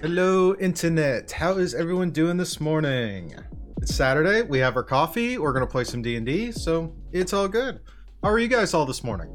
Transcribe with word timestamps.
Hello, 0.00 0.54
internet. 0.56 1.30
How 1.30 1.52
is 1.58 1.74
everyone 1.74 2.10
doing 2.10 2.36
this 2.36 2.60
morning? 2.60 3.34
It's 3.82 3.94
Saturday. 3.94 4.42
We 4.42 4.58
have 4.58 4.76
our 4.76 4.82
coffee. 4.82 5.38
We're 5.38 5.52
gonna 5.52 5.66
play 5.66 5.84
some 5.84 6.02
D 6.02 6.16
and 6.16 6.24
D, 6.26 6.52
so 6.52 6.94
it's 7.12 7.32
all 7.32 7.48
good. 7.48 7.80
How 8.22 8.30
are 8.30 8.38
you 8.38 8.48
guys 8.48 8.74
all 8.74 8.86
this 8.86 9.02
morning? 9.04 9.28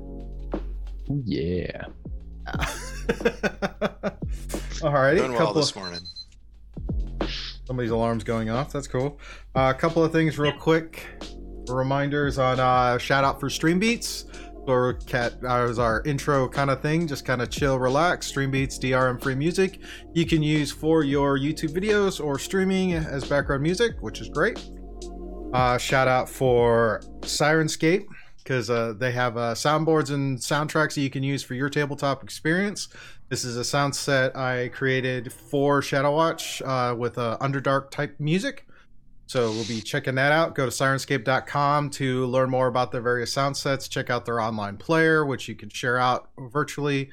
Yeah. 1.25 1.85
Alrighty, 4.81 5.17
Doing 5.17 5.31
well 5.31 5.39
couple 5.39 5.53
this 5.55 5.69
of, 5.71 5.75
morning. 5.77 5.99
somebody's 7.65 7.91
alarms 7.91 8.23
going 8.23 8.49
off. 8.49 8.71
That's 8.71 8.87
cool. 8.87 9.19
Uh, 9.55 9.71
a 9.75 9.79
couple 9.79 10.03
of 10.03 10.11
things, 10.11 10.37
real 10.39 10.53
quick. 10.53 11.05
Reminders 11.69 12.37
on 12.37 12.59
uh, 12.59 12.97
shout 12.97 13.23
out 13.23 13.39
for 13.39 13.49
Stream 13.49 13.79
Beats. 13.79 14.25
Or 14.65 14.93
cat 14.93 15.41
was 15.41 15.77
our 15.77 16.01
intro 16.05 16.47
kind 16.47 16.69
of 16.69 16.81
thing, 16.81 17.07
just 17.07 17.25
kind 17.25 17.41
of 17.41 17.49
chill, 17.49 17.77
relax. 17.77 18.27
Stream 18.27 18.49
Beats, 18.51 18.79
DRM 18.79 19.21
free 19.21 19.35
music 19.35 19.79
you 20.13 20.25
can 20.25 20.41
use 20.41 20.71
for 20.71 21.03
your 21.03 21.37
YouTube 21.37 21.71
videos 21.71 22.23
or 22.23 22.39
streaming 22.39 22.93
as 22.93 23.25
background 23.25 23.63
music, 23.63 23.93
which 24.01 24.21
is 24.21 24.29
great. 24.29 24.63
Uh, 25.53 25.77
shout 25.77 26.07
out 26.07 26.29
for 26.29 27.01
Syrinscape 27.21 28.05
because 28.37 28.69
uh, 28.69 28.93
they 28.97 29.11
have 29.11 29.37
uh, 29.37 29.53
soundboards 29.53 30.11
and 30.11 30.37
soundtracks 30.37 30.95
that 30.95 31.01
you 31.01 31.09
can 31.09 31.23
use 31.23 31.43
for 31.43 31.53
your 31.53 31.69
tabletop 31.69 32.23
experience. 32.23 32.89
This 33.29 33.45
is 33.45 33.55
a 33.55 33.63
sound 33.63 33.95
set 33.95 34.35
I 34.35 34.69
created 34.69 35.31
for 35.31 35.81
Shadowwatch 35.81 36.61
uh, 36.65 36.95
with 36.95 37.17
uh, 37.17 37.37
Underdark 37.39 37.89
type 37.89 38.19
music. 38.19 38.67
So 39.25 39.51
we'll 39.51 39.65
be 39.65 39.81
checking 39.81 40.15
that 40.15 40.31
out. 40.31 40.53
Go 40.53 40.65
to 40.65 40.71
syrinscape.com 40.71 41.89
to 41.91 42.25
learn 42.25 42.49
more 42.49 42.67
about 42.67 42.91
their 42.91 43.01
various 43.01 43.31
sound 43.31 43.57
sets. 43.57 43.87
Check 43.87 44.09
out 44.09 44.25
their 44.25 44.39
online 44.39 44.77
player, 44.77 45.25
which 45.25 45.47
you 45.47 45.55
can 45.55 45.69
share 45.69 45.97
out 45.97 46.29
virtually 46.37 47.09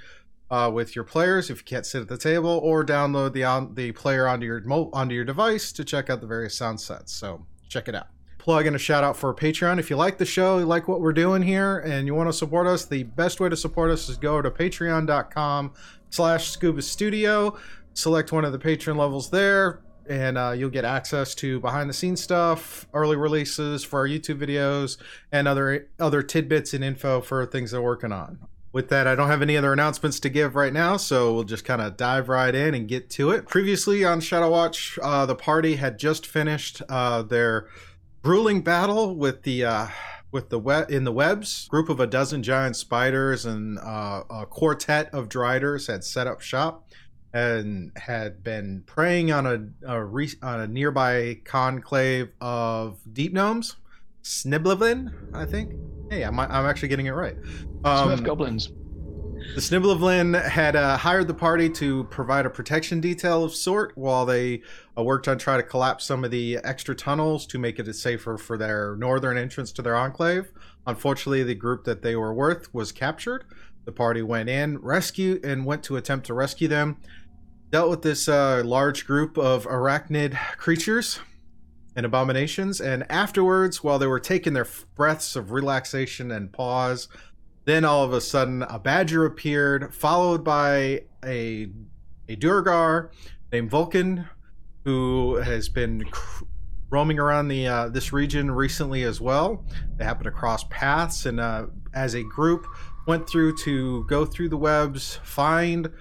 uh, 0.50 0.70
with 0.72 0.96
your 0.96 1.04
players 1.04 1.48
if 1.48 1.58
you 1.58 1.64
can't 1.64 1.86
sit 1.86 2.02
at 2.02 2.08
the 2.08 2.18
table, 2.18 2.60
or 2.62 2.84
download 2.84 3.32
the 3.32 3.44
on, 3.44 3.74
the 3.74 3.92
player 3.92 4.26
onto 4.26 4.44
your 4.44 4.60
mo- 4.62 4.90
onto 4.92 5.14
your 5.14 5.24
device 5.24 5.72
to 5.72 5.84
check 5.84 6.10
out 6.10 6.20
the 6.20 6.26
various 6.26 6.56
sound 6.56 6.80
sets. 6.80 7.12
So 7.12 7.46
check 7.68 7.88
it 7.88 7.94
out. 7.94 8.08
Plug 8.38 8.66
in 8.66 8.74
a 8.74 8.78
shout 8.78 9.04
out 9.04 9.16
for 9.16 9.34
Patreon. 9.34 9.78
If 9.78 9.90
you 9.90 9.96
like 9.96 10.18
the 10.18 10.24
show, 10.24 10.58
you 10.58 10.64
like 10.64 10.88
what 10.88 11.00
we're 11.00 11.12
doing 11.12 11.42
here, 11.42 11.78
and 11.80 12.06
you 12.06 12.14
want 12.14 12.28
to 12.28 12.32
support 12.32 12.66
us, 12.66 12.86
the 12.86 13.02
best 13.02 13.38
way 13.38 13.48
to 13.48 13.56
support 13.56 13.90
us 13.90 14.08
is 14.08 14.16
go 14.16 14.42
to 14.42 14.50
patreon.com 14.50 15.72
slash 16.08 16.48
scuba 16.48 16.82
studio. 16.82 17.56
Select 17.92 18.32
one 18.32 18.44
of 18.44 18.52
the 18.52 18.58
patron 18.58 18.96
levels 18.96 19.30
there, 19.30 19.82
and 20.10 20.36
uh, 20.36 20.50
you'll 20.50 20.70
get 20.70 20.84
access 20.84 21.36
to 21.36 21.60
behind 21.60 21.88
the 21.88 21.94
scenes 21.94 22.20
stuff, 22.20 22.88
early 22.92 23.16
releases 23.16 23.84
for 23.84 24.00
our 24.00 24.08
YouTube 24.08 24.38
videos, 24.44 24.98
and 25.30 25.46
other 25.46 25.88
other 26.00 26.22
tidbits 26.22 26.74
and 26.74 26.82
info 26.82 27.20
for 27.20 27.46
things 27.46 27.70
they're 27.70 27.80
working 27.80 28.10
on. 28.10 28.40
With 28.72 28.88
that, 28.88 29.06
I 29.06 29.14
don't 29.14 29.28
have 29.28 29.42
any 29.42 29.56
other 29.56 29.72
announcements 29.72 30.20
to 30.20 30.28
give 30.28 30.54
right 30.54 30.72
now, 30.72 30.96
so 30.96 31.32
we'll 31.32 31.44
just 31.44 31.64
kind 31.64 31.80
of 31.80 31.96
dive 31.96 32.28
right 32.28 32.54
in 32.54 32.74
and 32.74 32.88
get 32.88 33.08
to 33.10 33.30
it. 33.30 33.46
Previously 33.46 34.04
on 34.04 34.20
Shadowwatch, 34.20 34.98
uh, 35.02 35.26
the 35.26 35.34
party 35.34 35.76
had 35.76 35.98
just 35.98 36.26
finished 36.26 36.82
uh, 36.88 37.22
their 37.22 37.68
grueling 38.22 38.62
battle 38.62 39.14
with 39.14 39.44
the 39.44 39.64
uh, 39.64 39.86
with 40.32 40.50
the 40.50 40.58
web 40.58 40.90
in 40.90 41.04
the 41.04 41.12
webs. 41.12 41.68
Group 41.68 41.88
of 41.88 42.00
a 42.00 42.06
dozen 42.06 42.42
giant 42.42 42.74
spiders 42.74 43.46
and 43.46 43.78
uh, 43.78 44.24
a 44.28 44.46
quartet 44.46 45.08
of 45.14 45.28
driders 45.28 45.86
had 45.86 46.02
set 46.02 46.26
up 46.26 46.40
shop 46.40 46.84
and 47.32 47.92
had 47.96 48.42
been 48.42 48.82
preying 48.86 49.30
on 49.32 49.46
a, 49.46 49.92
a 49.92 50.04
re- 50.04 50.32
on 50.42 50.60
a 50.60 50.66
nearby 50.66 51.38
conclave 51.44 52.28
of 52.40 52.98
deep 53.12 53.32
gnomes, 53.32 53.76
Sniblivlin, 54.22 55.12
I 55.34 55.44
think. 55.46 55.72
Hey, 56.10 56.22
I'm, 56.24 56.38
I'm 56.40 56.66
actually 56.66 56.88
getting 56.88 57.06
it 57.06 57.12
right. 57.12 57.36
Smurf 57.82 58.18
Um, 58.18 58.24
goblins. 58.24 58.68
the 59.54 59.60
Sniblivlin 59.60 60.42
had 60.48 60.74
uh, 60.76 60.96
hired 60.96 61.28
the 61.28 61.34
party 61.34 61.70
to 61.70 62.04
provide 62.04 62.46
a 62.46 62.50
protection 62.50 63.00
detail 63.00 63.44
of 63.44 63.54
sort 63.54 63.96
while 63.96 64.26
they 64.26 64.62
uh, 64.98 65.02
worked 65.02 65.28
on 65.28 65.38
trying 65.38 65.60
to 65.60 65.66
collapse 65.66 66.04
some 66.04 66.24
of 66.24 66.30
the 66.32 66.58
extra 66.64 66.94
tunnels 66.96 67.46
to 67.46 67.58
make 67.58 67.78
it 67.78 67.92
safer 67.94 68.36
for 68.36 68.58
their 68.58 68.96
northern 68.96 69.38
entrance 69.38 69.70
to 69.72 69.82
their 69.82 69.96
enclave. 69.96 70.50
Unfortunately, 70.86 71.42
the 71.44 71.54
group 71.54 71.84
that 71.84 72.02
they 72.02 72.16
were 72.16 72.34
with 72.34 72.72
was 72.74 72.90
captured. 72.92 73.44
The 73.86 73.92
party 73.92 74.20
went 74.20 74.48
in, 74.50 74.78
rescued, 74.78 75.44
and 75.44 75.64
went 75.64 75.82
to 75.84 75.96
attempt 75.96 76.26
to 76.26 76.34
rescue 76.34 76.68
them. 76.68 76.98
Dealt 77.70 77.88
with 77.88 78.02
this 78.02 78.28
uh, 78.28 78.62
large 78.64 79.06
group 79.06 79.38
of 79.38 79.64
arachnid 79.64 80.36
creatures 80.56 81.20
and 81.94 82.04
abominations, 82.04 82.80
and 82.80 83.08
afterwards, 83.08 83.84
while 83.84 83.96
they 83.98 84.08
were 84.08 84.18
taking 84.18 84.54
their 84.54 84.66
breaths 84.96 85.36
of 85.36 85.52
relaxation 85.52 86.32
and 86.32 86.52
pause, 86.52 87.06
then 87.66 87.84
all 87.84 88.02
of 88.02 88.12
a 88.12 88.20
sudden, 88.20 88.62
a 88.64 88.78
badger 88.80 89.24
appeared, 89.24 89.94
followed 89.94 90.42
by 90.42 91.02
a 91.24 91.70
a 92.28 92.36
Duergar 92.36 93.12
named 93.52 93.70
Vulcan, 93.70 94.28
who 94.84 95.36
has 95.36 95.68
been 95.68 96.04
cr- 96.10 96.44
roaming 96.90 97.20
around 97.20 97.46
the 97.46 97.68
uh, 97.68 97.88
this 97.88 98.12
region 98.12 98.50
recently 98.50 99.04
as 99.04 99.20
well. 99.20 99.64
They 99.96 100.04
happened 100.04 100.24
to 100.24 100.32
cross 100.32 100.64
paths, 100.70 101.24
and 101.24 101.38
uh, 101.38 101.66
as 101.94 102.14
a 102.14 102.24
group, 102.24 102.66
went 103.06 103.28
through 103.28 103.56
to 103.58 104.04
go 104.04 104.24
through 104.24 104.48
the 104.48 104.56
webs, 104.56 105.20
find 105.22 105.92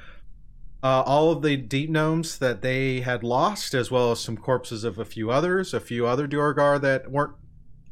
uh, 0.81 1.03
all 1.05 1.31
of 1.31 1.41
the 1.41 1.57
deep 1.57 1.89
gnomes 1.89 2.37
that 2.37 2.61
they 2.61 3.01
had 3.01 3.23
lost, 3.23 3.73
as 3.73 3.91
well 3.91 4.11
as 4.11 4.19
some 4.19 4.37
corpses 4.37 4.83
of 4.83 4.97
a 4.97 5.05
few 5.05 5.29
others, 5.31 5.73
a 5.73 5.79
few 5.79 6.05
other 6.05 6.27
Duergar 6.27 6.79
that 6.79 7.11
weren't 7.11 7.33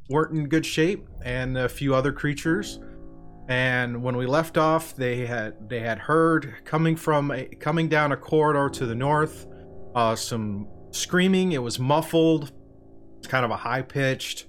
weren't 0.10 0.32
in 0.32 0.48
good 0.48 0.66
shape, 0.66 1.08
and 1.22 1.58
a 1.58 1.68
few 1.68 1.94
other 1.94 2.14
creatures. 2.14 2.80
And 3.50 4.04
when 4.04 4.18
we 4.18 4.26
left 4.26 4.58
off 4.58 4.96
they 4.96 5.26
had 5.26 5.70
they 5.70 5.80
had 5.80 6.00
heard 6.00 6.56
coming 6.66 6.96
from 6.96 7.32
a, 7.32 7.46
coming 7.46 7.88
down 7.88 8.12
a 8.12 8.18
corridor 8.18 8.70
to 8.70 8.86
the 8.86 8.96
north 8.96 9.48
uh, 9.96 10.16
some 10.16 10.68
screaming. 10.92 11.54
It 11.54 11.64
was 11.64 11.80
muffled 11.80 12.52
it's 13.18 13.28
kind 13.28 13.44
of 13.44 13.52
a 13.52 13.58
high 13.58 13.82
pitched 13.82 14.46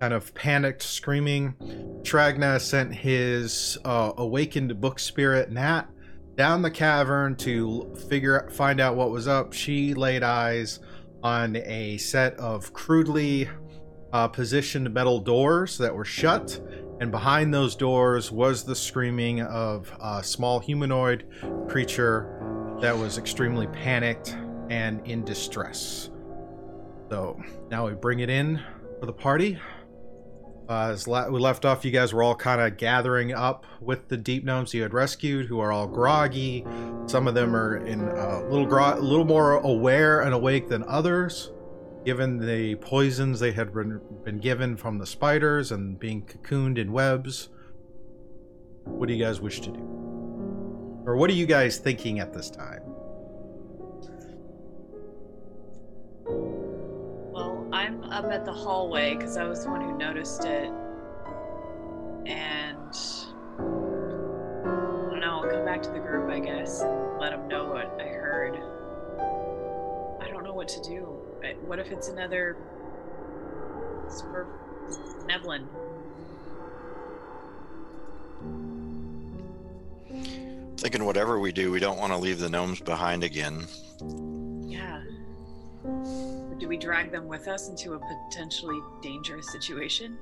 kind 0.00 0.12
of 0.12 0.34
panicked 0.34 0.82
screaming. 0.82 1.54
Tragna 2.02 2.60
sent 2.60 2.94
his 2.94 3.78
uh, 3.84 4.12
awakened 4.16 4.80
book 4.80 4.98
spirit 4.98 5.50
nat 5.50 5.84
down 6.36 6.62
the 6.62 6.70
cavern 6.70 7.36
to 7.36 7.94
figure 8.08 8.48
find 8.50 8.80
out 8.80 8.96
what 8.96 9.10
was 9.10 9.28
up 9.28 9.52
she 9.52 9.94
laid 9.94 10.22
eyes 10.22 10.80
on 11.22 11.56
a 11.56 11.96
set 11.98 12.34
of 12.38 12.72
crudely 12.72 13.48
uh, 14.12 14.28
positioned 14.28 14.92
metal 14.92 15.20
doors 15.20 15.78
that 15.78 15.94
were 15.94 16.04
shut 16.04 16.60
and 17.00 17.10
behind 17.10 17.52
those 17.52 17.74
doors 17.74 18.30
was 18.30 18.64
the 18.64 18.74
screaming 18.74 19.42
of 19.42 19.92
a 20.00 20.22
small 20.22 20.60
humanoid 20.60 21.26
creature 21.68 22.30
that 22.80 22.96
was 22.96 23.18
extremely 23.18 23.66
panicked 23.68 24.36
and 24.70 25.06
in 25.06 25.24
distress. 25.24 26.10
So 27.10 27.40
now 27.70 27.86
we 27.86 27.94
bring 27.94 28.20
it 28.20 28.30
in 28.30 28.62
for 29.00 29.06
the 29.06 29.12
party. 29.12 29.58
Uh, 30.68 30.90
as 30.92 31.06
la- 31.06 31.28
we 31.28 31.38
left 31.38 31.64
off, 31.64 31.84
you 31.84 31.90
guys 31.90 32.14
were 32.14 32.22
all 32.22 32.34
kind 32.34 32.60
of 32.60 32.78
gathering 32.78 33.34
up 33.34 33.66
with 33.80 34.08
the 34.08 34.16
deep 34.16 34.44
gnomes 34.44 34.72
you 34.72 34.82
had 34.82 34.94
rescued, 34.94 35.46
who 35.46 35.60
are 35.60 35.70
all 35.70 35.86
groggy. 35.86 36.64
Some 37.06 37.28
of 37.28 37.34
them 37.34 37.54
are 37.54 37.76
in 37.76 38.00
a 38.00 38.40
little 38.48 38.64
gro- 38.66 38.96
little 38.98 39.26
more 39.26 39.52
aware 39.58 40.22
and 40.22 40.32
awake 40.32 40.68
than 40.68 40.82
others 40.84 41.50
given 42.04 42.38
the 42.38 42.74
poisons 42.76 43.40
they 43.40 43.52
had 43.52 43.72
been, 43.72 43.98
been 44.24 44.38
given 44.38 44.76
from 44.76 44.98
the 44.98 45.06
spiders 45.06 45.72
and 45.72 45.98
being 45.98 46.22
cocooned 46.22 46.76
in 46.78 46.92
webs. 46.92 47.48
What 48.84 49.08
do 49.08 49.14
you 49.14 49.24
guys 49.24 49.40
wish 49.40 49.60
to 49.60 49.70
do? 49.70 49.80
Or 51.06 51.16
what 51.16 51.30
are 51.30 51.34
you 51.34 51.46
guys 51.46 51.78
thinking 51.78 52.20
at 52.20 52.32
this 52.34 52.50
time? 52.50 52.82
I'm 57.74 58.04
up 58.04 58.26
at 58.26 58.44
the 58.44 58.52
hallway 58.52 59.16
because 59.16 59.36
I 59.36 59.42
was 59.42 59.64
the 59.64 59.70
one 59.70 59.80
who 59.80 59.98
noticed 59.98 60.44
it. 60.44 60.70
And 62.24 62.96
I 63.58 65.10
don't 65.10 65.18
know, 65.18 65.40
I'll 65.42 65.50
come 65.50 65.64
back 65.64 65.82
to 65.82 65.90
the 65.90 65.98
group, 65.98 66.30
I 66.30 66.38
guess, 66.38 66.82
and 66.82 67.18
let 67.18 67.32
them 67.32 67.48
know 67.48 67.66
what 67.66 68.00
I 68.00 68.04
heard. 68.04 68.54
I 70.22 70.30
don't 70.30 70.44
know 70.44 70.54
what 70.54 70.68
to 70.68 70.80
do. 70.82 71.20
What 71.66 71.80
if 71.80 71.90
it's 71.90 72.06
another 72.06 72.56
Smurf 74.06 74.46
Neblin? 75.26 75.66
Thinking 80.76 81.04
whatever 81.04 81.40
we 81.40 81.50
do, 81.50 81.72
we 81.72 81.80
don't 81.80 81.98
want 81.98 82.12
to 82.12 82.18
leave 82.18 82.38
the 82.38 82.48
gnomes 82.48 82.78
behind 82.80 83.24
again. 83.24 83.66
Yeah. 84.62 85.02
Or 86.54 86.56
do 86.56 86.68
we 86.68 86.76
drag 86.76 87.10
them 87.10 87.26
with 87.26 87.48
us 87.48 87.68
into 87.68 87.94
a 87.94 87.98
potentially 87.98 88.78
dangerous 89.02 89.50
situation? 89.50 90.16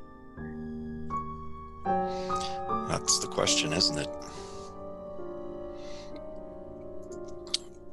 That's 1.85 3.19
the 3.19 3.27
question, 3.31 3.75
isn't 3.75 3.99
it? 3.99 4.09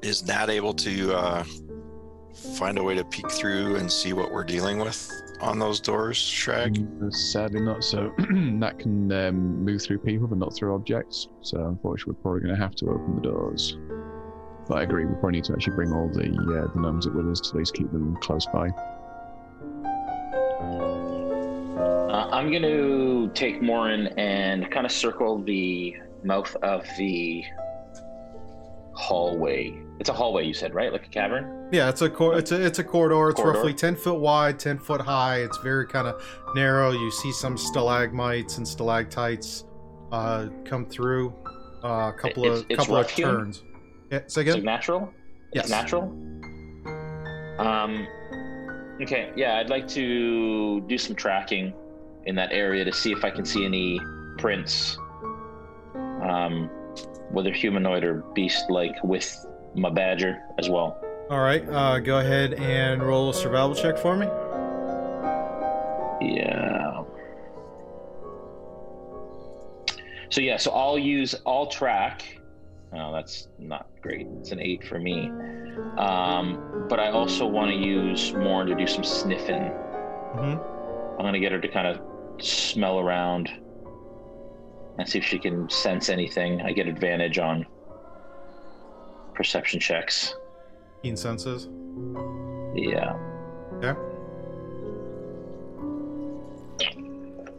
Is 0.01 0.25
Nat 0.25 0.49
able 0.49 0.73
to 0.75 1.13
uh, 1.13 1.43
find 2.57 2.77
a 2.77 2.83
way 2.83 2.95
to 2.95 3.03
peek 3.03 3.29
through 3.29 3.75
and 3.75 3.91
see 3.91 4.13
what 4.13 4.31
we're 4.31 4.45
dealing 4.45 4.77
with 4.79 5.11
on 5.41 5.59
those 5.59 5.81
doors, 5.81 6.17
Shrag? 6.17 6.77
Mm, 6.77 7.13
Sadly, 7.13 7.59
not 7.59 7.83
so. 7.83 8.13
that 8.59 8.79
can 8.79 9.11
um, 9.11 9.65
move 9.65 9.81
through 9.81 9.99
people, 9.99 10.27
but 10.27 10.37
not 10.37 10.55
through 10.55 10.73
objects. 10.75 11.27
So, 11.41 11.67
unfortunately, 11.67 12.13
we're 12.13 12.21
probably 12.21 12.41
going 12.47 12.55
to 12.55 12.61
have 12.61 12.75
to 12.75 12.85
open 12.89 13.15
the 13.15 13.21
doors. 13.21 13.77
But 14.69 14.77
I 14.77 14.83
agree, 14.83 15.03
we 15.05 15.13
probably 15.13 15.31
need 15.31 15.45
to 15.45 15.53
actually 15.53 15.75
bring 15.75 15.91
all 15.91 16.07
the 16.09 16.21
uh, 16.29 16.71
the 16.73 16.79
gnomes 16.79 17.07
up 17.07 17.13
with 17.15 17.27
us 17.27 17.41
to 17.41 17.49
at 17.49 17.55
least 17.55 17.73
keep 17.73 17.91
them 17.91 18.15
close 18.21 18.45
by. 18.53 18.69
Uh, 21.79 22.29
I'm 22.31 22.49
going 22.51 22.61
to 22.61 23.31
take 23.33 23.61
Morin 23.61 24.07
and 24.19 24.69
kind 24.71 24.85
of 24.85 24.91
circle 24.91 25.41
the 25.43 25.95
mouth 26.23 26.55
of 26.61 26.85
the 26.97 27.43
hallway. 28.93 29.73
It's 29.99 30.09
a 30.09 30.13
hallway, 30.13 30.45
you 30.45 30.53
said, 30.53 30.73
right? 30.75 30.91
Like 30.91 31.05
a 31.05 31.09
cavern? 31.09 31.67
Yeah, 31.71 31.89
it's 31.89 32.01
a 32.01 32.09
cor- 32.09 32.37
it's 32.37 32.51
a 32.51 32.63
it's 32.63 32.79
a 32.79 32.83
corridor. 32.83 33.29
It's 33.29 33.39
Corridor. 33.39 33.57
roughly 33.59 33.73
ten 33.73 33.95
foot 33.95 34.19
wide, 34.19 34.59
ten 34.59 34.77
foot 34.79 35.01
high. 35.01 35.37
It's 35.41 35.57
very 35.57 35.85
kind 35.87 36.07
of 36.07 36.21
narrow. 36.55 36.91
You 36.91 37.11
see 37.11 37.31
some 37.31 37.57
stalagmites 37.57 38.57
and 38.57 38.67
stalactites 38.67 39.65
uh, 40.11 40.47
come 40.65 40.85
through. 40.85 41.33
Uh, 41.83 42.11
a 42.13 42.13
couple 42.17 42.43
It's- 42.45 42.59
of 42.61 42.65
it's 42.69 42.77
couple 42.79 42.97
of 42.97 43.05
rough 43.05 43.11
hewn? 43.11 43.25
turns. 43.27 43.63
Yeah, 44.11 44.19
say 44.19 44.23
It's 44.25 44.37
like 44.37 44.47
again. 44.47 44.63
natural? 44.63 45.13
Yes. 45.53 45.65
It's 45.65 45.71
natural? 45.71 46.03
Um, 47.59 48.07
okay, 49.01 49.31
yeah, 49.35 49.57
I'd 49.57 49.69
like 49.69 49.87
to 49.89 50.81
do 50.81 50.97
some 50.97 51.15
tracking 51.15 51.73
in 52.25 52.35
that 52.35 52.51
area 52.51 52.85
to 52.85 52.91
see 52.91 53.11
if 53.11 53.23
I 53.23 53.29
can 53.29 53.45
see 53.45 53.65
any 53.65 53.99
prints, 54.37 54.97
um, 55.95 56.69
whether 57.31 57.51
humanoid 57.51 58.03
or 58.03 58.23
beast 58.33 58.69
like, 58.69 58.95
with 59.03 59.45
my 59.75 59.89
badger 59.89 60.41
as 60.57 60.69
well. 60.69 61.03
All 61.29 61.41
right, 61.41 61.67
uh, 61.69 61.99
go 61.99 62.19
ahead 62.19 62.53
and 62.55 63.03
roll 63.03 63.29
a 63.29 63.33
survival 63.33 63.75
check 63.75 63.97
for 63.97 64.15
me. 64.15 64.25
Yeah. 66.21 67.03
So 70.29 70.41
yeah, 70.41 70.57
so 70.57 70.71
I'll 70.71 70.97
use 70.99 71.35
I'll 71.45 71.67
track. 71.67 72.38
Oh, 72.93 73.13
that's 73.13 73.47
not 73.59 73.87
great. 74.01 74.27
It's 74.39 74.51
an 74.51 74.59
eight 74.59 74.85
for 74.87 74.99
me. 74.99 75.29
Um, 75.97 76.85
but 76.89 76.99
I 76.99 77.09
also 77.09 77.45
want 77.45 77.69
to 77.69 77.77
use 77.77 78.33
more 78.33 78.65
to 78.65 78.75
do 78.75 78.87
some 78.87 79.03
sniffing. 79.03 79.63
hmm 80.33 80.57
I'm 81.19 81.25
gonna 81.25 81.39
get 81.39 81.51
her 81.51 81.59
to 81.59 81.67
kind 81.67 81.87
of 81.87 82.01
smell 82.41 82.99
around 82.99 83.49
and 84.97 85.07
see 85.07 85.19
if 85.19 85.25
she 85.25 85.37
can 85.37 85.69
sense 85.69 86.09
anything. 86.09 86.61
I 86.61 86.71
get 86.71 86.87
advantage 86.87 87.37
on 87.37 87.65
perception 89.35 89.79
checks. 89.79 90.35
Keen 91.03 91.17
senses. 91.17 91.67
Yeah. 92.75 93.13
Okay. 93.75 93.99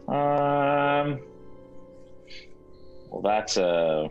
Um. 0.07 1.21
Well, 3.09 3.21
that's 3.23 3.57
uh. 3.57 4.07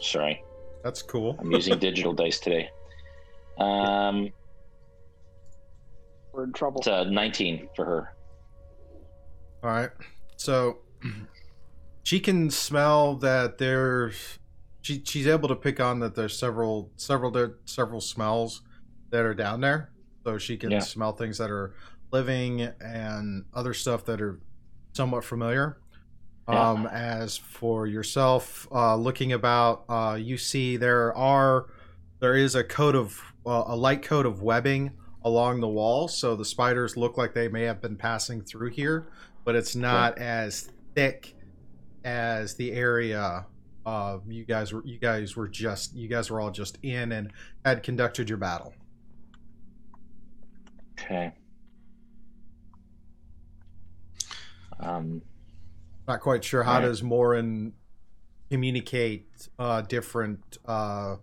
Sorry, 0.00 0.42
That's 0.82 1.02
cool. 1.02 1.36
I'm 1.38 1.50
using 1.50 1.78
digital 1.80 2.12
dice 2.12 2.38
today. 2.40 2.68
Um, 3.58 4.30
We're 6.32 6.44
in 6.44 6.52
trouble. 6.52 6.78
it's 6.78 6.86
a 6.88 7.04
19 7.04 7.68
for 7.74 7.84
her. 7.84 8.14
All 9.62 9.70
right. 9.70 9.90
So 10.36 10.78
she 12.04 12.20
can 12.20 12.50
smell 12.50 13.16
that 13.16 13.58
there's 13.58 14.38
she 14.82 15.02
she's 15.04 15.26
able 15.26 15.48
to 15.48 15.56
pick 15.56 15.80
on 15.80 15.98
that 16.00 16.14
there's 16.14 16.38
several 16.38 16.92
several 16.96 17.30
there 17.32 17.54
several 17.64 18.00
smells 18.00 18.62
that 19.10 19.24
are 19.24 19.34
down 19.34 19.60
there. 19.60 19.90
So 20.24 20.38
she 20.38 20.56
can 20.56 20.70
Yeah. 20.70 20.78
smell 20.80 21.12
things 21.12 21.38
that 21.38 21.50
are 21.50 21.74
living 22.12 22.62
and 22.80 23.44
other 23.52 23.74
stuff 23.74 24.04
that 24.04 24.20
are 24.20 24.38
somewhat 24.94 25.24
familiar. 25.24 25.78
Yeah. 26.48 26.70
Um 26.70 26.86
as 26.86 27.36
for 27.36 27.86
yourself 27.86 28.66
uh 28.72 28.96
looking 28.96 29.32
about 29.32 29.84
uh 29.88 30.16
you 30.20 30.38
see 30.38 30.76
there 30.76 31.14
are 31.16 31.66
there 32.20 32.34
is 32.36 32.54
a 32.54 32.64
coat 32.64 32.94
of 32.94 33.20
uh, 33.46 33.64
a 33.66 33.76
light 33.76 34.02
coat 34.02 34.24
of 34.26 34.42
webbing 34.42 34.92
along 35.24 35.60
the 35.60 35.68
wall 35.68 36.08
so 36.08 36.34
the 36.36 36.44
spiders 36.44 36.96
look 36.96 37.16
like 37.18 37.34
they 37.34 37.48
may 37.48 37.62
have 37.64 37.80
been 37.82 37.96
passing 37.96 38.40
through 38.40 38.70
here 38.70 39.08
but 39.44 39.54
it's 39.54 39.74
not 39.76 40.16
as 40.18 40.70
thick 40.94 41.34
as 42.04 42.54
the 42.54 42.72
area 42.72 43.44
uh 43.84 44.18
you 44.26 44.44
guys 44.44 44.72
were 44.72 44.82
you 44.86 44.98
guys 44.98 45.36
were 45.36 45.48
just 45.48 45.94
you 45.94 46.08
guys 46.08 46.30
were 46.30 46.40
all 46.40 46.50
just 46.50 46.78
in 46.82 47.12
and 47.12 47.30
had 47.64 47.82
conducted 47.82 48.28
your 48.28 48.38
battle 48.38 48.72
Okay. 51.00 51.32
Um. 54.80 55.22
Not 56.08 56.20
quite 56.20 56.42
sure 56.42 56.62
how 56.64 56.76
Right. 56.78 56.86
does 56.86 57.02
morin 57.02 57.72
communicate 58.50 59.26
uh 59.58 59.82
different 59.82 60.58
uh 60.66 61.16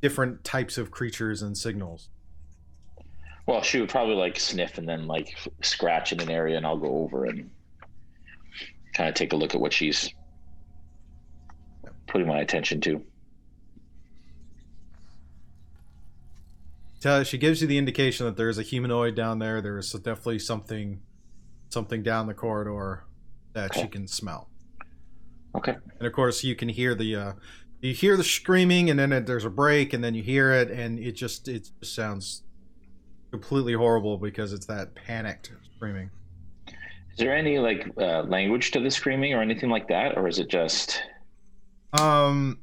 different 0.00 0.42
types 0.42 0.78
of 0.78 0.90
creatures 0.90 1.42
and 1.42 1.56
signals 1.56 2.08
Well, 3.46 3.62
she 3.62 3.80
would 3.80 3.88
probably 3.90 4.14
like 4.14 4.38
sniff 4.40 4.78
and 4.78 4.88
then 4.88 5.06
like 5.06 5.36
scratch 5.62 6.12
in 6.12 6.20
an 6.20 6.30
area, 6.30 6.56
and 6.56 6.64
I'll 6.64 6.78
go 6.78 6.98
over 7.02 7.24
and 7.26 7.50
kind 8.94 9.08
of 9.08 9.14
take 9.16 9.32
a 9.32 9.36
look 9.36 9.54
at 9.54 9.60
what 9.60 9.72
she's 9.72 10.12
putting 12.06 12.26
my 12.28 12.38
attention 12.40 12.80
to. 12.82 13.02
She 17.24 17.36
gives 17.36 17.60
you 17.60 17.66
the 17.66 17.78
indication 17.78 18.26
that 18.26 18.36
there 18.36 18.48
is 18.48 18.58
a 18.58 18.62
humanoid 18.62 19.16
down 19.16 19.40
there. 19.40 19.60
There 19.60 19.76
is 19.76 19.90
definitely 19.90 20.38
something, 20.38 21.00
something 21.72 22.02
down 22.02 22.26
the 22.26 22.34
corridor 22.34 23.04
that 23.54 23.74
she 23.74 23.86
can 23.86 24.06
smell. 24.06 24.48
Okay. 25.54 25.76
And 25.98 26.06
of 26.06 26.12
course, 26.12 26.42
you 26.44 26.54
can 26.56 26.68
hear 26.68 26.94
the, 26.94 27.14
uh, 27.16 27.32
you 27.80 27.92
hear 27.92 28.16
the 28.16 28.24
screaming, 28.24 28.88
and 28.90 28.98
then 28.98 29.12
it, 29.12 29.26
there's 29.26 29.44
a 29.44 29.50
break, 29.50 29.92
and 29.92 30.02
then 30.02 30.14
you 30.14 30.22
hear 30.22 30.52
it, 30.52 30.70
and 30.70 30.98
it 30.98 31.12
just 31.12 31.48
it 31.48 31.68
just 31.80 31.94
sounds 31.94 32.42
completely 33.30 33.72
horrible 33.74 34.18
because 34.18 34.52
it's 34.52 34.66
that 34.66 34.94
panicked 34.94 35.52
screaming. 35.76 36.10
Is 36.68 37.18
there 37.18 37.36
any 37.36 37.58
like 37.58 37.90
uh, 37.98 38.22
language 38.22 38.70
to 38.70 38.80
the 38.80 38.90
screaming 38.90 39.34
or 39.34 39.42
anything 39.42 39.68
like 39.68 39.88
that, 39.88 40.16
or 40.16 40.28
is 40.28 40.38
it 40.38 40.48
just 40.48 41.02
Um, 42.00 42.60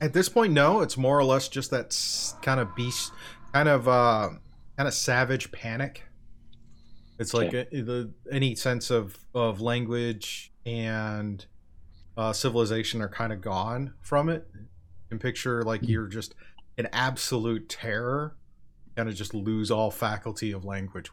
at 0.00 0.12
this 0.12 0.28
point, 0.28 0.52
no. 0.52 0.80
It's 0.80 0.96
more 0.96 1.18
or 1.18 1.24
less 1.24 1.48
just 1.48 1.70
that 1.70 1.86
s- 1.86 2.34
kind 2.42 2.58
of 2.58 2.74
beast, 2.74 3.12
kind 3.52 3.68
of 3.68 3.86
uh, 3.86 4.30
kind 4.76 4.88
of 4.88 4.94
savage 4.94 5.52
panic. 5.52 6.02
It's 7.18 7.32
like 7.34 7.48
Okay. 7.54 7.66
uh 7.80 7.84
the 7.84 8.12
any 8.30 8.54
sense 8.54 8.90
of 8.90 9.16
of 9.34 9.60
language 9.60 10.52
and 10.64 11.44
uh, 12.16 12.32
civilization 12.32 13.02
are 13.02 13.08
kind 13.08 13.32
of 13.32 13.40
gone 13.42 13.92
from 14.00 14.28
it. 14.30 14.46
You 14.54 14.66
can 15.10 15.18
picture 15.18 15.62
like 15.62 15.86
you're 15.86 16.06
just 16.06 16.34
in 16.78 16.88
absolute 16.92 17.68
terror, 17.68 18.36
kind 18.96 19.08
of 19.08 19.14
just 19.14 19.34
lose 19.34 19.70
all 19.70 19.90
faculty 19.90 20.50
of 20.52 20.64
language. 20.64 21.10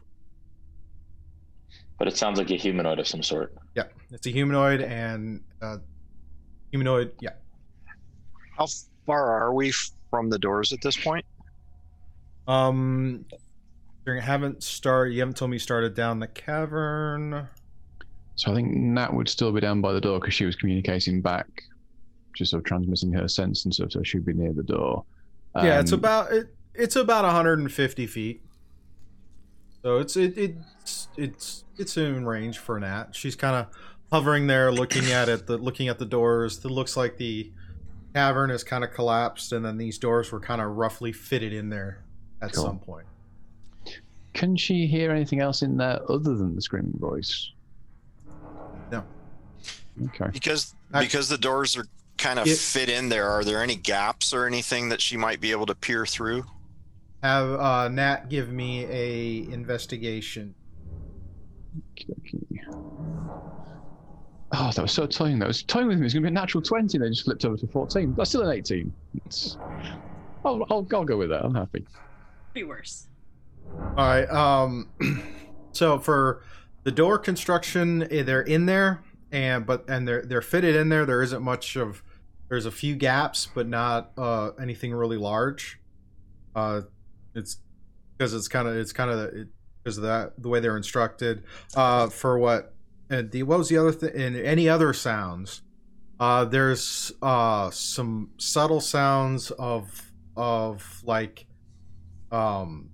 But 1.98 2.08
it 2.08 2.16
sounds 2.16 2.38
like 2.38 2.50
a 2.50 2.56
humanoid 2.56 2.98
of 2.98 3.06
some 3.06 3.22
sort. 3.22 3.54
Yeah, 3.74 3.84
it's 4.10 4.26
a 4.26 4.30
humanoid 4.30 4.80
and 4.80 5.42
uh, 5.62 5.76
humanoid. 6.70 7.12
Yeah, 7.20 7.30
How 8.56 8.66
far 9.06 9.42
are 9.42 9.54
we 9.54 9.72
from 10.10 10.30
the 10.30 10.38
doors 10.38 10.72
at 10.72 10.80
this 10.82 10.96
point? 10.96 11.24
Um, 12.48 13.24
you 13.30 13.38
haven't 14.06 14.62
started. 14.62 15.14
You 15.14 15.20
haven't 15.20 15.36
told 15.36 15.50
me 15.50 15.56
you 15.56 15.60
started 15.60 15.94
down 15.94 16.20
the 16.20 16.26
cavern. 16.26 17.48
So 18.36 18.50
I 18.50 18.54
think 18.54 18.74
Nat 18.74 19.12
would 19.14 19.28
still 19.28 19.52
be 19.52 19.60
down 19.60 19.80
by 19.80 19.92
the 19.92 20.00
door 20.00 20.18
because 20.20 20.34
she 20.34 20.44
was 20.44 20.56
communicating 20.56 21.20
back, 21.22 21.46
just 22.36 22.50
sort 22.50 22.60
of 22.62 22.64
transmitting 22.66 23.12
her 23.12 23.28
sense 23.28 23.64
and 23.64 23.72
stuff. 23.72 23.92
So 23.92 24.02
she'd 24.02 24.24
be 24.24 24.32
near 24.34 24.52
the 24.52 24.62
door. 24.64 25.04
yeah, 25.56 25.80
it's 25.80 25.92
Um, 25.92 26.00
about 26.00 26.32
it, 26.32 26.48
It's 26.74 26.96
about 26.96 27.24
150 27.24 28.06
feet. 28.06 28.42
So 29.82 29.98
it's 29.98 30.16
it, 30.16 30.36
it's 30.36 31.08
it's 31.16 31.64
it's 31.78 31.96
in 31.96 32.26
range 32.26 32.58
for 32.58 32.80
Nat. 32.80 33.08
She's 33.12 33.36
kind 33.36 33.54
of 33.54 33.66
hovering 34.10 34.46
there, 34.48 34.72
looking 34.72 35.10
at 35.12 35.28
it. 35.28 35.46
The 35.46 35.56
looking 35.58 35.88
at 35.88 35.98
the 35.98 36.06
doors. 36.06 36.64
It 36.64 36.70
looks 36.70 36.96
like 36.96 37.18
the 37.18 37.52
cavern 38.14 38.50
is 38.50 38.64
kind 38.64 38.82
of 38.82 38.92
collapsed, 38.92 39.52
and 39.52 39.64
then 39.64 39.76
these 39.76 39.98
doors 39.98 40.32
were 40.32 40.40
kind 40.40 40.60
of 40.60 40.70
roughly 40.76 41.12
fitted 41.12 41.52
in 41.52 41.68
there 41.68 42.02
at 42.40 42.52
Cool. 42.54 42.64
some 42.64 42.78
point. 42.78 43.06
Can 44.34 44.56
she 44.56 44.86
hear 44.86 45.10
anything 45.12 45.40
else 45.40 45.62
in 45.62 45.76
there 45.76 46.00
other 46.10 46.34
than 46.34 46.54
the 46.54 46.60
screaming 46.60 46.98
voice? 46.98 47.52
No. 48.90 49.04
Okay. 50.06 50.28
Because 50.32 50.74
because 50.92 51.28
the 51.28 51.38
doors 51.38 51.76
are 51.76 51.86
kind 52.18 52.38
of 52.38 52.46
It- 52.46 52.58
fit 52.58 52.88
in 52.88 53.08
there. 53.08 53.28
Are 53.28 53.44
there 53.44 53.62
any 53.62 53.76
gaps 53.76 54.34
or 54.34 54.46
anything 54.46 54.88
that 54.90 55.00
she 55.00 55.16
might 55.16 55.40
be 55.40 55.52
able 55.52 55.66
to 55.66 55.74
peer 55.74 56.04
through? 56.04 56.44
Have 57.22 57.48
uh, 57.58 57.88
Nat 57.88 58.28
give 58.28 58.50
me 58.52 58.84
a 58.84 59.50
investigation. 59.52 60.54
Okey-dokey. 61.92 62.40
Oh, 64.56 64.70
that 64.70 64.82
was 64.82 64.92
so 64.92 65.06
toying. 65.06 65.38
That 65.38 65.48
was 65.48 65.62
toying 65.62 65.88
with 65.88 65.96
me. 65.98 66.02
It 66.02 66.04
was 66.04 66.14
going 66.14 66.22
to 66.24 66.30
be 66.30 66.32
a 66.32 66.34
natural 66.34 66.62
20. 66.62 66.96
and 66.96 67.04
They 67.04 67.08
just 67.08 67.24
flipped 67.24 67.44
over 67.44 67.56
to 67.56 67.66
14. 67.66 68.14
That's 68.16 68.30
still 68.30 68.42
an 68.42 68.56
18. 68.56 68.92
It's... 69.26 69.56
I'll, 70.44 70.62
I'll, 70.70 70.86
I'll 70.92 71.04
go 71.04 71.16
with 71.16 71.30
that. 71.30 71.44
I'm 71.44 71.54
happy. 71.54 71.84
Be 72.52 72.62
worse. 72.62 73.08
All 73.78 73.94
right. 73.96 74.28
Um, 74.30 74.88
so 75.72 75.98
for 75.98 76.42
the 76.84 76.92
door 76.92 77.18
construction, 77.18 78.06
eh, 78.10 78.22
they're 78.22 78.42
in 78.42 78.66
there, 78.66 79.04
and 79.32 79.66
but 79.66 79.88
and 79.88 80.06
they're 80.06 80.22
they're 80.22 80.42
fitted 80.42 80.76
in 80.76 80.88
there. 80.88 81.06
There 81.06 81.22
isn't 81.22 81.42
much 81.42 81.76
of 81.76 82.02
there's 82.48 82.66
a 82.66 82.70
few 82.70 82.94
gaps, 82.94 83.48
but 83.54 83.66
not 83.66 84.12
uh, 84.16 84.50
anything 84.60 84.92
really 84.92 85.16
large. 85.16 85.80
Uh, 86.54 86.82
it's 87.34 87.58
because 88.16 88.34
it's 88.34 88.48
kind 88.48 88.68
of 88.68 88.76
it's 88.76 88.92
kind 88.92 89.10
of 89.10 89.32
because 89.82 89.96
of 89.96 90.04
that 90.04 90.40
the 90.40 90.48
way 90.48 90.60
they're 90.60 90.76
instructed. 90.76 91.44
Uh, 91.74 92.08
for 92.08 92.38
what 92.38 92.74
and 93.10 93.30
the 93.30 93.42
what 93.42 93.58
was 93.58 93.68
the 93.68 93.78
other 93.78 93.92
thing? 93.92 94.10
And 94.14 94.36
any 94.36 94.68
other 94.68 94.92
sounds? 94.92 95.62
Uh, 96.20 96.44
there's 96.44 97.12
uh 97.22 97.70
some 97.70 98.30
subtle 98.38 98.80
sounds 98.80 99.50
of 99.52 100.12
of 100.36 101.02
like 101.04 101.46
um 102.30 102.90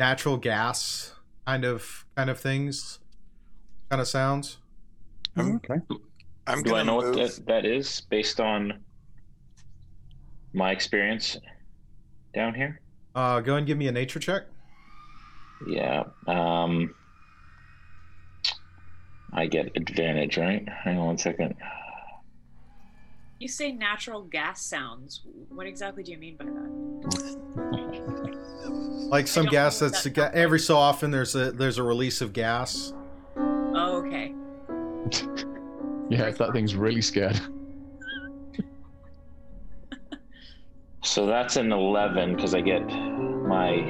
natural 0.00 0.38
gas 0.38 1.14
kind 1.46 1.64
of 1.64 2.06
kind 2.16 2.30
of 2.30 2.40
things, 2.40 2.98
kind 3.90 4.00
of 4.00 4.08
sounds. 4.08 4.56
Um, 5.36 5.56
okay. 5.56 5.80
I'm 6.46 6.62
Do 6.62 6.74
I 6.74 6.82
know 6.82 6.96
what 6.96 7.14
that, 7.14 7.46
that 7.46 7.64
is 7.64 8.00
based 8.10 8.40
on 8.40 8.80
my 10.52 10.72
experience 10.72 11.36
down 12.34 12.54
here? 12.54 12.80
Uh, 13.14 13.40
go 13.40 13.56
and 13.56 13.66
give 13.66 13.78
me 13.78 13.86
a 13.88 13.92
nature 13.92 14.18
check. 14.18 14.44
Yeah. 15.68 16.04
Um, 16.26 16.94
I 19.32 19.46
get 19.46 19.70
advantage, 19.76 20.38
right? 20.38 20.66
Hang 20.68 20.98
on 20.98 21.06
one 21.06 21.18
second. 21.18 21.54
You 23.38 23.48
say 23.48 23.72
natural 23.72 24.22
gas 24.22 24.62
sounds. 24.62 25.22
What 25.50 25.66
exactly 25.66 26.02
do 26.02 26.12
you 26.12 26.18
mean 26.18 26.36
by 26.36 26.44
that? 26.46 27.76
Like 29.10 29.26
some 29.26 29.46
gas 29.46 29.78
that's 29.80 30.04
that 30.04 30.10
ga- 30.14 30.30
every 30.32 30.60
so 30.60 30.76
often 30.76 31.10
there's 31.10 31.34
a 31.34 31.50
there's 31.50 31.78
a 31.78 31.82
release 31.82 32.20
of 32.20 32.32
gas. 32.32 32.92
Oh, 33.36 34.02
okay. 34.04 34.34
Yeah, 36.10 36.24
if 36.26 36.38
that 36.38 36.52
thing's 36.52 36.74
really 36.74 37.02
scared. 37.02 37.40
So 41.02 41.24
that's 41.24 41.56
an 41.56 41.72
11 41.72 42.36
because 42.36 42.54
I 42.54 42.60
get 42.60 42.86
my 42.86 43.80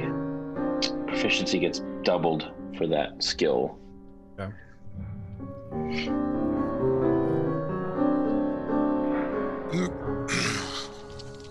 proficiency 1.07 1.59
gets 1.59 1.81
doubled 2.03 2.49
for 2.77 2.87
that 2.87 3.21
skill. 3.21 3.77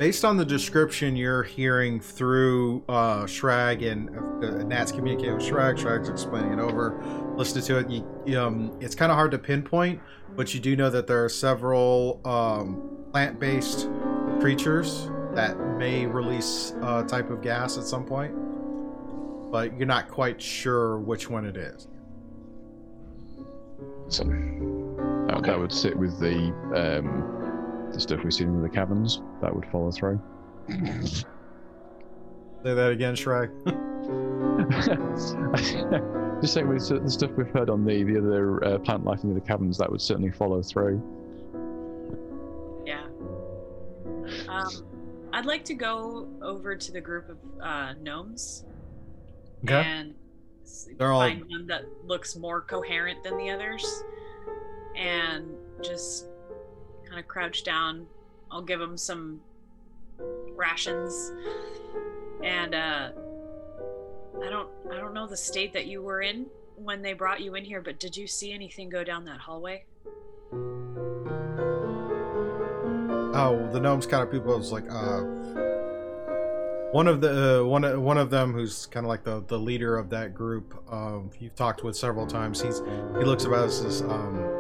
Based 0.01 0.25
on 0.25 0.39
the 0.39 0.47
description 0.47 1.15
you're 1.15 1.43
hearing 1.43 2.01
through 2.01 2.83
uh, 2.89 3.25
Shrag 3.25 3.87
and 3.87 4.09
uh, 4.43 4.65
Nat's 4.65 4.91
communicating 4.91 5.35
with 5.35 5.43
Shrag, 5.43 5.77
Shrag's 5.77 6.09
explaining 6.09 6.55
it 6.55 6.59
over, 6.59 6.99
listening 7.37 7.65
to 7.65 7.79
it, 7.81 8.05
you, 8.25 8.41
um, 8.41 8.75
it's 8.81 8.95
kind 8.95 9.13
of 9.13 9.17
hard 9.17 9.31
to 9.33 9.39
pinpoint, 9.39 10.01
but 10.37 10.55
you 10.55 10.61
do 10.61 10.75
know 10.75 10.89
that 10.89 11.07
there 11.07 11.23
are 11.23 11.29
several 11.29 12.19
um, 12.25 12.97
plant-based 13.13 13.91
creatures 14.41 15.11
that 15.35 15.59
may 15.77 16.07
release 16.07 16.73
a 16.81 17.05
type 17.07 17.29
of 17.29 17.43
gas 17.43 17.77
at 17.77 17.85
some 17.85 18.07
point, 18.07 18.33
but 19.53 19.77
you're 19.77 19.87
not 19.87 20.09
quite 20.09 20.41
sure 20.41 20.99
which 20.99 21.29
one 21.29 21.45
it 21.45 21.59
is. 21.59 21.89
So 24.09 24.25
Okay. 24.25 25.51
that 25.51 25.59
would 25.59 25.73
sit 25.73 25.95
with 25.95 26.19
the 26.19 26.37
um, 26.75 27.40
the 27.93 28.01
stuff 28.01 28.23
we've 28.25 28.33
seen 28.33 28.49
in 28.49 28.63
the 28.63 28.69
caverns. 28.69 29.21
That 29.43 29.55
would 29.55 29.67
follow 29.67 29.91
through. 29.91 30.21
Say 30.69 31.25
that 32.75 32.91
again, 32.93 33.15
Shrek. 33.15 33.51
Just 36.41 36.55
saying, 36.55 36.69
with 36.69 36.89
the 36.89 37.11
stuff 37.11 37.31
we've 37.37 37.51
heard 37.51 37.69
on 37.71 37.85
the 37.85 38.03
the 38.03 38.19
other 38.19 38.65
uh, 38.65 38.79
plant 38.79 39.05
life 39.05 39.23
in 39.25 39.35
the 39.35 39.41
caverns, 39.41 39.77
that 39.79 39.91
would 39.91 40.01
certainly 40.01 40.31
follow 40.31 40.63
through. 40.63 41.03
Yeah. 42.87 43.03
Um, 44.49 44.69
I'd 45.33 45.47
like 45.47 45.65
to 45.67 45.75
go 45.75 46.29
over 46.43 46.75
to 46.77 46.93
the 46.93 47.01
group 47.01 47.29
of 47.29 47.39
uh, 47.63 47.93
gnomes 48.01 48.65
Okay. 49.65 49.83
and 49.85 50.15
s- 50.63 50.89
They're 50.99 51.13
all- 51.13 51.21
find 51.21 51.45
one 51.49 51.67
that 51.67 51.85
looks 52.07 52.37
more 52.37 52.63
coherent 52.63 53.23
than 53.23 53.37
the 53.37 53.51
others, 53.51 54.03
and 54.97 55.47
just 55.83 56.29
kind 57.11 57.19
of 57.21 57.27
crouch 57.29 57.65
down. 57.65 58.07
I'll 58.53 58.63
give 58.63 58.79
them 58.81 58.97
some 58.97 59.41
rations, 60.55 61.33
and 62.43 62.75
uh, 62.75 63.11
I 64.45 64.49
don't 64.49 64.69
I 64.93 64.97
don't 64.97 65.13
know 65.13 65.27
the 65.27 65.37
state 65.37 65.73
that 65.73 65.87
you 65.87 66.03
were 66.03 66.23
in 66.23 66.47
when 66.77 67.03
they 67.03 67.13
brought 67.13 67.41
you 67.41 67.57
in 67.57 67.65
here, 67.65 67.81
but 67.83 67.99
did 67.99 68.17
you 68.17 68.27
see 68.27 68.53
anything 68.53 68.89
go 68.89 69.03
down 69.05 69.25
that 69.27 69.41
hallway? 69.41 69.85
Oh, 73.33 73.69
the 73.73 73.81
gnomes 73.81 74.07
kind 74.07 74.23
of 74.23 74.31
people 74.31 74.59
is 74.59 74.73
like 74.73 74.85
uh 74.91 75.23
one 76.93 77.07
of 77.07 77.21
the 77.21 77.61
uh, 77.61 77.65
one 77.65 77.85
of- 77.85 78.01
one 78.03 78.19
of 78.19 78.31
them 78.31 78.53
who's 78.53 78.87
kind 78.87 79.05
of 79.07 79.09
like 79.09 79.25
the 79.25 79.45
the 79.47 79.59
leader 79.59 79.97
of 79.97 80.11
that 80.11 80.35
group. 80.35 80.75
Um, 80.93 81.31
you've 81.39 81.55
talked 81.55 81.83
with 81.85 81.97
several 81.97 82.27
times. 82.27 82.61
He's 82.61 82.81
he 83.19 83.25
looks 83.25 83.45
about 83.45 83.65
as 83.67 84.03
um. 84.03 84.60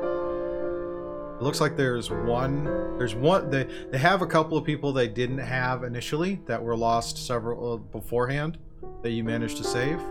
It 1.41 1.45
looks 1.45 1.59
like 1.59 1.75
there's 1.75 2.11
one. 2.11 2.65
There's 2.99 3.15
one. 3.15 3.49
They 3.49 3.65
they 3.91 3.97
have 3.97 4.21
a 4.21 4.27
couple 4.27 4.59
of 4.59 4.65
people 4.65 4.93
they 4.93 5.09
didn't 5.09 5.39
have 5.39 5.85
initially 5.85 6.39
that 6.45 6.63
were 6.63 6.77
lost 6.77 7.17
several 7.27 7.73
uh, 7.73 7.77
beforehand 7.79 8.59
that 9.03 9.13
you 9.13 9.25
managed 9.25 9.57
to 9.57 9.65
save, 9.65 10.03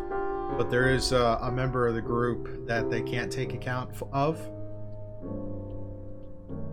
but 0.57 0.71
there 0.71 0.89
is 0.89 1.13
uh, 1.13 1.37
a 1.43 1.51
member 1.51 1.87
of 1.87 1.93
the 1.93 2.01
group 2.01 2.65
that 2.65 2.89
they 2.89 3.03
can't 3.03 3.31
take 3.31 3.53
account 3.53 3.91
of. 4.11 4.39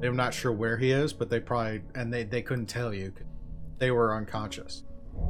They're 0.00 0.12
not 0.12 0.32
sure 0.32 0.52
where 0.52 0.78
he 0.78 0.90
is, 0.90 1.12
but 1.12 1.28
they 1.28 1.38
probably 1.38 1.82
and 1.94 2.10
they 2.10 2.24
they 2.24 2.40
couldn't 2.40 2.66
tell 2.66 2.94
you. 2.94 3.12
They 3.76 3.90
were 3.90 4.16
unconscious 4.16 4.84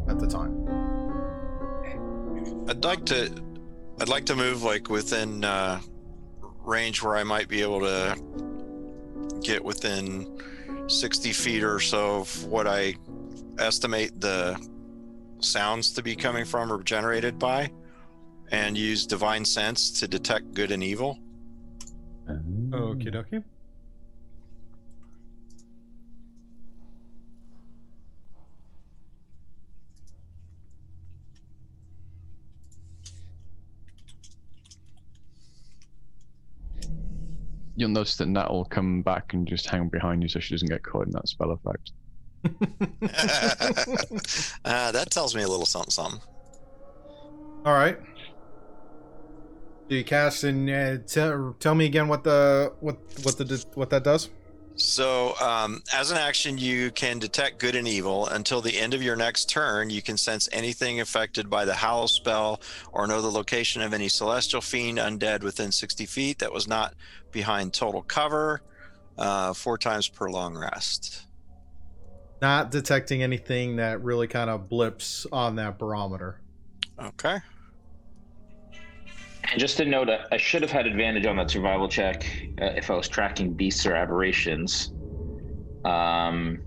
at 0.08 0.20
the 0.20 0.28
time. 0.28 0.68
I'd 2.68 2.84
like 2.84 3.04
to 3.06 3.28
I'd 4.00 4.08
like 4.08 4.26
to 4.26 4.36
move 4.36 4.62
like 4.62 4.88
within 4.88 5.42
uh, 5.42 5.80
range 6.64 7.02
where 7.02 7.16
I 7.16 7.24
might 7.24 7.48
be 7.48 7.60
able 7.62 7.80
to 7.80 8.16
get 9.42 9.64
within 9.64 10.40
60 10.88 11.32
feet 11.32 11.62
or 11.62 11.80
so 11.80 12.20
of 12.20 12.44
what 12.44 12.66
I 12.66 12.96
estimate 13.58 14.20
the 14.20 14.58
sounds 15.40 15.92
to 15.92 16.02
be 16.02 16.16
coming 16.16 16.44
from 16.44 16.72
or 16.72 16.82
generated 16.82 17.38
by 17.38 17.70
and 18.50 18.76
use 18.76 19.06
divine 19.06 19.44
sense 19.44 19.90
to 20.00 20.08
detect 20.08 20.54
good 20.54 20.70
and 20.70 20.82
evil. 20.82 21.18
Okie 22.28 23.12
dokie. 23.12 23.42
You'll 37.76 37.90
notice 37.90 38.16
that 38.16 38.26
Nat 38.26 38.50
will 38.50 38.64
come 38.64 39.02
back 39.02 39.34
and 39.34 39.46
just 39.46 39.68
hang 39.68 39.88
behind 39.88 40.22
you 40.22 40.28
so 40.28 40.40
she 40.40 40.54
doesn't 40.54 40.68
get 40.68 40.82
caught 40.82 41.06
in 41.06 41.12
that 41.12 41.28
spell 41.28 41.50
effect. 41.52 41.92
uh, 44.64 44.92
that 44.92 45.10
tells 45.10 45.34
me 45.34 45.42
a 45.42 45.48
little 45.48 45.66
something 45.66 45.90
something. 45.90 46.20
All 47.64 47.74
right. 47.74 47.98
Do 49.88 49.96
you 49.96 50.04
cast 50.04 50.44
and 50.44 50.68
uh, 50.68 50.98
tell 51.06 51.54
tell 51.60 51.74
me 51.74 51.86
again 51.86 52.08
what 52.08 52.24
the 52.24 52.72
what 52.80 52.96
what 53.22 53.38
the 53.38 53.64
what 53.74 53.90
that 53.90 54.04
does? 54.04 54.30
So, 54.78 55.34
um, 55.40 55.82
as 55.94 56.10
an 56.10 56.18
action, 56.18 56.58
you 56.58 56.90
can 56.90 57.18
detect 57.18 57.58
good 57.58 57.74
and 57.74 57.88
evil. 57.88 58.26
Until 58.26 58.60
the 58.60 58.78
end 58.78 58.92
of 58.92 59.02
your 59.02 59.16
next 59.16 59.48
turn, 59.48 59.88
you 59.88 60.02
can 60.02 60.18
sense 60.18 60.50
anything 60.52 61.00
affected 61.00 61.48
by 61.48 61.64
the 61.64 61.74
Hallow 61.74 62.06
spell 62.06 62.60
or 62.92 63.06
know 63.06 63.22
the 63.22 63.30
location 63.30 63.80
of 63.80 63.94
any 63.94 64.08
celestial 64.08 64.60
fiend 64.60 64.98
undead 64.98 65.42
within 65.42 65.72
60 65.72 66.04
feet 66.04 66.40
that 66.40 66.52
was 66.52 66.68
not 66.68 66.94
behind 67.36 67.74
total 67.74 68.00
cover, 68.00 68.62
uh, 69.18 69.52
four 69.52 69.76
times 69.76 70.08
per 70.08 70.30
long 70.30 70.56
rest. 70.56 71.26
Not 72.40 72.70
detecting 72.70 73.22
anything 73.22 73.76
that 73.76 74.02
really 74.02 74.26
kind 74.26 74.48
of 74.48 74.70
blips 74.70 75.26
on 75.30 75.56
that 75.56 75.78
barometer. 75.78 76.40
Okay. 76.98 77.36
And 79.50 79.60
just 79.60 79.76
to 79.76 79.84
note, 79.84 80.08
I- 80.08 80.24
I 80.32 80.38
should 80.38 80.62
have 80.62 80.70
had 80.72 80.86
advantage 80.86 81.26
on 81.26 81.36
that 81.36 81.50
survival 81.50 81.90
check 81.90 82.24
uh, 82.60 82.70
if 82.74 82.90
I 82.90 82.94
was 82.94 83.06
tracking 83.06 83.52
beasts 83.52 83.84
or 83.84 83.94
aberrations. 83.94 84.92
Um, 85.84 86.62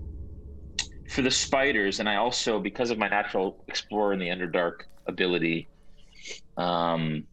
for 1.08 1.22
the 1.22 1.32
spiders, 1.32 1.98
and 1.98 2.08
I 2.08 2.14
also, 2.14 2.60
because 2.60 2.90
of 2.90 2.98
my 2.98 3.08
natural 3.08 3.64
explorer 3.66 4.12
in 4.12 4.20
the 4.20 4.28
Underdark 4.28 4.82
ability, 5.08 5.68
um, 6.56 7.26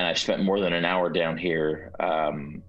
and 0.00 0.08
I've 0.08 0.18
spent 0.18 0.42
more 0.42 0.58
than 0.60 0.72
an 0.72 0.86
hour 0.86 1.10
down 1.10 1.36
here, 1.36 1.92
um, 2.00 2.62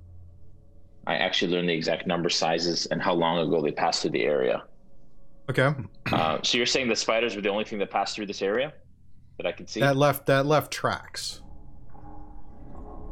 I 1.07 1.15
actually 1.15 1.53
learned 1.53 1.69
the 1.69 1.73
exact 1.73 2.05
number 2.05 2.27
sizes 2.27 2.87
and 2.87 3.01
how 3.01 3.13
long 3.13 3.47
ago 3.47 3.61
they 3.61 3.71
passed 3.71 4.01
through 4.01 4.11
the 4.11 4.23
area. 4.23 4.65
Okay. 5.49 5.73
Uh, 6.11 6.39
so 6.43 6.57
you're 6.57 6.65
saying 6.65 6.89
the 6.89 6.95
spiders 6.95 7.33
were 7.33 7.41
the 7.41 7.47
only 7.47 7.63
thing 7.63 7.79
that 7.79 7.89
passed 7.89 8.17
through 8.17 8.25
this 8.25 8.41
area 8.41 8.73
that 9.37 9.45
I 9.45 9.53
could 9.53 9.69
see? 9.69 9.79
That 9.79 9.95
left 9.95 10.25
that 10.25 10.45
left 10.45 10.73
tracks. 10.73 11.41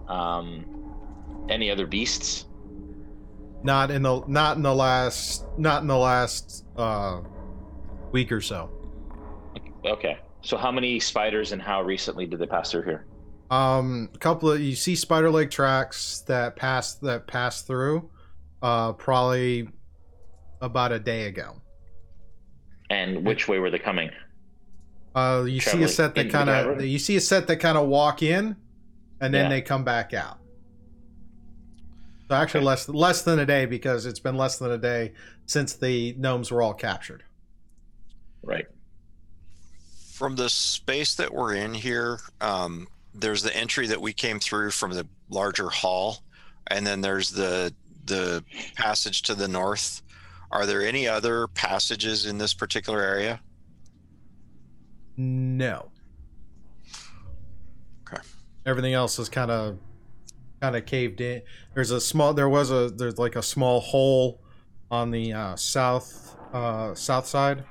Um, 0.10 0.66
any 1.48 1.72
other 1.72 1.88
beasts? 1.88 2.46
Not 3.64 3.90
in 3.90 4.02
the 4.02 4.22
not 4.28 4.58
in 4.58 4.64
the 4.64 4.76
last 4.76 5.46
not 5.58 5.82
in 5.82 5.88
the 5.88 5.98
last 5.98 6.66
uh, 6.76 7.22
week 8.12 8.34
or 8.34 8.42
so. 8.42 8.70
Okay. 9.86 10.20
So 10.42 10.58
how 10.58 10.72
many 10.74 11.00
spiders 11.00 11.54
and 11.54 11.62
how 11.62 11.82
recently 11.84 12.26
did 12.26 12.40
they 12.40 12.48
pass 12.48 12.72
through 12.72 12.84
here? 12.84 13.06
Um, 13.50 14.10
a 14.14 14.18
couple 14.18 14.52
of 14.52 14.62
you 14.62 14.76
see 14.76 14.96
spider 14.96 15.32
leg 15.32 15.50
tracks 15.50 16.22
that 16.28 16.56
pass 16.56 16.96
that 16.96 17.26
pass 17.28 17.64
through, 17.64 18.10
uh, 18.62 18.94
probably 18.94 19.70
about 20.62 20.92
a 20.92 21.00
day 21.00 21.26
ago. 21.26 21.62
And 22.90 23.26
which 23.26 23.48
way 23.48 23.60
were 23.60 23.70
they 23.72 23.80
coming? 23.80 24.12
Uh, 25.16 25.46
you 25.48 25.60
see 25.60 25.82
a 25.84 25.88
set 25.88 26.14
that 26.16 26.30
kind 26.30 26.50
of 26.50 26.82
you 26.84 27.00
see 27.00 27.16
a 27.16 27.22
set 27.22 27.48
that 27.48 27.58
kind 27.58 27.78
of 27.78 27.88
walk 27.88 28.22
in, 28.22 28.56
and 29.22 29.34
then 29.34 29.46
Yeah. 29.46 29.50
they 29.50 29.62
come 29.62 29.84
back 29.84 30.14
out. 30.14 30.38
So 32.30 32.36
actually, 32.36 32.60
Okay. 32.60 32.66
less 32.68 32.88
less 32.90 33.22
than 33.24 33.40
a 33.40 33.46
day 33.46 33.66
because 33.66 34.06
it's 34.06 34.20
been 34.20 34.38
less 34.38 34.60
than 34.60 34.70
a 34.72 34.78
day 34.78 35.14
since 35.48 35.74
the 35.74 36.14
gnomes 36.20 36.52
were 36.52 36.62
all 36.62 36.76
captured. 36.76 37.24
Right. 38.44 38.68
From 40.14 40.36
the 40.36 40.50
space 40.50 41.16
that 41.16 41.34
we're 41.34 41.56
in 41.56 41.74
here, 41.74 42.20
um, 42.42 42.88
there's 43.22 43.44
the 43.44 43.56
entry 43.56 43.88
that 43.88 44.02
we 44.02 44.14
came 44.14 44.40
through 44.40 44.72
from 44.72 44.92
the 44.92 45.08
larger 45.30 45.70
hall, 45.70 46.20
and 46.68 46.86
then 46.86 47.02
there's 47.02 47.32
the 47.32 47.74
the 48.06 48.44
passage 48.76 49.22
to 49.24 49.36
the 49.36 49.48
north. 49.48 50.02
Are 50.52 50.66
there 50.66 50.82
any 50.82 51.08
other 51.08 51.48
passages 51.48 52.26
in 52.26 52.38
this 52.38 52.54
particular 52.54 53.02
area? 53.02 53.40
No. 55.16 55.92
Okay. 58.08 58.22
Everything 58.66 58.94
else 58.94 59.20
is 59.20 59.30
kind 59.30 59.52
of 59.52 59.78
kind 60.62 60.76
of 60.76 60.86
caved 60.86 61.22
in. 61.22 61.42
There's 61.76 61.92
a 61.92 62.02
small. 62.02 62.34
There 62.34 62.50
was 62.50 62.72
a. 62.72 62.90
There's 62.90 63.18
like 63.18 63.36
a 63.36 63.44
small 63.44 63.80
hole 63.80 64.42
on 64.90 65.12
the 65.12 65.34
uh, 65.34 65.56
south 65.56 66.36
uh, 66.54 66.96
south 66.96 67.28
side, 67.28 67.64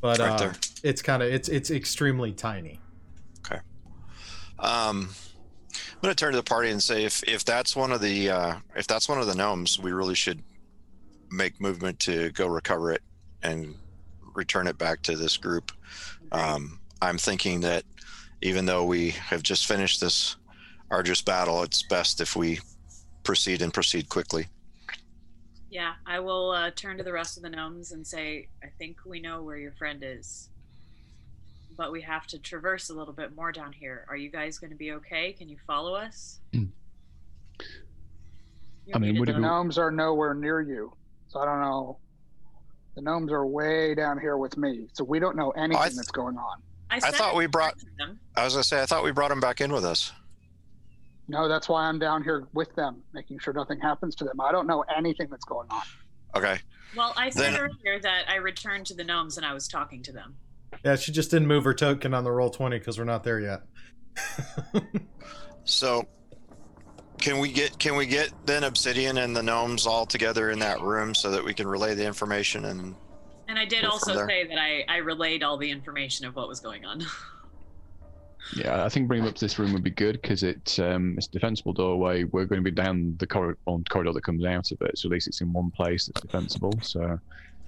but 0.00 0.18
Right 0.18 0.40
uh, 0.40 0.52
it's 0.82 1.02
kind 1.02 1.22
of 1.22 1.32
it's 1.32 1.48
it's 1.48 1.70
extremely 1.70 2.32
tiny. 2.32 2.80
Um, 4.64 5.10
I'm 5.74 6.00
going 6.00 6.14
to 6.14 6.14
turn 6.14 6.32
to 6.32 6.38
the 6.38 6.42
party 6.42 6.70
and 6.70 6.82
say 6.82 7.04
if 7.04 7.22
if 7.24 7.44
that's 7.44 7.76
one 7.76 7.92
of 7.92 8.00
the 8.00 8.30
uh, 8.30 8.54
if 8.76 8.86
that's 8.86 9.08
one 9.08 9.18
of 9.18 9.26
the 9.26 9.34
gnomes, 9.34 9.78
we 9.78 9.92
really 9.92 10.14
should 10.14 10.42
make 11.30 11.60
movement 11.60 11.98
to 12.00 12.30
go 12.30 12.46
recover 12.46 12.92
it 12.92 13.02
and 13.42 13.74
return 14.34 14.66
it 14.66 14.78
back 14.78 15.02
to 15.02 15.16
this 15.16 15.36
group. 15.36 15.72
Um, 16.32 16.80
I'm 17.02 17.18
thinking 17.18 17.60
that 17.60 17.84
even 18.42 18.66
though 18.66 18.84
we 18.84 19.10
have 19.10 19.42
just 19.42 19.66
finished 19.66 20.00
this 20.00 20.36
arduous 20.90 21.22
battle, 21.22 21.62
it's 21.62 21.82
best 21.82 22.20
if 22.20 22.36
we 22.36 22.60
proceed 23.22 23.62
and 23.62 23.72
proceed 23.72 24.08
quickly. 24.08 24.46
Yeah, 25.70 25.94
I 26.06 26.20
will 26.20 26.50
uh, 26.50 26.70
turn 26.70 26.98
to 26.98 27.04
the 27.04 27.12
rest 27.12 27.36
of 27.36 27.42
the 27.42 27.50
gnomes 27.50 27.92
and 27.92 28.06
say, 28.06 28.48
I 28.62 28.68
think 28.78 28.98
we 29.04 29.20
know 29.20 29.42
where 29.42 29.56
your 29.56 29.72
friend 29.72 30.02
is. 30.06 30.50
But 31.76 31.90
we 31.92 32.00
have 32.02 32.26
to 32.28 32.38
traverse 32.38 32.90
a 32.90 32.94
little 32.94 33.12
bit 33.14 33.34
more 33.34 33.50
down 33.52 33.72
here. 33.72 34.06
Are 34.08 34.16
you 34.16 34.30
guys 34.30 34.58
going 34.58 34.70
to 34.70 34.76
be 34.76 34.92
okay? 34.92 35.32
Can 35.32 35.48
you 35.48 35.56
follow 35.66 35.94
us? 35.94 36.40
Hmm. 36.52 36.64
You're 38.86 38.96
I 38.96 38.98
mean, 38.98 39.18
would 39.18 39.28
The 39.28 39.34
be- 39.34 39.40
gnomes 39.40 39.78
are 39.78 39.90
nowhere 39.90 40.34
near 40.34 40.60
you, 40.60 40.92
so 41.28 41.40
I 41.40 41.44
don't 41.46 41.60
know. 41.60 41.98
The 42.94 43.00
gnomes 43.02 43.32
are 43.32 43.46
way 43.46 43.94
down 43.94 44.20
here 44.20 44.36
with 44.36 44.56
me, 44.56 44.86
so 44.92 45.02
we 45.04 45.18
don't 45.18 45.36
know 45.36 45.50
anything 45.52 45.82
th- 45.82 45.94
that's 45.96 46.10
going 46.10 46.36
on. 46.36 46.62
I, 46.90 46.96
I 46.96 47.10
thought 47.10 47.34
we 47.34 47.46
brought- 47.46 47.70
talk 47.70 47.78
to 47.80 47.86
them. 47.98 48.20
I 48.36 48.44
was 48.44 48.52
going 48.52 48.62
to 48.62 48.68
say 48.68 48.82
I 48.82 48.86
thought 48.86 49.02
we 49.02 49.10
brought 49.10 49.30
them 49.30 49.40
back 49.40 49.60
in 49.60 49.72
with 49.72 49.84
us. 49.84 50.12
No, 51.26 51.48
that's 51.48 51.68
why 51.68 51.86
I'm 51.86 51.98
down 51.98 52.22
here 52.22 52.46
with 52.52 52.72
them, 52.76 53.02
making 53.14 53.38
sure 53.38 53.54
nothing 53.54 53.80
happens 53.80 54.14
to 54.16 54.24
them. 54.24 54.38
I 54.40 54.52
don't 54.52 54.66
know 54.66 54.84
anything 54.94 55.28
that's 55.30 55.46
going 55.46 55.68
on. 55.70 55.82
Okay. 56.36 56.58
Well, 56.94 57.14
I 57.16 57.30
said 57.30 57.54
Then- 57.54 57.60
earlier 57.60 57.98
that 58.00 58.26
I 58.28 58.36
returned 58.36 58.86
to 58.86 58.94
the 58.94 59.02
gnomes 59.04 59.38
and 59.38 59.46
I 59.46 59.54
was 59.54 59.66
talking 59.66 60.02
to 60.02 60.12
them. 60.12 60.36
Yeah, 60.84 60.96
she 60.96 61.12
just 61.12 61.30
didn't 61.30 61.48
move 61.48 61.64
her 61.64 61.74
token 61.74 62.12
on 62.12 62.24
the 62.24 62.30
Roll20 62.30 62.70
because 62.72 62.98
we're 62.98 63.04
not 63.04 63.24
there 63.24 63.40
yet. 63.40 63.62
So 65.64 66.04
can 67.18 67.38
we 67.38 67.50
get 67.50 67.78
can 67.78 67.96
we 67.96 68.06
get 68.06 68.32
then 68.46 68.64
Obsidian 68.64 69.18
and 69.18 69.34
the 69.34 69.42
gnomes 69.42 69.86
all 69.86 70.04
together 70.06 70.50
in 70.50 70.58
that 70.58 70.80
room 70.80 71.14
so 71.14 71.30
that 71.30 71.42
we 71.42 71.54
can 71.54 71.66
relay 71.66 71.94
the 71.94 72.06
information 72.06 72.66
and 72.66 72.94
And 73.48 73.58
I 73.58 73.64
did 73.64 73.84
also 73.84 74.26
say 74.26 74.46
that 74.46 74.58
I, 74.58 74.84
I 74.88 74.96
relayed 74.98 75.42
all 75.42 75.56
the 75.56 75.70
information 75.70 76.26
of 76.26 76.36
what 76.36 76.48
was 76.48 76.60
going 76.60 76.84
on. 76.84 77.02
Yeah, 78.54 78.84
I 78.84 78.90
think 78.90 79.08
bringing 79.08 79.26
up 79.26 79.34
to 79.36 79.40
this 79.40 79.58
room 79.58 79.72
would 79.72 79.82
be 79.82 79.90
good 79.90 80.20
because 80.20 80.42
it's 80.42 80.78
um, 80.78 81.14
it's 81.16 81.26
a 81.28 81.30
defensible 81.30 81.72
doorway. 81.72 82.24
We're 82.24 82.44
going 82.44 82.62
to 82.62 82.70
be 82.70 82.74
down 82.74 83.16
the 83.18 83.26
corridor, 83.26 83.56
on 83.64 83.84
corridor 83.88 84.12
that 84.12 84.22
comes 84.22 84.44
out 84.44 84.70
of 84.70 84.82
it, 84.82 84.98
so 84.98 85.08
at 85.08 85.12
least 85.12 85.28
it's 85.28 85.40
in 85.40 85.50
one 85.50 85.70
place 85.70 86.04
that's 86.04 86.20
defensible. 86.20 86.74
So 86.82 87.18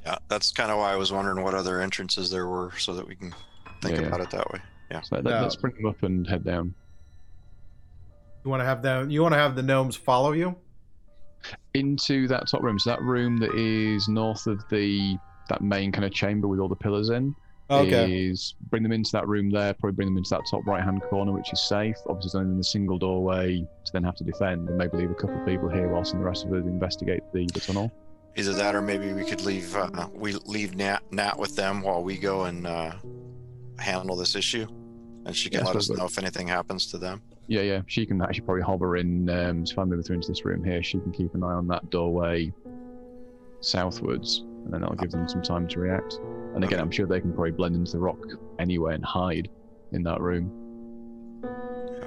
yeah, 0.07 0.17
that's 0.29 0.53
kind 0.53 0.71
of 0.71 0.79
why 0.79 0.93
I 0.93 0.97
was 0.97 1.11
wondering 1.13 1.43
what 1.43 1.53
other 1.55 1.81
entrances 1.81 2.31
there 2.31 2.47
were 2.47 2.71
so 2.79 2.95
that 2.95 3.07
we 3.07 3.17
can 3.17 3.35
think 3.83 3.97
Yeah, 3.97 4.03
yeah. 4.03 4.07
about 4.09 4.21
it 4.21 4.31
that 4.31 4.51
way. 4.53 4.61
So 5.03 5.17
let, 5.17 5.25
No. 5.25 5.33
us 5.33 5.57
bring 5.57 5.75
them 5.75 5.87
up 5.87 6.03
and 6.05 6.27
head 6.27 6.45
down. 6.45 6.75
You 8.45 8.51
want 8.51 8.61
to 8.61 8.65
have 8.65 8.83
them? 8.83 9.11
You 9.11 9.23
want 9.23 9.35
to 9.35 9.39
have 9.39 9.57
the 9.57 9.63
gnomes 9.63 9.97
follow 9.97 10.31
you? 10.33 10.55
Into 11.75 12.29
that 12.29 12.47
top 12.49 12.63
room. 12.63 12.79
So 12.79 12.91
that 12.91 13.03
room 13.03 13.37
that 13.39 13.53
is 13.55 14.09
north 14.09 14.47
of 14.47 14.63
the 14.71 15.19
that 15.49 15.61
main 15.61 15.93
kind 15.93 16.05
of 16.05 16.13
chamber 16.13 16.49
with 16.49 16.59
all 16.61 16.69
the 16.69 16.77
pillars 16.77 17.11
in 17.11 17.35
Okay. 17.71 18.29
is 18.31 18.55
bring 18.71 18.83
them 18.85 18.93
into 18.93 19.11
that 19.13 19.27
room 19.27 19.51
there. 19.51 19.75
Probably 19.75 19.95
bring 19.97 20.09
them 20.09 20.17
into 20.19 20.31
that 20.31 20.43
top 20.49 20.65
right 20.67 20.83
hand 20.83 21.03
corner, 21.03 21.33
which 21.33 21.53
is 21.53 21.61
safe. 21.69 21.97
Obviously, 22.09 22.29
it's 22.29 22.35
only 22.37 22.53
in 22.53 22.59
the 22.59 22.65
single 22.65 22.99
doorway 22.99 23.59
to 23.59 23.93
then 23.93 24.05
have 24.05 24.15
to 24.17 24.25
defend, 24.25 24.69
and 24.69 24.79
maybe 24.79 24.97
leave 24.99 25.11
a 25.11 25.15
couple 25.15 25.39
of 25.41 25.47
people 25.47 25.69
here 25.69 25.89
whilst 25.89 26.13
the 26.13 26.19
rest 26.19 26.45
of 26.45 26.53
us 26.53 26.65
investigate 26.65 27.23
the, 27.33 27.47
the 27.53 27.61
tunnel. 27.61 27.93
Either 28.39 28.53
that 28.53 28.75
or 28.75 28.83
maybe 28.83 29.13
we 29.15 29.25
could 29.25 29.41
leave 29.43 29.75
uh, 29.75 30.09
we 30.13 30.33
leave 30.45 30.75
Nat 30.77 31.01
Nat 31.11 31.39
with 31.39 31.57
them 31.57 31.81
while 31.81 32.03
we 32.03 32.19
go 32.19 32.45
and 32.45 32.67
uh, 32.67 32.93
handle 33.79 34.15
this 34.17 34.37
issue, 34.37 34.67
and 35.25 35.35
she 35.35 35.49
can 35.49 35.61
Yeah, 35.61 35.67
let 35.67 35.77
us 35.77 35.89
the- 35.89 35.97
know 35.97 36.05
if 36.05 36.19
anything 36.19 36.47
happens 36.47 36.87
to 36.89 36.99
them. 36.99 37.23
Yeah, 37.49 37.63
yeah. 37.63 37.83
She 37.87 38.05
can 38.05 38.21
actually 38.21 38.41
probably 38.43 38.63
hover 38.63 38.97
in. 38.97 39.31
Um, 39.31 39.65
so 39.65 39.73
if 39.73 39.79
I 39.79 39.85
move 39.85 40.07
her 40.09 40.15
into 40.15 40.29
this 40.29 40.45
room 40.45 40.65
here, 40.65 40.83
she 40.83 40.99
can 40.99 41.13
keep 41.13 41.33
an 41.35 41.45
eye 41.45 41.53
on 41.53 41.67
that 41.69 41.89
doorway 41.91 42.53
southwards, 43.61 44.41
and 44.65 44.73
then 44.73 44.81
that'll 44.81 44.97
give 44.97 45.13
them 45.13 45.29
some 45.29 45.43
time 45.43 45.67
to 45.69 45.81
react. 45.81 46.15
And 46.55 46.65
again, 46.65 46.75
Okay. 46.75 46.83
I'm 46.83 46.91
sure 46.91 47.07
they 47.07 47.21
can 47.21 47.33
probably 47.33 47.53
blend 47.53 47.75
into 47.77 47.93
the 47.93 48.01
rock 48.01 48.19
anyway 48.59 48.95
and 48.95 49.05
hide 49.05 49.49
in 49.93 50.03
that 50.03 50.21
room. 50.21 50.51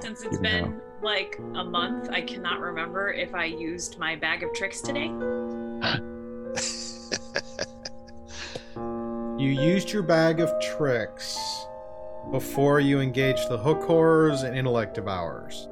Since 0.01 0.23
it's 0.23 0.33
Even 0.37 0.43
now. 0.43 0.61
been 0.65 0.81
like 1.01 1.39
a 1.55 1.63
month, 1.63 2.09
I 2.11 2.21
cannot 2.21 2.59
remember 2.59 3.11
if 3.13 3.33
I 3.33 3.45
used 3.45 3.97
my 3.97 4.15
bag 4.17 4.43
of 4.43 4.53
tricks 4.53 4.81
today. 4.81 5.07
You 9.39 9.47
used 9.51 9.91
your 9.91 10.03
bag 10.03 10.41
of 10.41 10.51
tricks 10.59 11.39
before 12.29 12.81
you 12.81 12.99
engaged 12.99 13.47
the 13.47 13.57
hook 13.57 13.83
horrors 13.83 14.43
and 14.43 14.57
intellect 14.57 14.95
devourers. 14.95 15.69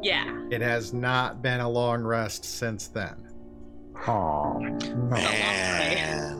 Yeah. 0.00 0.46
It 0.50 0.62
has 0.62 0.94
not 0.94 1.42
been 1.42 1.60
a 1.60 1.68
long 1.68 2.04
rest 2.04 2.46
since 2.46 2.88
then. 2.88 3.28
Oh, 4.08 4.58
Man. 5.10 6.38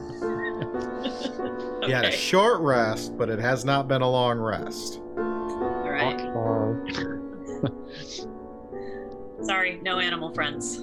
You 1.82 1.94
had 1.94 2.06
a 2.06 2.10
short 2.10 2.60
rest, 2.62 3.18
but 3.18 3.28
it 3.28 3.38
has 3.38 3.66
not 3.66 3.86
been 3.86 4.00
a 4.00 4.10
long 4.10 4.38
rest. 4.38 4.98
All 5.18 5.90
right. 5.90 6.18
Sorry, 9.46 9.78
no 9.82 9.98
animal 9.98 10.32
friends. 10.32 10.80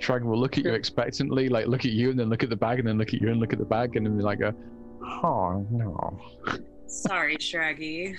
Dragon 0.00 0.28
will 0.28 0.40
look 0.40 0.56
at 0.58 0.64
you 0.64 0.72
expectantly, 0.72 1.48
like 1.48 1.66
look 1.66 1.84
at 1.84 1.92
you 1.92 2.10
and 2.10 2.18
then 2.18 2.28
look 2.30 2.42
at 2.42 2.48
the 2.50 2.56
bag 2.56 2.78
and 2.78 2.88
then 2.88 2.98
look 2.98 3.08
at 3.08 3.20
you 3.20 3.28
and 3.28 3.38
look 3.38 3.52
at 3.52 3.58
the 3.58 3.64
bag 3.64 3.96
and 3.96 4.06
then 4.06 4.16
be 4.16 4.22
like, 4.22 4.38
go, 4.40 4.52
"Oh 5.02 5.66
no." 5.70 6.18
Sorry, 6.86 7.36
Shraggy. 7.36 8.16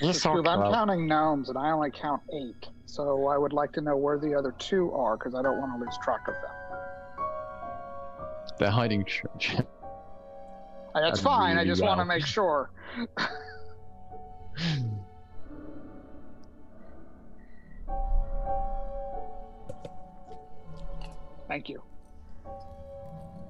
It's 0.00 0.22
true, 0.22 0.46
I'm 0.46 0.72
counting 0.72 1.06
gnomes, 1.06 1.48
and 1.48 1.58
I 1.58 1.72
only 1.72 1.90
count 1.90 2.22
eight. 2.32 2.68
So 2.86 3.26
I 3.26 3.36
would 3.36 3.52
like 3.52 3.72
to 3.72 3.80
know 3.80 3.96
where 3.96 4.18
the 4.18 4.34
other 4.34 4.54
two 4.58 4.92
are, 4.92 5.16
because 5.16 5.34
I 5.34 5.42
don't 5.42 5.58
want 5.58 5.72
to 5.78 5.84
lose 5.84 5.98
track 6.02 6.28
of 6.28 6.34
them. 6.34 6.52
They're 8.58 8.70
hiding. 8.70 9.04
tr- 9.04 9.26
That's 10.94 11.18
I'd 11.18 11.24
fine. 11.24 11.56
I 11.56 11.62
really 11.62 11.68
just 11.70 11.82
want 11.82 11.98
to 12.00 12.04
make 12.04 12.24
sure. 12.24 12.70
Thank 21.56 21.70
you. 21.70 21.82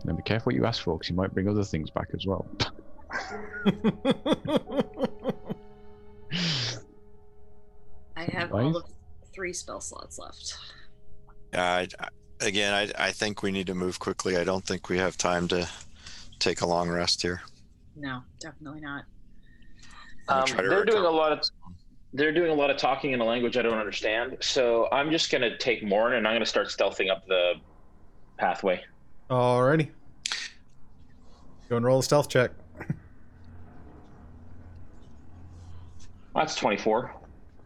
now 0.05 0.13
be 0.13 0.23
careful 0.23 0.51
what 0.51 0.55
you 0.55 0.65
ask 0.65 0.81
for, 0.85 0.97
because 0.97 1.11
you 1.11 1.17
might 1.17 1.35
bring 1.35 1.49
other 1.49 1.65
things 1.65 1.91
back 1.91 2.07
as 2.15 2.25
well. 2.25 2.47
I 8.17 8.23
have 8.31 8.53
Right. 8.53 8.63
all 8.65 8.77
of 8.77 8.85
three 9.35 9.53
spell 9.53 9.81
slots 9.81 10.21
left. 10.21 10.57
Yeah, 11.53 11.65
I, 11.65 11.89
I- 11.99 12.09
again, 12.47 12.73
I, 12.73 13.07
I 13.09 13.11
think 13.11 13.43
we 13.43 13.51
need 13.51 13.67
to 13.67 13.75
move 13.75 13.99
quickly. 13.99 14.37
I 14.37 14.45
don't 14.45 14.65
think 14.65 14.89
we 14.89 14.99
have 14.99 15.17
time 15.17 15.49
to 15.49 15.69
take 16.39 16.61
a 16.61 16.67
long 16.67 16.89
rest 16.89 17.23
here. 17.23 17.43
No, 17.97 18.21
definitely 18.39 18.83
not. 18.83 19.03
Um, 20.29 20.45
they're 20.57 20.85
doing 20.85 21.05
a 21.07 21.11
lot 21.11 21.33
of 21.33 21.41
they're 22.13 22.33
doing 22.33 22.53
a 22.53 22.55
lot 22.55 22.71
of 22.71 22.77
talking 22.77 23.11
in 23.13 23.21
a 23.21 23.25
language 23.25 23.57
I 23.57 23.63
don't 23.63 23.79
understand. 23.79 24.37
So 24.43 24.89
I'm 24.93 25.11
just 25.11 25.29
gonna 25.33 25.59
take 25.59 25.83
Morn 25.83 26.15
and 26.15 26.25
I'm 26.29 26.35
gonna 26.37 26.47
start 26.47 26.69
stealthing 26.69 27.11
up 27.11 27.27
the 27.27 27.55
pathway. 28.37 28.83
Alrighty. 29.31 29.91
Go 31.69 31.77
and 31.77 31.85
roll 31.85 31.99
a 31.99 32.03
stealth 32.03 32.29
check. 32.29 32.51
That's 36.35 36.55
24. 36.55 37.13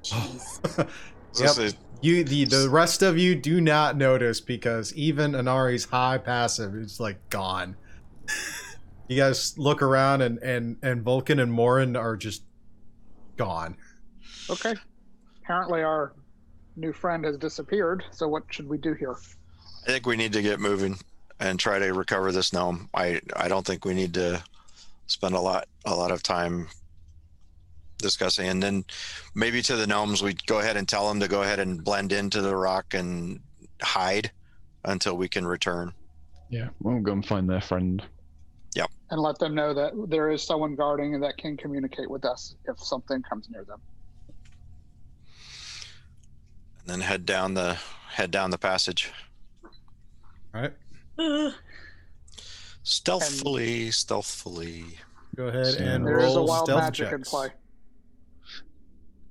This 1.32 1.58
is- 1.58 1.76
You 2.00 2.24
the 2.24 2.44
the 2.46 2.68
rest 2.68 3.02
of 3.02 3.16
you 3.18 3.34
do 3.36 3.60
not 3.60 3.96
notice 3.96 4.40
because 4.40 4.92
even 4.94 5.32
Anari's 5.32 5.84
high 5.84 6.18
passive 6.18 6.74
is 6.74 6.98
like 6.98 7.18
gone. 7.30 7.76
you 9.08 9.16
guys 9.16 9.56
look 9.58 9.80
around 9.82 10.22
and 10.22 10.38
and 10.38 10.76
and 10.82 11.02
Vulcan 11.02 11.38
and 11.38 11.52
Morin 11.52 11.94
are 11.96 12.16
just 12.16 12.42
gone. 13.36 13.76
Okay. 14.48 14.74
Apparently, 15.44 15.82
our 15.82 16.14
new 16.76 16.92
friend 16.92 17.24
has 17.24 17.36
disappeared. 17.36 18.02
So 18.10 18.26
what 18.26 18.42
should 18.50 18.68
we 18.68 18.78
do 18.78 18.94
here? 18.94 19.16
I 19.84 19.86
think 19.86 20.06
we 20.06 20.16
need 20.16 20.32
to 20.34 20.42
get 20.42 20.60
moving 20.60 20.98
and 21.38 21.58
try 21.58 21.78
to 21.78 21.92
recover 21.92 22.32
this 22.32 22.52
gnome. 22.52 22.88
I 22.94 23.20
I 23.34 23.48
don't 23.48 23.66
think 23.66 23.84
we 23.84 23.94
need 23.94 24.14
to 24.14 24.42
spend 25.06 25.34
a 25.34 25.40
lot 25.40 25.68
a 25.84 25.94
lot 25.94 26.10
of 26.10 26.22
time 26.22 26.68
discussing 27.98 28.48
and 28.48 28.62
then 28.62 28.84
maybe 29.34 29.60
to 29.60 29.76
the 29.76 29.86
gnomes 29.86 30.22
we 30.22 30.34
go 30.46 30.60
ahead 30.60 30.76
and 30.76 30.88
tell 30.88 31.06
them 31.06 31.20
to 31.20 31.28
go 31.28 31.42
ahead 31.42 31.58
and 31.58 31.84
blend 31.84 32.12
into 32.12 32.40
the 32.40 32.56
rock 32.56 32.94
and 32.94 33.40
hide 33.82 34.30
until 34.84 35.16
we 35.16 35.28
can 35.28 35.46
return. 35.46 35.92
Yeah, 36.48 36.68
we'll 36.80 37.00
go 37.00 37.12
and 37.12 37.26
find 37.26 37.48
their 37.48 37.60
friend. 37.60 38.02
Yep. 38.74 38.90
And 39.10 39.20
let 39.20 39.38
them 39.38 39.54
know 39.54 39.74
that 39.74 39.92
there 40.08 40.30
is 40.30 40.42
someone 40.42 40.74
guarding 40.74 41.14
and 41.14 41.22
that 41.22 41.36
can 41.36 41.56
communicate 41.56 42.10
with 42.10 42.24
us 42.24 42.54
if 42.66 42.78
something 42.80 43.22
comes 43.22 43.48
near 43.50 43.64
them. 43.64 43.80
And 46.80 46.88
then 46.88 47.00
head 47.00 47.26
down 47.26 47.54
the 47.54 47.78
head 48.08 48.30
down 48.30 48.50
the 48.50 48.58
passage. 48.58 49.12
All 50.54 50.62
right. 50.62 50.72
Ugh. 51.18 51.52
Stealthily, 52.82 53.90
stealthily. 53.90 54.84
Go 55.36 55.46
ahead 55.48 55.66
So- 55.66 55.84
and 55.84 56.06
There 56.06 56.18
is 56.18 56.32
a 56.34 56.36
roll 56.38 56.46
wild 56.46 56.66
stealth 56.66 56.82
magic 56.82 57.12
in 57.12 57.22
play. 57.22 57.48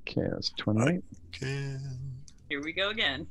Okay, 0.08 0.28
that's 0.32 0.50
28. 0.58 1.02
Can- 1.32 2.00
Here 2.50 2.62
we 2.64 2.72
go 2.74 2.90
again. 2.90 3.28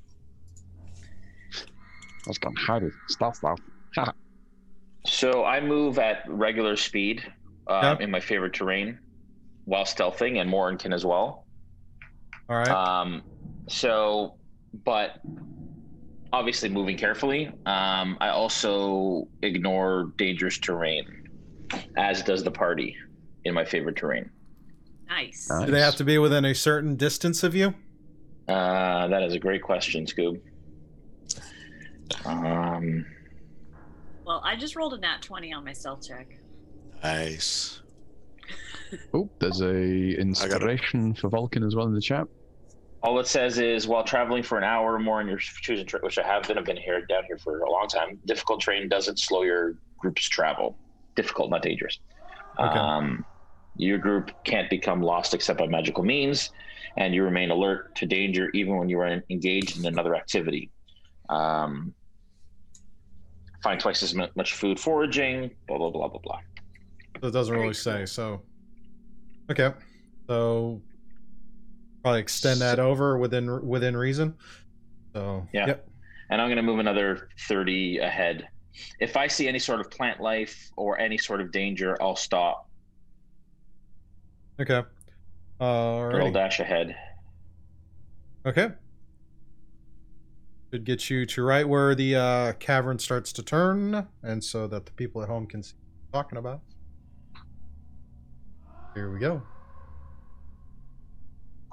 Let's 2.27 2.39
go 2.39 2.49
and 2.49 2.59
hide 2.59 2.83
it. 2.83 2.93
Stealth, 3.09 3.37
stealth. 3.37 3.61
So 5.07 5.45
I 5.45 5.61
move 5.61 5.99
at 5.99 6.25
regular 6.29 6.77
speed 6.77 7.23
um, 7.69 7.83
Yeah. 7.83 7.97
in 8.01 8.11
my 8.11 8.21
favorite 8.21 8.53
terrain 8.53 8.99
while 9.65 9.85
stealthing, 9.85 10.41
and 10.41 10.51
Morin 10.51 10.77
can 10.77 10.93
as 10.93 11.07
well. 11.07 11.47
All 12.51 12.57
right. 12.57 12.69
Um, 12.69 13.23
so, 13.69 14.35
but 14.85 15.21
obviously 16.33 16.69
moving 16.69 16.97
carefully. 16.97 17.47
Um, 17.67 18.17
I 18.21 18.29
also 18.29 19.29
ignore 19.43 20.13
dangerous 20.17 20.59
terrain, 20.59 21.29
as 21.97 22.23
does 22.23 22.43
the 22.45 22.51
party 22.51 22.97
in 23.45 23.55
my 23.55 23.65
favorite 23.65 23.97
terrain. 23.97 24.31
Nice. 25.09 25.49
Nice. 25.49 25.65
do 25.67 25.73
they 25.73 25.81
have 25.81 25.97
to 25.97 26.05
be 26.05 26.19
within 26.19 26.45
a 26.45 26.55
certain 26.55 26.97
distance 26.97 27.43
of 27.43 27.55
you? 27.55 27.75
Uh, 28.47 29.09
that 29.09 29.23
is 29.23 29.35
a 29.35 29.39
great 29.39 29.63
question, 29.63 30.07
Scoob. 30.07 30.41
Um, 32.25 33.05
Well, 34.25 34.41
I 34.45 34.57
just 34.57 34.77
rolled 34.77 34.95
a 34.95 34.99
nat 34.99 35.23
20 35.23 35.53
on 35.53 35.65
my 35.65 35.73
stealth 35.73 36.07
check. 36.07 36.39
Nice. 37.03 37.81
Oh, 39.13 39.29
there's 39.39 39.61
a 39.61 40.19
inspiration 40.19 41.15
for 41.15 41.29
Vulcan 41.29 41.63
as 41.63 41.75
well 41.77 41.87
in 41.87 41.95
the 41.95 42.01
chat. 42.01 42.27
All 43.03 43.19
it 43.21 43.27
says 43.27 43.59
is 43.59 43.87
while 43.87 44.03
traveling 44.03 44.43
for 44.43 44.59
an 44.59 44.65
hour 44.65 44.95
or 44.95 44.99
more 44.99 45.21
in 45.21 45.29
your 45.29 45.39
choosing 45.39 45.87
trip, 45.87 46.03
which 46.03 46.19
I 46.19 46.27
have 46.27 46.45
been, 46.49 46.59
I've 46.59 46.65
been 46.65 46.77
here 46.77 47.05
down 47.07 47.25
here 47.25 47.39
for 47.39 47.61
a 47.61 47.71
long 47.71 47.87
time. 47.87 48.19
Difficult 48.27 48.61
terrain 48.61 48.89
doesn't 48.89 49.19
slow 49.19 49.43
your 49.43 49.77
group's 49.99 50.29
travel. 50.29 50.77
Difficult, 51.15 51.51
not 51.51 51.63
dangerous. 51.63 51.99
Okay. 52.59 52.79
Um, 52.79 53.25
your 53.77 53.99
group 53.99 54.33
can't 54.43 54.69
become 54.69 55.01
lost 55.01 55.33
except 55.33 55.61
by 55.61 55.67
magical 55.69 56.03
means, 56.03 56.51
and 56.97 57.15
you 57.15 57.23
remain 57.23 57.51
alert 57.51 57.95
to 57.97 58.07
danger 58.07 58.51
even 58.51 58.77
when 58.77 58.89
you 58.89 58.99
are 58.99 59.23
engaged 59.31 59.79
in 59.79 59.87
another 59.87 60.17
activity. 60.17 60.71
Um, 61.29 61.95
find 63.63 63.79
twice 63.79 64.03
as 64.03 64.15
mu- 64.15 64.27
much 64.35 64.55
food 64.55 64.81
foraging. 64.81 65.53
Blah 65.69 65.79
blah 65.79 65.91
blah 65.91 66.09
blah 66.09 66.21
blah. 66.21 66.41
So 67.21 67.29
it 67.29 67.31
doesn't 67.31 67.55
really 67.55 67.75
say. 67.75 68.07
So, 68.07 68.43
okay. 69.51 69.73
So 70.27 70.83
probably 72.03 72.21
extend 72.21 72.61
that 72.61 72.79
over 72.79 73.19
within 73.19 73.67
within 73.67 73.97
reason. 73.97 74.35
So 75.15 75.47
Yeah. 75.53 75.67
Yep. 75.69 75.89
and 76.31 76.41
I'm 76.41 76.49
going 76.49 76.57
to 76.57 76.63
move 76.63 76.79
another 76.79 77.29
30 77.49 77.99
ahead. 77.99 78.49
If 79.01 79.17
I 79.17 79.27
see 79.27 79.49
any 79.49 79.59
sort 79.59 79.81
of 79.81 79.91
plant 79.91 80.21
life 80.21 80.71
or 80.77 80.99
any 81.01 81.19
sort 81.19 81.41
of 81.41 81.51
danger, 81.51 81.97
I'll 82.01 82.17
stop 82.17 82.69
Okay. 84.61 84.83
All 85.61 86.17
I'll 86.17 86.33
dash 86.33 86.61
ahead. 86.61 86.97
Okay. 88.45 88.71
Should 90.73 90.85
get 90.85 91.09
you 91.09 91.27
to 91.27 91.43
right 91.43 91.67
where 91.67 91.95
the 91.95 92.17
uh, 92.17 92.53
cavern 92.55 92.99
starts 92.99 93.33
to 93.35 93.43
turn, 93.43 94.07
and 94.23 94.43
so 94.43 94.67
that 94.67 94.87
the 94.87 94.93
people 94.93 95.23
at 95.23 95.29
home 95.29 95.47
can 95.47 95.63
see 95.63 95.75
what 96.11 96.19
I'm 96.19 96.23
talking 96.25 96.39
about. 96.39 96.61
Here 98.95 99.13
we 99.13 99.19
go. 99.19 99.43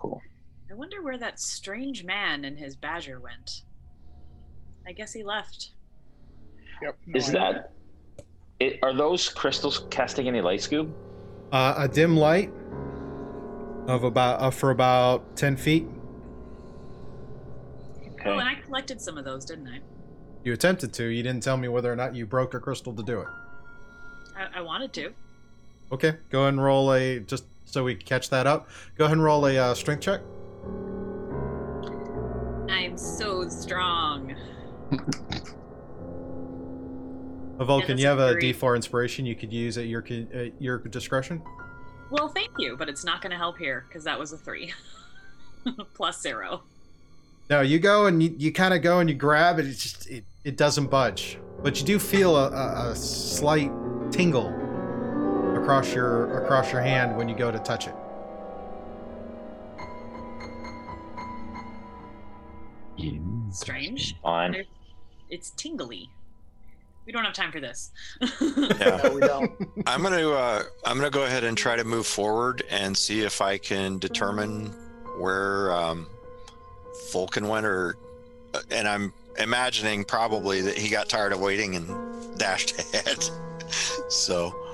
Cool. 0.09 0.21
I 0.69 0.73
wonder 0.73 1.01
where 1.01 1.17
that 1.17 1.39
strange 1.39 2.03
man 2.03 2.45
and 2.45 2.57
his 2.57 2.75
badger 2.75 3.19
went. 3.19 3.61
I 4.87 4.91
guess 4.91 5.13
he 5.13 5.23
left. 5.23 5.71
Yep. 6.81 6.97
no 7.07 7.17
Is 7.17 7.29
idea. 7.29 7.39
that 7.41 7.71
it, 8.59 8.79
are 8.83 8.93
those 8.93 9.29
crystals 9.29 9.85
casting 9.89 10.27
any 10.27 10.41
light, 10.41 10.59
Scoob? 10.59 10.91
Uh, 11.51 11.73
a 11.77 11.87
dim 11.87 12.17
light 12.17 12.51
of 13.87 14.03
about 14.03 14.41
uh, 14.41 14.49
for 14.49 14.71
about 14.71 15.35
ten 15.35 15.55
feet. 15.55 15.87
Okay. 18.13 18.29
Oh, 18.29 18.39
and 18.39 18.47
I 18.47 18.55
collected 18.55 19.01
some 19.01 19.17
of 19.17 19.25
those, 19.25 19.45
didn't 19.45 19.67
I? 19.67 19.79
You 20.43 20.53
attempted 20.53 20.93
to. 20.93 21.05
You 21.05 21.23
didn't 21.23 21.43
tell 21.43 21.57
me 21.57 21.67
whether 21.67 21.91
or 21.91 21.95
not 21.95 22.15
you 22.15 22.25
broke 22.25 22.53
a 22.53 22.59
crystal 22.59 22.93
to 22.93 23.03
do 23.03 23.21
it. 23.21 23.27
I, 24.35 24.59
I 24.59 24.61
wanted 24.61 24.93
to. 24.93 25.11
Okay, 25.91 26.15
go 26.29 26.41
ahead 26.41 26.53
and 26.53 26.63
roll 26.63 26.91
a 26.93 27.19
just 27.19 27.45
so 27.65 27.83
we 27.83 27.95
catch 27.95 28.29
that 28.29 28.47
up. 28.47 28.69
Go 28.97 29.05
ahead 29.05 29.17
and 29.17 29.23
roll 29.23 29.45
a 29.45 29.57
uh, 29.57 29.73
strength 29.73 30.01
check. 30.01 30.21
I'm 32.69 32.97
so 32.97 33.47
strong. 33.49 34.35
A 37.57 37.63
Vulcan, 37.63 37.97
you 37.97 38.05
have 38.07 38.19
a 38.19 38.29
a 38.29 38.33
three. 38.33 38.53
D4 38.53 38.75
inspiration 38.75 39.25
you 39.25 39.35
could 39.35 39.53
use 39.53 39.77
at 39.77 39.87
your 39.87 40.03
at 40.33 40.61
your 40.61 40.79
discretion. 40.79 41.41
Well, 42.09 42.27
thank 42.27 42.49
you, 42.59 42.75
but 42.75 42.89
it's 42.89 43.05
not 43.05 43.21
going 43.21 43.31
to 43.31 43.37
help 43.37 43.57
here 43.57 43.85
because 43.87 44.03
that 44.03 44.19
was 44.19 44.33
a 44.33 44.37
three 44.37 44.73
plus 45.93 46.21
zero. 46.21 46.63
No, 47.49 47.61
you 47.61 47.79
go 47.79 48.07
and 48.07 48.21
you, 48.21 48.35
you 48.37 48.51
kind 48.51 48.73
of 48.73 48.81
go 48.81 48.99
and 48.99 49.09
you 49.09 49.15
grab 49.15 49.59
it. 49.59 49.67
It 49.67 49.77
just 49.77 50.09
it, 50.09 50.25
it 50.43 50.57
doesn't 50.57 50.87
budge, 50.87 51.39
but 51.63 51.79
you 51.79 51.85
do 51.85 51.97
feel 51.97 52.35
a, 52.35 52.49
a, 52.49 52.91
a 52.91 52.95
slight 52.95 53.71
tingle 54.11 54.51
across 55.65 55.95
your 55.95 56.43
across 56.43 56.71
your 56.71 56.81
hand 56.81 57.17
when 57.17 57.27
you 57.27 57.35
go 57.35 57.51
to 57.51 57.57
touch 57.57 57.87
it. 57.87 57.95
Strange. 63.49 64.15
Fine. 64.21 64.63
It's 65.29 65.49
tingly. 65.51 66.09
We 67.07 67.11
don't 67.11 67.23
have 67.23 67.33
time 67.33 67.51
for 67.51 67.59
this. 67.59 67.91
Yeah. 68.21 68.99
No, 69.03 69.11
we 69.15 69.21
don't. 69.21 69.51
I'm 69.87 70.03
gonna 70.03 70.29
uh, 70.29 70.63
I'm 70.85 70.97
gonna 70.97 71.09
go 71.09 71.23
ahead 71.23 71.43
and 71.43 71.57
try 71.57 71.75
to 71.75 71.83
move 71.83 72.05
forward 72.05 72.63
and 72.69 72.95
see 72.95 73.21
if 73.21 73.41
I 73.41 73.57
can 73.57 73.97
determine 73.97 74.67
where 75.17 75.71
um, 75.71 76.07
Vulcan 77.11 77.47
went, 77.47 77.65
or 77.65 77.95
uh, 78.53 78.61
and 78.69 78.87
I'm 78.87 79.13
imagining 79.39 80.03
probably 80.03 80.61
that 80.61 80.77
he 80.77 80.89
got 80.89 81.09
tired 81.09 81.33
of 81.33 81.39
waiting 81.39 81.75
and 81.75 82.37
dashed 82.37 82.77
ahead. 82.77 83.23
so 84.09 84.64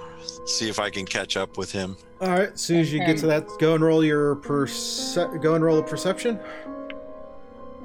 see 0.45 0.69
if 0.69 0.79
I 0.79 0.89
can 0.89 1.05
catch 1.05 1.37
up 1.37 1.57
with 1.57 1.71
him. 1.71 1.95
All 2.19 2.29
right, 2.29 2.51
as 2.53 2.61
soon 2.61 2.79
as 2.79 2.91
you 2.93 2.99
get 2.99 3.17
to 3.19 3.27
that, 3.27 3.47
go 3.59 3.75
and 3.75 3.83
roll 3.83 4.03
your 4.03 4.35
perce- 4.35 5.17
go 5.41 5.55
and 5.55 5.63
roll 5.63 5.79
a 5.79 5.83
perception. 5.83 6.39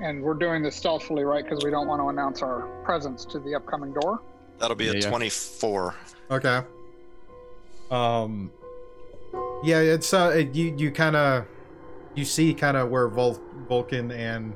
And 0.01 0.23
we're 0.23 0.35
doing 0.35 0.63
this 0.63 0.77
stealthily, 0.77 1.25
right? 1.25 1.43
Because 1.43 1.65
we 1.65 1.71
don't 1.71 1.87
want 1.87 2.03
to 2.03 2.09
announce 2.09 2.43
our 2.43 2.67
presence 2.85 3.25
to 3.27 3.39
the 3.39 3.55
upcoming 3.55 3.93
door. 3.95 4.21
That'll 4.59 4.77
be 4.77 4.89
a 4.89 4.93
Yeah, 4.93 5.01
yeah. 5.03 5.09
24. 5.09 5.95
Okay. 6.31 6.61
Um. 7.91 8.51
Yeah, 9.63 9.81
it's 9.81 10.13
uh, 10.13 10.33
it- 10.37 10.55
you 10.55 10.75
you 10.77 10.91
kind 10.91 11.17
of 11.17 11.47
you 12.15 12.25
see 12.25 12.53
kind 12.53 12.77
of 12.77 12.91
where 12.91 13.09
Vul- 13.09 13.41
Vulcan 13.69 14.11
and 14.11 14.55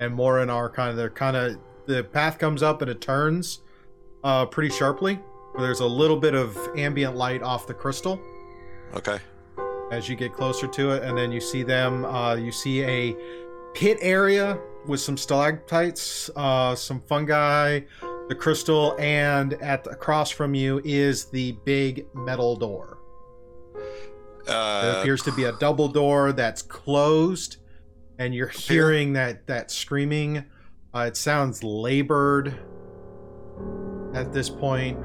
and 0.00 0.14
Morin 0.14 0.50
are 0.50 0.68
kind 0.68 0.90
of 0.90 0.96
they're 0.96 1.10
kind 1.10 1.36
of 1.36 1.56
the 1.86 2.02
path 2.04 2.38
comes 2.38 2.62
up 2.62 2.80
and 2.82 2.90
it 2.90 3.00
turns 3.00 3.60
uh 4.24 4.46
pretty 4.46 4.74
sharply. 4.74 5.20
Where 5.52 5.62
there's 5.66 5.80
a 5.80 5.86
little 5.86 6.16
bit 6.16 6.34
of 6.34 6.56
ambient 6.76 7.16
light 7.16 7.42
off 7.42 7.66
the 7.66 7.74
crystal. 7.74 8.20
Okay. 8.94 9.18
as 9.92 10.08
you 10.08 10.14
get 10.14 10.32
closer 10.32 10.66
to 10.68 10.90
it, 10.92 11.02
and 11.02 11.16
then 11.18 11.32
you 11.32 11.40
see 11.40 11.62
them. 11.64 12.04
Uh, 12.04 12.34
you 12.36 12.52
see 12.52 12.82
a 12.84 13.16
pit 13.74 13.98
area 14.00 14.56
with 14.86 15.00
some 15.00 15.16
stalactites, 15.16 16.30
uh, 16.36 16.74
some 16.76 17.00
fungi, 17.08 17.80
the 18.28 18.34
crystal, 18.34 18.94
and 19.00 19.54
at 19.54 19.84
across 19.88 20.30
from 20.30 20.54
you 20.54 20.80
is 20.84 21.24
the 21.26 21.52
big 21.64 22.06
metal 22.14 22.54
door. 22.56 22.98
There 24.46 24.56
Uh, 24.56 25.00
appears 25.00 25.22
to 25.22 25.32
be 25.32 25.44
a 25.44 25.52
double 25.52 25.88
door 25.88 26.32
that's 26.32 26.62
closed, 26.62 27.56
and 28.18 28.32
you're 28.34 28.46
hearing 28.48 29.12
that 29.14 29.46
that 29.48 29.70
screaming. 29.72 30.44
Uh, 30.94 31.00
it 31.08 31.16
sounds 31.16 31.62
labored 31.64 32.54
at 34.14 34.32
this 34.32 34.48
point. 34.48 34.98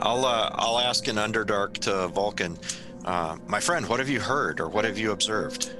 I'll 0.00 0.24
uh, 0.24 0.50
I'll 0.54 0.78
ask 0.78 1.08
in 1.08 1.16
Underdark 1.16 1.74
to 1.78 2.08
Vulcan. 2.08 2.58
Uh, 3.04 3.36
my 3.46 3.60
friend, 3.60 3.88
what 3.88 3.98
have 4.00 4.08
you 4.08 4.20
heard 4.20 4.60
or 4.60 4.68
what 4.68 4.84
have 4.84 4.98
you 4.98 5.12
observed? 5.12 5.72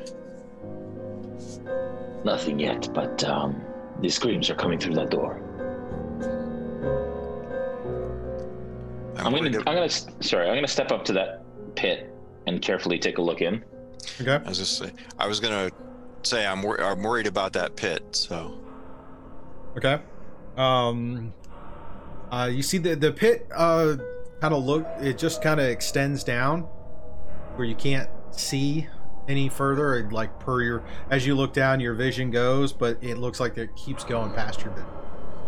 Nothing 2.24 2.59
yet, 2.59 2.88
but 2.94 3.22
um, 3.24 3.61
the 4.00 4.09
screams 4.09 4.48
are 4.50 4.55
coming 4.55 4.79
through 4.79 4.94
that 4.94 5.11
door. 5.11 5.40
I'm 9.16 9.33
going 9.33 9.44
gonna, 9.44 9.64
to- 9.64 9.68
I'm 9.68 9.74
gonna, 9.76 9.88
sorry, 10.22 10.48
I'm 10.48 10.55
gonna 10.57 10.68
step 10.68 10.92
up 10.92 11.05
to 11.07 11.12
that 11.14 11.42
pit 11.74 12.12
and 12.46 12.61
carefully 12.62 12.98
take 12.98 13.18
a 13.18 13.22
look 13.22 13.40
in. 13.40 13.64
Okay. 14.20 14.35
I 14.44 14.48
was 14.48 14.59
just 14.59 14.79
say, 14.79 14.90
I 15.18 15.26
was 15.26 15.40
gonna 15.40 15.70
say 16.22 16.46
I'm 16.46 16.62
wor- 16.62 16.81
I'm 16.81 17.02
worried 17.02 17.26
about 17.26 17.52
that 17.55 17.76
pit. 17.76 18.02
So 18.14 18.61
Okay. 19.76 19.98
Um 20.57 21.33
uh 22.32 22.50
you 22.52 22.62
see 22.62 22.78
the 22.78 22.94
the 22.96 23.12
pit 23.12 23.46
uh 23.54 23.96
kind 24.40 24.52
of 24.54 24.64
look 24.64 24.86
it 25.00 25.16
just 25.18 25.40
kind 25.42 25.60
of 25.60 25.66
extends 25.66 26.24
down 26.24 26.62
where 27.56 27.66
you 27.66 27.74
can't 27.74 28.08
see 28.30 28.86
any 29.28 29.48
further 29.48 29.94
It, 29.96 30.12
like 30.12 30.38
per 30.40 30.62
your 30.62 30.84
as 31.10 31.26
you 31.26 31.34
look 31.34 31.52
down 31.52 31.80
your 31.80 31.94
vision 31.94 32.30
goes 32.30 32.72
but 32.72 32.98
it 33.02 33.18
looks 33.18 33.40
like 33.40 33.56
it 33.58 33.74
keeps 33.76 34.04
going 34.04 34.32
past 34.32 34.62
your 34.62 34.70
vision. 34.72 34.88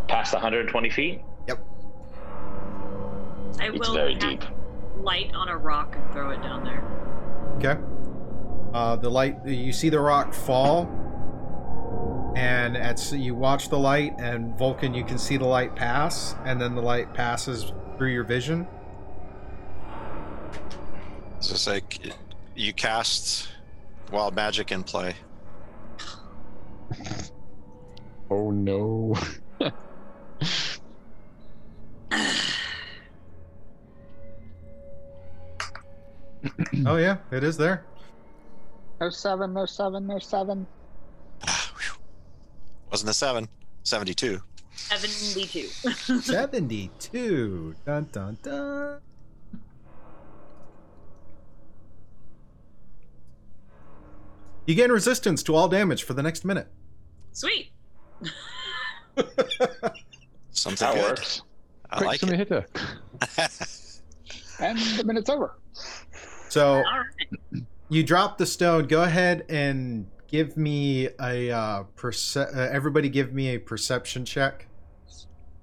Past 0.08 0.32
120 0.32 0.88
feet, 0.90 1.20
Yep. 1.48 1.58
I 3.60 3.66
it's 3.68 3.78
will 3.88 3.94
very 3.94 4.12
have 4.14 4.20
deep. 4.20 4.44
light 5.02 5.32
on 5.34 5.48
a 5.48 5.56
rock 5.56 5.94
and 5.96 6.12
throw 6.12 6.30
it 6.30 6.40
down 6.42 6.64
there. 6.64 6.82
Okay. 7.58 7.80
Uh 8.72 8.96
the 8.96 9.10
light 9.10 9.36
you 9.46 9.72
see 9.72 9.88
the 9.90 10.00
rock 10.00 10.32
fall 10.32 10.84
and 12.38 12.76
at 12.76 13.10
you 13.10 13.34
watch 13.34 13.68
the 13.68 13.76
light 13.76 14.14
and 14.20 14.56
Vulcan 14.56 14.94
you 14.94 15.02
can 15.02 15.18
see 15.18 15.36
the 15.36 15.44
light 15.44 15.74
pass 15.74 16.36
and 16.44 16.60
then 16.60 16.76
the 16.76 16.80
light 16.80 17.12
passes 17.12 17.72
through 17.96 18.12
your 18.12 18.22
vision. 18.22 18.64
So 21.40 21.54
it's 21.54 21.66
like 21.66 21.98
you 22.54 22.72
cast 22.72 23.48
wild 24.12 24.36
magic 24.36 24.70
in 24.70 24.84
play. 24.84 25.16
Oh 28.30 28.50
no. 28.50 29.14
oh 36.84 36.96
yeah, 36.96 37.16
it 37.30 37.42
is 37.42 37.56
there. 37.56 37.86
No 39.00 39.08
seven, 39.08 39.54
no 39.54 39.64
seven, 39.64 40.06
no 40.06 40.18
seven. 40.18 40.66
Whew. 42.88 42.92
Wasn't 42.92 43.10
a 43.10 43.14
seven. 43.14 43.48
72. 43.84 44.40
72. 44.74 45.66
72. 46.22 47.74
Dun 47.84 48.08
dun 48.12 48.38
dun. 48.42 49.00
You 54.66 54.74
gain 54.74 54.90
resistance 54.92 55.42
to 55.44 55.54
all 55.54 55.68
damage 55.68 56.02
for 56.02 56.12
the 56.14 56.22
next 56.22 56.44
minute. 56.44 56.68
Sweet. 57.32 57.72
Something 60.50 60.86
That 60.86 60.94
good. 60.94 61.02
works. 61.02 61.42
I 61.90 61.96
Quick, 61.96 62.06
like 62.08 62.20
somebody 62.20 62.42
it. 62.42 62.48
hit 62.48 62.50
her. 62.50 62.66
And 64.60 64.76
the 64.98 65.04
minute's 65.04 65.30
over. 65.30 65.54
So 66.48 66.78
All 66.78 66.82
right. 66.82 67.62
you 67.90 68.02
drop 68.02 68.38
the 68.38 68.44
stone. 68.46 68.88
Go 68.88 69.04
ahead 69.04 69.44
and 69.48 70.04
give 70.28 70.56
me 70.56 71.08
a 71.20 71.50
uh, 71.50 71.82
perce- 71.96 72.36
uh, 72.36 72.68
everybody 72.70 73.08
give 73.08 73.32
me 73.32 73.48
a 73.54 73.58
perception 73.58 74.24
check 74.24 74.66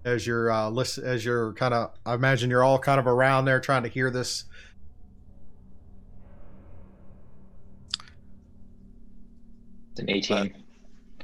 as 0.04 0.28
you're 0.28 0.52
uh, 0.52 0.70
listen 0.70 1.06
as 1.06 1.24
you're 1.24 1.54
kind 1.54 1.74
of 1.74 1.92
I 2.06 2.14
imagine 2.16 2.50
you're 2.50 2.64
all 2.64 2.80
kind 2.80 3.00
of 3.00 3.08
around 3.08 3.46
there 3.46 3.60
trying 3.60 3.84
to 3.84 3.90
hear 3.90 4.12
this. 4.12 4.46
It's 9.92 10.02
an 10.02 10.10
18. 10.10 10.54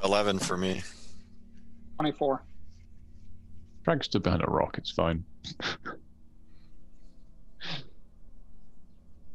11 0.03 0.39
for 0.39 0.55
me. 0.55 0.81
24. 1.99 2.41
Frank 3.83 4.03
to 4.03 4.19
behind 4.19 4.43
a 4.43 4.49
rock, 4.49 4.77
it's 4.77 4.91
fine. 4.91 5.25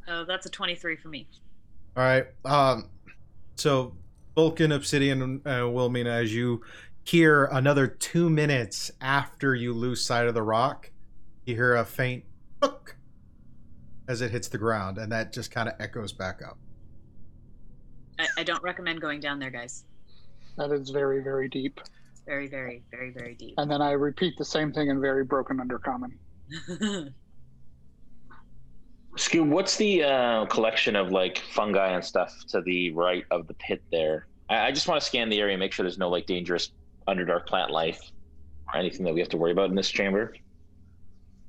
Oh, 0.09 0.23
that's 0.25 0.45
a 0.45 0.49
23 0.49 0.95
for 0.95 1.09
me. 1.09 1.27
All 1.95 2.03
right. 2.03 2.25
Um, 2.45 2.89
so 3.59 3.95
Vulcan, 4.35 4.71
Obsidian, 4.71 5.21
and 5.21 5.47
uh, 5.47 5.67
Wilmina, 5.69 6.09
as 6.09 6.33
you 6.33 6.61
hear 7.03 7.45
another 7.45 7.87
two 7.87 8.29
minutes 8.29 8.91
after 9.01 9.55
you 9.55 9.73
lose 9.73 10.03
sight 10.03 10.27
of 10.27 10.33
the 10.33 10.43
rock, 10.43 10.91
you 11.45 11.55
hear 11.55 11.75
a 11.75 11.85
faint 11.85 12.23
hook 12.61 12.97
as 14.07 14.21
it 14.21 14.31
hits 14.31 14.47
the 14.47 14.57
ground, 14.57 14.97
and 14.97 15.11
that 15.11 15.33
just 15.33 15.51
kind 15.51 15.67
of 15.67 15.75
echoes 15.79 16.13
back 16.13 16.41
up. 16.41 16.57
I, 18.19 18.27
I 18.37 18.43
don't 18.43 18.61
recommend 18.63 19.01
going 19.01 19.19
down 19.19 19.39
there, 19.39 19.49
guys. 19.49 19.85
That 20.57 20.71
is 20.71 20.89
very, 20.89 21.21
very 21.21 21.49
deep. 21.49 21.79
Very, 22.25 22.47
very, 22.47 22.83
very, 22.91 23.11
very 23.11 23.35
deep. 23.35 23.53
And 23.57 23.71
then 23.71 23.81
I 23.81 23.91
repeat 23.91 24.37
the 24.37 24.45
same 24.45 24.73
thing 24.73 24.89
in 24.89 24.99
very 24.99 25.23
broken 25.23 25.57
undercommon. 25.57 26.11
Scoob, 29.17 29.49
what's 29.49 29.77
the 29.77 30.03
uh, 30.03 30.45
collection 30.45 30.95
of 30.95 31.11
like 31.11 31.39
fungi 31.51 31.89
and 31.89 32.05
stuff 32.05 32.33
to 32.49 32.61
the 32.61 32.91
right 32.91 33.23
of 33.31 33.47
the 33.47 33.55
pit 33.55 33.81
there? 33.91 34.27
I, 34.49 34.67
I 34.67 34.71
just 34.71 34.87
want 34.87 35.01
to 35.01 35.05
scan 35.05 35.29
the 35.29 35.39
area, 35.39 35.53
and 35.53 35.59
make 35.59 35.71
sure 35.71 35.83
there's 35.83 35.97
no 35.97 36.09
like 36.09 36.25
dangerous 36.27 36.71
underdark 37.09 37.47
plant 37.47 37.71
life 37.71 37.99
or 38.73 38.79
anything 38.79 39.05
that 39.05 39.13
we 39.13 39.19
have 39.19 39.29
to 39.29 39.37
worry 39.37 39.51
about 39.51 39.69
in 39.69 39.75
this 39.75 39.89
chamber. 39.89 40.35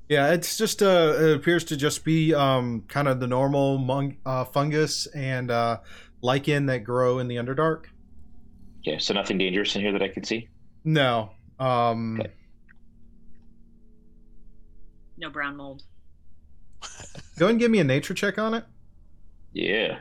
Yeah, 0.09 0.33
it's 0.33 0.57
just 0.57 0.83
uh, 0.83 1.15
it 1.19 1.37
appears 1.37 1.65
to 1.65 1.77
just 1.77 2.05
be 2.05 2.33
um, 2.33 2.85
kind 2.89 3.07
of 3.07 3.21
the 3.21 3.27
normal 3.27 3.77
mung- 3.77 4.17
uh, 4.25 4.45
fungus 4.47 5.07
and 5.09 5.51
uh, 5.51 5.79
lichen 6.23 6.65
that 6.67 6.79
grow 6.85 7.19
in 7.19 7.29
the 7.29 7.37
Underdark. 7.37 7.85
Okay, 8.87 8.99
so 8.99 9.13
nothing 9.13 9.37
dangerous 9.37 9.77
in 9.77 9.83
here 9.83 9.93
that 9.93 10.03
I 10.03 10.09
can 10.09 10.25
see. 10.25 10.49
No. 10.85 11.33
Um, 11.59 12.19
Okay. 12.21 12.33
no 15.19 15.29
brown 15.29 15.57
mold. 15.57 15.83
Go 17.39 17.47
ahead 17.47 17.51
and 17.51 17.59
give 17.59 17.71
me 17.71 17.79
a 17.79 17.85
nature 17.85 18.15
check 18.15 18.39
on 18.39 18.55
it. 18.55 18.65
Yeah. 19.53 19.99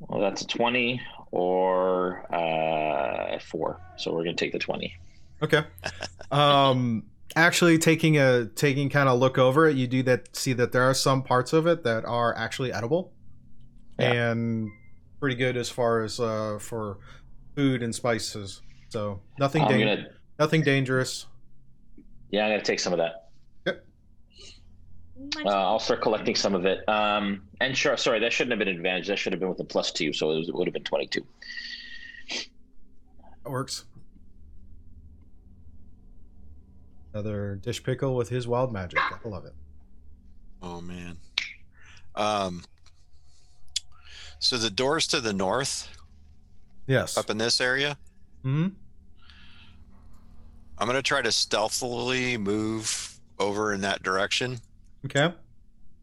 Well, 0.00 0.20
that's 0.20 0.42
a 0.42 0.46
20 0.46 1.00
or 1.30 2.32
uh, 2.34 3.38
4. 3.38 3.80
So 3.96 4.12
we're 4.12 4.24
going 4.24 4.36
to 4.36 4.44
take 4.44 4.52
the 4.52 4.58
20. 4.58 4.94
Okay. 5.42 5.64
Um 6.30 7.04
actually 7.34 7.76
taking 7.76 8.16
a 8.16 8.46
taking 8.46 8.88
kind 8.88 9.08
of 9.10 9.18
look 9.18 9.36
over 9.36 9.66
it, 9.66 9.76
you 9.76 9.86
do 9.86 10.02
that 10.04 10.34
see 10.34 10.54
that 10.54 10.72
there 10.72 10.82
are 10.82 10.94
some 10.94 11.22
parts 11.22 11.52
of 11.52 11.66
it 11.66 11.84
that 11.84 12.06
are 12.06 12.34
actually 12.34 12.72
edible. 12.72 13.12
Yeah. 13.98 14.30
And 14.30 14.70
pretty 15.20 15.36
good 15.36 15.56
as 15.58 15.68
far 15.68 16.02
as 16.02 16.18
uh 16.18 16.58
for 16.58 16.98
food 17.54 17.82
and 17.82 17.94
spices. 17.94 18.62
So 18.88 19.20
nothing 19.38 19.62
going 19.64 19.80
to, 19.80 20.06
nothing 20.38 20.62
dangerous. 20.62 21.26
yeah, 22.30 22.44
I'm 22.44 22.50
going 22.50 22.60
to 22.60 22.66
take 22.66 22.80
some 22.80 22.94
of 22.94 22.98
that. 22.98 23.25
Might- 25.34 25.46
Uh, 25.46 25.50
I'll 25.50 25.78
start 25.78 26.02
collecting 26.02 26.34
some 26.34 26.54
of 26.54 26.64
it. 26.66 26.86
Um, 26.88 27.42
and 27.60 27.76
sure, 27.76 27.96
sorry, 27.96 28.20
that 28.20 28.32
shouldn't 28.32 28.52
have 28.52 28.58
been 28.58 28.68
an 28.68 28.76
advantage. 28.76 29.06
That 29.08 29.18
should 29.18 29.32
have 29.32 29.40
been 29.40 29.48
with 29.48 29.60
a 29.60 29.64
plus 29.64 29.90
two, 29.92 30.12
so 30.12 30.30
it, 30.32 30.38
was, 30.38 30.48
it 30.48 30.54
would 30.54 30.66
have 30.66 30.74
been 30.74 30.84
22. 30.84 31.24
That 33.44 33.50
works. 33.50 33.84
Another 37.12 37.56
dish 37.56 37.82
pickle 37.82 38.14
with 38.14 38.28
his 38.28 38.46
wild 38.46 38.72
magic. 38.72 38.98
I 39.00 39.26
love 39.28 39.46
it. 39.46 39.54
Oh 40.62 40.80
man. 40.80 41.16
Um. 42.14 42.62
So 44.38 44.58
the 44.58 44.70
doors 44.70 45.06
to 45.08 45.20
the 45.20 45.32
north, 45.32 45.88
Yes. 46.86 47.16
up 47.16 47.30
in 47.30 47.38
this 47.38 47.60
area, 47.60 47.96
hmm 48.42 48.68
I'm 50.78 50.86
gonna 50.86 51.00
try 51.02 51.22
to 51.22 51.32
stealthily 51.32 52.36
move 52.36 53.18
over 53.38 53.72
in 53.72 53.80
that 53.80 54.02
direction, 54.02 54.60
Okay. 55.06 55.32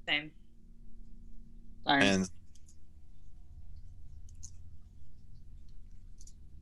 Same. 0.07 0.31
And 1.85 2.29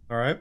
All 0.10 0.18
right. 0.18 0.40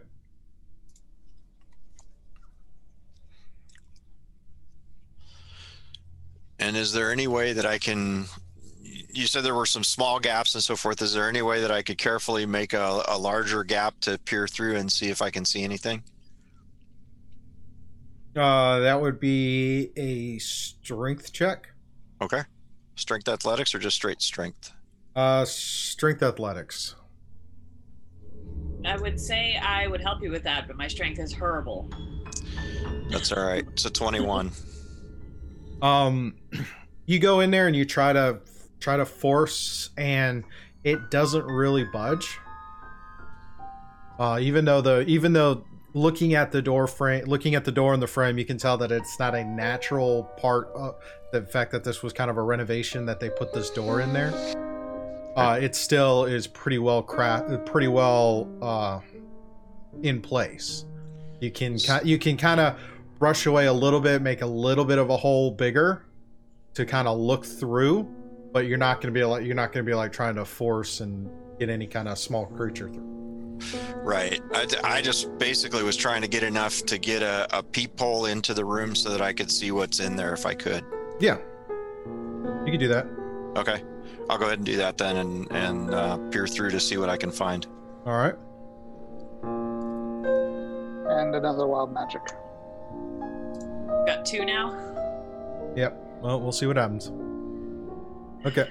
And 6.59 6.77
is 6.77 6.93
there 6.93 7.13
any 7.13 7.29
way 7.29 7.53
that 7.53 7.65
I 7.67 7.79
can? 7.79 8.25
You 8.83 9.27
said 9.27 9.45
there 9.45 9.55
were 9.55 9.67
some 9.67 9.85
small 9.85 10.19
gaps 10.19 10.55
and 10.55 10.65
so 10.65 10.77
forth. 10.77 11.03
Is 11.03 11.13
there 11.13 11.29
any 11.29 11.43
way 11.43 11.61
that 11.61 11.71
I 11.71 11.83
could 11.83 11.99
carefully 11.99 12.47
make 12.47 12.73
a, 12.73 13.03
a 13.09 13.19
larger 13.19 13.63
gap 13.63 14.01
to 14.01 14.19
peer 14.19 14.49
through 14.49 14.77
and 14.77 14.91
see 14.91 15.11
if 15.11 15.21
I 15.21 15.31
can 15.31 15.45
see 15.45 15.63
anything? 15.63 16.03
Uh, 18.35 18.79
that 18.81 19.01
would 19.01 19.21
be 19.21 19.91
a 19.97 20.39
strength 20.39 21.33
check. 21.33 21.69
Okay. 22.21 22.43
Strength 22.97 23.29
athletics 23.29 23.75
or 23.75 23.79
just 23.79 23.97
straight 23.97 24.21
strength? 24.21 24.73
Uh, 25.17 25.45
strength 25.45 26.23
athletics. 26.23 26.95
I 28.85 28.97
would 28.97 29.21
say 29.21 29.57
I 29.57 29.87
would 29.87 30.01
help 30.01 30.23
you 30.23 30.31
with 30.31 30.43
that, 30.45 30.67
but 30.67 30.77
my 30.77 30.89
strength 30.89 31.19
is 31.19 31.33
horrible. 31.33 31.91
That's 33.11 33.33
all 33.33 33.45
right. 33.45 33.65
It's 33.73 33.85
a 33.85 33.91
21. 33.91 34.51
Um, 35.83 36.35
you 37.07 37.19
go 37.19 37.41
in 37.41 37.51
there 37.51 37.67
and 37.67 37.75
you 37.75 37.87
try 37.87 38.13
to 38.13 38.41
try 38.81 38.99
to 38.99 39.07
force, 39.07 39.89
and 39.97 40.45
it 40.85 41.11
doesn't 41.11 41.47
really 41.47 41.85
budge. 41.85 42.39
Uh, 44.19 44.39
even 44.43 44.67
though 44.67 44.83
the 44.83 45.01
even 45.07 45.33
though 45.33 45.65
looking 45.95 46.35
at 46.35 46.53
the 46.53 46.63
door 46.63 46.87
frame, 46.87 47.25
looking 47.25 47.55
at 47.55 47.65
the 47.65 47.73
door 47.73 47.95
in 47.95 48.01
the 48.01 48.07
frame, 48.07 48.39
you 48.39 48.45
can 48.45 48.59
tell 48.59 48.77
that 48.79 48.93
it's 48.93 49.19
not 49.19 49.35
a 49.35 49.45
natural 49.45 50.25
part 50.37 50.69
of 50.75 50.97
the 51.33 51.43
fact 51.43 51.73
that 51.73 51.85
this 51.85 52.03
was 52.03 52.13
kind 52.13 52.31
of 52.31 52.37
a 52.37 52.43
renovation 52.43 53.07
that 53.07 53.21
they 53.21 53.31
put 53.31 53.53
this 53.53 53.71
door 53.71 54.01
in 54.01 54.13
there. 54.13 54.33
Uh, 55.37 55.59
it 55.61 55.75
still 55.75 56.25
is 56.25 56.47
pretty 56.47 56.79
well 56.79 57.03
craft, 57.03 57.65
pretty 57.67 57.89
well 57.89 58.49
uh, 58.61 59.01
in 60.03 60.21
place. 60.21 60.85
You 61.41 61.51
can 61.51 61.77
ki- 61.79 62.01
you 62.05 62.19
can 62.19 62.37
kind 62.37 62.61
of 62.61 62.79
brush 63.19 63.47
away 63.47 63.67
a 63.67 63.73
little 63.73 64.01
bit, 64.01 64.23
make 64.23 64.43
a 64.43 64.47
little 64.47 64.85
bit 64.85 64.99
of 64.99 65.11
a 65.11 65.17
hole 65.17 65.51
bigger 65.51 66.05
to 66.75 66.85
kind 66.85 67.09
of 67.09 67.19
look 67.19 67.45
through, 67.45 68.09
but 68.53 68.67
you're 68.67 68.79
not 68.79 69.01
going 69.01 69.13
to 69.13 69.19
be 69.19 69.25
like 69.25 69.45
you're 69.45 69.55
not 69.55 69.73
going 69.73 69.85
to 69.85 69.91
be 69.91 69.95
like 69.95 70.13
trying 70.13 70.35
to 70.35 70.45
force 70.45 71.01
and 71.01 71.31
get 71.59 71.69
any 71.69 71.87
kind 71.87 72.09
of 72.09 72.19
small 72.19 72.47
creature 72.47 72.89
through. 72.89 73.20
Right. 73.97 74.41
I, 74.53 74.67
I 74.83 75.03
just 75.03 75.37
basically 75.39 75.83
was 75.83 75.97
trying 75.97 76.23
to 76.23 76.29
get 76.29 76.43
enough 76.43 76.85
to 76.87 76.99
get 76.99 77.23
a, 77.23 77.47
a 77.57 77.63
peephole 77.63 78.27
into 78.27 78.55
the 78.55 78.65
room 78.65 78.95
so 78.95 79.11
that 79.11 79.21
I 79.21 79.33
could 79.33 79.51
see 79.51 79.71
what's 79.71 80.01
in 80.01 80.17
there 80.17 80.33
if 80.33 80.47
I 80.47 80.55
could. 80.55 80.85
Yeah, 81.21 81.39
you 82.65 82.71
can 82.71 82.79
do 82.79 82.89
that. 82.89 83.07
Okay. 83.57 83.83
I'll 84.29 84.39
go 84.39 84.47
ahead 84.47 84.59
and 84.59 84.67
do 84.67 84.77
that 84.77 84.97
then 84.97 85.17
and, 85.17 85.51
and 85.51 85.93
uh, 85.93 86.17
peer 86.31 86.47
through 86.47 86.71
to 86.71 86.81
see 86.81 86.97
what 86.97 87.09
I 87.09 87.17
can 87.17 87.33
find. 87.33 87.67
All 88.07 88.17
right. 88.17 88.35
And 91.11 91.35
another 91.35 91.67
wild 91.67 91.93
magic. 91.93 92.23
Got 94.07 94.25
two 94.25 94.45
now. 94.45 94.73
Yep. 95.77 96.21
Well, 96.23 96.41
we'll 96.41 96.53
see 96.53 96.67
what 96.67 96.77
happens. 96.77 97.11
Okay. 98.47 98.69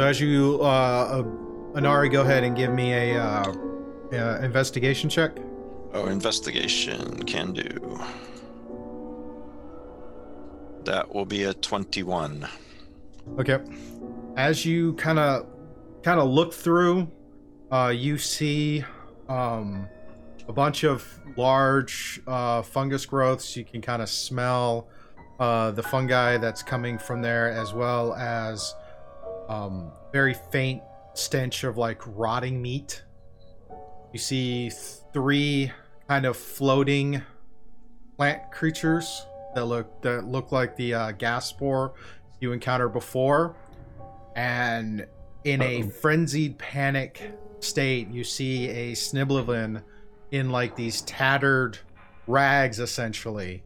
So 0.00 0.06
as 0.06 0.18
you, 0.18 0.56
uh, 0.62 0.64
uh, 0.64 1.22
Anari, 1.78 2.10
go 2.10 2.22
ahead 2.22 2.42
and 2.42 2.56
give 2.56 2.72
me 2.72 2.94
a 2.94 3.22
uh, 3.22 3.52
uh, 4.14 4.40
investigation 4.40 5.10
check. 5.10 5.32
Oh, 5.92 6.06
investigation 6.06 7.22
can 7.24 7.52
do. 7.52 8.00
That 10.84 11.14
will 11.14 11.26
be 11.26 11.42
a 11.42 11.52
21. 11.52 12.48
Okay. 13.38 13.58
As 14.38 14.64
you 14.64 14.94
kind 14.94 15.18
of 15.18 15.46
kind 16.02 16.18
of 16.18 16.30
look 16.30 16.54
through, 16.54 17.06
uh, 17.70 17.92
you 17.94 18.16
see 18.16 18.82
um, 19.28 19.86
a 20.48 20.52
bunch 20.54 20.82
of 20.82 21.06
large 21.36 22.22
uh, 22.26 22.62
fungus 22.62 23.04
growths. 23.04 23.54
You 23.54 23.66
can 23.66 23.82
kind 23.82 24.00
of 24.00 24.08
smell 24.08 24.88
uh, 25.38 25.72
the 25.72 25.82
fungi 25.82 26.38
that's 26.38 26.62
coming 26.62 26.96
from 26.96 27.20
there, 27.20 27.52
as 27.52 27.74
well 27.74 28.14
as 28.14 28.74
um, 29.50 29.90
very 30.12 30.34
faint 30.52 30.80
stench 31.14 31.64
of 31.64 31.76
like 31.76 32.00
rotting 32.06 32.62
meat. 32.62 33.02
You 34.12 34.18
see 34.18 34.70
three 35.12 35.72
kind 36.08 36.24
of 36.24 36.36
floating 36.36 37.20
plant 38.16 38.50
creatures 38.52 39.26
that 39.54 39.64
look 39.64 40.02
that 40.02 40.24
look 40.24 40.52
like 40.52 40.76
the 40.76 40.94
uh, 40.94 41.10
gas 41.12 41.48
spore 41.48 41.94
you 42.40 42.52
encountered 42.52 42.90
before, 42.90 43.56
and 44.36 45.06
in 45.44 45.60
a 45.60 45.82
frenzied 45.82 46.56
panic 46.58 47.32
state, 47.58 48.08
you 48.08 48.24
see 48.24 48.68
a 48.68 48.92
Svirfneblin 48.92 49.82
in 50.30 50.50
like 50.50 50.76
these 50.76 51.02
tattered 51.02 51.78
rags, 52.26 52.78
essentially, 52.78 53.62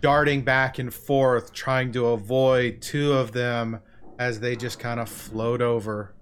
darting 0.00 0.42
back 0.42 0.78
and 0.78 0.92
forth, 0.92 1.52
trying 1.52 1.92
to 1.92 2.08
avoid 2.08 2.82
two 2.82 3.12
of 3.14 3.32
them 3.32 3.80
as 4.22 4.38
they 4.38 4.54
just 4.54 4.78
kind 4.78 5.00
of 5.00 5.08
float 5.08 5.60
over. 5.60 6.14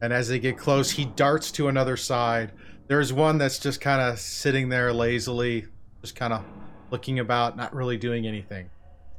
And 0.00 0.12
as 0.12 0.28
they 0.28 0.38
get 0.38 0.56
close, 0.56 0.90
he 0.90 1.04
darts 1.04 1.50
to 1.52 1.68
another 1.68 1.96
side. 1.96 2.52
There's 2.86 3.12
one 3.12 3.38
that's 3.38 3.58
just 3.58 3.80
kind 3.80 4.00
of 4.00 4.18
sitting 4.18 4.68
there 4.68 4.92
lazily, 4.92 5.66
just 6.00 6.14
kind 6.14 6.32
of 6.32 6.44
looking 6.90 7.18
about, 7.18 7.56
not 7.56 7.74
really 7.74 7.96
doing 7.96 8.26
anything. 8.26 8.70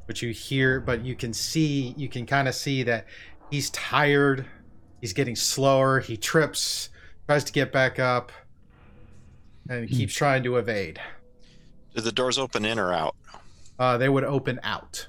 But 0.06 0.22
you 0.22 0.30
hear, 0.30 0.80
but 0.80 1.04
you 1.04 1.14
can 1.14 1.32
see, 1.32 1.94
you 1.96 2.08
can 2.08 2.26
kind 2.26 2.48
of 2.48 2.54
see 2.54 2.82
that 2.84 3.06
he's 3.50 3.70
tired. 3.70 4.46
He's 5.00 5.12
getting 5.12 5.36
slower. 5.36 6.00
He 6.00 6.16
trips, 6.16 6.88
tries 7.26 7.44
to 7.44 7.52
get 7.52 7.70
back 7.70 7.98
up, 7.98 8.32
and 9.68 9.88
keeps 9.88 10.14
trying 10.14 10.42
to 10.44 10.56
evade. 10.56 11.00
Do 11.94 12.00
the 12.00 12.12
doors 12.12 12.38
open 12.38 12.64
in 12.64 12.78
or 12.78 12.92
out? 12.92 13.14
Uh, 13.78 13.98
they 13.98 14.08
would 14.08 14.24
open 14.24 14.58
out. 14.62 15.06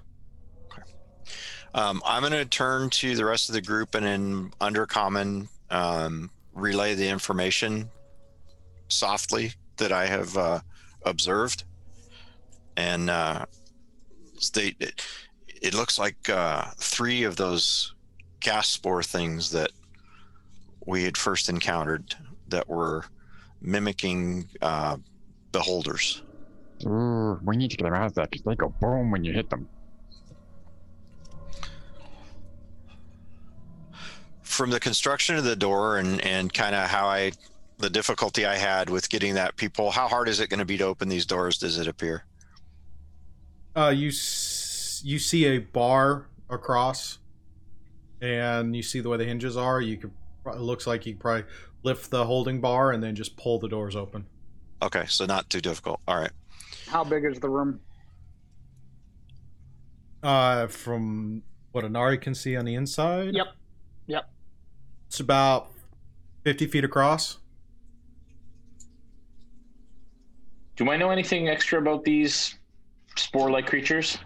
Um, 1.76 2.02
I'm 2.06 2.22
going 2.22 2.34
to 2.34 2.46
turn 2.46 2.90
to 2.92 3.16
the 3.16 3.26
rest 3.26 3.50
of 3.50 3.54
the 3.56 3.62
group 3.62 3.96
and 3.96 4.06
in 4.06 4.52
undercommon 4.62 5.48
um, 5.70 6.30
relay 6.54 6.94
the 6.94 7.08
information 7.08 7.90
softly 8.90 9.54
that 9.78 9.92
I 9.92 10.06
have 10.06 10.38
uh, 10.38 10.60
observed, 11.04 11.64
and 12.78 13.10
uh, 13.10 13.46
it, 14.56 15.06
it 15.62 15.74
looks 15.74 15.98
like 15.98 16.30
uh, 16.30 16.66
three 16.78 17.24
of 17.24 17.38
those 17.38 17.96
gas 18.40 18.68
spore 18.68 19.02
things 19.02 19.50
that 19.52 19.72
we 20.86 21.04
had 21.04 21.18
first 21.18 21.50
encountered 21.50 22.14
that 22.50 22.70
were 22.70 23.06
mimicking 23.62 24.48
uh, 24.62 24.98
beholders. 25.52 26.22
Ooh, 26.86 27.40
we 27.44 27.56
need 27.56 27.72
to 27.72 27.78
get 27.78 27.86
them 27.86 27.94
out 27.94 28.08
of 28.08 28.14
there 28.14 28.28
because 28.28 28.44
they 28.44 28.56
go 28.56 28.70
boom 28.82 29.10
when 29.10 29.24
you 29.24 29.32
hit 29.32 29.50
them. 29.50 29.68
From 34.54 34.70
the 34.70 34.80
construction 34.80 35.36
of 35.36 35.44
the 35.46 35.56
door 35.56 35.98
and, 35.98 36.22
and 36.22 36.54
kind 36.54 36.76
of 36.76 36.88
how 36.88 37.08
I, 37.08 37.32
the 37.80 37.90
difficulty 37.90 38.46
I 38.46 38.56
had 38.56 38.88
with 38.88 39.10
getting 39.10 39.34
that 39.34 39.56
people, 39.56 39.90
how 39.90 40.08
hard 40.08 40.30
is 40.30 40.40
it 40.40 40.48
going 40.52 40.60
to 40.60 40.66
be 40.66 40.78
to 40.78 40.84
open 40.84 41.10
these 41.10 41.26
doors? 41.26 41.58
Does 41.58 41.80
it 41.80 41.88
appear? 41.88 42.24
Uh, 43.76 43.90
you 43.90 44.10
s- 44.10 45.02
you 45.04 45.18
see 45.18 45.46
a 45.46 45.58
bar 45.58 46.28
across, 46.52 47.18
and 48.22 48.76
you 48.76 48.84
see 48.84 49.00
the 49.00 49.10
way 49.10 49.18
the 49.18 49.26
hinges 49.26 49.58
are. 49.58 49.82
You 49.82 49.98
could. 49.98 50.12
It 50.46 50.60
looks 50.60 50.86
like 50.86 51.08
you 51.08 51.14
could 51.14 51.22
probably 51.22 51.46
lift 51.82 52.12
the 52.12 52.24
holding 52.24 52.62
bar 52.62 52.92
and 52.92 53.02
then 53.02 53.16
just 53.16 53.36
pull 53.36 53.58
the 53.58 53.68
doors 53.68 53.96
open. 53.96 54.28
Okay, 54.84 55.06
so 55.08 55.26
not 55.26 55.50
too 55.50 55.62
difficult. 55.62 56.00
All 56.08 56.20
right. 56.20 56.32
How 56.88 57.04
big 57.04 57.26
is 57.26 57.40
the 57.40 57.50
room? 57.50 57.80
Uh, 60.22 60.68
from 60.68 61.42
what 61.72 61.84
Anari 61.86 62.22
can 62.22 62.36
see 62.36 62.56
on 62.56 62.66
the 62.66 62.76
inside. 62.76 63.34
Yep. 63.34 63.48
Yep. 63.48 63.48
It's 65.14 65.20
about 65.20 65.70
fifty 66.44 66.66
feet 66.66 66.84
across. 66.84 67.38
Do 70.76 70.90
I 70.90 70.98
know 70.98 71.12
anything 71.12 71.50
extra 71.50 71.78
about 71.80 72.04
these 72.04 72.58
spore-like 73.16 73.68
creatures? 73.68 74.18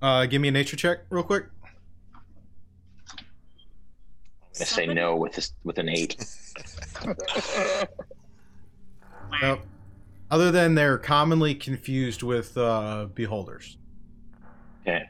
Uh, 0.00 0.24
give 0.24 0.40
me 0.40 0.48
a 0.48 0.50
nature 0.50 0.78
check 0.78 1.00
real 1.10 1.22
quick. 1.22 1.44
I'm 3.10 3.26
gonna 4.54 4.64
say 4.64 4.86
no 4.86 5.16
with 5.16 5.34
this 5.34 5.52
with 5.64 5.76
an 5.76 5.90
eight. 5.90 6.16
Nope. 9.42 9.60
Other 10.30 10.50
than 10.50 10.76
they're 10.76 10.96
commonly 10.96 11.54
confused 11.54 12.22
with 12.22 12.56
uh, 12.56 13.08
beholders. 13.14 13.76
Okay. 14.80 15.02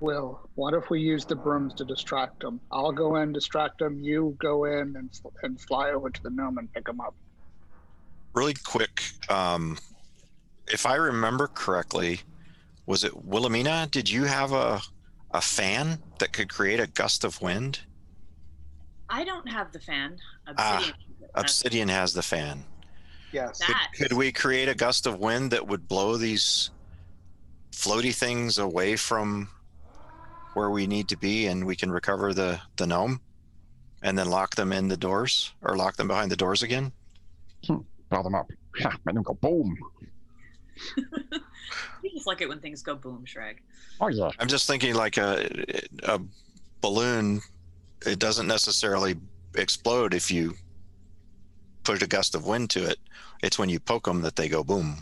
Will, 0.00 0.40
what 0.54 0.74
if 0.74 0.90
we 0.90 1.00
use 1.00 1.24
the 1.24 1.36
brooms 1.36 1.74
to 1.74 1.84
distract 1.84 2.40
them? 2.40 2.60
I'll 2.72 2.92
go 2.92 3.16
in, 3.16 3.32
distract 3.32 3.78
them. 3.78 4.00
You 4.00 4.36
go 4.38 4.64
in 4.64 4.96
and, 4.96 5.10
and 5.42 5.60
fly 5.60 5.90
over 5.90 6.10
to 6.10 6.22
the 6.22 6.30
gnome 6.30 6.58
and 6.58 6.72
pick 6.72 6.86
them 6.86 7.00
up. 7.00 7.14
Really 8.34 8.54
quick, 8.64 9.02
um, 9.28 9.78
if 10.68 10.86
I 10.86 10.94
remember 10.94 11.48
correctly, 11.48 12.20
was 12.86 13.04
it 13.04 13.24
Wilhelmina? 13.24 13.88
Did 13.90 14.08
you 14.08 14.24
have 14.24 14.52
a 14.52 14.80
a 15.32 15.40
fan 15.40 15.98
that 16.18 16.32
could 16.32 16.48
create 16.48 16.80
a 16.80 16.86
gust 16.86 17.24
of 17.24 17.40
wind? 17.40 17.80
I 19.08 19.24
don't 19.24 19.48
have 19.48 19.72
the 19.72 19.80
fan. 19.80 20.16
Ah. 20.58 20.76
Obsidian 20.78 20.94
has. 21.20 21.30
Obsidian 21.34 21.88
has 21.88 22.12
the 22.12 22.22
fan. 22.22 22.64
Yes. 23.32 23.60
Could, 23.62 23.76
could 23.96 24.12
we 24.12 24.32
create 24.32 24.68
a 24.68 24.74
gust 24.74 25.06
of 25.06 25.20
wind 25.20 25.52
that 25.52 25.66
would 25.66 25.86
blow 25.86 26.16
these 26.16 26.70
floaty 27.70 28.14
things 28.14 28.58
away 28.58 28.96
from 28.96 29.48
where 30.54 30.70
we 30.70 30.86
need 30.86 31.08
to 31.08 31.16
be 31.16 31.46
and 31.46 31.64
we 31.64 31.76
can 31.76 31.90
recover 31.90 32.34
the, 32.34 32.60
the 32.76 32.86
gnome 32.86 33.20
and 34.02 34.18
then 34.18 34.28
lock 34.28 34.56
them 34.56 34.72
in 34.72 34.88
the 34.88 34.96
doors 34.96 35.52
or 35.62 35.76
lock 35.76 35.96
them 35.96 36.08
behind 36.08 36.30
the 36.30 36.36
doors 36.36 36.62
again? 36.62 36.92
Blow 37.66 38.22
them 38.22 38.34
up. 38.34 38.50
Ha, 38.80 38.96
make 39.04 39.14
them 39.14 39.22
go 39.22 39.34
boom. 39.34 39.76
You 42.02 42.10
just 42.10 42.26
like 42.26 42.40
it 42.40 42.48
when 42.48 42.60
things 42.60 42.82
go 42.82 42.94
boom, 42.94 43.24
Shrag. 43.26 43.56
Oh 44.00 44.08
yeah. 44.08 44.30
I'm 44.38 44.48
just 44.48 44.66
thinking 44.66 44.94
like 44.94 45.16
a, 45.16 45.48
a 46.04 46.20
balloon, 46.80 47.40
it 48.06 48.18
doesn't 48.18 48.46
necessarily 48.46 49.16
explode 49.54 50.14
if 50.14 50.30
you 50.30 50.54
put 51.84 52.02
a 52.02 52.06
gust 52.06 52.34
of 52.34 52.46
wind 52.46 52.70
to 52.70 52.88
it. 52.88 52.98
It's 53.42 53.58
when 53.58 53.68
you 53.68 53.80
poke 53.80 54.04
them 54.04 54.22
that 54.22 54.36
they 54.36 54.48
go 54.48 54.64
boom. 54.64 54.98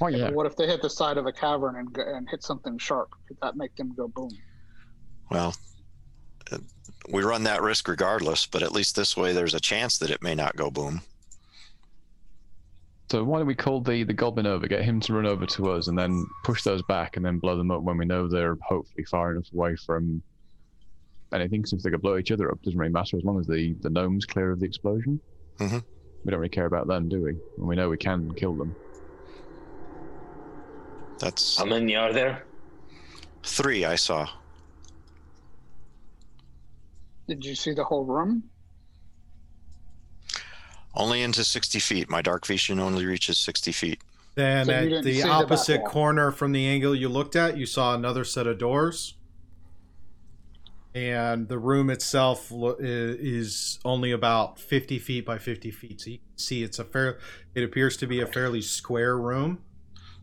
Oh 0.00 0.06
yeah. 0.06 0.30
What 0.30 0.46
if 0.46 0.56
they 0.56 0.66
hit 0.66 0.82
the 0.82 0.90
side 0.90 1.18
of 1.18 1.26
a 1.26 1.32
cavern 1.32 1.76
and 1.76 1.96
and 1.96 2.28
hit 2.30 2.42
something 2.42 2.78
sharp? 2.78 3.10
Could 3.28 3.36
that 3.42 3.56
make 3.56 3.76
them 3.76 3.92
go 3.94 4.08
boom? 4.08 4.30
Well, 5.30 5.54
uh, 6.52 6.58
we 7.10 7.22
run 7.22 7.44
that 7.44 7.62
risk 7.62 7.88
regardless, 7.88 8.46
but 8.46 8.62
at 8.62 8.72
least 8.72 8.96
this 8.96 9.16
way 9.16 9.32
there's 9.32 9.54
a 9.54 9.60
chance 9.60 9.98
that 9.98 10.10
it 10.10 10.22
may 10.22 10.34
not 10.34 10.56
go 10.56 10.70
boom. 10.70 11.02
So 13.10 13.24
why 13.24 13.38
don't 13.38 13.46
we 13.46 13.54
call 13.56 13.80
the 13.80 14.04
the 14.04 14.12
goblin 14.12 14.46
over, 14.46 14.66
get 14.68 14.82
him 14.84 15.00
to 15.00 15.12
run 15.14 15.26
over 15.26 15.44
to 15.46 15.70
us, 15.72 15.88
and 15.88 15.98
then 15.98 16.26
push 16.44 16.62
those 16.62 16.82
back, 16.82 17.16
and 17.16 17.24
then 17.24 17.38
blow 17.38 17.56
them 17.56 17.70
up 17.70 17.82
when 17.82 17.96
we 17.96 18.04
know 18.04 18.28
they're 18.28 18.56
hopefully 18.62 19.04
far 19.04 19.32
enough 19.32 19.52
away 19.52 19.74
from 19.76 20.22
anything. 21.32 21.64
Since 21.66 21.82
they 21.82 21.90
could 21.90 22.02
blow 22.02 22.18
each 22.18 22.30
other 22.30 22.50
up, 22.50 22.62
doesn't 22.62 22.78
really 22.78 22.92
matter 22.92 23.16
as 23.16 23.24
long 23.24 23.40
as 23.40 23.46
the 23.48 23.74
the 23.80 23.90
gnome's 23.90 24.26
clear 24.26 24.52
of 24.52 24.60
the 24.60 24.66
explosion. 24.66 25.18
Mhm. 25.58 25.82
We 26.24 26.30
don't 26.30 26.38
really 26.38 26.50
care 26.50 26.66
about 26.66 26.86
them, 26.86 27.08
do 27.08 27.22
we? 27.22 27.30
And 27.30 27.66
we 27.66 27.74
know 27.74 27.88
we 27.88 27.96
can 27.96 28.32
kill 28.34 28.54
them. 28.54 28.76
That's 31.18 31.56
How 31.58 31.64
many 31.64 31.96
are 31.96 32.12
there? 32.12 32.44
three 33.42 33.84
I 33.84 33.96
saw. 33.96 34.28
Did 37.30 37.44
you 37.44 37.54
see 37.54 37.72
the 37.72 37.84
whole 37.84 38.04
room? 38.04 38.42
Only 40.96 41.22
into 41.22 41.44
60 41.44 41.78
feet. 41.78 42.10
My 42.10 42.20
dark 42.22 42.44
vision 42.44 42.80
only 42.80 43.06
reaches 43.06 43.38
60 43.38 43.70
feet. 43.70 44.00
Then 44.34 44.66
So 44.66 44.72
you 44.72 44.76
at 44.78 44.82
didn't 44.82 45.04
the 45.04 45.12
see 45.14 45.20
the 45.22 45.28
back 45.28 45.42
opposite 45.44 45.80
wall. 45.82 45.90
corner 45.90 46.32
from 46.32 46.50
the 46.50 46.66
angle 46.66 46.92
you 46.92 47.08
looked 47.08 47.36
at, 47.36 47.56
you 47.56 47.66
saw 47.66 47.94
another 47.94 48.24
set 48.24 48.48
of 48.48 48.58
doors. 48.58 49.14
And 50.92 51.46
the 51.48 51.56
room 51.60 51.88
itself 51.88 52.50
lo- 52.50 52.74
i- 52.80 52.82
is 52.82 53.78
only 53.84 54.10
about 54.10 54.58
50 54.58 54.98
feet 54.98 55.24
by 55.24 55.38
50 55.38 55.70
feet. 55.70 56.00
So 56.00 56.10
you 56.10 56.18
can 56.18 56.26
see 56.38 56.64
it's 56.64 56.80
a 56.80 56.84
fair, 56.84 57.20
it 57.54 57.62
appears 57.62 57.96
to 57.98 58.08
be 58.08 58.20
a 58.20 58.26
fairly 58.26 58.60
square 58.60 59.16
room. 59.16 59.60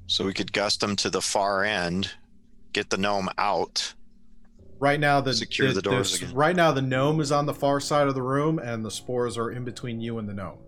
So 0.08 0.26
we 0.26 0.34
could 0.34 0.52
gust 0.52 0.82
them 0.82 0.98
to 0.98 1.10
the 1.10 1.22
far 1.22 1.64
end, 1.64 2.12
get 2.74 2.90
the 2.90 2.98
gnome 2.98 3.30
out. 3.38 3.94
Right 4.80 5.00
now, 5.00 5.22
the, 5.22 5.34
Secure 5.34 5.74
the 5.74 5.82
doors 5.82 6.14
s- 6.14 6.22
again. 6.22 6.36
Right 6.36 6.56
now, 6.56 6.72
the 6.72 6.82
gnome 6.82 7.20
is 7.20 7.32
on 7.32 7.46
the 7.48 7.54
far 7.54 7.80
side 7.80 8.08
of 8.08 8.14
the 8.16 8.22
room, 8.22 8.60
and 8.60 8.86
the 8.86 8.92
spores 8.92 9.38
are 9.38 9.50
in 9.52 9.64
between 9.64 10.00
you 10.02 10.18
and 10.20 10.30
the 10.30 10.34
gnome. 10.34 10.60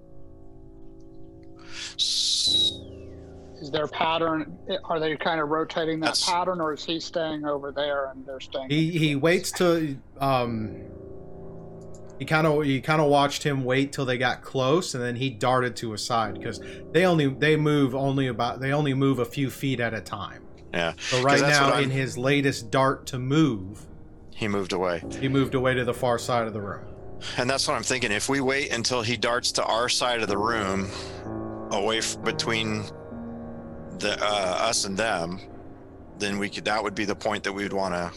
Is 3.61 3.69
there 3.71 3.83
a 3.83 3.87
pattern? 3.89 4.57
Are 4.85 4.99
they 4.99 5.15
kind 5.17 5.41
of 5.41 5.49
rotating 5.49 5.99
that 5.99 6.07
That's- 6.07 6.25
pattern, 6.29 6.61
or 6.61 6.73
is 6.73 6.83
he 6.85 6.99
staying 6.99 7.45
over 7.45 7.71
there 7.71 8.07
and 8.11 8.25
they're 8.25 8.39
staying? 8.39 8.69
He 8.69 8.91
he 8.91 9.15
waits 9.15 9.51
to 9.53 9.97
um. 10.19 10.75
He 12.17 12.25
kind 12.25 12.45
of 12.47 12.63
he 12.63 12.81
kind 12.81 13.01
of 13.01 13.07
watched 13.09 13.43
him 13.43 13.63
wait 13.63 13.93
till 13.93 14.05
they 14.05 14.17
got 14.17 14.41
close, 14.41 14.93
and 14.93 15.01
then 15.03 15.15
he 15.15 15.29
darted 15.29 15.75
to 15.77 15.93
a 15.93 15.97
side 15.97 16.33
because 16.33 16.59
they 16.91 17.05
only 17.05 17.27
they 17.27 17.55
move 17.55 17.95
only 17.95 18.27
about 18.27 18.59
they 18.59 18.73
only 18.73 18.93
move 18.93 19.19
a 19.19 19.25
few 19.25 19.49
feet 19.49 19.79
at 19.79 19.93
a 19.93 20.01
time. 20.01 20.43
Yeah, 20.73 20.93
So 20.99 21.21
right 21.23 21.41
now, 21.41 21.77
in 21.79 21.89
his 21.89 22.15
latest 22.17 22.69
dart 22.71 23.07
to 23.07 23.17
move, 23.19 23.85
he 24.39 24.47
moved 24.47 24.71
away. 24.71 25.03
he 25.19 25.27
moved 25.27 25.53
away 25.53 25.73
to 25.73 25.83
the 25.83 25.93
far 25.93 26.17
side 26.17 26.47
of 26.47 26.53
the 26.53 26.61
room. 26.61 26.85
And 27.35 27.49
that's 27.49 27.67
what 27.67 27.75
I'm 27.75 27.83
thinking. 27.83 28.09
If 28.13 28.29
we 28.29 28.39
wait 28.39 28.71
until 28.71 29.01
he 29.01 29.17
darts 29.17 29.51
to 29.53 29.63
our 29.65 29.89
side 29.89 30.21
of 30.21 30.29
the 30.29 30.37
room, 30.37 30.87
away 31.71 31.97
f- 31.97 32.17
between 32.23 32.83
the 33.99 34.17
uh, 34.21 34.57
us 34.69 34.85
and 34.85 34.95
them, 34.95 35.41
then 36.19 36.39
we 36.39 36.49
could. 36.49 36.63
That 36.63 36.81
would 36.81 36.95
be 36.95 37.03
the 37.03 37.15
point 37.15 37.43
that 37.43 37.51
we 37.51 37.63
would 37.63 37.73
want 37.73 37.93
to 37.93 38.13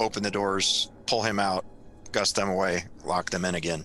open 0.00 0.24
the 0.24 0.30
doors, 0.32 0.90
pull 1.06 1.22
him 1.22 1.38
out, 1.38 1.64
gust 2.10 2.34
them 2.34 2.48
away, 2.48 2.86
lock 3.04 3.30
them 3.30 3.44
in 3.44 3.54
again. 3.54 3.84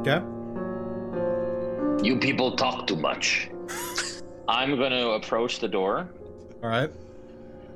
Okay. 0.00 0.20
You 2.06 2.18
people 2.18 2.54
talk 2.54 2.86
too 2.86 2.96
much. 2.96 3.48
I'm 4.48 4.76
going 4.76 4.90
to 4.92 5.12
approach 5.12 5.58
the 5.58 5.68
door. 5.68 6.06
All 6.62 6.68
right. 6.68 6.90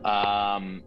Um, 0.05 0.83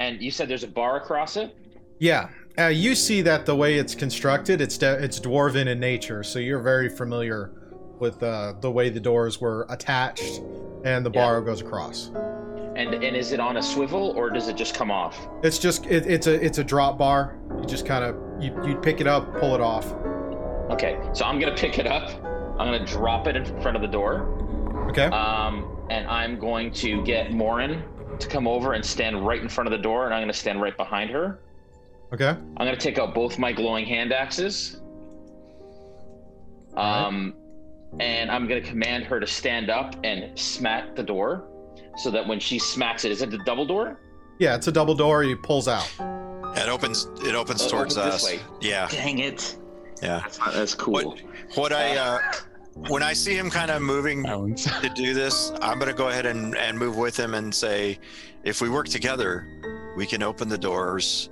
and 0.00 0.20
you 0.20 0.30
said 0.30 0.48
there's 0.48 0.64
a 0.64 0.68
bar 0.68 0.96
across 0.96 1.36
it. 1.36 1.56
Yeah. 1.98 2.28
Uh, 2.58 2.66
you 2.66 2.94
see 2.94 3.20
that 3.22 3.44
the 3.46 3.54
way 3.54 3.74
it's 3.74 3.94
constructed, 3.94 4.60
it's 4.60 4.78
de- 4.78 5.02
it's 5.02 5.20
dwarven 5.20 5.66
in 5.66 5.78
nature, 5.78 6.22
so 6.22 6.38
you're 6.38 6.62
very 6.62 6.88
familiar 6.88 7.52
with 7.98 8.22
uh, 8.22 8.54
the 8.60 8.70
way 8.70 8.88
the 8.90 9.00
doors 9.00 9.40
were 9.40 9.66
attached 9.68 10.40
and 10.84 11.04
the 11.04 11.10
Yeah. 11.10 11.24
bar 11.24 11.40
goes 11.42 11.60
across. 11.60 12.10
And 12.76 12.92
and 12.94 13.16
is 13.16 13.32
it 13.32 13.40
on 13.40 13.56
a 13.56 13.62
swivel 13.62 14.12
or 14.16 14.28
does 14.30 14.48
it 14.48 14.56
just 14.56 14.74
come 14.74 14.90
off? 14.90 15.28
It's 15.42 15.58
just 15.58 15.86
it, 15.86 16.06
it's 16.06 16.26
a 16.26 16.34
it's 16.44 16.58
a 16.58 16.64
drop 16.64 16.98
bar. 16.98 17.38
You 17.58 17.64
just 17.66 17.86
kind 17.86 18.04
of 18.04 18.16
you 18.42 18.54
you 18.66 18.76
pick 18.76 19.00
it 19.00 19.06
up, 19.06 19.34
pull 19.38 19.54
it 19.54 19.60
off. 19.62 19.92
Okay, 20.70 20.98
so 21.14 21.24
I'm 21.24 21.38
gonna 21.38 21.54
pick 21.56 21.78
it 21.78 21.86
up. 21.86 22.10
I'm 22.58 22.70
gonna 22.70 22.84
drop 22.86 23.26
it 23.28 23.36
in 23.36 23.44
front 23.62 23.76
of 23.76 23.82
the 23.82 23.88
door. 23.88 24.28
Okay. 24.90 25.06
Um, 25.06 25.86
and 25.90 26.06
I'm 26.06 26.38
going 26.38 26.70
to 26.72 27.02
get 27.04 27.32
Morin 27.32 27.82
to 28.20 28.28
come 28.28 28.46
over 28.46 28.72
and 28.74 28.84
stand 28.84 29.26
right 29.26 29.40
in 29.40 29.48
front 29.48 29.66
of 29.68 29.72
the 29.72 29.82
door, 29.82 30.04
and 30.06 30.14
I'm 30.14 30.22
gonna 30.22 30.32
stand 30.32 30.60
right 30.60 30.76
behind 30.76 31.10
her. 31.10 31.40
Okay. 32.12 32.28
I'm 32.28 32.54
gonna 32.66 32.76
take 32.76 32.98
out 32.98 33.14
both 33.14 33.38
my 33.38 33.52
glowing 33.52 33.84
hand 33.86 34.12
axes. 34.12 34.80
Um, 36.76 37.34
and 38.00 38.30
I'm 38.30 38.46
gonna 38.46 38.60
command 38.60 39.04
her 39.04 39.18
to 39.20 39.26
stand 39.26 39.70
up 39.70 39.94
and 40.04 40.38
smack 40.38 40.94
the 40.94 41.02
door, 41.02 41.44
so 41.96 42.10
that 42.10 42.26
when 42.26 42.38
she 42.40 42.58
smacks 42.58 43.04
it, 43.04 43.12
is 43.12 43.22
it 43.22 43.30
the 43.30 43.38
double 43.38 43.64
door? 43.64 44.00
Yeah, 44.38 44.54
it's 44.54 44.66
a 44.66 44.72
double 44.72 44.94
door. 44.94 45.22
He 45.22 45.34
pulls 45.34 45.68
out. 45.68 45.90
It 46.56 46.68
opens. 46.68 47.08
It 47.24 47.34
opens 47.34 47.62
Oh, 47.64 47.68
towards 47.70 47.94
this 47.94 48.04
us. 48.04 48.24
way. 48.24 48.40
Yeah, 48.60 48.88
Dang 48.90 49.18
it! 49.18 49.56
yeah. 50.02 50.20
That's 50.20 50.38
that's 50.38 50.74
cool. 50.74 50.92
What- 50.94 51.20
What 51.54 51.72
I 51.72 51.96
uh, 51.96 52.18
when 52.76 53.02
I 53.02 53.14
see 53.14 53.34
him 53.36 53.50
kind 53.50 53.70
of 53.70 53.82
moving 53.82 54.22
to 54.24 54.92
do 54.94 55.14
this, 55.14 55.50
I'm 55.62 55.78
gonna 55.78 55.92
go 55.92 56.08
ahead 56.08 56.26
and, 56.26 56.56
and 56.56 56.78
move 56.78 56.96
with 56.96 57.16
him 57.18 57.34
and 57.34 57.54
say, 57.54 57.98
if 58.44 58.60
we 58.60 58.68
work 58.68 58.86
together, 58.88 59.46
we 59.96 60.06
can 60.06 60.22
open 60.22 60.48
the 60.48 60.58
doors 60.58 61.30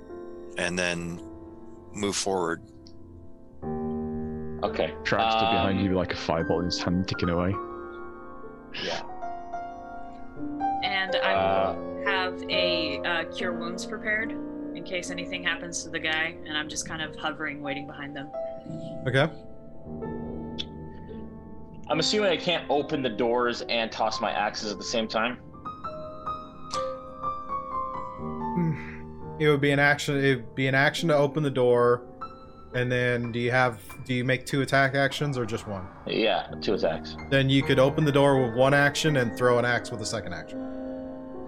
and 0.57 0.77
then 0.77 1.21
move 1.93 2.15
forward. 2.15 2.61
Okay. 4.63 4.93
Track 5.03 5.31
stood 5.31 5.51
behind 5.51 5.79
um, 5.79 5.85
you 5.85 5.93
like 5.93 6.13
a 6.13 6.17
fireball 6.17 6.59
in 6.59 6.65
his 6.65 6.81
hand 6.81 7.07
ticking 7.07 7.29
away. 7.29 7.53
Yeah. 8.83 9.01
And 10.83 11.15
I 11.17 11.33
Uh, 11.33 11.73
will 11.75 12.05
have 12.05 12.43
a 12.49 12.99
uh, 13.01 13.23
cure 13.25 13.53
wounds 13.53 13.85
prepared 13.85 14.31
in 14.31 14.83
case 14.83 15.11
anything 15.11 15.43
happens 15.43 15.83
to 15.83 15.89
the 15.89 15.99
guy, 15.99 16.35
and 16.45 16.57
I'm 16.57 16.67
just 16.67 16.87
kind 16.87 17.01
of 17.01 17.15
hovering, 17.15 17.61
waiting 17.61 17.85
behind 17.85 18.15
them. 18.15 18.29
Okay. 19.07 19.29
I'm 21.87 21.99
assuming 21.99 22.29
I 22.29 22.37
can't 22.37 22.65
open 22.69 23.01
the 23.01 23.09
doors 23.09 23.61
and 23.69 23.91
toss 23.91 24.19
my 24.19 24.31
axes 24.31 24.71
at 24.71 24.77
the 24.77 24.83
same 24.83 25.07
time. 25.07 25.37
Hmm. 28.55 29.35
It 29.39 29.49
would 29.49 29.61
be 29.61 29.71
an 29.71 29.79
action. 29.79 30.17
It 30.17 30.35
would 30.37 30.55
be 30.55 30.67
an 30.67 30.75
action 30.75 31.09
to 31.09 31.15
open 31.15 31.43
the 31.43 31.51
door, 31.51 32.01
and 32.73 32.91
then 32.91 33.31
do 33.31 33.39
you 33.39 33.51
have 33.51 33.81
do 34.05 34.13
you 34.13 34.23
make 34.23 34.45
two 34.45 34.61
attack 34.61 34.95
actions 34.95 35.37
or 35.37 35.45
just 35.45 35.67
one? 35.67 35.87
Yeah, 36.07 36.47
two 36.61 36.73
attacks. 36.73 37.15
Then 37.29 37.49
you 37.49 37.61
could 37.61 37.79
open 37.79 38.03
the 38.03 38.11
door 38.11 38.41
with 38.41 38.55
one 38.55 38.73
action 38.73 39.17
and 39.17 39.37
throw 39.37 39.59
an 39.59 39.65
axe 39.65 39.91
with 39.91 40.01
a 40.01 40.05
second 40.05 40.33
action. 40.33 40.59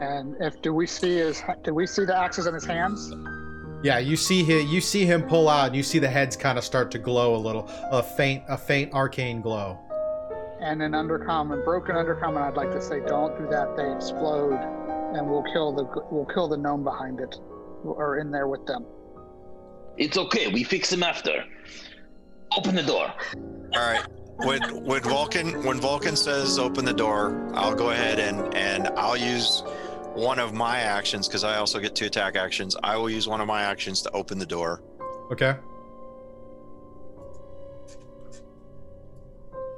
And 0.01 0.35
if 0.39 0.61
do 0.61 0.73
we 0.73 0.85
see 0.85 1.15
his? 1.15 1.41
Do 1.63 1.73
we 1.73 1.87
see 1.87 2.05
the 2.05 2.15
axes 2.15 2.45
in 2.45 2.53
his 2.53 2.65
hands? 2.65 3.11
Yeah, 3.83 3.99
you 3.99 4.15
see 4.15 4.43
him. 4.43 4.67
You 4.67 4.81
see 4.81 5.05
him 5.05 5.23
pull 5.23 5.49
out. 5.49 5.67
And 5.67 5.75
you 5.75 5.83
see 5.83 5.99
the 5.99 6.09
heads 6.09 6.35
kind 6.35 6.57
of 6.57 6.63
start 6.63 6.91
to 6.91 6.99
glow 6.99 7.35
a 7.35 7.37
little, 7.37 7.67
a 7.91 8.03
faint, 8.03 8.43
a 8.47 8.57
faint 8.57 8.93
arcane 8.93 9.41
glow. 9.41 9.79
And 10.59 10.81
in 10.81 10.91
undercommon, 10.91 11.63
broken 11.63 11.95
undercommon, 11.95 12.41
I'd 12.41 12.57
like 12.57 12.71
to 12.71 12.81
say, 12.81 12.99
don't 13.05 13.37
do 13.37 13.47
that. 13.49 13.75
They 13.77 13.93
explode, 13.93 14.59
and 15.15 15.29
we'll 15.29 15.45
kill 15.53 15.73
the 15.73 15.85
we'll 16.11 16.25
kill 16.25 16.47
the 16.47 16.57
gnome 16.57 16.83
behind 16.83 17.19
it, 17.19 17.35
or 17.83 18.17
in 18.17 18.31
there 18.31 18.47
with 18.47 18.65
them. 18.65 18.85
It's 19.97 20.17
okay. 20.17 20.47
We 20.47 20.63
fix 20.63 20.91
him 20.91 21.03
after. 21.03 21.43
Open 22.57 22.75
the 22.75 22.83
door. 22.83 23.13
All 23.73 23.87
right. 23.87 24.03
When 24.37 24.61
when 24.83 25.01
Vulcan 25.03 25.63
when 25.63 25.79
Vulcan 25.79 26.15
says 26.15 26.59
open 26.59 26.85
the 26.85 26.93
door, 26.93 27.51
I'll 27.55 27.75
go 27.75 27.89
ahead 27.89 28.19
and 28.19 28.53
and 28.55 28.87
I'll 28.89 29.17
use 29.17 29.63
one 30.13 30.39
of 30.39 30.53
my 30.53 30.79
actions 30.79 31.27
because 31.27 31.43
I 31.43 31.57
also 31.57 31.79
get 31.79 31.95
two 31.95 32.05
attack 32.05 32.35
actions. 32.35 32.75
I 32.83 32.97
will 32.97 33.09
use 33.09 33.27
one 33.27 33.41
of 33.41 33.47
my 33.47 33.63
actions 33.63 34.01
to 34.03 34.11
open 34.11 34.39
the 34.39 34.45
door. 34.45 34.83
Okay. 35.31 35.55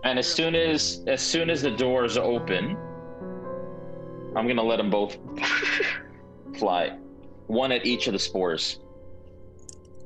And 0.03 0.17
as 0.17 0.27
soon 0.27 0.55
as 0.55 1.03
as 1.07 1.21
soon 1.21 1.49
as 1.49 1.61
the 1.61 1.71
doors 1.71 2.17
open, 2.17 2.77
I'm 4.35 4.47
gonna 4.47 4.63
let 4.63 4.77
them 4.77 4.89
both 4.89 5.17
fly, 6.57 6.97
one 7.47 7.71
at 7.71 7.85
each 7.85 8.07
of 8.07 8.13
the 8.13 8.19
spores. 8.19 8.79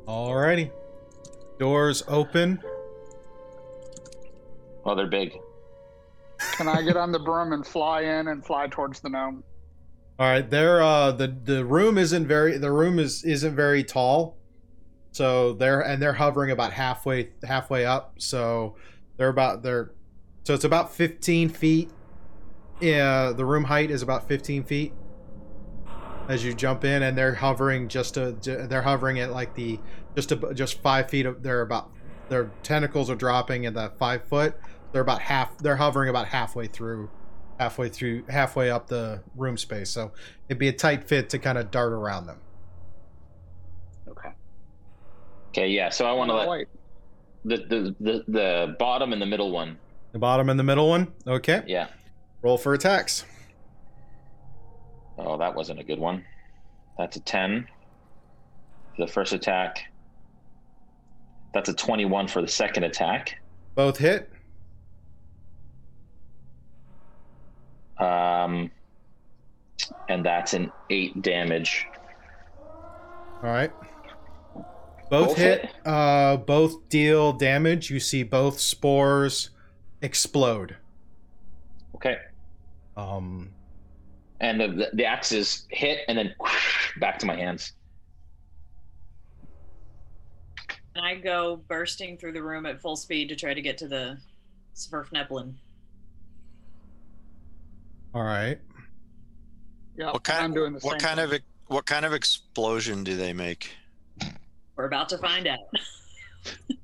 Alrighty. 0.08 0.72
Doors 1.60 2.04
open. 2.08 2.60
Oh, 4.86 4.96
they're 4.96 5.08
big. 5.08 5.38
Can 6.54 6.68
I 6.68 6.82
get 6.82 6.98
on 6.98 7.12
the 7.12 7.20
broom 7.20 7.54
and 7.54 7.66
fly 7.66 8.02
in 8.02 8.28
and 8.28 8.46
fly 8.46 8.68
towards 8.68 9.00
the 9.00 9.10
gnome? 9.10 9.44
All 10.20 10.28
right, 10.28 10.48
there. 10.48 10.82
Uh, 10.82 11.12
the 11.12 11.28
the 11.28 11.64
room 11.64 11.98
isn't 11.98 12.28
very. 12.28 12.58
The 12.58 12.72
room 12.72 13.00
is 13.00 13.24
isn't 13.24 13.56
very 13.56 13.84
tall, 13.84 14.38
so 15.12 15.54
they're 15.54 15.82
and 15.82 16.02
they're 16.02 16.14
hovering 16.14 16.52
about 16.52 16.74
halfway 16.74 17.30
halfway 17.44 17.86
up. 17.86 18.16
So 18.20 18.76
they're 19.18 19.30
about 19.30 19.64
they're, 19.64 19.92
so 20.44 20.54
it's 20.54 20.64
about 20.64 20.94
fifteen 20.94 21.50
feet. 21.50 21.92
Yeah, 22.80 23.32
the 23.32 23.46
room 23.46 23.66
height 23.66 23.92
is 23.92 24.02
about 24.02 24.28
fifteen 24.28 24.64
feet. 24.64 24.94
As 26.28 26.44
you 26.46 26.54
jump 26.54 26.86
in, 26.86 27.04
and 27.04 27.18
they're 27.18 27.36
hovering 27.36 27.90
just 27.90 28.18
a 28.18 28.32
they're 28.32 28.82
hovering 28.82 29.20
at 29.20 29.32
like 29.32 29.56
the 29.56 29.80
just 30.16 30.32
a, 30.32 30.54
just 30.54 30.82
five 30.82 31.10
feet. 31.10 31.26
Of, 31.26 31.44
they're 31.44 31.62
about 31.62 31.92
their 32.30 32.52
tentacles 32.64 33.10
are 33.10 33.16
dropping 33.16 33.66
at 33.66 33.74
that 33.74 33.98
five 33.98 34.24
foot. 34.26 34.56
They're 34.92 35.02
about 35.02 35.22
half. 35.22 35.58
They're 35.58 35.76
hovering 35.76 36.10
about 36.10 36.28
halfway 36.28 36.68
through 36.68 37.10
halfway 37.60 37.90
through 37.90 38.26
halfway 38.30 38.72
up 38.72 38.88
the 38.88 39.22
room 39.36 39.58
space 39.58 39.92
so 39.92 40.12
it'd 40.50 40.58
be 40.58 40.70
a 40.70 40.74
tight 40.74 41.04
fit 41.04 41.30
to 41.30 41.38
kind 41.38 41.56
of 41.56 41.70
dart 41.70 41.94
around 41.94 42.26
them 42.26 42.40
Okay. 44.08 44.30
Okay, 45.50 45.68
yeah. 45.70 45.90
So 45.90 46.06
I 46.06 46.14
want 46.14 46.30
to 46.30 46.36
let 46.36 46.50
wait. 46.50 46.68
The, 47.46 47.58
the 47.58 47.96
the 48.00 48.24
the 48.28 48.76
bottom 48.80 49.12
and 49.14 49.22
the 49.22 49.26
middle 49.26 49.52
one. 49.52 49.78
the 50.12 50.20
bottom 50.20 50.50
and 50.50 50.60
the 50.60 50.64
middle 50.64 50.88
one 50.90 51.12
okay 51.28 51.64
Yeah. 51.68 51.88
roll 52.42 52.58
for 52.58 52.74
attacks 52.74 53.26
Oh, 55.18 55.38
that 55.38 55.54
wasn't 55.54 55.80
a 55.80 55.84
good 55.84 56.00
one. 56.00 56.26
That's 56.98 57.18
a 57.18 57.20
ten. 57.20 57.68
The 58.98 59.06
first 59.08 59.32
attack. 59.32 59.92
That's 61.54 61.70
a 61.70 61.74
twenty-one 61.76 62.28
for 62.28 62.42
the 62.42 62.48
second 62.48 62.84
attack. 62.86 63.40
both 63.76 63.98
hit 64.00 64.32
Um, 68.00 68.72
and 70.10 70.26
that's 70.26 70.54
an 70.54 70.72
eight 70.90 71.22
damage. 71.22 71.86
all 73.44 73.50
right 73.52 73.72
both, 75.14 75.28
Both 75.30 75.38
hit, 75.38 75.62
hit? 75.62 75.72
uh 75.88 76.38
both 76.38 76.90
deal 76.90 77.34
damage 77.34 77.92
you 77.92 78.00
see 78.00 78.24
both 78.24 78.60
spores 78.60 79.52
explode 80.02 80.76
Okay. 81.96 82.18
um 82.98 83.52
And 84.42 84.60
the 84.60 84.68
the, 84.70 84.90
the 84.94 85.06
axes 85.06 85.68
hit 85.70 86.00
and 86.08 86.18
then 86.18 86.34
back 87.00 87.20
to 87.20 87.26
my 87.28 87.36
hands. 87.36 87.74
And 90.96 91.06
I 91.06 91.16
go 91.16 91.58
bursting 91.68 92.18
through 92.18 92.34
the 92.34 92.42
room 92.44 92.66
at 92.66 92.82
full 92.82 92.96
speed 92.96 93.30
to 93.30 93.36
try 93.36 93.54
to 93.54 93.62
get 93.62 93.78
to 93.80 93.88
the 93.88 94.18
Svirfneblin. 94.76 95.54
all 98.16 98.24
right 98.24 98.60
Yep, 99.96 100.14
What 100.14 100.24
kind 100.24 100.44
I'm 100.46 100.54
doing 100.56 100.74
the 100.74 100.80
what 100.80 101.00
same 101.00 101.00
kind 101.00 101.30
thing. 101.30 101.40
of 101.40 101.42
what 101.68 101.86
kind 101.86 102.04
of 102.04 102.14
explosion 102.14 103.04
do 103.04 103.16
they 103.16 103.32
make? 103.32 103.70
We're 104.76 104.86
about 104.86 105.10
to 105.10 105.18
find 105.18 105.48
out. 105.48 105.60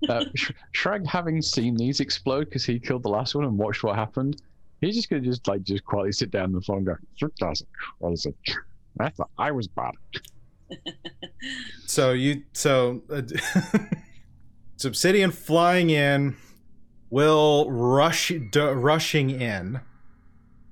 Uh, 0.07 0.25
Sh- 0.35 0.51
Shrag, 0.73 1.05
having 1.05 1.41
seen 1.41 1.75
these 1.75 1.99
explode 1.99 2.45
because 2.45 2.65
he 2.65 2.79
killed 2.79 3.03
the 3.03 3.09
last 3.09 3.35
one 3.35 3.43
and 3.43 3.57
watched 3.57 3.83
what 3.83 3.95
happened, 3.95 4.41
he's 4.79 4.95
just 4.95 5.09
gonna 5.09 5.21
just 5.21 5.47
like 5.47 5.63
just 5.63 5.83
quietly 5.83 6.11
sit 6.11 6.31
down 6.31 6.45
on 6.45 6.51
the 6.53 6.61
floor 6.61 6.77
and 6.77 6.87
go, 6.87 6.95
"Sure 7.15 7.31
doesn't." 7.37 7.67
What 7.97 8.13
is 8.13 8.25
it? 8.25 8.35
I 8.99 9.09
thought 9.09 9.29
I 9.37 9.51
was 9.51 9.67
bad. 9.67 9.91
So 11.85 12.13
you 12.13 12.43
so 12.53 13.01
uh, 13.11 13.21
it's 14.75 14.85
Obsidian 14.85 15.31
flying 15.31 15.89
in, 15.89 16.37
will 17.09 17.69
rush 17.69 18.31
d- 18.51 18.59
rushing 18.59 19.29
in. 19.29 19.81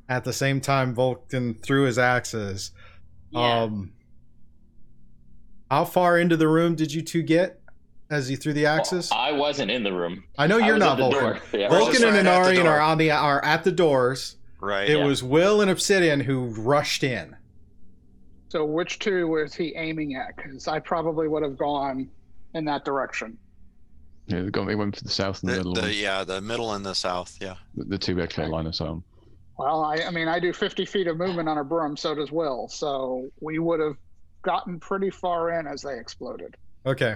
At 0.10 0.24
the 0.24 0.32
same 0.32 0.62
time, 0.62 0.94
Vulcan 0.94 1.56
threw 1.56 1.84
his 1.84 1.98
axes. 1.98 2.72
Yeah. 3.32 3.64
Um, 3.64 3.92
how 5.70 5.86
far 5.86 6.18
into 6.18 6.38
the 6.38 6.48
room 6.48 6.76
did 6.76 6.94
you 6.94 7.02
two 7.02 7.22
get 7.22 7.60
as 8.10 8.30
you 8.30 8.38
threw 8.38 8.54
the 8.54 8.66
axes? 8.66 9.12
I 9.12 9.32
wasn't 9.34 9.72
in 9.72 9.84
the 9.84 9.92
room. 9.94 10.24
I 10.38 10.48
know 10.48 10.58
you're 10.58 10.76
was 10.76 10.80
not 10.80 11.00
at 11.00 11.12
Vulcan. 11.12 11.42
Yeah. 11.60 11.70
Vulcan 11.70 12.04
and 12.04 12.16
right 12.16 12.26
at 12.26 12.26
Anarian 12.56 12.66
are 12.66 12.80
on 12.80 12.98
the 12.98 13.12
are 13.12 13.44
at 13.44 13.64
the 13.64 13.72
doors. 13.72 14.38
Right. 14.60 14.90
It 14.90 14.98
Yeah. 14.98 15.06
was 15.06 15.24
Will 15.24 15.62
and 15.62 15.70
Obsidian 15.70 16.20
who 16.22 16.46
rushed 16.46 17.04
in. 17.04 17.36
So 18.50 18.64
which 18.66 19.00
two 19.00 19.28
was 19.28 19.54
he 19.54 19.74
aiming 19.76 20.16
at? 20.16 20.36
Because 20.38 20.68
I 20.68 20.80
probably 20.80 21.28
would 21.28 21.44
have 21.44 21.58
gone 21.58 22.10
in 22.54 22.66
that 22.66 22.86
direction. 22.86 23.38
Yeah, 24.28 24.42
they 24.42 24.50
got- 24.50 24.68
they 24.68 24.76
went 24.76 24.96
for 24.98 25.04
the 25.04 25.10
south 25.10 25.42
and 25.44 25.50
the, 25.52 25.56
The, 25.56 25.58
middle. 25.60 25.74
the 25.74 25.94
yeah, 25.94 26.24
the 26.24 26.42
middle 26.42 26.74
and 26.74 26.86
the 26.86 26.96
south. 26.96 27.38
Yeah. 27.42 27.56
The, 27.76 27.84
the 27.86 27.98
two 27.98 28.16
were 28.16 28.28
clear 28.28 28.48
line 28.48 28.66
of 28.66 28.76
sight. 28.76 28.96
Well, 29.58 29.84
I, 29.84 29.96
I 30.08 30.12
mean, 30.12 30.28
I 30.28 30.40
do 30.40 30.54
50 30.54 30.86
feet 30.86 31.08
of 31.08 31.18
movement 31.18 31.50
on 31.50 31.58
a 31.58 31.64
broom, 31.64 31.98
so 31.98 32.14
does 32.16 32.32
Will. 32.32 32.68
So 32.68 33.30
we 33.42 33.60
would 33.60 33.80
have 33.80 33.96
gotten 34.42 34.80
pretty 34.80 35.10
far 35.10 35.60
in 35.60 35.68
as 35.68 35.82
they 35.82 35.98
exploded. 36.00 36.56
Okay. 36.86 37.16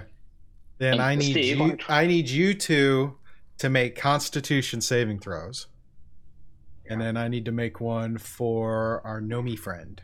Then 0.78 0.94
And 0.94 1.02
I 1.02 1.14
need 1.14 1.32
Steve- 1.32 1.58
you 1.58 1.78
I 1.88 2.06
need 2.06 2.28
you 2.28 2.54
two 2.54 3.16
to 3.58 3.68
make 3.70 3.96
constitution 3.96 4.80
saving 4.80 5.20
throws. 5.20 5.66
And 6.90 7.00
then 7.00 7.16
I 7.16 7.28
need 7.28 7.44
to 7.44 7.52
make 7.52 7.80
one 7.80 8.18
for 8.18 9.00
our 9.04 9.20
Nomi 9.20 9.58
friend. 9.58 10.02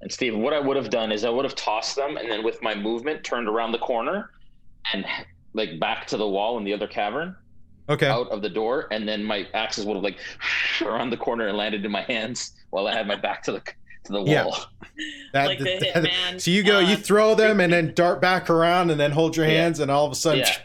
And 0.00 0.10
Steve, 0.12 0.36
what 0.36 0.52
I 0.52 0.60
would 0.60 0.76
have 0.76 0.90
done 0.90 1.10
is 1.10 1.24
I 1.24 1.30
would 1.30 1.44
have 1.44 1.56
tossed 1.56 1.96
them 1.96 2.16
and 2.16 2.30
then 2.30 2.44
with 2.44 2.62
my 2.62 2.74
movement 2.74 3.24
turned 3.24 3.48
around 3.48 3.72
the 3.72 3.78
corner 3.78 4.30
and 4.92 5.04
like 5.54 5.80
back 5.80 6.06
to 6.08 6.16
the 6.16 6.28
wall 6.28 6.56
in 6.58 6.64
the 6.64 6.72
other 6.72 6.86
cavern 6.86 7.34
Okay. 7.88 8.06
out 8.06 8.28
of 8.30 8.40
the 8.42 8.48
door 8.48 8.86
and 8.92 9.08
then 9.08 9.24
my 9.24 9.48
axes 9.54 9.84
would 9.84 9.94
have 9.94 10.04
like 10.04 10.18
around 10.82 11.10
the 11.10 11.16
corner 11.16 11.48
and 11.48 11.56
landed 11.58 11.84
in 11.84 11.90
my 11.90 12.02
hands 12.02 12.52
while 12.70 12.86
I 12.86 12.94
had 12.94 13.08
my 13.08 13.16
back 13.16 13.42
to 13.44 13.52
the 13.52 13.62
to 14.04 14.12
the 14.12 14.18
wall. 14.18 14.26
Yeah. 14.26 14.46
That- 15.32 15.46
like 15.46 15.58
the 15.58 15.64
that- 15.94 16.04
hitman. 16.04 16.40
so 16.40 16.50
you 16.50 16.62
go, 16.64 16.78
you 16.80 16.94
uh, 16.94 16.98
throw 16.98 17.34
them 17.36 17.60
and 17.60 17.72
then 17.72 17.92
dart 17.94 18.20
back 18.20 18.50
around 18.50 18.90
and 18.90 18.98
then 18.98 19.12
hold 19.12 19.36
your 19.36 19.46
Yeah. 19.46 19.52
hands 19.62 19.78
and 19.80 19.90
all 19.90 20.04
of 20.06 20.10
a 20.12 20.16
sudden 20.16 20.40
Yeah. 20.40 20.56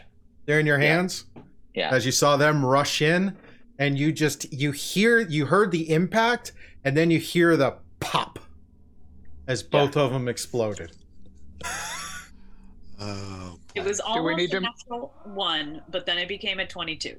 they're 0.46 0.58
in 0.58 0.66
your 0.66 0.78
hands 0.78 1.26
Yeah. 1.74 1.90
as 1.94 2.04
you 2.06 2.10
saw 2.12 2.36
them 2.36 2.64
rush 2.64 3.00
in 3.02 3.36
and 3.78 3.96
you 3.98 4.10
just 4.10 4.52
you 4.52 4.72
hear 4.72 5.20
you 5.20 5.46
heard 5.46 5.70
the 5.70 5.90
impact 5.92 6.52
and 6.84 6.96
then 6.96 7.10
you 7.10 7.18
hear 7.20 7.56
the 7.56 7.76
pop 8.00 8.38
as 9.46 9.62
both 9.62 9.96
of 9.96 10.12
them 10.12 10.26
exploded. 10.28 10.90
Oh. 13.00 13.58
It 13.74 13.84
was 13.84 14.00
we 14.06 14.12
almost 14.14 14.54
a 14.54 14.60
natural 14.60 15.12
one, 15.24 15.82
but 15.90 16.06
then 16.06 16.18
it 16.18 16.28
became 16.28 16.60
a 16.60 16.66
22. 16.66 17.16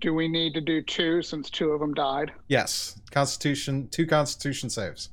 Do 0.00 0.14
we 0.14 0.28
need 0.28 0.54
to 0.54 0.60
do 0.60 0.82
two 0.82 1.22
since 1.22 1.50
two 1.50 1.70
of 1.72 1.80
them 1.80 1.92
died? 1.94 2.32
Yes. 2.48 2.98
Constitution 3.10 3.88
two 3.88 4.06
constitution 4.06 4.70
saves. 4.70 5.10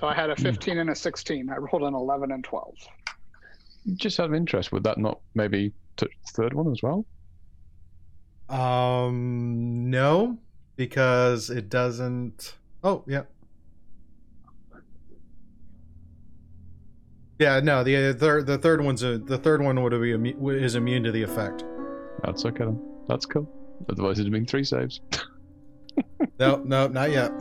So 0.00 0.06
I 0.06 0.14
Hmm. 0.14 0.20
had 0.20 0.30
a 0.30 0.36
15 0.36 0.78
and 0.78 0.90
a 0.90 0.94
16. 0.94 1.50
I 1.50 1.56
rolled 1.56 1.82
an 1.82 1.94
11 1.94 2.32
and 2.32 2.42
12. 2.42 2.74
Just 3.94 4.18
out 4.20 4.26
of 4.26 4.34
interest, 4.34 4.72
would 4.72 4.82
that 4.84 4.98
not 4.98 5.20
maybe 5.34 5.72
touch 5.96 6.10
the 6.26 6.32
third 6.42 6.54
one 6.54 6.70
as 6.72 6.82
well? 6.82 7.04
Um, 8.48 9.88
no, 9.90 10.38
because 10.76 11.50
it 11.50 11.68
doesn't. 11.68 12.56
Oh, 12.82 13.04
yeah. 13.06 13.22
Yeah, 17.38 17.60
no. 17.60 17.84
The 17.84 18.10
uh, 18.10 18.12
third, 18.14 18.46
the 18.46 18.58
third 18.58 18.82
one's 18.82 19.02
a, 19.02 19.18
the 19.18 19.38
third 19.38 19.62
one 19.62 19.82
would 19.82 19.98
be 20.00 20.34
is 20.58 20.74
immune 20.74 21.04
to 21.04 21.12
the 21.12 21.22
effect. 21.22 21.64
That's 22.24 22.44
okay. 22.44 22.66
That's 23.08 23.24
cool. 23.24 23.50
Otherwise, 23.88 24.18
it'd 24.18 24.26
have 24.26 24.32
been 24.32 24.46
three 24.46 24.64
saves. 24.64 25.00
No, 26.38 26.56
no, 26.64 26.86
not 26.88 27.10
yet. 27.10 27.36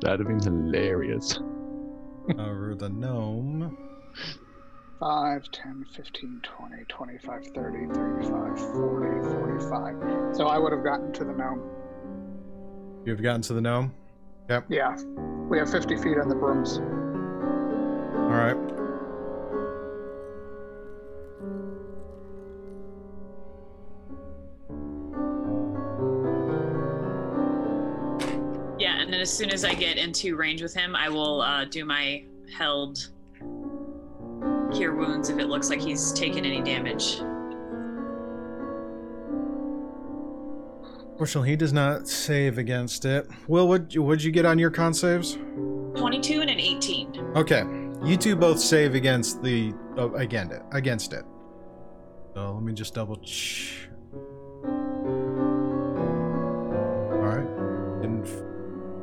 That'd 0.00 0.20
have 0.20 0.28
been 0.28 0.40
hilarious. 0.42 1.38
Uh, 1.38 2.42
Over 2.42 2.74
the 2.74 2.88
gnome. 2.88 3.76
5, 5.00 5.42
10, 5.52 5.84
15, 5.94 6.40
20, 6.42 6.84
25, 6.88 7.46
30, 7.54 7.86
35, 7.94 8.58
40, 8.58 9.28
45. 9.58 10.36
So 10.36 10.46
I 10.46 10.58
would 10.58 10.72
have 10.72 10.82
gotten 10.82 11.12
to 11.12 11.24
the 11.24 11.32
gnome. 11.32 11.62
You've 13.04 13.22
gotten 13.22 13.42
to 13.42 13.52
the 13.52 13.60
gnome. 13.60 13.94
Yep. 14.48 14.66
Yeah. 14.68 14.96
We 15.48 15.58
have 15.58 15.70
50 15.70 15.96
feet 15.96 16.18
on 16.18 16.28
the 16.28 16.34
brooms. 16.34 16.78
All 16.78 18.32
right. 18.32 18.56
As 29.26 29.32
soon 29.36 29.50
as 29.50 29.64
I 29.64 29.74
get 29.74 29.96
into 29.96 30.36
range 30.36 30.62
with 30.62 30.72
him, 30.72 30.94
I 30.94 31.08
will 31.08 31.42
uh, 31.42 31.64
do 31.64 31.84
my 31.84 32.22
held 32.56 33.08
cure 34.72 34.94
wounds 34.94 35.30
if 35.30 35.38
it 35.40 35.46
looks 35.46 35.68
like 35.68 35.80
he's 35.80 36.12
taken 36.12 36.44
any 36.44 36.62
damage. 36.62 37.16
Fortunately, 41.18 41.50
he 41.50 41.56
does 41.56 41.72
not 41.72 42.06
save 42.06 42.56
against 42.56 43.04
it. 43.04 43.26
Will, 43.48 43.66
what 43.66 43.96
would 43.96 44.22
you 44.22 44.30
get 44.30 44.44
on 44.46 44.60
your 44.60 44.70
con 44.70 44.94
saves? 44.94 45.34
22 45.96 46.42
and 46.42 46.48
an 46.48 46.60
18. 46.60 47.32
Okay, 47.34 47.64
you 48.04 48.16
two 48.16 48.36
both 48.36 48.60
save 48.60 48.94
against 48.94 49.42
the 49.42 49.74
uh, 49.98 50.12
against 50.12 50.52
it. 50.52 50.62
Against 50.70 51.12
it. 51.12 51.24
So 52.32 52.52
let 52.52 52.62
me 52.62 52.72
just 52.72 52.94
double. 52.94 53.16
Ch- 53.16 53.85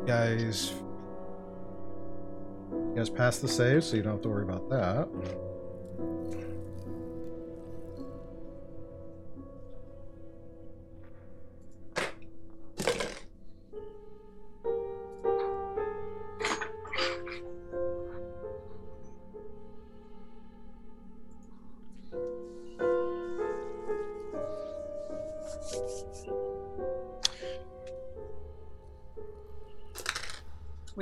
guys, 0.05 0.73
you 2.71 2.93
guys 2.95 3.09
pass 3.09 3.39
the 3.39 3.47
save, 3.47 3.83
so 3.83 3.95
you 3.95 4.03
don't 4.03 4.13
have 4.13 4.21
to 4.21 4.29
worry 4.29 4.43
about 4.43 4.69
that. 4.69 5.07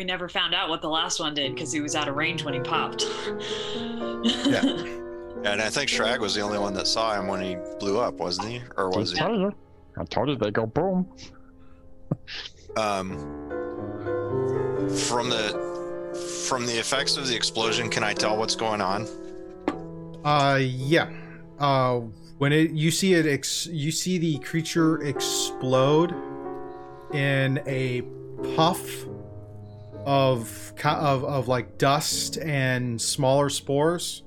We 0.01 0.05
never 0.05 0.27
found 0.27 0.55
out 0.55 0.67
what 0.67 0.81
the 0.81 0.89
last 0.89 1.19
one 1.19 1.35
did 1.35 1.53
because 1.53 1.71
he 1.71 1.79
was 1.79 1.95
out 1.95 2.07
of 2.07 2.15
range 2.15 2.43
when 2.43 2.55
he 2.55 2.59
popped. 2.59 3.05
Yeah. 4.23 4.63
And 5.43 5.59
I 5.59 5.71
think 5.71 5.89
Shrag 5.89 6.19
was 6.19 6.35
the 6.35 6.41
only 6.41 6.59
one 6.59 6.75
that 6.75 6.85
saw 6.85 7.19
him 7.19 7.25
when 7.27 7.41
he 7.41 7.57
blew 7.79 7.99
up, 7.99 8.15
wasn't 8.15 8.47
he? 8.47 8.61
Or 8.77 8.89
was 8.91 9.11
I 9.11 9.15
he? 9.15 9.21
told 9.21 9.39
you. 9.39 9.55
I 9.97 10.03
told 10.03 10.29
you 10.29 10.35
they 10.35 10.51
go 10.51 10.67
boom. 10.67 11.07
Um, 12.77 13.17
from 15.07 15.29
the 15.29 16.39
from 16.47 16.67
the 16.67 16.77
effects 16.77 17.17
of 17.17 17.27
the 17.27 17.35
explosion, 17.35 17.89
can 17.89 18.03
I 18.03 18.13
tell 18.13 18.37
what's 18.37 18.55
going 18.55 18.81
on? 18.81 19.07
Uh, 20.23 20.59
yeah. 20.61 21.09
Uh, 21.59 22.01
when 22.37 22.53
it 22.53 22.71
you 22.71 22.91
see 22.91 23.15
it, 23.15 23.25
ex- 23.25 23.65
you 23.65 23.91
see 23.91 24.19
the 24.19 24.37
creature 24.39 25.01
explode 25.01 26.13
in 27.13 27.59
a 27.65 28.03
puff 28.55 29.07
of 30.05 30.73
of 30.83 31.23
of 31.23 31.47
like 31.47 31.77
dust 31.77 32.37
and 32.37 33.01
smaller 33.01 33.49
spores. 33.49 34.23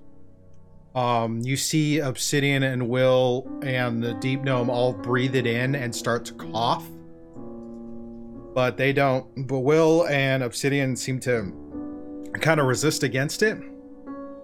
Um, 0.95 1.41
you 1.41 1.57
see 1.57 1.99
Obsidian 1.99 2.63
and 2.63 2.89
Will 2.89 3.51
and 3.63 4.03
the 4.03 4.15
Deep 4.15 4.43
Gnome 4.43 4.71
all 4.71 4.93
breathe 4.93 5.35
it 5.35 5.47
in 5.47 5.75
and 5.75 5.95
start 5.95 6.25
to 6.27 6.35
cough, 6.35 6.89
but 8.55 8.77
they 8.77 8.93
don't. 8.93 9.49
But 9.49 9.61
Will 9.61 10.07
and 10.07 10.43
Obsidian 10.43 10.95
seem 10.95 11.19
to 11.21 11.53
kind 12.41 12.61
of 12.61 12.67
resist 12.67 13.03
against 13.03 13.43
it 13.43 13.59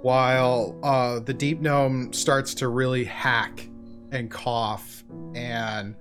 while 0.03 0.79
uh, 0.83 1.21
the 1.21 1.35
deep 1.35 1.61
gnome 1.61 2.13
starts 2.13 2.55
to 2.55 2.69
really 2.69 3.05
hack 3.05 3.69
and 4.13 4.31
cough 4.31 5.05
and 5.35 5.95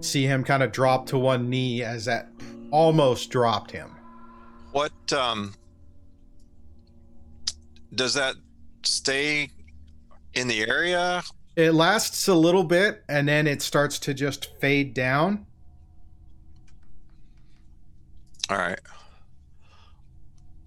see 0.00 0.24
him 0.24 0.42
kind 0.42 0.62
of 0.62 0.72
drop 0.72 1.06
to 1.06 1.18
one 1.18 1.48
knee 1.50 1.82
as 1.82 2.04
that 2.04 2.30
almost 2.70 3.30
dropped 3.30 3.70
him 3.70 3.95
What 4.76 5.10
um 5.14 5.54
does 7.94 8.12
that 8.12 8.34
stay 8.82 9.48
in 10.34 10.48
the 10.48 10.68
area? 10.68 11.22
it 11.56 11.72
lasts 11.72 12.28
a 12.28 12.34
little 12.34 12.62
bit 12.62 13.02
and 13.08 13.26
then 13.26 13.46
it 13.46 13.62
starts 13.62 13.98
to 14.00 14.12
just 14.12 14.52
fade 14.60 14.92
down 14.92 15.46
All 18.50 18.58
right. 18.58 18.78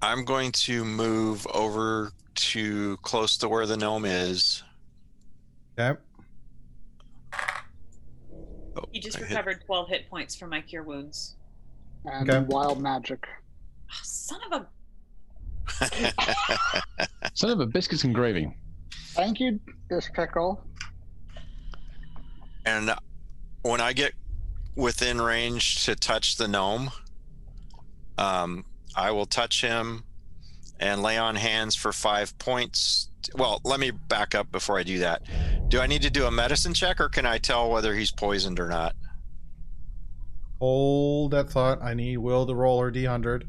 I'm 0.02 0.26
going 0.26 0.54
to 0.54 0.84
move 0.84 1.46
over 1.54 2.12
to 2.50 2.98
close 3.04 3.38
to 3.38 3.48
where 3.48 3.68
the 3.68 3.78
gnome 3.78 4.06
is. 4.06 4.64
Yep. 5.78 6.02
Oh, 8.76 8.84
he 8.92 9.00
just 9.00 9.18
I 9.18 9.20
hit- 9.20 9.30
recovered 9.30 9.64
12 9.68 9.88
hit 9.88 10.10
points 10.10 10.36
from 10.36 10.50
my 10.50 10.62
cure 10.62 10.82
wounds. 10.82 11.36
And 12.06 12.28
Okay. 12.28 12.46
wild 12.50 12.82
magic. 12.82 13.28
Oh, 13.92 14.00
son 14.04 14.40
of 14.52 14.62
a. 14.62 14.68
Son 17.34 17.52
of 17.52 17.60
a 17.60 17.66
biscuits 17.66 18.04
and 18.04 18.14
gravy. 18.14 18.52
Thank 19.14 19.40
you, 19.40 19.60
this 19.90 20.10
pickle. 20.14 20.64
and 22.66 22.92
when 23.62 23.80
I 23.80 23.94
get 23.94 24.14
within 24.76 25.22
range 25.22 25.86
to 25.86 25.96
touch 25.96 26.38
the 26.38 26.48
gnome, 26.48 26.90
um, 28.18 28.66
I 28.96 29.12
will 29.12 29.26
touch 29.26 29.62
him 29.62 30.04
and 30.80 31.02
lay 31.02 31.18
on 31.18 31.36
hands 31.36 31.76
for 31.76 31.92
five 31.94 32.38
points. 32.40 33.10
Well, 33.36 33.62
let 33.64 33.80
me 33.80 33.92
back 33.92 34.34
up 34.36 34.52
before 34.52 34.80
I 34.80 34.84
do 34.84 35.00
that. 35.00 35.22
Do 35.68 35.80
I 35.80 35.88
need 35.88 36.02
to 36.02 36.10
do 36.10 36.26
a 36.26 36.32
medicine 36.32 36.74
check 36.74 37.00
or 37.00 37.10
can 37.10 37.26
I 37.26 37.38
tell 37.38 37.70
whether 37.70 37.94
he's 37.96 38.12
poisoned 38.12 38.60
or 38.60 38.68
not? 38.68 38.96
hold 40.60 41.32
that 41.32 41.50
thought 41.50 41.82
i 41.82 41.94
need 41.94 42.18
will 42.18 42.46
to 42.46 42.54
roll 42.54 42.82
her 42.82 42.92
d100 42.92 43.44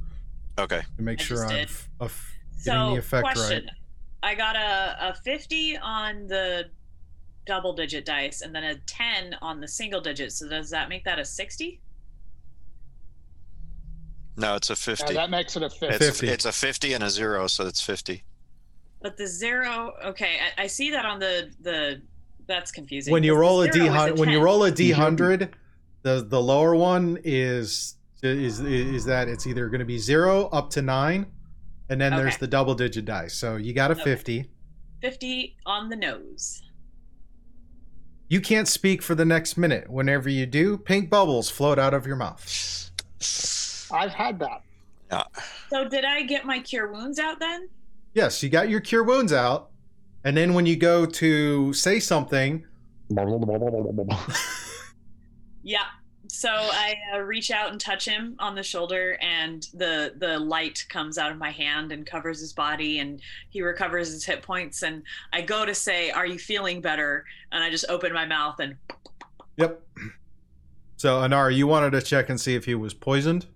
Okay. 0.59 0.83
to 0.97 1.03
make 1.03 1.21
I 1.21 1.25
sure 1.25 1.43
i'm 1.45 1.49
did. 1.55 1.69
f- 1.69 1.89
of 2.01 2.31
getting 2.65 2.81
So, 2.81 2.91
the 2.95 2.99
effect 3.01 3.23
question. 3.23 3.65
right 3.65 3.75
I 4.23 4.35
got 4.35 4.55
a, 4.55 5.09
a 5.11 5.15
50 5.25 5.79
on 5.79 6.27
the 6.27 6.69
double 7.47 7.73
digit 7.73 8.05
dice 8.05 8.43
and 8.43 8.55
then 8.55 8.65
a 8.65 8.75
10 8.75 9.35
on 9.41 9.63
the 9.63 9.67
single 9.67 10.03
digit. 10.03 10.31
So 10.33 10.47
does 10.47 10.69
that 10.71 10.91
make 10.91 11.05
that 11.05 11.19
a 11.19 11.25
60? 11.25 11.81
No, 14.37 14.57
it's 14.57 14.69
a 14.69 14.73
Yeah, 14.75 14.77
50. 14.77 15.15
that 15.15 15.31
makes 15.31 15.57
it 15.57 15.63
a 15.63 15.71
fifth. 15.71 16.03
it's, 16.03 16.07
50. 16.21 16.29
it's 16.29 16.45
a 16.45 16.53
50 16.53 16.93
and 16.93 17.05
a 17.05 17.11
zero, 17.11 17.47
so 17.47 17.67
it's 17.67 17.81
50. 17.81 18.23
But 19.03 19.17
the 19.17 19.27
zero, 19.27 19.95
okay, 20.05 20.37
I, 20.59 20.65
I 20.65 20.67
see 20.67 20.91
that 20.91 21.05
on 21.07 21.19
the 21.19 21.51
the. 21.63 22.03
That's 22.47 22.73
confusing. 22.73 23.13
when 23.13 23.23
you 23.23 23.37
roll 23.37 23.59
the 23.61 23.69
a 23.69 23.73
zero 23.73 23.87
is 23.87 23.93
d100 23.93 24.19
when 24.19 24.29
you 24.29 24.41
roll 24.43 24.65
a 24.65 24.71
You 24.71 24.95
shouldn't. 24.95 25.19
d100 25.21 25.53
the 26.03 26.21
the 26.29 26.41
lower 26.43 26.75
one 26.75 27.17
is 27.23 27.95
is 28.23 28.61
is 28.61 29.05
that 29.05 29.29
it's 29.29 29.47
either 29.47 29.69
going 29.69 29.79
to 29.81 29.85
be 29.85 29.99
0 29.99 30.47
up 30.53 30.71
to 30.71 30.83
9 30.83 31.27
and 31.89 32.01
then 32.01 32.15
there's 32.17 32.37
the 32.39 32.47
double 32.47 32.75
digit 32.75 33.05
dice 33.05 33.35
so 33.35 33.57
you 33.57 33.73
got 33.73 33.91
a 33.91 33.95
Okay. 33.95 34.03
50 34.05 34.51
50 35.03 35.57
on 35.67 35.89
the 35.89 35.97
nose. 35.97 36.63
you 38.29 38.41
can't 38.41 38.69
speak 38.69 39.03
for 39.03 39.15
the 39.15 39.25
next 39.25 39.57
minute 39.57 39.89
whenever 39.91 40.29
you 40.29 40.45
do 40.47 40.77
pink 40.79 41.09
bubbles 41.11 41.49
float 41.51 41.79
out 41.79 41.95
of 41.95 42.07
your 42.07 42.17
mouth 42.17 42.91
I've 43.93 44.13
had 44.13 44.39
that. 44.39 44.63
Yeah. 45.11 45.25
So 45.69 45.89
did 45.89 46.05
I 46.05 46.23
get 46.23 46.45
my 46.45 46.61
cure 46.61 46.91
wounds 46.93 47.19
out 47.19 47.41
then? 47.41 47.69
yes 48.15 48.43
you 48.43 48.49
got 48.49 48.69
your 48.69 48.81
cure 48.81 49.03
wounds 49.05 49.33
out 49.33 49.71
and 50.25 50.37
then 50.37 50.53
when 50.55 50.67
you 50.67 50.77
go 50.77 51.07
to 51.07 51.73
say 51.73 51.99
something 52.01 52.65
Yeah. 55.63 55.81
So 56.33 56.49
I 56.51 56.97
uh, 57.15 57.19
reach 57.21 57.51
out 57.51 57.71
and 57.73 57.81
touch 57.81 58.05
him 58.07 58.37
on 58.39 58.55
the 58.55 58.63
shoulder, 58.63 59.19
and 59.21 59.67
the 59.75 60.15
the 60.17 60.39
light 60.39 60.85
comes 60.89 61.19
out 61.19 61.31
of 61.33 61.39
my 61.39 61.51
hand 61.51 61.93
and 61.93 62.07
covers 62.07 62.41
his 62.41 62.53
body, 62.53 63.01
and 63.01 63.21
he 63.51 63.63
recovers 63.63 64.13
his 64.13 64.25
hit 64.25 64.43
points. 64.43 64.83
And 64.83 65.03
I 65.33 65.41
go 65.43 65.67
to 65.67 65.75
say, 65.75 66.11
"Are 66.11 66.27
you 66.27 66.39
feeling 66.39 66.81
better?" 66.81 67.25
And 67.53 67.63
I 67.65 67.71
just 67.71 67.85
open 67.89 68.13
my 68.13 68.27
mouth, 68.27 68.61
and 68.61 68.77
yep 69.57 69.83
so 70.97 71.21
anara 71.21 71.55
you 71.55 71.67
wanted 71.67 71.91
to 71.91 72.01
check 72.01 72.31
and 72.31 72.41
see 72.41 72.55
if 72.55 72.65
he 72.65 72.75
was 72.75 72.95
poisoned 72.95 73.47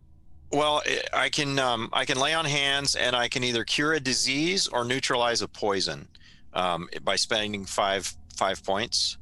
Well, 0.50 0.82
I- 0.84 1.24
I 1.24 1.28
can 1.28 1.58
um, 1.58 1.88
I 1.92 2.04
can 2.04 2.18
lay 2.18 2.34
on 2.34 2.44
hands 2.44 2.94
and 2.96 3.14
I 3.14 3.28
can 3.28 3.44
either 3.44 3.64
cure 3.64 3.92
a 3.94 4.00
disease 4.00 4.66
or 4.68 4.84
neutralize 4.84 5.40
a 5.42 5.48
poison 5.48 6.08
um, 6.52 6.88
by 7.02 7.16
spending 7.16 7.64
five 7.64 8.12
five 8.36 8.62
points. 8.64 9.16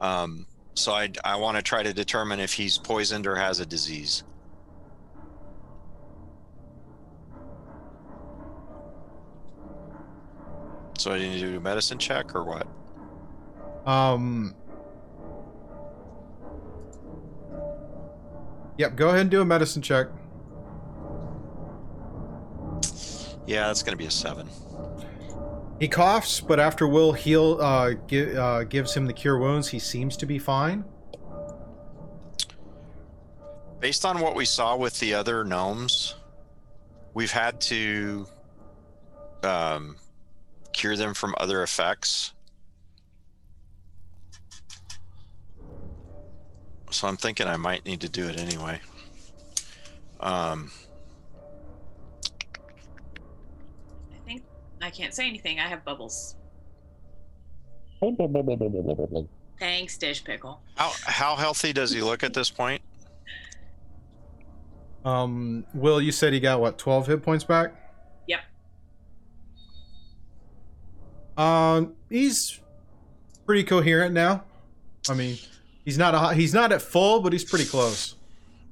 Um, 0.00 0.46
so 0.74 0.92
I 0.92 1.10
I 1.24 1.36
want 1.36 1.56
to 1.56 1.62
try 1.62 1.82
to 1.82 1.92
determine 1.92 2.40
if 2.40 2.52
he's 2.52 2.78
poisoned 2.78 3.26
or 3.26 3.36
has 3.36 3.60
a 3.60 3.66
disease. 3.66 4.24
So 10.98 11.12
I 11.12 11.18
need 11.18 11.40
to 11.40 11.50
do 11.52 11.56
a 11.56 11.60
medicine 11.60 11.98
check 11.98 12.34
or 12.34 12.44
what? 12.44 12.66
Um. 13.86 14.54
Yep, 18.78 18.96
go 18.96 19.08
ahead 19.08 19.20
and 19.20 19.30
do 19.30 19.40
a 19.40 19.44
medicine 19.44 19.82
check. 19.82 20.08
Yeah, 23.46 23.66
that's 23.66 23.82
gonna 23.82 23.96
be 23.96 24.06
a 24.06 24.10
seven. 24.10 24.48
He 25.80 25.88
coughs, 25.88 26.40
but 26.40 26.60
after 26.60 26.86
Will 26.86 27.12
heal, 27.12 27.58
uh, 27.60 27.94
gi- 28.06 28.36
uh, 28.36 28.62
gives 28.64 28.94
him 28.94 29.06
the 29.06 29.12
cure 29.12 29.38
wounds, 29.38 29.68
he 29.68 29.78
seems 29.78 30.16
to 30.18 30.26
be 30.26 30.38
fine. 30.38 30.84
Based 33.80 34.04
on 34.04 34.20
what 34.20 34.34
we 34.34 34.44
saw 34.44 34.76
with 34.76 34.98
the 35.00 35.14
other 35.14 35.44
gnomes, 35.44 36.14
we've 37.12 37.32
had 37.32 37.60
to 37.62 38.26
um, 39.42 39.96
cure 40.72 40.96
them 40.96 41.12
from 41.12 41.34
other 41.38 41.62
effects. 41.62 42.32
so 46.94 47.08
I'm 47.08 47.16
thinking 47.16 47.48
I 47.48 47.56
might 47.56 47.84
need 47.84 48.00
to 48.02 48.08
do 48.08 48.28
it 48.28 48.38
anyway. 48.38 48.80
Um, 50.20 50.70
I 54.84 54.90
can't 54.90 55.14
say 55.14 55.26
anything. 55.26 55.58
I 55.58 55.62
have 55.62 55.82
bubbles. 55.82 56.36
Thanks, 59.58 59.96
Dish 59.96 60.22
Pickle. 60.22 60.60
how 60.76 60.92
how 61.06 61.36
healthy 61.36 61.72
does 61.72 61.90
he 61.90 62.02
look 62.02 62.22
at 62.22 62.34
this 62.34 62.50
point? 62.50 62.82
Um, 65.06 65.64
Will, 65.72 66.02
you 66.02 66.12
said 66.12 66.34
he 66.34 66.40
got 66.40 66.60
what, 66.60 66.76
12 66.76 67.06
hit 67.06 67.22
points 67.22 67.44
back? 67.44 67.74
Yep. 68.26 68.40
Um, 71.38 71.94
he's 72.10 72.60
pretty 73.46 73.64
coherent 73.64 74.12
now. 74.12 74.44
I 75.08 75.14
mean, 75.14 75.38
he's 75.84 75.96
not 75.96 76.14
a, 76.14 76.34
he's 76.34 76.52
not 76.52 76.72
at 76.72 76.82
full, 76.82 77.20
but 77.20 77.32
he's 77.32 77.44
pretty 77.44 77.66
close. 77.66 78.16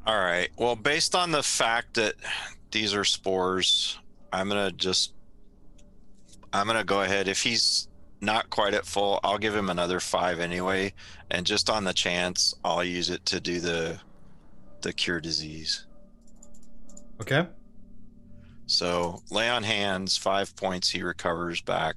All 0.07 0.19
right. 0.19 0.51
Well, 0.59 0.77
based 0.77 1.15
on 1.15 1.31
the 1.31 1.43
fact 1.43 1.95
that 1.95 2.17
these 2.71 2.95
are 2.95 3.05
spores, 3.05 3.99
I'm 4.31 4.49
gonna 4.49 4.73
just 4.73 5.13
I'm 6.53 6.66
gonna 6.66 6.84
go 6.84 7.03
ahead. 7.03 7.28
If 7.28 7.42
he's 7.42 7.88
not 8.20 8.50
quite 8.50 8.74
at 8.74 8.86
full, 8.86 9.18
I'll 9.24 9.38
give 9.38 9.55
him 9.55 9.68
another 9.70 10.00
five 10.00 10.38
anyway, 10.40 10.92
and 11.30 11.44
just 11.46 11.68
on 11.70 11.84
the 11.84 11.92
chance, 11.92 12.55
I'll 12.64 12.84
use 12.84 13.11
it 13.11 13.24
to 13.26 13.40
do 13.40 13.61
the 13.61 13.98
the 14.82 14.92
cure 14.92 15.20
disease. 15.20 15.86
Okay. 17.20 17.46
So 18.66 19.22
lay 19.30 19.48
on 19.48 19.62
hands, 19.62 20.16
five 20.16 20.55
points 20.57 20.88
he 20.90 21.03
recovers 21.03 21.61
back, 21.61 21.96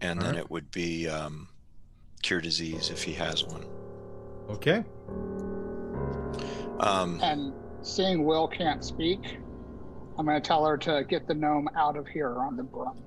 and 0.00 0.20
then 0.20 0.28
Alright. 0.28 0.40
it 0.44 0.50
would 0.50 0.70
be 0.70 1.08
um, 1.08 1.48
cure 2.22 2.40
disease 2.40 2.90
if 2.90 3.02
he 3.02 3.12
has 3.14 3.44
one. 3.44 3.64
Okay. 4.50 4.84
Um, 6.80 7.20
And 7.22 7.52
seeing 7.82 8.24
Will 8.24 8.48
can't 8.48 8.84
speak, 8.84 9.38
I'm 10.16 10.24
going 10.24 10.40
to 10.40 10.46
tell 10.46 10.64
her 10.64 10.76
to 10.78 11.04
get 11.08 11.26
the 11.26 11.34
gnome 11.34 11.68
out 11.76 11.96
of 11.96 12.06
here 12.06 12.38
on 12.38 12.56
the 12.56 12.62
broom. 12.62 13.02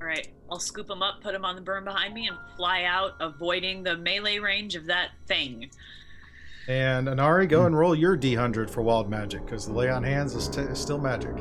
All 0.00 0.06
right, 0.06 0.28
I'll 0.50 0.60
scoop 0.60 0.90
him 0.90 1.02
up, 1.02 1.22
put 1.22 1.34
him 1.34 1.44
on 1.44 1.56
the 1.56 1.62
broom 1.62 1.84
behind 1.84 2.12
me, 2.12 2.28
and 2.28 2.36
fly 2.56 2.84
out, 2.84 3.12
avoiding 3.18 3.82
the 3.82 3.96
melee 3.96 4.38
range 4.38 4.74
of 4.74 4.86
that 4.86 5.10
thing. 5.26 5.70
And 6.68 7.08
Anari, 7.08 7.48
go 7.48 7.64
and 7.64 7.78
roll 7.78 7.94
your 7.94 8.16
D100 8.16 8.68
for 8.68 8.82
wild 8.82 9.08
magic 9.08 9.44
because 9.44 9.66
the 9.66 9.72
lay 9.72 9.88
on 9.88 10.02
hands 10.02 10.34
is, 10.34 10.48
t- 10.48 10.60
is 10.60 10.78
still 10.78 10.98
magic. 10.98 11.34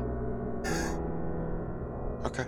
okay. 2.24 2.46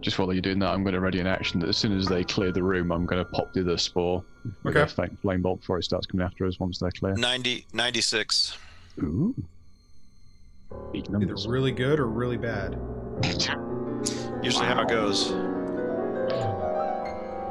Just 0.00 0.18
while 0.18 0.32
you're 0.32 0.40
doing 0.40 0.60
that, 0.60 0.68
I'm 0.68 0.84
going 0.84 0.94
to 0.94 1.00
ready 1.00 1.18
an 1.18 1.26
action 1.26 1.58
that 1.60 1.68
as 1.68 1.76
soon 1.76 1.96
as 1.96 2.06
they 2.06 2.22
clear 2.22 2.52
the 2.52 2.62
room, 2.62 2.92
I'm 2.92 3.04
going 3.04 3.24
to 3.24 3.30
pop 3.30 3.52
the 3.52 3.62
other 3.62 3.76
spore 3.76 4.24
with 4.37 4.37
Okay. 4.66 4.80
a 4.80 4.86
fa- 4.86 5.10
flame 5.22 5.42
bolt 5.42 5.60
before 5.60 5.78
it 5.78 5.84
starts 5.84 6.06
coming 6.06 6.24
after 6.24 6.46
us 6.46 6.58
once 6.60 6.78
they're 6.78 6.90
clear. 6.90 7.14
90, 7.14 7.66
96. 7.72 8.56
Ooh. 9.00 9.34
Big 10.92 11.06
Either 11.08 11.34
really 11.48 11.72
good 11.72 11.98
or 11.98 12.06
really 12.06 12.36
bad. 12.36 12.78
Usually 14.42 14.66
how 14.66 14.82
it 14.82 14.88
goes. 14.88 15.30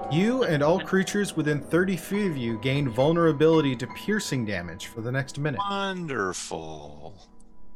You 0.09 0.43
and 0.43 0.63
all 0.63 0.79
creatures 0.79 1.35
within 1.35 1.59
30 1.59 1.97
feet 1.97 2.31
of 2.31 2.37
you 2.37 2.57
gain 2.59 2.87
vulnerability 2.87 3.75
to 3.75 3.87
piercing 3.87 4.45
damage 4.45 4.85
for 4.85 5.01
the 5.01 5.11
next 5.11 5.37
minute. 5.37 5.59
Wonderful. 5.59 7.27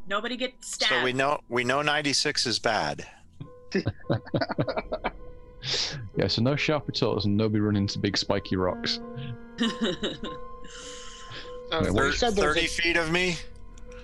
Nobody 0.08 0.38
gets 0.38 0.74
stabbed. 0.74 0.92
So 0.92 1.04
we 1.04 1.12
know 1.14 1.40
we 1.50 1.64
know 1.64 1.82
96 1.82 2.46
is 2.46 2.60
bad. 2.60 3.06
Yeah, 6.16 6.28
so 6.28 6.42
no 6.42 6.56
sharp 6.56 6.88
retorts 6.88 7.26
and 7.26 7.38
nobody 7.38 7.60
running 7.60 7.84
into 7.84 8.00
big 8.00 8.18
spiky 8.18 8.56
rocks. 8.56 9.00
So 11.72 11.80
Yeah, 11.80 11.88
you 11.88 11.94
what- 11.94 12.14
said 12.16 12.36
there's 12.36 12.56
30 12.56 12.66
a- 12.66 12.70
feet 12.70 12.98
of 12.98 13.12
me. 13.12 13.38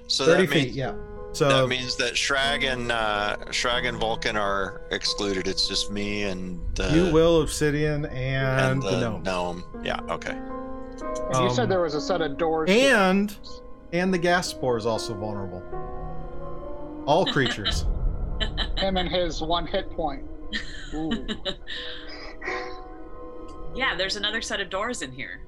So 0.08 0.26
30 0.26 0.46
that 0.46 0.54
feet, 0.54 0.64
means 0.68 0.78
yeah. 0.78 0.94
So 1.34 1.50
that 1.50 1.68
means 1.68 1.98
that 1.98 2.14
Shrag 2.14 2.64
and 2.64 2.92
uh, 2.92 3.36
Shrag 3.48 3.88
and 3.88 3.98
Vulcan 3.98 4.38
are 4.38 4.82
excluded. 4.92 5.48
It's 5.48 5.68
just 5.68 5.92
me 5.92 6.24
and 6.24 6.60
the 6.76 6.90
you 6.94 7.12
will, 7.14 7.42
Obsidian, 7.42 8.06
and, 8.06 8.82
and 8.82 8.82
the 8.82 9.02
gnome. 9.02 9.24
gnome. 9.24 9.64
Yeah. 9.84 10.00
Okay. 10.10 10.32
and 10.32 11.44
you 11.44 11.50
said 11.54 11.64
Um, 11.64 11.70
there 11.70 11.82
was 11.82 11.94
a 11.94 12.00
set 12.02 12.22
of 12.22 12.38
doors. 12.38 12.70
And 12.72 13.36
and 13.92 14.14
the 14.14 14.18
gas 14.18 14.48
spore 14.48 14.78
is 14.78 14.86
also 14.86 15.14
vulnerable. 15.14 15.62
All 17.06 17.26
creatures. 17.26 17.86
him 18.78 18.96
and 18.98 19.10
his 19.10 19.42
one 19.42 19.68
hit 19.68 19.90
point. 19.92 20.24
Ooh. 20.94 21.28
yeah, 23.76 23.96
there's 23.96 24.16
another 24.16 24.42
set 24.42 24.60
of 24.60 24.70
doors 24.70 25.02
in 25.02 25.12
here. 25.12 25.42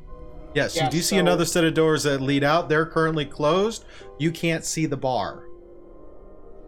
Yes, 0.56 0.76
you 0.76 0.82
Yeah, 0.84 0.89
do 0.89 1.02
see 1.02 1.18
another 1.18 1.45
set 1.45 1.64
of 1.64 1.74
doors 1.74 2.04
that 2.04 2.22
lead 2.22 2.43
out. 2.43 2.70
They're 2.70 2.86
currently 2.86 3.26
closed. 3.26 3.86
You 4.18 4.32
can't 4.32 4.66
see 4.66 4.86
the 4.88 4.97
bar. 4.97 5.43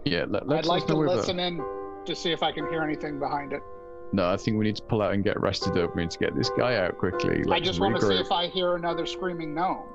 Yeah, 0.05 0.25
let, 0.27 0.43
I'd 0.43 0.47
let's 0.47 0.67
like 0.67 0.81
let's 0.81 0.85
to 0.85 0.93
know 0.93 0.99
whether- 0.99 1.15
listen 1.15 1.39
in 1.39 1.63
to 2.05 2.15
see 2.15 2.31
if 2.31 2.43
I 2.43 2.51
can 2.51 2.69
hear 2.69 2.81
anything 2.83 3.19
behind 3.19 3.53
it. 3.53 3.61
No, 4.13 4.29
I 4.29 4.35
think 4.37 4.57
we 4.57 4.65
need 4.65 4.75
to 4.75 4.83
pull 4.83 5.01
out 5.01 5.13
and 5.13 5.23
get 5.23 5.39
rested 5.39 5.77
up. 5.77 5.95
We 5.95 6.01
need 6.01 6.11
to 6.11 6.19
get 6.19 6.35
this 6.35 6.49
guy 6.49 6.75
out 6.75 6.97
quickly. 6.97 7.37
I 7.39 7.43
Let's 7.45 7.65
just 7.65 7.79
want 7.79 7.95
to 7.95 8.05
see 8.05 8.15
if 8.15 8.29
I 8.31 8.47
hear 8.47 8.75
another 8.75 9.05
screaming 9.05 9.53
gnome. 9.53 9.87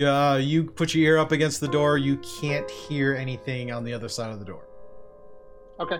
Uh, 0.00 0.36
you 0.42 0.64
put 0.64 0.94
your 0.94 1.04
ear 1.04 1.18
up 1.18 1.32
against 1.32 1.60
the 1.60 1.68
door. 1.68 1.96
You 1.96 2.18
can't 2.40 2.68
hear 2.70 3.14
anything 3.14 3.70
on 3.72 3.84
the 3.84 3.94
other 3.94 4.08
side 4.08 4.30
of 4.32 4.38
the 4.38 4.44
door. 4.44 4.66
Okay. 5.80 5.98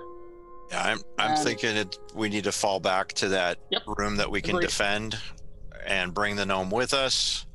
Yeah, 0.71 0.83
I'm 0.83 0.99
I'm 1.19 1.31
And- 1.33 1.39
thinking 1.41 1.77
it, 1.77 1.99
we 2.15 2.29
need 2.29 2.45
to 2.45 2.53
fall 2.53 2.81
back 2.81 3.09
to 3.15 3.29
that 3.29 3.59
Yep. 3.71 3.83
room 3.99 4.17
that 4.17 4.31
we 4.31 4.41
can 4.41 4.57
Agreed. 4.57 4.67
defend, 4.69 5.19
and 5.87 6.15
bring 6.15 6.37
the 6.37 6.47
gnome 6.47 6.71
with 6.71 6.95
us. 6.95 7.47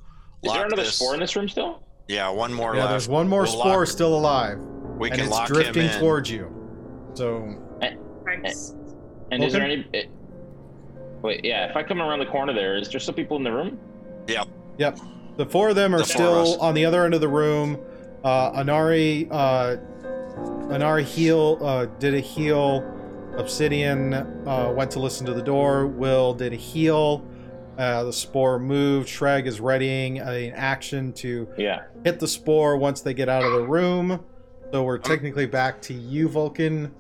Is 0.44 0.52
there 0.52 0.52
Lock 0.54 0.66
another 0.68 0.84
this- 0.84 0.96
spore 0.96 1.14
in 1.14 1.20
this 1.20 1.36
room 1.36 1.48
still? 1.50 1.84
Yeah, 2.08 2.30
one 2.30 2.54
more 2.54 2.74
yeah, 2.76 2.82
left. 2.82 2.92
there's 2.92 3.08
one 3.10 3.28
more 3.28 3.42
We'll 3.44 3.52
spore 3.52 3.80
lock- 3.80 3.88
still 3.88 4.16
alive, 4.16 4.60
We 4.98 5.10
and 5.10 5.18
can 5.18 5.28
it's 5.28 5.36
lock 5.36 5.48
drifting 5.48 5.84
him 5.84 5.92
in. 5.92 6.00
towards 6.00 6.30
you. 6.32 6.52
So 7.16 7.56
Thanks. 8.26 8.76
And 9.32 9.44
is 9.44 9.54
there 9.54 9.64
any? 9.64 9.86
It, 9.94 10.10
wait, 11.22 11.44
yeah. 11.44 11.70
If 11.70 11.76
I 11.76 11.84
come 11.84 12.02
around 12.02 12.20
the 12.20 12.26
corner 12.26 12.54
there, 12.54 12.78
is 12.78 12.90
there 12.90 13.00
still 13.00 13.14
people 13.14 13.38
in 13.38 13.44
the 13.44 13.52
room? 13.52 13.80
Yep. 14.28 14.48
Yep. 14.78 15.00
The 15.38 15.46
four 15.46 15.70
of 15.70 15.76
them 15.76 15.96
are 15.96 16.00
The 16.00 16.06
four 16.06 16.26
of 16.26 16.48
still 16.48 16.54
us. 16.56 16.60
on 16.60 16.74
the 16.76 16.86
other 16.86 17.04
end 17.06 17.14
of 17.14 17.22
the 17.22 17.28
room. 17.28 17.78
Uh, 18.24 18.52
Anari, 18.52 19.28
uh, 19.32 19.78
Anari 20.70 21.04
heal 21.04 21.58
uh, 21.62 21.86
did 22.00 22.14
a 22.14 22.20
heal. 22.20 22.94
Obsidian 23.38 24.14
uh, 24.16 24.74
went 24.76 24.90
to 24.92 25.00
listen 25.00 25.26
to 25.28 25.34
the 25.34 25.42
door. 25.42 25.86
Will 25.88 26.34
did 26.34 26.54
a 26.54 26.56
heal. 26.56 27.24
Uh, 27.78 28.04
the 28.04 28.12
spore 28.14 28.58
moved. 28.60 29.08
Shrag 29.08 29.46
is 29.46 29.62
readying 29.62 30.18
an 30.20 30.52
action 30.54 31.14
to 31.14 31.48
Yeah. 31.58 31.84
hit 32.04 32.20
the 32.20 32.28
spore 32.28 32.76
once 32.78 33.02
they 33.02 33.14
get 33.14 33.30
out 33.30 33.44
of 33.44 33.52
the 33.54 33.62
room. 33.62 34.24
So 34.72 34.84
we're 34.84 34.98
technically 34.98 35.46
back 35.46 35.82
to 35.84 35.94
you, 35.94 36.28
Vulcan. 36.28 36.94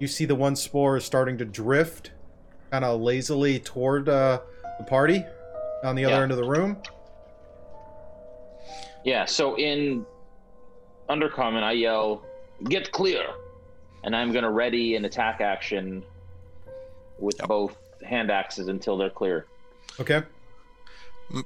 You 0.00 0.08
see 0.08 0.24
the 0.24 0.34
one 0.34 0.56
spore 0.56 0.96
is 0.96 1.04
starting 1.04 1.38
to 1.38 1.44
drift, 1.44 2.10
kind 2.70 2.84
of 2.84 3.00
lazily 3.00 3.60
toward 3.60 4.08
uh, 4.08 4.40
the 4.78 4.84
party 4.84 5.22
on 5.84 5.94
the 5.94 6.04
other 6.06 6.14
Yeah. 6.16 6.22
end 6.22 6.30
of 6.32 6.38
the 6.38 6.44
room. 6.48 6.78
Yeah. 9.04 9.26
So 9.26 9.56
in 9.56 10.04
undercommon, 11.10 11.62
I 11.62 11.72
yell, 11.72 12.24
"Get 12.68 12.90
clear!" 12.92 13.24
and 14.04 14.14
I'm 14.14 14.32
gonna 14.32 14.50
ready 14.50 14.96
an 14.96 15.04
attack 15.04 15.40
action 15.40 16.04
with 17.18 17.36
Yep. 17.38 17.48
both 17.48 17.76
hand 18.02 18.30
axes 18.30 18.68
until 18.68 18.96
they're 18.96 19.08
clear. 19.10 19.46
Okay. 20.00 20.22
Um, 21.32 21.44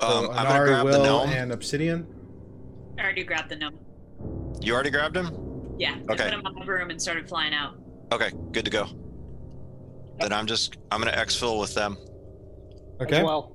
So 0.00 0.06
I'm 0.08 0.26
gonna 0.26 0.48
Anari, 0.50 0.66
grab 0.66 0.86
the 0.90 0.98
gnome. 1.02 1.30
and 1.30 1.52
Obsidian. 1.52 2.06
I 2.98 3.02
already 3.02 3.24
grabbed 3.24 3.48
the 3.50 3.56
gnome. 3.56 3.78
You 4.60 4.74
already 4.74 4.90
grabbed 4.90 5.16
him? 5.16 5.74
Yeah, 5.78 5.94
Okay. 5.94 6.04
I 6.08 6.12
Okay. 6.12 6.24
put 6.24 6.32
him 6.34 6.46
on 6.46 6.54
the 6.54 6.64
broom 6.64 6.90
and 6.90 7.00
started 7.00 7.28
flying 7.28 7.52
out. 7.54 7.74
Okay, 8.12 8.30
good 8.52 8.64
to 8.64 8.70
go. 8.70 8.86
Then 10.18 10.32
I'm 10.32 10.46
just 10.46 10.76
I'm 10.90 11.00
gonna 11.02 11.16
exfil 11.16 11.58
with 11.60 11.74
them. 11.74 11.96
Okay. 13.00 13.22
Well. 13.22 13.52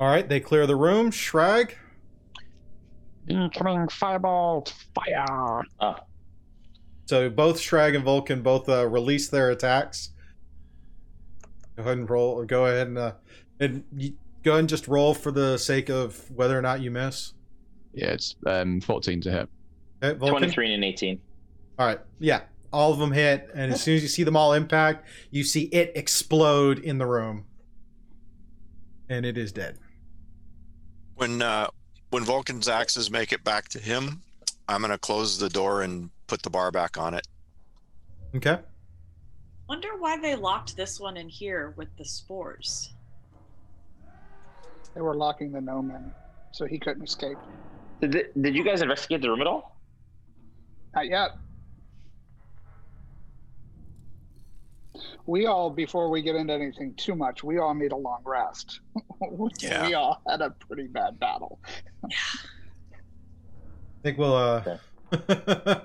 All 0.00 0.08
right. 0.08 0.28
They 0.28 0.40
clear 0.40 0.66
the 0.66 0.76
room. 0.76 1.10
Shrag. 1.10 1.74
Incoming 3.28 3.86
firebolt! 3.88 4.72
Fire! 4.94 5.62
Ah, 5.80 6.00
So 7.06 7.28
both 7.30 7.58
Shrag 7.60 7.94
and 7.94 8.04
Vulcan 8.04 8.42
both 8.42 8.68
uh, 8.68 8.86
release 8.86 9.28
their 9.28 9.50
attacks. 9.50 10.10
Go 11.76 11.82
ahead 11.82 11.98
and 11.98 12.10
roll. 12.10 12.44
Go 12.44 12.66
ahead 12.66 12.88
and 12.88 12.98
uh, 12.98 13.12
and 13.60 13.84
go 14.42 14.52
ahead 14.52 14.60
and 14.60 14.68
just 14.68 14.88
roll 14.88 15.14
for 15.14 15.30
the 15.30 15.56
sake 15.58 15.88
of 15.88 16.30
whether 16.30 16.58
or 16.58 16.62
not 16.62 16.80
you 16.80 16.90
miss. 16.90 17.34
Yeah, 17.92 18.08
it's 18.12 18.34
um 18.46 18.80
14 18.80 19.20
to 19.22 19.30
hit. 19.30 19.48
Okay, 20.02 20.18
Vulcan. 20.18 20.38
23 20.38 20.74
and 20.74 20.84
18. 20.84 21.20
All 21.78 21.86
right. 21.86 22.00
Yeah. 22.18 22.42
All 22.72 22.92
of 22.92 22.98
them 22.98 23.12
hit, 23.12 23.48
and 23.54 23.72
as 23.72 23.80
soon 23.80 23.96
as 23.96 24.02
you 24.02 24.08
see 24.08 24.24
them 24.24 24.36
all 24.36 24.52
impact, 24.52 25.06
you 25.30 25.42
see 25.42 25.62
it 25.72 25.92
explode 25.94 26.78
in 26.80 26.98
the 26.98 27.06
room, 27.06 27.46
and 29.08 29.24
it 29.24 29.38
is 29.38 29.52
dead. 29.52 29.78
When 31.14 31.40
uh 31.40 31.68
when 32.10 32.24
Vulcan's 32.24 32.68
axes 32.68 33.10
make 33.10 33.32
it 33.32 33.44
back 33.44 33.68
to 33.68 33.78
him, 33.78 34.22
I'm 34.68 34.80
gonna 34.80 34.98
close 34.98 35.38
the 35.38 35.48
door 35.48 35.82
and 35.82 36.10
put 36.26 36.42
the 36.42 36.50
bar 36.50 36.70
back 36.70 36.96
on 36.96 37.14
it. 37.14 37.26
Okay. 38.34 38.58
Wonder 39.68 39.96
why 39.98 40.18
they 40.18 40.34
locked 40.34 40.76
this 40.76 40.98
one 40.98 41.16
in 41.16 41.28
here 41.28 41.74
with 41.76 41.88
the 41.96 42.04
spores. 42.04 42.92
They 44.94 45.00
were 45.00 45.14
locking 45.14 45.52
the 45.52 45.60
gnome 45.60 45.90
in, 45.90 46.12
so 46.52 46.64
he 46.66 46.78
couldn't 46.78 47.04
escape. 47.04 47.38
Did, 48.00 48.12
th- 48.12 48.30
did 48.40 48.54
you 48.54 48.64
guys 48.64 48.80
investigate 48.80 49.20
the 49.20 49.28
room 49.28 49.40
at 49.40 49.46
all? 49.46 49.76
Not 50.94 51.06
yet. 51.06 51.30
We 55.26 55.46
all, 55.46 55.70
before 55.70 56.10
we 56.10 56.22
get 56.22 56.36
into 56.36 56.52
anything 56.52 56.94
too 56.94 57.14
much, 57.14 57.44
we 57.44 57.58
all 57.58 57.74
need 57.74 57.92
a 57.92 57.96
long 57.96 58.22
rest. 58.24 58.80
Yeah. 59.60 59.88
We 59.88 59.94
all 59.94 60.22
had 60.28 60.40
a 60.42 60.50
pretty 60.50 60.86
bad 60.86 61.18
battle. 61.18 61.58
I 62.04 62.08
think 64.02 64.16
we'll 64.16 64.36
uh 64.36 64.76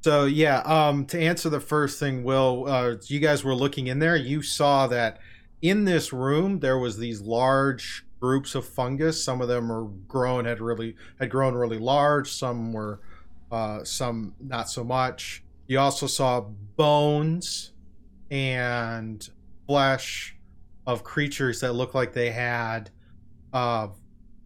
so 0.00 0.24
yeah, 0.24 0.60
um 0.60 1.04
to 1.06 1.20
answer 1.20 1.50
the 1.50 1.60
first 1.60 2.00
thing, 2.00 2.24
Will, 2.24 2.64
uh 2.66 2.94
you 3.08 3.20
guys 3.20 3.44
were 3.44 3.54
looking 3.54 3.88
in 3.88 3.98
there, 3.98 4.16
you 4.16 4.40
saw 4.40 4.86
that 4.86 5.18
in 5.60 5.84
this 5.84 6.14
room 6.14 6.60
there 6.60 6.78
was 6.78 6.96
these 6.96 7.20
large 7.20 8.06
groups 8.20 8.54
of 8.54 8.64
fungus. 8.66 9.22
Some 9.22 9.42
of 9.42 9.48
them 9.48 9.68
were 9.68 9.84
grown 10.08 10.46
had 10.46 10.60
really 10.62 10.96
had 11.18 11.28
grown 11.28 11.54
really 11.54 11.78
large, 11.78 12.32
some 12.32 12.72
were 12.72 13.00
uh 13.50 13.84
some 13.84 14.34
not 14.40 14.70
so 14.70 14.82
much. 14.82 15.44
You 15.66 15.78
also 15.78 16.06
saw 16.06 16.40
bones 16.40 17.72
and 18.32 19.28
flesh 19.66 20.34
of 20.86 21.04
creatures 21.04 21.60
that 21.60 21.74
looked 21.74 21.94
like 21.94 22.14
they 22.14 22.30
had 22.30 22.90
uh 23.52 23.86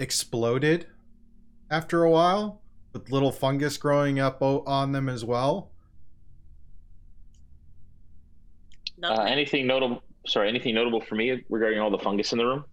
exploded 0.01 0.87
after 1.71 2.03
a 2.03 2.11
while 2.11 2.61
with 2.93 3.11
little 3.11 3.31
fungus 3.33 3.77
growing 3.79 4.19
up 4.19 4.43
o- 4.43 4.65
on 4.67 4.91
them 4.93 5.09
as 5.09 5.25
well. 5.25 5.71
Uh, 9.03 9.23
anything 9.23 9.67
notable? 9.67 10.03
Sorry, 10.27 10.49
anything 10.49 10.75
notable 10.75 11.01
for 11.01 11.15
me 11.15 11.45
regarding 11.49 11.79
all 11.79 11.91
the 11.91 11.99
fungus 11.99 12.33
in 12.33 12.39
the 12.39 12.45
room? 12.45 12.65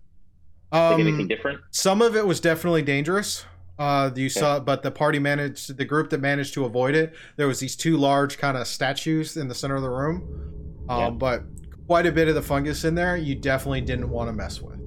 Like 0.72 1.00
anything 1.00 1.22
Um, 1.22 1.28
different? 1.28 1.62
some 1.72 2.02
of 2.02 2.16
it 2.16 2.26
was 2.26 2.40
definitely 2.40 2.82
dangerous. 2.82 3.46
Uh, 3.78 4.10
you 4.16 4.30
saw, 4.30 4.60
but 4.60 4.82
the 4.84 4.92
party 4.92 5.20
managed, 5.20 5.78
the 5.78 5.86
group 5.86 6.10
that 6.10 6.20
managed 6.22 6.54
to 6.56 6.66
avoid 6.66 6.96
it. 6.96 7.14
There 7.38 7.48
was 7.48 7.60
these 7.60 7.76
two 7.76 7.98
large 7.98 8.38
kind 8.38 8.58
of 8.58 8.68
statues 8.68 9.38
in 9.38 9.48
the 9.48 9.56
center 9.56 9.76
of 9.76 9.82
the 9.84 9.90
room, 9.90 10.73
um, 10.90 11.00
Yeah. 11.00 11.10
but 11.12 11.44
quite 11.88 12.06
a 12.06 12.12
bit 12.12 12.28
of 12.28 12.36
the 12.36 12.42
fungus 12.42 12.84
in 12.84 12.96
there. 12.96 13.18
You 13.18 13.36
definitely 13.36 13.82
didn't 13.82 14.10
want 14.10 14.30
to 14.30 14.34
mess 14.34 14.62
with. 14.62 14.80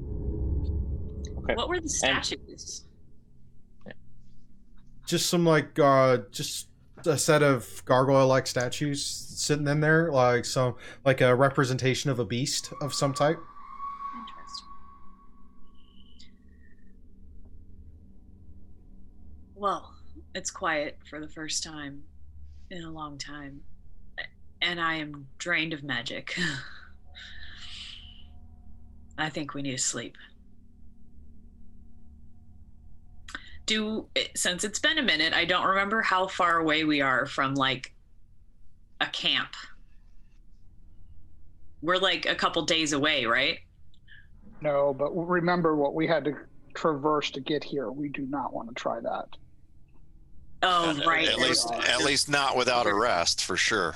Okay. 1.38 1.54
what 1.54 1.68
were 1.68 1.80
the 1.80 1.88
statues? 1.88 2.84
Just 5.06 5.30
some 5.30 5.44
like, 5.46 5.78
uh, 5.78 6.18
just 6.32 6.68
a 7.06 7.16
set 7.16 7.42
of 7.42 7.84
gargoyle-like 7.84 8.46
statues 8.48 9.04
sitting 9.04 9.68
in 9.68 9.80
there, 9.80 10.10
like 10.10 10.44
some, 10.44 10.74
like 11.04 11.20
a 11.20 11.32
representation 11.34 12.10
of 12.10 12.18
a 12.18 12.24
beast 12.24 12.72
of 12.80 12.92
some 12.92 13.14
type. 13.14 13.38
Interesting. 14.18 14.66
Well, 19.54 19.94
it's 20.34 20.50
quiet 20.50 20.98
for 21.08 21.20
the 21.20 21.28
first 21.28 21.62
time 21.62 22.02
in 22.70 22.82
a 22.82 22.90
long 22.90 23.18
time. 23.18 23.60
And 24.62 24.80
I 24.80 24.96
am 24.96 25.26
drained 25.38 25.72
of 25.72 25.82
magic. 25.82 26.36
I 29.18 29.28
think 29.28 29.54
we 29.54 29.62
need 29.62 29.72
to 29.72 29.82
sleep. 29.82 30.16
Do 33.66 34.06
since 34.36 34.62
it's 34.62 34.78
been 34.78 34.98
a 34.98 35.02
minute, 35.02 35.34
I 35.34 35.44
don't 35.44 35.66
remember 35.66 36.02
how 36.02 36.28
far 36.28 36.58
away 36.58 36.84
we 36.84 37.00
are 37.00 37.26
from 37.26 37.54
like 37.54 37.92
a 39.00 39.06
camp. 39.06 39.50
We're 41.82 41.98
like 41.98 42.26
a 42.26 42.34
couple 42.34 42.64
days 42.64 42.92
away, 42.92 43.26
right? 43.26 43.58
No, 44.60 44.94
but 44.94 45.10
remember 45.12 45.76
what 45.76 45.94
we 45.94 46.06
had 46.06 46.24
to 46.24 46.34
traverse 46.74 47.30
to 47.32 47.40
get 47.40 47.64
here. 47.64 47.90
We 47.90 48.08
do 48.08 48.22
not 48.22 48.52
want 48.52 48.68
to 48.68 48.74
try 48.74 49.00
that. 49.00 49.26
Oh, 50.62 50.90
At- 50.90 51.06
right. 51.06 51.28
At 51.28 51.38
least, 51.38 51.70
at 51.70 52.04
least 52.04 52.28
not 52.28 52.56
without 52.56 52.86
a 52.86 52.94
rest, 52.94 53.44
for 53.44 53.56
sure. 53.56 53.94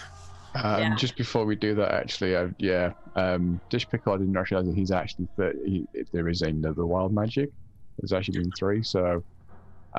Um, 0.55 0.81
Yeah. 0.81 0.95
Just 0.97 1.17
before 1.17 1.45
we 1.47 1.55
do 1.57 1.75
that, 1.77 1.93
actually, 1.93 2.35
uh, 2.35 2.49
yeah, 2.59 2.93
um, 3.15 3.61
Dish 3.71 3.89
Pickle, 3.89 4.15
I 4.15 4.17
didn't 4.19 4.33
realize 4.33 4.67
that 4.67 4.75
he's 4.75 4.91
actually 4.91 5.29
th- 5.39 5.55
he, 5.65 5.87
there 6.13 6.29
is 6.29 6.43
another 6.43 6.87
wild 6.87 7.15
magic. 7.15 7.51
There's 7.99 8.13
actually 8.13 8.41
been 8.41 8.53
three, 8.59 8.83
so 8.83 9.23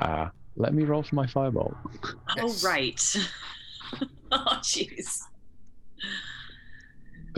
uh, 0.00 0.28
let 0.56 0.74
me 0.74 0.84
roll 0.84 1.02
for 1.02 1.14
my 1.14 1.26
fireball. 1.26 1.74
Oh, 2.38 2.54
right. 2.62 3.00
oh, 4.32 4.58
jeez. 4.62 5.20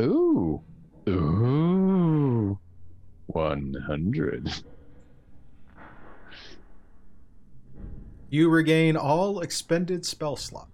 Ooh, 0.01 0.61
ooh, 1.09 2.59
one 3.27 3.75
hundred. 3.87 4.51
You 8.31 8.49
regain 8.49 8.97
all 8.97 9.41
expended 9.41 10.05
spell 10.05 10.35
slot. 10.35 10.69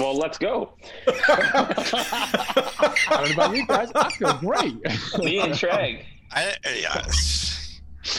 Well, 0.00 0.16
let's 0.16 0.38
go. 0.38 0.72
I 1.06 2.86
don't 3.10 3.28
know 3.28 3.34
about 3.34 3.54
you 3.54 3.66
guys. 3.66 3.92
I 3.94 4.10
feel 4.10 4.32
great. 4.38 4.82
Me 5.18 5.40
and 5.40 5.52
Shrag. 5.52 6.02
I, 6.32 6.54
yeah, 6.74 7.02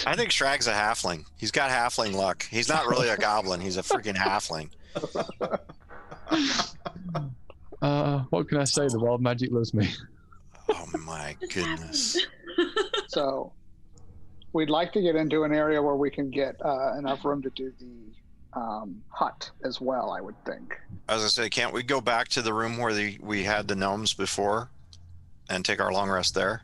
I 0.05 0.15
think 0.15 0.29
Shrag's 0.29 0.67
a 0.67 0.73
halfling. 0.73 1.25
He's 1.37 1.49
got 1.49 1.71
halfling 1.71 2.13
luck. 2.13 2.45
He's 2.51 2.69
not 2.69 2.85
really 2.85 3.09
a 3.09 3.17
goblin. 3.17 3.61
He's 3.61 3.77
a 3.77 3.81
freaking 3.81 4.15
halfling. 4.15 4.69
Uh, 7.81 8.23
what 8.29 8.47
can 8.47 8.59
I 8.59 8.65
say? 8.65 8.87
The 8.87 8.99
wild 8.99 9.21
magic 9.21 9.51
loves 9.51 9.73
me. 9.73 9.89
Oh 10.69 10.85
my 11.03 11.35
goodness. 11.51 12.15
So 13.07 13.53
we'd 14.53 14.69
like 14.69 14.93
to 14.93 15.01
get 15.01 15.15
into 15.15 15.45
an 15.45 15.51
area 15.51 15.81
where 15.81 15.95
we 15.95 16.11
can 16.11 16.29
get 16.29 16.63
uh, 16.63 16.95
enough 16.97 17.25
room 17.25 17.41
to 17.41 17.49
do 17.49 17.73
the 17.79 18.13
um, 18.53 19.01
hut 19.09 19.49
as 19.63 19.79
well, 19.79 20.11
I 20.11 20.21
would 20.21 20.35
think. 20.45 20.77
As 21.07 21.23
I 21.23 21.27
say, 21.27 21.49
can't 21.49 21.73
we 21.73 21.83
go 21.83 22.01
back 22.01 22.27
to 22.29 22.41
the 22.41 22.53
room 22.53 22.77
where 22.77 22.93
the, 22.93 23.17
we 23.21 23.43
had 23.43 23.67
the 23.67 23.75
gnomes 23.75 24.13
before 24.13 24.69
and 25.49 25.63
take 25.63 25.79
our 25.79 25.91
long 25.91 26.09
rest 26.09 26.35
there? 26.35 26.61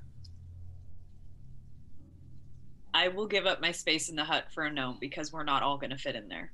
I 2.94 3.10
will 3.10 3.28
give 3.28 3.46
up 3.46 3.62
my 3.62 3.72
space 3.72 4.10
in 4.10 4.16
the 4.16 4.24
hut 4.24 4.46
for 4.54 4.64
a 4.64 4.72
gnome 4.72 4.98
because 5.00 5.32
we're 5.32 5.44
not 5.44 5.62
all 5.62 5.78
going 5.78 5.92
to 5.92 5.98
fit 5.98 6.16
in 6.16 6.28
there. 6.28 6.52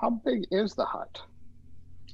How 0.00 0.10
big 0.10 0.46
is 0.50 0.74
the 0.74 0.84
hut? 0.84 1.20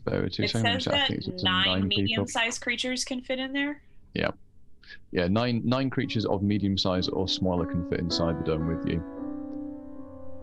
So 0.05 0.29
two 0.29 0.43
It 0.43 0.51
seconds, 0.51 0.85
says 0.85 0.89
I 0.89 0.91
that 0.91 1.09
think 1.09 1.27
it's 1.27 1.43
nine 1.43 1.89
medium-sized 1.89 2.61
creatures 2.61 3.05
can 3.05 3.23
fit 3.23 3.39
in 3.39 3.53
there. 3.53 3.81
Yeah, 4.15 5.29
nine 5.29 5.63
nine 5.65 5.91
creatures 5.91 6.25
of 6.27 6.43
medium 6.43 6.77
size 6.77 7.09
or 7.09 7.29
smaller 7.29 7.67
can 7.67 7.89
fit 7.89 8.01
inside 8.01 8.39
the 8.39 8.45
dome 8.45 8.67
with 8.67 8.87
you. 8.87 9.03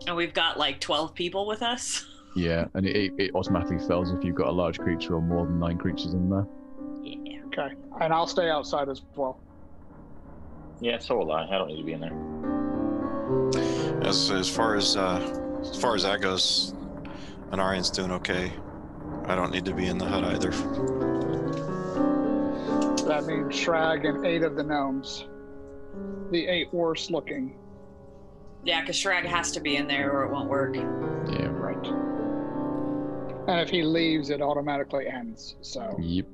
And 0.08 0.16
we've 0.16 0.34
got 0.34 0.58
like 0.58 0.80
12 0.80 1.14
people 1.14 1.47
with 1.47 1.62
us. 1.62 2.06
Yeah, 2.36 2.66
and 2.74 2.86
it, 2.86 3.14
it 3.18 3.32
automatically 3.34 3.80
fails 3.88 4.12
if 4.12 4.24
you've 4.24 4.36
got 4.36 4.47
a 4.47 4.51
large 4.51 4.80
creature 4.80 5.16
or 5.16 5.22
more 5.22 5.45
than 5.45 5.60
nine 5.60 5.78
creatures 5.78 6.14
in 6.14 6.30
there. 6.30 6.45
Yeah. 7.01 7.39
Okay. 7.47 7.74
And 8.01 8.14
I'll 8.14 8.28
stay 8.28 8.49
outside 8.49 8.89
as 8.89 9.01
well. 9.16 9.39
Yeah, 10.82 10.99
so 10.99 11.18
will 11.18 11.32
I. 11.32 11.45
I 11.45 11.58
don't 11.58 11.68
need 11.68 11.78
to 11.78 11.84
be 11.84 11.93
in 11.93 12.01
there. 12.01 12.14
As 14.06 14.30
as 14.30 14.49
far 14.49 14.76
as 14.76 14.97
uh, 14.97 15.62
as 15.62 15.80
far 15.80 15.95
as 15.95 16.03
that 16.03 16.22
goes, 16.22 16.74
Anarian's 17.51 17.89
doing 17.89 18.12
okay. 18.12 18.51
I 19.26 19.36
don't 19.36 19.51
need 19.51 19.66
to 19.66 19.74
be 19.74 19.88
in 19.88 19.97
the 19.97 20.06
hut 20.06 20.24
either. 20.26 20.51
That 23.08 23.26
means 23.26 23.53
Shrag 23.53 24.08
and 24.08 24.26
eight 24.26 24.43
of 24.43 24.56
the 24.56 24.64
gnomes. 24.64 25.28
The 26.32 26.47
eight 26.47 26.74
worst 26.74 27.10
looking. 27.10 27.56
Yeah, 28.66 28.82
because 28.82 28.97
Shrag 28.97 29.26
has 29.26 29.51
to 29.51 29.59
be 29.59 29.76
in 29.76 29.88
there 29.88 30.11
or 30.11 30.26
it 30.26 30.32
won't 30.32 30.49
work. 30.49 30.76
Yeah. 30.76 31.47
Right. 31.51 31.86
And 33.47 33.59
if 33.59 33.70
he 33.70 33.84
leaves, 33.84 34.32
it 34.32 34.41
automatically 34.41 35.07
ends. 35.07 35.55
So 35.61 35.95
Yep. 35.99 36.26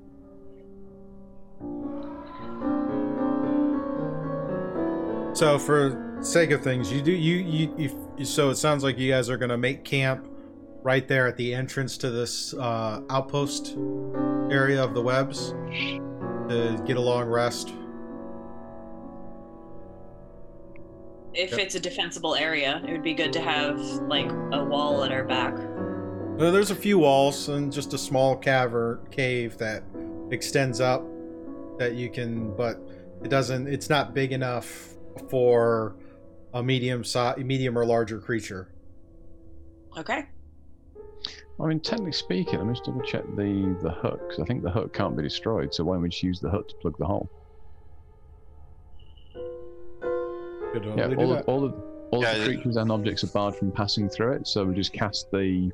So 5.34 5.58
for 5.60 6.18
sake 6.22 6.52
of 6.52 6.64
things, 6.64 6.92
you 6.92 7.02
do 7.02 7.12
you 7.12 7.38
you, 7.38 7.96
you 8.18 8.26
so 8.26 8.50
it 8.50 8.56
sounds 8.56 8.84
like 8.84 8.98
you 8.98 9.12
guys 9.12 9.30
are 9.30 9.38
gonna 9.38 9.58
make 9.58 9.84
camp 9.84 10.28
right 10.84 11.08
there 11.08 11.28
at 11.28 11.38
the 11.38 11.54
entrance 11.54 11.98
to 11.98 12.10
this 12.10 12.54
uh, 12.54 13.02
outpost 13.10 13.76
area 14.50 14.84
of 14.84 14.94
the 14.94 15.02
webs 15.02 15.54
to 16.50 16.82
get 16.86 16.98
a 16.98 17.02
long 17.02 17.28
rest. 17.28 17.74
If 21.34 21.52
Yep. 21.52 21.60
it's 21.60 21.76
a 21.76 21.80
defensible 21.80 22.36
area, 22.36 22.82
it 22.86 22.92
would 22.92 23.04
be 23.04 23.14
good 23.14 23.32
to 23.34 23.42
have 23.42 23.80
like 24.08 24.30
a 24.52 24.64
wall 24.64 25.04
at 25.04 25.12
our 25.12 25.24
back. 25.24 25.56
There's 26.38 26.72
a 26.72 26.76
few 26.76 27.00
walls 27.00 27.50
and 27.50 27.72
just 27.72 27.94
a 27.94 27.98
small 27.98 28.36
cavern 28.36 29.00
cave 29.12 29.58
that 29.60 29.84
extends 30.32 30.82
up 30.82 31.06
that 31.78 31.94
you 31.96 32.10
can, 32.10 32.56
but 32.56 32.80
it 33.24 33.30
doesn't. 33.30 33.68
It's 33.68 33.90
not 33.90 34.14
big 34.14 34.32
enough 34.32 34.96
for 35.30 35.96
a 36.54 36.62
medium 36.64 37.04
size, 37.04 37.38
medium 37.38 37.78
or 37.78 37.86
larger 37.86 38.20
creature. 38.20 38.74
Okay. 39.98 40.26
I 41.60 41.66
mean, 41.68 41.80
technically 41.80 42.14
speaking, 42.14 42.58
let 42.58 42.68
me 42.68 42.74
just 42.74 42.86
double 42.86 43.02
check 43.02 43.24
the 43.36 43.78
the 43.82 43.92
hook 43.92 44.20
because 44.28 44.40
I 44.42 44.46
think 44.46 44.64
the 44.64 44.72
hook 44.72 44.94
can't 44.94 45.16
be 45.16 45.24
destroyed. 45.24 45.74
So 45.74 45.84
why 45.84 45.94
don't 45.96 46.02
we 46.02 46.10
just 46.10 46.24
use 46.24 46.40
the 46.40 46.50
hook 46.50 46.68
to 46.70 46.76
plug 46.76 46.98
the 46.98 47.06
hole? 47.06 47.30
Yeah, 50.74 50.80
totally 50.80 51.16
do 51.16 51.22
all 51.22 51.30
that. 51.30 51.40
of, 51.42 51.50
all 51.50 51.66
of 51.66 51.74
all 52.12 52.22
Yeah, 52.22 52.38
the 52.38 52.46
creatures 52.46 52.76
and 52.78 52.92
objects 52.92 53.24
are 53.24 53.28
barred 53.28 53.56
from 53.56 53.72
passing 53.72 54.10
through 54.10 54.34
it. 54.34 54.48
So 54.48 54.66
we 54.66 54.76
just 54.76 54.94
cast 54.94 55.32
the 55.32 55.72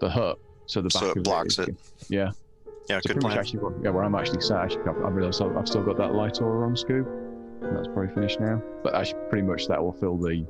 the 0.00 0.10
hook 0.10 0.38
so 0.66 0.80
the 0.82 0.88
back 0.88 1.02
So 1.02 1.10
it 1.10 1.16
of 1.18 1.22
blocks 1.24 1.58
is- 1.58 1.68
it. 1.68 1.74
Yeah. 2.08 2.30
Yeah, 2.88 3.00
So 3.00 3.08
good 3.08 3.14
pretty 3.14 3.20
much 3.20 3.32
plan. 3.32 3.38
actually, 3.38 3.58
where- 3.60 3.82
yeah, 3.82 3.90
where 3.90 4.04
I'm 4.04 4.14
actually 4.14 4.40
sat, 4.42 4.58
actually, 4.60 4.82
I've- 4.82 5.02
I 5.04 5.08
realised 5.08 5.42
I've 5.42 5.56
I've 5.56 5.66
still 5.68 5.82
got 5.82 5.96
that 5.98 6.14
light 6.14 6.40
aura 6.40 6.66
on 6.66 6.74
Scoob. 6.74 7.06
And 7.62 7.76
that's 7.76 7.88
probably 7.88 8.08
finished 8.14 8.38
now. 8.38 8.62
But 8.82 8.94
actually, 8.94 9.20
pretty 9.30 9.46
much 9.46 9.66
that 9.68 9.82
will 9.82 9.92
fill 9.92 10.16
the 10.16 10.44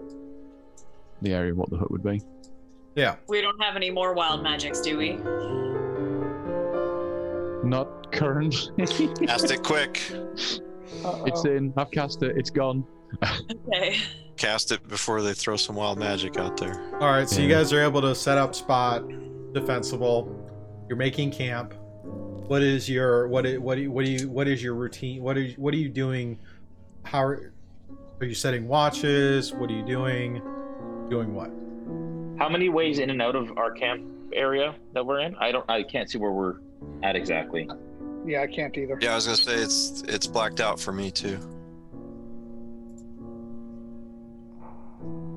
the 1.23 1.33
area 1.33 1.53
of 1.53 1.57
what 1.59 1.71
the 1.71 1.77
hook 1.79 1.91
would 1.91 2.03
be. 2.03 2.21
Yeah. 2.95 3.17
We 3.29 3.41
don't 3.41 3.59
have 3.63 3.75
any 3.77 3.91
more 3.91 4.13
wild 4.13 4.43
magics, 4.43 4.81
do 4.83 4.99
we? 4.99 5.13
Not 7.67 8.13
currently. 8.13 8.87
Cast 9.27 9.51
it 9.51 9.63
quick. 9.63 10.03
it's 10.13 10.61
Uh-oh. 11.05 11.43
in. 11.51 11.73
I've 11.77 11.91
cast 11.91 12.23
it. 12.23 12.37
It's 12.37 12.51
gone. 12.51 12.85
Okay. 13.69 13.97
Cast 14.37 14.71
it 14.73 14.87
before 14.89 15.23
they 15.23 15.33
throw 15.33 15.57
some 15.57 15.77
wild 15.77 15.99
magic 15.99 16.37
out 16.37 16.57
there. 16.59 16.79
All 17.01 17.11
right, 17.11 17.29
so 17.29 17.41
you 17.41 17.49
guys 17.49 17.73
are 17.73 17.83
able 17.83 18.03
to 18.03 18.15
set 18.15 18.37
up 18.39 18.55
spot, 18.55 19.03
defensible. 19.53 20.31
You're 20.89 20.99
making 20.99 21.31
camp. 21.33 21.75
What 22.05 22.63
is 22.63 22.89
your 22.89 23.29
what? 23.29 23.47
i- 23.47 23.57
What? 23.57 23.77
do 23.77 23.83
you- 23.83 23.91
What 23.91 24.05
do 24.05 24.11
you? 24.11 24.29
What 24.29 24.47
is 24.49 24.63
your 24.63 24.75
routine? 24.75 25.23
What 25.23 25.37
are 25.37 25.47
What 25.57 25.73
are 25.75 25.79
you 25.79 25.89
doing? 25.89 26.39
How 27.05 27.23
are, 27.25 27.53
are 28.21 28.27
you 28.27 28.35
setting 28.35 28.69
watches? 28.69 29.53
What 29.55 29.71
are 29.71 29.75
you 29.75 29.85
doing? 29.85 30.43
Doing 31.09 31.35
what? 31.35 31.51
How 32.39 32.49
many 32.49 32.69
ways 32.69 32.99
in 32.99 33.11
and 33.11 33.23
out 33.23 33.35
of 33.37 33.57
our 33.57 33.71
camp 33.73 34.05
area 34.33 34.75
that 34.93 35.05
we're 35.05 35.21
in? 35.21 35.35
I 35.37 35.51
don't. 35.51 35.69
I 35.71 35.83
can't 35.83 36.11
see 36.11 36.19
where 36.19 36.31
we're 36.33 36.57
at 37.03 37.17
exactly. 37.17 37.69
Yeah, 38.27 38.43
I 38.43 38.47
can't 38.47 38.77
either. 38.77 38.99
Yeah, 39.01 39.13
I 39.13 39.15
was 39.17 39.25
gonna 39.27 39.37
say 39.39 39.55
it's 39.55 40.03
it's 40.07 40.27
blacked 40.27 40.61
out 40.61 40.79
for 40.79 40.93
me 40.93 41.11
too. 41.11 41.39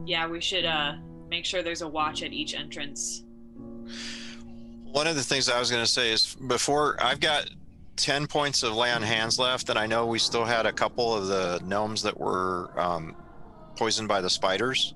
Yeah, 0.09 0.27
we 0.27 0.41
should 0.41 0.65
uh 0.65 0.93
make 1.29 1.45
sure 1.45 1.61
there's 1.61 1.83
a 1.83 1.87
watch 1.87 2.23
at 2.23 2.33
each 2.33 2.55
entrance. 2.55 3.23
One 4.91 5.05
of 5.05 5.15
the 5.15 5.21
things 5.21 5.47
I 5.47 5.59
was 5.59 5.69
gonna 5.69 5.85
say 5.85 6.11
is 6.11 6.35
before 6.47 6.97
I've 6.99 7.19
got 7.19 7.47
ten 7.95 8.25
points 8.25 8.63
of 8.63 8.75
lay 8.75 8.91
on 8.91 9.03
hands 9.03 9.37
left, 9.37 9.69
and 9.69 9.77
I 9.77 9.85
know 9.85 10.07
we 10.07 10.17
still 10.17 10.45
had 10.45 10.65
a 10.65 10.73
couple 10.73 11.13
of 11.13 11.27
the 11.27 11.61
gnomes 11.63 12.01
that 12.01 12.19
were 12.19 12.71
um, 12.75 13.15
poisoned 13.75 14.07
by 14.07 14.19
the 14.19 14.31
spiders. 14.31 14.95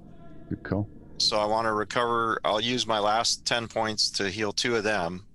Good 0.49 0.63
call. 0.63 0.89
So 1.19 1.37
I 1.37 1.45
want 1.45 1.67
to 1.67 1.73
recover. 1.73 2.39
I'll 2.43 2.59
use 2.59 2.87
my 2.87 2.97
last 2.97 3.45
10 3.45 3.67
points 3.67 4.09
to 4.11 4.31
heal 4.31 4.51
two 4.51 4.75
of 4.75 4.83
them 4.83 5.25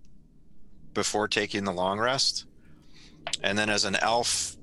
before 0.92 1.28
taking 1.28 1.62
the 1.62 1.72
long 1.72 2.00
rest. 2.00 2.46
And 3.44 3.56
then 3.56 3.70
as 3.70 3.84
an 3.84 3.94
elf, 4.02 4.56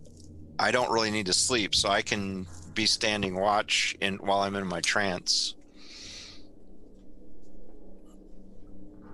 I 0.60 0.72
don't 0.72 0.92
really 0.92 1.10
need 1.10 1.28
to 1.28 1.34
sleep, 1.34 1.74
so 1.74 1.88
I 1.88 2.02
can 2.02 2.48
be 2.76 2.86
standing 2.86 3.36
watch 3.36 3.96
in 4.02 4.18
while 4.18 4.42
I'm 4.42 4.56
in 4.56 4.68
my 4.68 4.82
trance. 4.82 5.56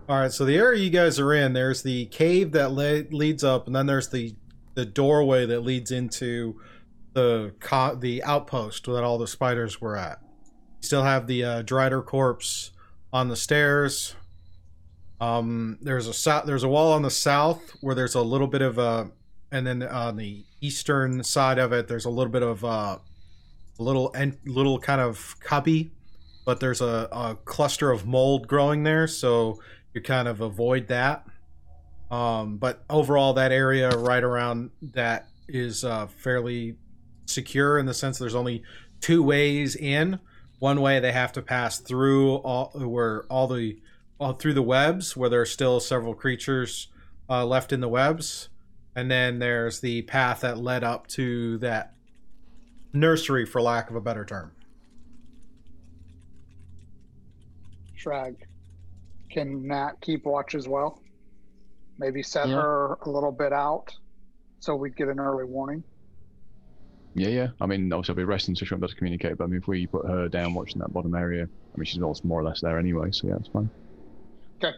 All 0.10 0.20
right, 0.20 0.32
so 0.32 0.44
the 0.44 0.58
area 0.58 0.82
you 0.82 0.90
guys 0.90 1.20
are 1.20 1.34
in, 1.34 1.54
there's 1.54 1.84
the 1.84 2.08
cave 2.08 2.52
that 2.52 2.72
le- 2.72 3.06
leads 3.16 3.44
up, 3.46 3.68
and 3.68 3.76
then 3.76 3.86
there's 3.86 4.10
the 4.10 4.36
the 4.74 4.86
doorway 4.86 5.46
that 5.46 5.62
leads 5.62 5.92
into 5.92 6.60
the 7.14 7.54
co- 7.60 7.96
the 7.96 8.24
outpost 8.24 8.86
that 8.86 9.04
all 9.04 9.18
the 9.18 9.28
spiders 9.28 9.80
were 9.80 9.96
at. 9.96 10.20
You 10.82 10.88
still 10.88 11.04
have 11.04 11.28
the 11.28 11.44
uh, 11.44 11.64
Drider 11.64 12.06
corpse 12.06 12.72
on 13.14 13.28
the 13.28 13.36
stairs. 13.36 14.16
Um, 15.20 15.78
there's 15.82 16.08
a 16.08 16.14
sou- 16.14 16.42
there's 16.46 16.64
a 16.64 16.68
wall 16.68 16.94
on 16.94 17.04
the 17.04 17.12
south 17.12 17.78
where 17.82 17.96
there's 17.96 18.16
a 18.16 18.22
little 18.22 18.48
bit 18.48 18.62
of 18.62 18.78
a, 18.78 19.12
and 19.52 19.68
then 19.68 19.84
on 19.84 20.16
the 20.16 20.44
eastern 20.62 21.24
side 21.24 21.60
of 21.60 21.72
it, 21.72 21.88
there's 21.88 22.06
a 22.06 22.10
little 22.10 22.32
bit 22.32 22.44
of 22.44 22.66
uh, 22.66 22.98
little 23.82 24.12
and 24.14 24.38
little 24.46 24.80
kind 24.80 25.02
of 25.02 25.40
cubby, 25.40 25.92
but 26.46 26.60
there's 26.60 26.82
a, 26.82 27.08
a 27.12 27.38
cluster 27.46 27.92
of 27.92 28.06
mold 28.06 28.48
growing 28.48 28.84
there, 28.84 29.08
so 29.08 29.60
you 29.94 30.02
kind 30.02 30.28
of 30.28 30.42
avoid 30.42 30.88
that. 30.88 31.26
Um, 32.10 32.58
but 32.58 32.84
overall, 32.90 33.34
that 33.34 33.52
area 33.52 33.90
right 33.90 34.24
around 34.24 34.72
that 34.82 35.28
is 35.48 35.84
uh, 35.84 36.08
fairly 36.08 36.76
secure 37.26 37.80
in 37.80 37.86
the 37.86 37.94
sense 37.94 38.20
there's 38.20 38.36
only 38.36 38.64
two 39.00 39.24
ways 39.24 39.76
in. 39.76 40.20
One 40.60 40.82
way 40.82 41.00
they 41.00 41.12
have 41.12 41.32
to 41.34 41.42
pass 41.42 41.80
through 41.80 42.36
all 42.36 42.72
where 42.76 43.24
all 43.24 43.48
the 43.48 43.80
all 44.20 44.34
through 44.34 44.54
the 44.54 44.62
webs 44.62 45.18
where 45.18 45.30
there 45.30 45.42
are 45.42 45.46
still 45.46 45.80
several 45.80 46.14
creatures 46.14 46.88
uh, 47.30 47.46
left 47.46 47.74
in 47.74 47.80
the 47.80 47.88
webs, 47.88 48.50
and 48.96 49.10
then 49.10 49.40
there's 49.40 49.80
the 49.80 50.04
path 50.04 50.42
that 50.42 50.58
led 50.58 50.84
up 50.84 51.08
to 51.08 51.58
that 51.60 51.94
nursery, 52.94 53.46
for 53.46 53.62
lack 53.62 53.90
of 53.90 53.96
a 53.96 54.02
better 54.02 54.26
term. 54.26 54.52
Shrag. 57.98 58.36
Can 59.30 59.68
Nat 59.68 59.94
keep 60.02 60.26
watch 60.26 60.56
as 60.56 60.68
well? 60.68 61.02
Maybe 61.98 62.22
set 62.24 62.48
Yeah. 62.50 62.62
her 62.62 62.94
a 63.04 63.10
little 63.10 63.32
bit 63.32 63.54
out 63.54 63.96
so 64.60 64.76
we'd 64.76 64.96
get 64.96 65.08
an 65.08 65.20
early 65.20 65.44
warning. 65.44 65.84
Yeah, 67.16 67.30
yeah. 67.30 67.48
I 67.60 67.66
mean, 67.66 67.92
obviously, 67.92 68.14
I'll 68.14 68.18
be 68.18 68.24
resting, 68.24 68.56
so 68.56 68.64
she 68.64 68.74
won't 68.74 68.82
be 68.82 68.86
able 68.86 68.90
to 68.94 68.96
communicate. 68.96 69.38
But 69.38 69.46
I 69.46 69.48
mean, 69.48 69.58
if 69.58 69.68
we 69.68 69.86
put 69.88 70.06
her 70.06 70.30
down 70.30 70.54
watching 70.54 70.80
that 70.80 70.94
bottom 70.94 71.14
area, 71.16 71.44
I 71.44 71.78
mean, 71.78 71.86
she's 71.86 72.02
almost 72.02 72.24
more 72.24 72.40
or 72.40 72.44
less 72.44 72.62
there 72.62 72.78
anyway, 72.80 73.12
so 73.12 73.28
yeah, 73.28 73.36
it's 73.36 73.50
fine. 73.50 73.70
Okay. 74.64 74.78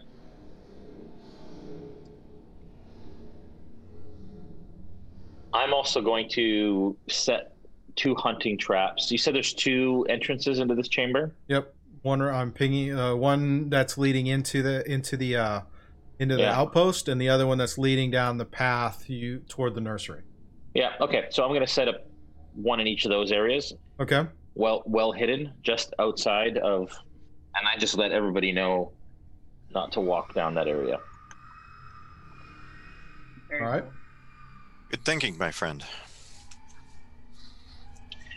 I'm 5.53 5.73
also 5.73 6.01
going 6.01 6.29
to 6.29 6.97
set 7.09 7.52
two 7.95 8.15
hunting 8.15 8.57
traps. 8.57 9.11
You 9.11 9.17
said 9.17 9.35
there's 9.35 9.53
two 9.53 10.05
entrances 10.09 10.59
into 10.59 10.75
this 10.75 10.87
chamber. 10.87 11.35
Yep. 11.47 11.73
One 12.01 12.21
I'm 12.21 12.51
pinging 12.51 12.93
uh, 12.97 13.15
one 13.15 13.69
that's 13.69 13.97
leading 13.97 14.27
into 14.27 14.61
the 14.61 14.89
into 14.91 15.15
the 15.15 15.37
uh 15.37 15.61
into 16.19 16.35
the 16.35 16.41
Yeah. 16.43 16.59
outpost 16.59 17.07
and 17.07 17.19
the 17.19 17.29
other 17.29 17.47
one 17.47 17.57
that's 17.57 17.77
leading 17.77 18.11
down 18.11 18.37
the 18.37 18.45
path 18.45 19.09
you 19.09 19.39
toward 19.47 19.73
the 19.75 19.81
nursery. 19.81 20.21
Yeah. 20.73 20.93
Okay. 21.01 21.27
So 21.29 21.43
I'm 21.43 21.49
going 21.49 21.61
to 21.61 21.67
set 21.67 21.87
up 21.87 22.05
one 22.55 22.79
in 22.79 22.87
each 22.87 23.05
of 23.05 23.09
those 23.09 23.31
areas, 23.31 23.73
Okay. 23.99 24.27
well, 24.55 24.83
well 24.85 25.11
hidden, 25.11 25.51
just 25.63 25.93
outside 25.97 26.57
of, 26.59 26.91
and 27.55 27.67
I 27.67 27.77
just 27.79 27.97
let 27.97 28.11
everybody 28.11 28.51
know 28.51 28.91
not 29.73 29.91
to 29.93 30.01
walk 30.01 30.33
down 30.35 30.53
that 30.55 30.67
area. 30.67 30.99
All 33.53 33.59
right. 33.67 33.83
Good 34.89 35.03
thinking, 35.05 35.37
my 35.37 35.51
friend. 35.51 35.83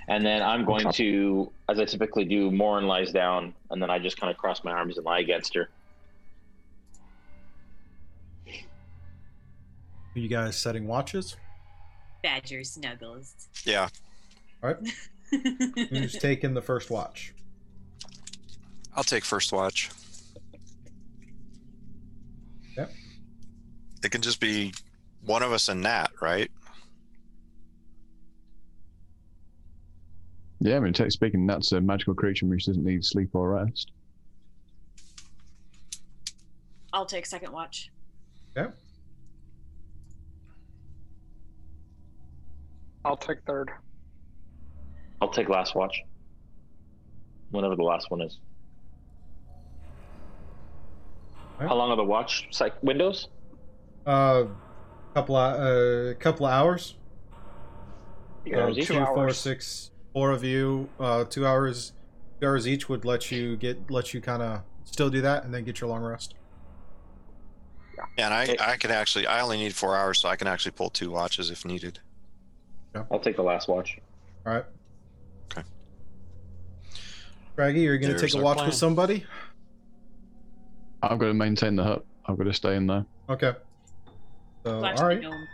And 0.09 0.25
then 0.25 0.43
I'm 0.43 0.65
going 0.65 0.91
to, 0.93 1.51
as 1.69 1.81
I 1.81 1.85
typically 1.85 2.25
do, 2.25 2.51
Morin 2.51 2.87
lies 2.87 3.11
down, 3.11 3.55
and 3.71 3.83
then 3.83 3.91
I 3.91 3.99
just 3.99 4.21
kind 4.21 4.31
of 4.31 4.37
cross 4.37 4.63
my 4.63 4.71
arms 4.71 4.97
and 4.97 5.05
lie 5.05 5.19
against 5.19 5.55
her. 5.55 5.69
Are 8.47 10.19
you 10.19 10.29
guys 10.29 10.57
setting 10.57 10.87
watches? 10.87 11.37
Badger 12.23 12.65
snuggles. 12.65 13.35
Yeah, 13.65 13.89
All 14.63 14.71
right. 14.71 14.77
Who's 15.91 16.13
taking 16.19 16.55
the 16.55 16.63
first 16.63 16.91
watch? 16.91 17.35
I'll 18.95 19.05
take 19.05 19.25
first 19.25 19.53
watch. 19.53 19.91
Yep. 22.77 22.93
It 24.05 24.11
can 24.11 24.23
just 24.23 24.41
be 24.41 24.73
one 25.25 25.43
of 25.43 25.53
us 25.53 25.69
and 25.69 25.83
Nat, 25.83 26.09
right? 26.21 26.51
Yeah, 30.67 30.79
I 30.79 30.81
mean, 30.81 30.93
technically 30.93 31.11
speaking, 31.11 31.47
that's 31.47 31.71
a 31.71 31.81
magical 31.81 32.13
creature 32.13 32.45
which 32.47 32.67
doesn't 32.67 32.85
need 32.85 33.05
sleep 33.05 33.31
or 33.37 33.51
rest. 33.51 33.93
I'll 36.93 37.07
take 37.07 37.25
second 37.25 37.53
watch. 37.53 37.93
Yeah. 38.57 38.69
I'll 43.05 43.17
take 43.17 43.39
third. 43.47 43.71
I'll 45.21 45.29
take 45.29 45.49
last 45.49 45.77
watch. 45.77 46.03
Whenever 47.53 47.77
the 47.77 47.85
last 47.85 48.11
one 48.11 48.23
is. 48.23 48.41
Alright. 51.55 51.69
How 51.69 51.77
long 51.77 51.91
are 51.93 51.97
the 51.97 52.03
watch 52.03 52.49
psych 52.51 52.75
windows? 52.83 53.29
Uh, 54.05 54.47
couple 55.15 55.37
of, 55.37 55.61
uh, 55.61 56.15
couple 56.19 56.45
of 56.47 56.53
hours. 56.53 56.97
Two 58.45 58.57
Uh, 58.57 58.63
hours 58.63 58.79
each? 58.79 58.87
two, 58.89 58.95
Two 58.95 59.05
four, 59.07 59.19
hours. 59.27 59.39
six, 59.39 59.93
four 60.17 60.31
of 60.31 60.43
you. 60.43 60.89
Uh, 60.99 61.25
two 61.25 61.47
hours. 61.47 61.93
Two 62.41 62.47
hours 62.47 62.67
each 62.67 62.89
would 62.89 63.05
let 63.05 63.31
you 63.31 63.55
get 63.57 63.91
let 63.91 64.15
you 64.15 64.23
kind 64.23 64.43
of 64.43 64.63
still 64.85 65.11
do 65.11 65.21
that 65.21 65.45
and 65.45 65.53
then 65.53 65.63
get 65.63 65.79
your 65.81 65.91
long 65.91 66.03
rest. 66.03 66.35
Yeah, 67.97 68.05
and 68.27 68.33
I, 68.33 68.73
I 68.73 68.77
can 68.77 68.91
actually, 68.91 69.27
I 69.27 69.41
only 69.41 69.59
need 69.59 69.75
four 69.75 69.95
hours, 69.95 70.21
so 70.21 70.29
I 70.29 70.37
can 70.37 70.47
actually 70.47 70.73
pull 70.73 70.91
two 70.91 71.11
watches 71.11 71.51
if 71.51 71.65
needed. 71.65 71.99
Yeah. 72.95 73.05
I'll 73.11 73.21
take 73.21 73.37
the 73.37 73.43
last 73.43 73.69
watch. 73.69 73.99
All 74.47 74.55
right. 74.55 74.65
Okay. 75.53 75.67
Craggy, 77.55 77.81
you're 77.81 77.99
gonna 77.99 78.19
take 78.19 78.35
a 78.35 78.41
watch 78.41 78.57
plan. 78.57 78.69
with 78.69 78.77
somebody. 78.77 79.25
I've 81.03 81.19
got 81.19 81.27
to 81.27 81.35
maintain 81.35 81.77
the 81.77 81.85
hut. 81.85 82.05
I've 82.25 82.39
got 82.39 82.45
to 82.45 82.55
stay 82.55 82.75
in 82.75 82.87
there. 82.87 83.05
Okay. 83.29 83.53
So, 84.65 84.81
Watch 84.81 84.97
all 84.97 85.03
the 85.03 85.15
right. 85.15 85.23
gnome. 85.23 85.47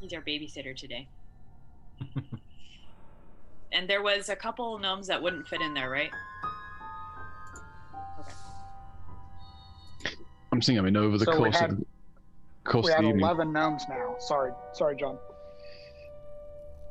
He's 0.00 0.12
our 0.14 0.22
babysitter 0.22 0.74
today. 0.74 1.06
and 3.72 3.88
there 3.88 4.02
was 4.02 4.28
a 4.28 4.36
couple 4.36 4.78
gnomes 4.78 5.06
that 5.08 5.20
wouldn't 5.22 5.46
fit 5.48 5.60
in 5.60 5.74
there, 5.74 5.90
right? 5.90 6.10
Okay. 8.20 8.32
I'm 10.52 10.60
thinking. 10.60 10.78
I 10.78 10.82
mean, 10.82 10.96
over 10.96 11.18
the 11.18 11.24
So 11.24 11.32
course 11.32 11.56
had- 11.56 11.70
of 11.72 11.78
the 11.78 11.86
course 12.64 12.86
We 12.86 12.90
of 12.92 12.96
have 12.96 13.02
the 13.04 13.08
evening, 13.10 13.24
11 13.24 13.52
gnomes 13.52 13.82
now. 13.88 14.16
Sorry, 14.18 14.52
sorry, 14.72 14.96
John. 14.96 15.18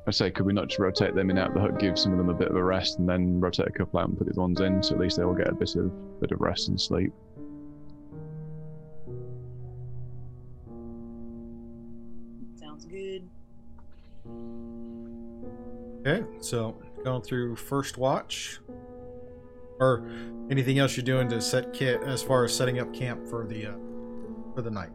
I 0.08 0.12
say, 0.12 0.30
could 0.30 0.46
we 0.46 0.54
not 0.54 0.68
just 0.68 0.80
rotate 0.80 1.16
them 1.16 1.32
in 1.32 1.38
out 1.40 1.54
the 1.56 1.60
hut, 1.60 1.80
give 1.80 1.98
some 1.98 2.12
of 2.12 2.20
them 2.20 2.30
a 2.30 2.34
bit 2.34 2.48
of 2.50 2.56
a 2.56 2.64
rest, 2.64 3.00
and 3.00 3.10
then 3.10 3.40
rotate 3.42 3.68
a 3.68 3.72
couple 3.72 4.00
out 4.00 4.08
and 4.08 4.18
put 4.18 4.32
the 4.32 4.40
ones 4.40 4.62
in, 4.62 4.84
so 4.84 4.94
at 4.94 5.02
least 5.02 5.18
they 5.18 5.24
all 5.24 5.34
get 5.34 5.48
a 5.48 5.54
bit 5.56 5.76
of 5.76 6.20
bit 6.22 6.32
of 6.32 6.40
rest 6.42 6.68
and 6.68 6.80
sleep. 6.80 7.12
Okay, 16.06 16.24
so 16.40 16.76
going 17.04 17.24
through 17.24 17.56
first 17.56 17.98
watch, 17.98 18.60
or 19.80 20.08
anything 20.52 20.78
else 20.78 20.96
you're 20.96 21.04
doing 21.04 21.28
to 21.30 21.42
set 21.42 21.74
kit 21.74 22.00
as 22.04 22.22
far 22.22 22.44
as 22.44 22.56
setting 22.56 22.80
up 22.80 22.94
camp 22.94 23.28
for 23.28 23.48
the 23.48 23.68
uh, 23.68 23.74
for 24.54 24.62
the 24.62 24.70
night. 24.70 24.92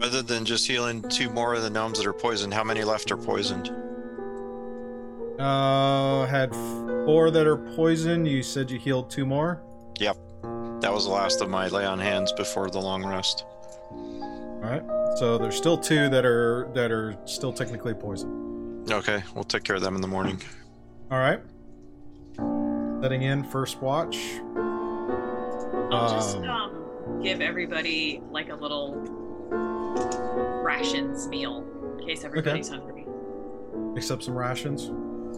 Other 0.00 0.20
than 0.20 0.44
just 0.44 0.66
healing 0.66 1.00
two 1.08 1.30
more 1.30 1.54
of 1.54 1.62
the 1.62 1.70
gnomes 1.70 1.98
that 1.98 2.06
are 2.08 2.12
poisoned, 2.12 2.52
how 2.52 2.64
many 2.64 2.82
left 2.82 3.12
are 3.12 3.16
poisoned? 3.16 3.70
Uh, 5.38 6.26
had 6.26 6.52
four 7.06 7.30
that 7.30 7.46
are 7.46 7.56
poisoned. 7.56 8.26
You 8.26 8.42
said 8.42 8.68
you 8.68 8.80
healed 8.80 9.10
two 9.10 9.24
more. 9.24 9.62
Yep, 10.00 10.16
that 10.80 10.92
was 10.92 11.04
the 11.04 11.12
last 11.12 11.40
of 11.40 11.48
my 11.48 11.68
lay 11.68 11.86
on 11.86 12.00
hands 12.00 12.32
before 12.32 12.68
the 12.68 12.80
long 12.80 13.06
rest. 13.06 13.44
All 13.92 14.70
right, 14.70 14.82
so 15.18 15.38
there's 15.38 15.56
still 15.56 15.78
two 15.78 16.08
that 16.08 16.24
are 16.24 16.68
that 16.74 16.90
are 16.90 17.16
still 17.26 17.52
technically 17.52 17.94
poisoned. 17.94 18.51
Okay, 18.90 19.22
we'll 19.34 19.44
take 19.44 19.62
care 19.64 19.76
of 19.76 19.82
them 19.82 19.94
in 19.94 20.00
the 20.00 20.08
morning. 20.08 20.40
All 21.10 21.18
right, 21.18 21.40
setting 23.02 23.22
in 23.22 23.44
first 23.44 23.80
watch. 23.80 24.16
I'll 25.92 26.10
just 26.10 26.36
Um, 26.38 26.44
um, 26.48 27.20
give 27.22 27.40
everybody 27.40 28.22
like 28.30 28.48
a 28.50 28.54
little 28.54 28.94
rations 30.64 31.28
meal 31.28 31.64
in 31.98 32.06
case 32.06 32.24
everybody's 32.24 32.68
hungry. 32.68 33.06
Mix 33.94 34.10
up 34.10 34.22
some 34.22 34.34
rations. 34.36 34.90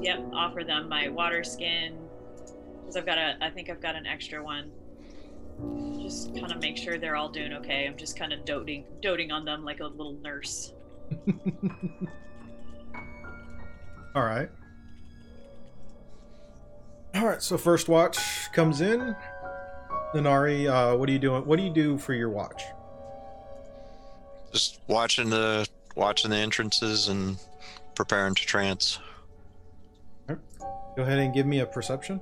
Yep, 0.03 0.31
offer 0.33 0.65
them 0.65 0.89
my 0.89 1.09
water 1.09 1.45
skin 1.45 1.99
because 2.81 2.97
I've 2.97 3.07
got 3.07 3.19
a. 3.19 3.37
I 3.43 3.51
think 3.51 3.69
I've 3.69 3.81
got 3.81 3.95
an 3.97 4.07
extra 4.07 4.43
one. 4.43 4.71
Just 6.01 6.35
kind 6.35 6.51
of 6.51 6.61
make 6.61 6.77
sure 6.77 6.99
they're 6.99 7.17
all 7.17 7.29
doing 7.29 7.53
okay. 7.55 7.87
I'm 7.87 7.97
just 7.97 8.17
kind 8.19 8.33
of 8.33 8.45
doting, 8.45 8.85
doting 9.01 9.31
on 9.31 9.45
them 9.45 9.65
like 9.65 9.81
a 9.81 9.87
little 9.87 10.15
nurse. 10.23 10.73
All 14.15 14.23
right. 14.23 14.49
All 17.15 17.27
right. 17.27 17.43
So 17.43 17.59
first 17.59 17.89
watch 17.89 18.19
comes 18.53 18.81
in. 18.81 19.17
Denari, 20.15 20.69
uh, 20.69 20.97
what 20.97 21.09
are 21.09 21.13
you 21.13 21.19
doing? 21.19 21.45
What 21.45 21.57
do 21.57 21.65
you 21.65 21.73
do 21.73 21.99
for 21.99 22.13
your 22.13 22.31
watch? 22.31 22.63
Just 24.53 24.81
watching 24.87 25.31
the 25.31 25.69
watching 25.97 26.31
the 26.31 26.37
entrances 26.37 27.09
and 27.09 27.37
preparing 27.97 28.37
to 28.37 28.47
trance. 28.47 29.01
Go 30.29 31.03
ahead 31.03 31.19
and 31.19 31.35
give 31.35 31.47
me 31.47 31.59
a 31.59 31.67
perception. 31.67 32.21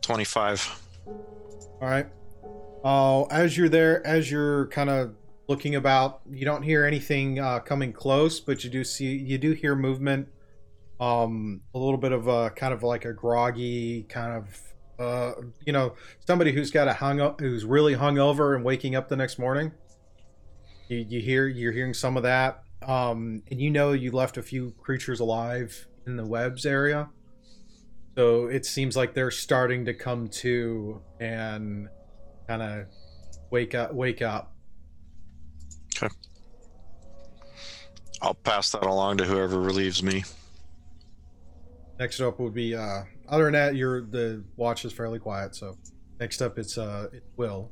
Twenty-five. 0.00 0.80
All 1.06 1.78
right. 1.82 2.06
Uh, 2.82 3.24
as 3.24 3.58
you're 3.58 3.68
there, 3.68 4.06
as 4.06 4.30
you're 4.30 4.68
kind 4.68 4.88
of 4.88 5.14
looking 5.48 5.74
about, 5.74 6.20
you 6.30 6.44
don't 6.44 6.62
hear 6.62 6.84
anything 6.84 7.40
uh, 7.40 7.58
coming 7.60 7.92
close, 7.92 8.38
but 8.38 8.62
you 8.62 8.70
do 8.70 8.84
see, 8.84 9.16
you 9.16 9.38
do 9.38 9.52
hear 9.52 9.74
movement. 9.74 10.28
Um, 11.00 11.62
a 11.74 11.78
little 11.78 11.96
bit 11.96 12.12
of 12.12 12.26
a 12.26 12.50
kind 12.50 12.74
of 12.74 12.82
like 12.82 13.04
a 13.04 13.12
groggy 13.12 14.02
kind 14.04 14.36
of, 14.36 14.60
uh, 14.98 15.32
you 15.64 15.72
know, 15.72 15.94
somebody 16.26 16.52
who's 16.52 16.70
got 16.70 16.88
a 16.88 16.92
hung 16.92 17.20
up, 17.20 17.40
who's 17.40 17.64
really 17.64 17.94
hung 17.94 18.18
over 18.18 18.54
and 18.54 18.64
waking 18.64 18.94
up 18.94 19.08
the 19.08 19.16
next 19.16 19.38
morning. 19.38 19.72
You, 20.88 21.06
you 21.08 21.20
hear, 21.20 21.46
you're 21.46 21.72
hearing 21.72 21.94
some 21.94 22.16
of 22.16 22.24
that. 22.24 22.62
Um, 22.82 23.42
and 23.50 23.60
you 23.60 23.70
know, 23.70 23.92
you 23.92 24.10
left 24.10 24.36
a 24.36 24.42
few 24.42 24.72
creatures 24.82 25.20
alive 25.20 25.86
in 26.06 26.16
the 26.16 26.26
webs 26.26 26.66
area. 26.66 27.08
So 28.16 28.46
it 28.46 28.66
seems 28.66 28.96
like 28.96 29.14
they're 29.14 29.30
starting 29.30 29.84
to 29.84 29.94
come 29.94 30.28
to 30.28 31.00
and 31.20 31.88
kind 32.48 32.62
of 32.62 32.86
wake 33.50 33.74
up. 33.74 33.94
Wake 33.94 34.20
up. 34.20 34.52
I'll 38.20 38.34
pass 38.34 38.70
that 38.70 38.84
along 38.84 39.18
to 39.18 39.24
whoever 39.24 39.60
relieves 39.60 40.02
me. 40.02 40.24
Next 41.98 42.20
up 42.20 42.38
would 42.38 42.54
be. 42.54 42.74
Uh, 42.74 43.02
other 43.28 43.44
than 43.44 43.52
that, 43.54 43.76
your 43.76 44.02
the 44.02 44.44
watch 44.56 44.84
is 44.84 44.92
fairly 44.92 45.18
quiet. 45.18 45.54
So 45.54 45.76
next 46.20 46.40
up, 46.42 46.58
it's 46.58 46.78
uh, 46.78 47.08
it's 47.12 47.26
Will. 47.36 47.70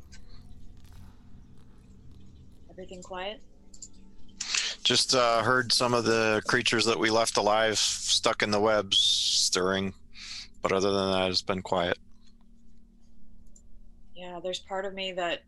Everything 2.70 3.02
quiet? 3.02 3.40
Just 4.84 5.14
uh, 5.14 5.42
heard 5.42 5.72
some 5.72 5.94
of 5.94 6.04
the 6.04 6.42
creatures 6.46 6.84
that 6.84 6.98
we 6.98 7.10
left 7.10 7.36
alive 7.36 7.78
stuck 7.78 8.42
in 8.42 8.50
the 8.50 8.60
webs 8.60 8.98
stirring, 8.98 9.94
but 10.62 10.72
other 10.72 10.92
than 10.92 11.10
that, 11.12 11.30
it's 11.30 11.42
been 11.42 11.62
quiet. 11.62 11.98
Yeah, 14.14 14.38
there's 14.42 14.60
part 14.60 14.84
of 14.84 14.94
me 14.94 15.12
that 15.12 15.42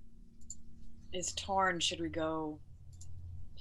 is 1.12 1.32
torn. 1.32 1.80
Should 1.80 2.00
we 2.00 2.08
go 2.08 2.58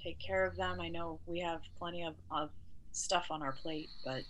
take 0.08 0.20
care 0.20 0.46
of 0.46 0.56
them? 0.56 0.80
I 0.80 0.90
know 0.90 1.20
we 1.26 1.40
have 1.40 1.62
plenty 1.78 2.04
of, 2.04 2.16
of 2.32 2.50
stuff 2.92 3.28
on 3.30 3.42
our 3.42 3.52
plate, 3.52 3.90
but 4.06 4.24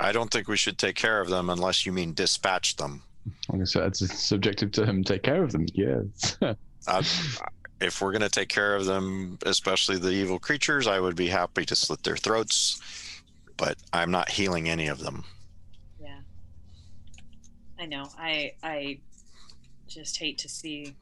I 0.00 0.12
don't 0.12 0.30
think 0.30 0.48
we 0.48 0.56
should 0.56 0.78
take 0.78 0.96
care 0.96 1.20
of 1.20 1.28
them 1.28 1.50
unless 1.50 1.84
you 1.84 1.92
mean 1.92 2.14
dispatch 2.14 2.76
them. 2.76 3.02
Like 3.48 3.62
I 3.62 3.64
said, 3.64 3.84
it's 3.84 4.00
a 4.00 4.08
subjective 4.08 4.72
term. 4.72 5.04
Take 5.04 5.22
care 5.22 5.42
of 5.42 5.52
them. 5.52 5.66
Yes. 5.74 6.38
Uh, 6.86 7.02
if 7.80 8.02
we're 8.02 8.12
going 8.12 8.20
to 8.20 8.28
take 8.28 8.50
care 8.50 8.76
of 8.76 8.84
them, 8.84 9.38
especially 9.46 9.96
the 9.96 10.10
evil 10.10 10.38
creatures, 10.38 10.86
I 10.86 11.00
would 11.00 11.16
be 11.16 11.28
happy 11.28 11.64
to 11.64 11.74
slit 11.74 12.02
their 12.02 12.18
throats, 12.18 12.78
but 13.56 13.78
I'm 13.94 14.10
not 14.10 14.28
healing 14.28 14.68
any 14.68 14.88
of 14.88 14.98
them. 14.98 15.24
yeah. 15.98 16.18
I 17.80 17.86
know. 17.86 18.10
I 18.18 18.52
I 18.62 18.98
just 19.88 20.18
hate 20.18 20.36
to 20.40 20.48
see 20.50 20.94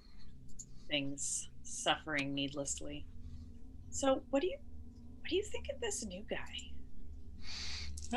things 0.88 1.48
suffering 1.64 2.32
needlessly. 2.32 3.04
So, 3.92 4.22
what 4.30 4.40
do 4.40 4.48
you 4.48 4.56
what 5.20 5.28
do 5.28 5.36
you 5.36 5.44
think 5.44 5.66
of 5.72 5.80
this 5.80 6.04
new 6.04 6.24
guy? 6.28 6.38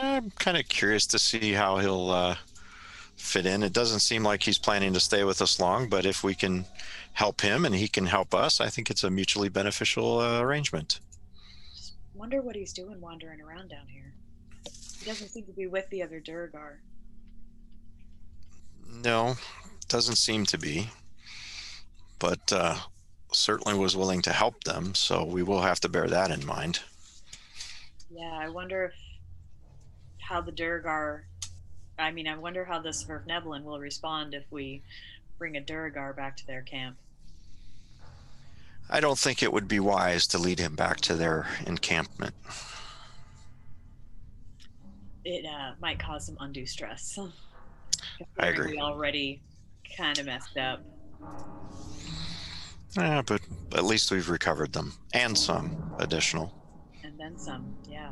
I'm 0.02 0.32
kind 0.32 0.58
of 0.58 0.68
curious 0.68 1.06
to 1.08 1.20
see 1.20 1.52
how 1.52 1.78
he'll 1.78 2.10
uh, 2.10 2.36
fit 3.18 3.46
in. 3.46 3.62
It 3.62 3.74
doesn't 3.74 4.00
seem 4.00 4.24
like 4.24 4.42
he's 4.42 4.58
planning 4.58 4.94
to 4.94 5.00
stay 5.00 5.24
with 5.24 5.42
us 5.42 5.60
long, 5.60 5.90
but 5.90 6.06
if 6.06 6.24
we 6.24 6.34
can 6.34 6.66
help 7.14 7.42
him 7.42 7.66
and 7.66 7.76
he 7.76 7.88
can 7.88 8.06
help 8.06 8.34
us, 8.34 8.60
I 8.60 8.70
think 8.70 8.90
it's 8.90 9.04
a 9.04 9.10
mutually 9.10 9.50
beneficial 9.50 10.20
uh, 10.20 10.40
arrangement. 10.40 11.02
Just 11.76 11.96
wonder 12.14 12.42
what 12.42 12.56
he's 12.56 12.74
doing 12.74 13.00
wandering 13.00 13.42
around 13.42 13.70
down 13.70 13.88
here. 13.88 14.14
He 15.00 15.06
doesn't 15.06 15.30
seem 15.30 15.46
to 15.46 15.54
be 15.54 15.68
with 15.68 15.90
the 15.90 16.02
other 16.04 16.20
Duergar. 16.20 16.80
No, 19.04 19.36
doesn't 19.90 20.16
seem 20.16 20.46
to 20.48 20.58
be, 20.58 20.90
but 22.18 22.52
uh, 22.52 22.78
certainly 23.38 23.78
was 23.78 23.96
willing 23.96 24.22
to 24.24 24.34
help 24.34 24.64
them, 24.64 24.96
so 24.96 25.24
we 25.24 25.44
will 25.44 25.62
have 25.62 25.80
to 25.82 25.90
bear 25.90 26.08
that 26.08 26.32
in 26.32 26.46
mind. 26.46 26.80
Yeah, 28.10 28.34
I 28.34 28.50
wonder 28.50 28.86
if 28.86 28.94
how 30.20 30.42
the 30.42 30.52
Duergar. 30.52 31.26
I 31.98 32.12
mean, 32.12 32.28
I 32.28 32.38
wonder 32.38 32.66
how 32.66 32.80
the 32.80 32.90
Svirfneblin 32.90 33.64
will 33.64 33.80
respond 33.80 34.34
if 34.34 34.44
we 34.52 34.82
bring 35.38 35.56
a 35.56 35.62
Duergar 35.62 36.14
back 36.14 36.36
to 36.38 36.48
their 36.48 36.62
camp. 36.62 36.98
I 38.90 39.00
don't 39.00 39.18
think 39.18 39.42
it 39.42 39.52
would 39.52 39.68
be 39.68 39.80
wise 39.80 40.28
to 40.28 40.38
lead 40.38 40.60
him 40.60 40.76
back 40.76 40.98
to 41.02 41.16
their 41.16 41.48
encampment. 41.66 42.36
It 45.24 45.46
uh, 45.46 45.74
might 45.82 45.98
cause 45.98 46.28
some 46.28 46.38
undue 46.40 46.68
stress. 46.68 47.18
I 48.40 48.48
agree. 48.48 48.80
Already 48.80 49.42
kind 49.98 50.20
of 50.20 50.26
messed 50.28 50.58
up. 50.58 50.82
Yeah, 52.98 53.22
but 53.26 53.42
at 53.74 53.84
least 53.84 54.12
we've 54.12 54.30
recovered 54.30 54.74
them 54.74 54.94
and 55.14 55.38
some 55.38 55.94
additional, 56.00 56.54
And 57.04 57.20
then 57.20 57.38
some, 57.38 57.76
yeah. 57.90 58.12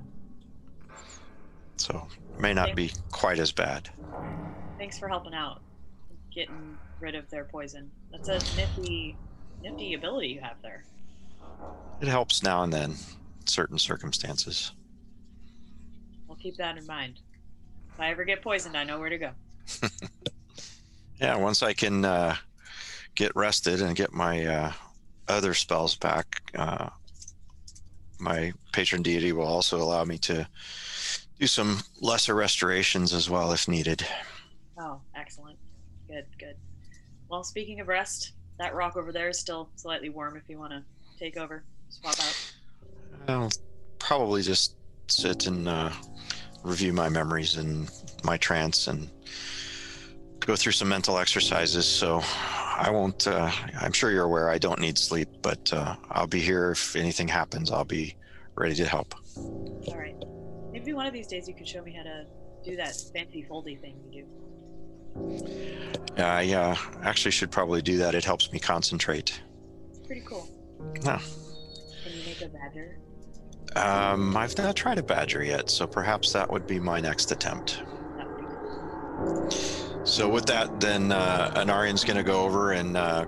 so 1.77 2.07
may 2.37 2.53
not 2.53 2.75
be 2.75 2.91
quite 3.11 3.39
as 3.39 3.51
bad. 3.51 3.89
Thanks 4.77 4.99
for 4.99 5.07
helping 5.07 5.33
out, 5.33 5.61
getting 6.33 6.77
rid 6.99 7.15
of 7.15 7.29
their 7.29 7.45
poison. 7.45 7.89
That's 8.11 8.27
a 8.27 8.39
nifty, 8.57 9.15
nifty 9.61 9.93
ability 9.93 10.27
you 10.29 10.41
have 10.41 10.61
there. 10.61 10.83
It 12.01 12.07
helps 12.09 12.43
now 12.43 12.63
and 12.63 12.73
then, 12.73 12.95
certain 13.45 13.77
circumstances. 13.77 14.73
We'll 16.27 16.37
keep 16.37 16.57
that 16.57 16.77
in 16.77 16.85
mind. 16.85 17.19
If 17.93 17.99
I 17.99 18.09
ever 18.09 18.25
get 18.25 18.41
poisoned, 18.41 18.75
I 18.75 18.83
know 18.83 18.99
where 18.99 19.09
to 19.09 19.17
go. 19.17 19.31
Yeah, 21.21 21.37
once 21.37 21.63
I 21.63 21.71
can 21.73 22.03
uh, 22.03 22.35
get 23.15 23.35
rested 23.35 23.81
and 23.81 23.95
get 23.95 24.13
my 24.13 24.45
uh, 24.45 24.71
other 25.27 25.53
spells 25.53 25.95
back, 25.95 26.41
uh, 26.55 26.89
my 28.19 28.53
patron 28.71 29.01
deity 29.01 29.31
will 29.31 29.47
also 29.47 29.77
allow 29.77 30.03
me 30.03 30.17
to 30.17 30.47
do 31.39 31.47
some 31.47 31.79
lesser 32.01 32.35
restorations 32.35 33.13
as 33.13 33.29
well 33.29 33.51
if 33.51 33.67
needed. 33.67 34.05
Oh, 34.79 35.01
excellent. 35.15 35.57
Good, 36.07 36.25
good. 36.39 36.55
Well, 37.29 37.43
speaking 37.43 37.79
of 37.79 37.87
rest, 37.87 38.33
that 38.59 38.75
rock 38.75 38.95
over 38.95 39.11
there 39.11 39.29
is 39.29 39.39
still 39.39 39.69
slightly 39.75 40.09
warm 40.09 40.37
if 40.37 40.43
you 40.47 40.59
want 40.59 40.71
to 40.71 40.83
take 41.19 41.37
over, 41.37 41.63
swap 41.89 42.15
out. 42.19 42.53
I'll 43.27 43.51
probably 43.99 44.41
just 44.41 44.75
sit 45.07 45.47
and 45.47 45.67
uh, 45.67 45.91
review 46.63 46.93
my 46.93 47.09
memories 47.09 47.57
and 47.57 47.89
my 48.23 48.37
trance 48.37 48.87
and 48.87 49.09
go 50.39 50.55
through 50.55 50.73
some 50.73 50.89
mental 50.89 51.17
exercises. 51.17 51.85
So 51.85 52.21
I 52.83 52.89
won't, 52.89 53.27
uh, 53.27 53.49
I'm 53.79 53.93
sure 53.93 54.11
you're 54.11 54.25
aware 54.25 54.49
I 54.49 54.57
don't 54.57 54.81
need 54.81 54.97
sleep, 54.97 55.29
but 55.41 55.71
uh, 55.71 55.95
I'll 56.11 56.27
be 56.27 56.41
here 56.41 56.71
if 56.71 56.97
anything 56.97 57.29
happens. 57.29 57.71
I'll 57.71 57.85
be 57.85 58.17
ready 58.55 58.75
to 58.75 58.85
help. 58.85 59.15
All 59.37 59.95
right. 59.95 60.21
Maybe 60.73 60.91
one 60.91 61.05
of 61.05 61.13
these 61.13 61.27
days 61.27 61.47
you 61.47 61.55
could 61.55 61.67
show 61.67 61.81
me 61.81 61.93
how 61.93 62.03
to 62.03 62.25
do 62.65 62.75
that 62.75 62.93
fancy 63.13 63.47
foldy 63.49 63.79
thing 63.79 63.95
you 64.11 64.25
do. 64.25 64.27
Yeah, 66.17 66.35
I 66.35 66.51
uh, 66.51 66.75
actually 67.03 67.31
should 67.31 67.51
probably 67.51 67.81
do 67.81 67.99
that. 67.99 68.15
It 68.15 68.25
helps 68.25 68.51
me 68.51 68.59
concentrate. 68.59 69.41
It's 69.91 70.05
pretty 70.05 70.23
cool. 70.27 70.49
Yeah. 71.05 71.21
Can 72.03 72.19
you 72.19 72.25
make 72.25 72.41
a 72.41 72.49
badger? 72.49 72.99
Um, 73.77 74.35
I've 74.35 74.57
not 74.57 74.75
tried 74.75 74.97
a 74.97 75.03
badger 75.03 75.41
yet, 75.41 75.69
so 75.69 75.87
perhaps 75.87 76.33
that 76.33 76.51
would 76.51 76.67
be 76.67 76.81
my 76.81 76.99
next 76.99 77.31
attempt. 77.31 77.81
That 80.05 80.27
would 80.27 80.27
be 80.27 80.27
cool. 80.27 80.27
So 80.27 80.29
with 80.29 80.45
that, 80.47 80.79
then 80.79 81.11
uh, 81.11 81.53
Anarian's 81.55 82.03
going 82.03 82.17
to 82.17 82.23
go 82.23 82.41
over 82.41 82.71
and 82.71 82.97
uh, 82.97 83.25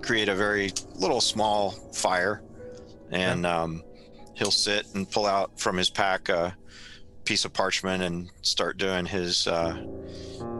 create 0.00 0.28
a 0.28 0.34
very 0.34 0.72
little 0.94 1.20
small 1.20 1.70
fire, 1.92 2.42
and 3.10 3.46
um, 3.46 3.82
he'll 4.34 4.50
sit 4.50 4.86
and 4.94 5.08
pull 5.10 5.26
out 5.26 5.58
from 5.58 5.76
his 5.76 5.90
pack 5.90 6.28
a 6.28 6.56
piece 7.24 7.44
of 7.44 7.52
parchment 7.52 8.02
and 8.02 8.30
start 8.42 8.78
doing 8.78 9.06
his 9.06 9.46
uh, 9.46 9.76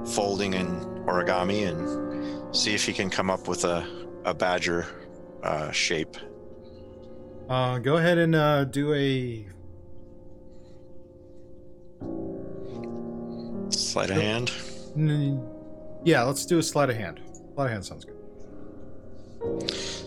folding 0.07 0.55
and 0.55 0.81
origami 1.07 1.67
and 1.69 2.55
see 2.55 2.75
if 2.75 2.85
he 2.85 2.93
can 2.93 3.11
come 3.11 3.31
up 3.31 3.49
with 3.49 3.65
a, 3.65 3.85
a 4.25 4.33
badger 4.33 4.87
uh, 5.43 5.71
shape. 5.73 6.17
Uh, 7.49 7.79
go 7.79 7.97
ahead 7.97 8.19
and 8.19 8.35
uh, 8.35 8.65
do 8.65 8.95
a. 8.95 9.47
Sleight 13.71 14.11
of 14.11 14.17
hand. 14.17 14.53
Mm, 14.97 15.41
Yeah, 16.05 16.23
let's 16.23 16.47
do 16.47 16.59
a 16.59 16.63
sleight 16.63 16.91
of 16.91 16.97
hand. 16.97 17.21
Sleight 17.55 17.67
of 17.67 17.71
hand 17.71 17.85
sounds 17.85 18.05
good. 18.05 18.17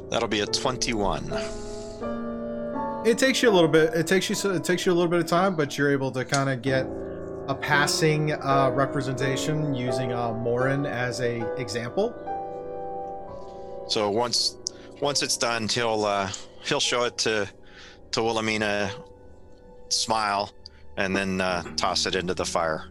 That'll 0.10 0.30
be 0.30 0.42
a 0.42 0.46
21. 0.46 1.32
It 3.06 3.18
takes 3.20 3.44
you 3.44 3.50
a 3.50 3.52
little 3.52 3.70
bit. 3.70 3.94
It 3.94 4.08
takes 4.08 4.30
you. 4.30 4.52
It 4.52 4.64
takes 4.64 4.86
you 4.86 4.92
a 4.92 4.96
little 4.96 5.10
bit 5.10 5.20
of 5.20 5.28
time, 5.28 5.56
but 5.56 5.78
you're 5.78 5.92
able 5.92 6.12
to 6.12 6.26
kind 6.26 6.50
of 6.50 6.62
get 6.62 6.88
a 7.48 7.54
passing 7.54 8.34
uh, 8.34 8.72
representation 8.74 9.76
using 9.76 10.12
uh, 10.12 10.34
Morin 10.34 10.86
as 10.86 11.22
a 11.22 11.46
example. 11.60 12.14
So 13.88 14.10
once 14.10 14.58
once 15.02 15.22
it's 15.22 15.38
done, 15.38 15.68
he'll 15.68 16.06
uh, 16.06 16.32
he'll 16.64 16.80
show 16.80 17.04
it 17.04 17.18
to 17.20 17.48
to 18.12 18.24
Wilhelmina, 18.24 18.92
smile, 19.90 20.52
and 20.98 21.16
then 21.16 21.42
uh, 21.42 21.62
toss 21.76 22.06
it 22.08 22.16
into 22.16 22.34
the 22.34 22.46
fire. 22.46 22.86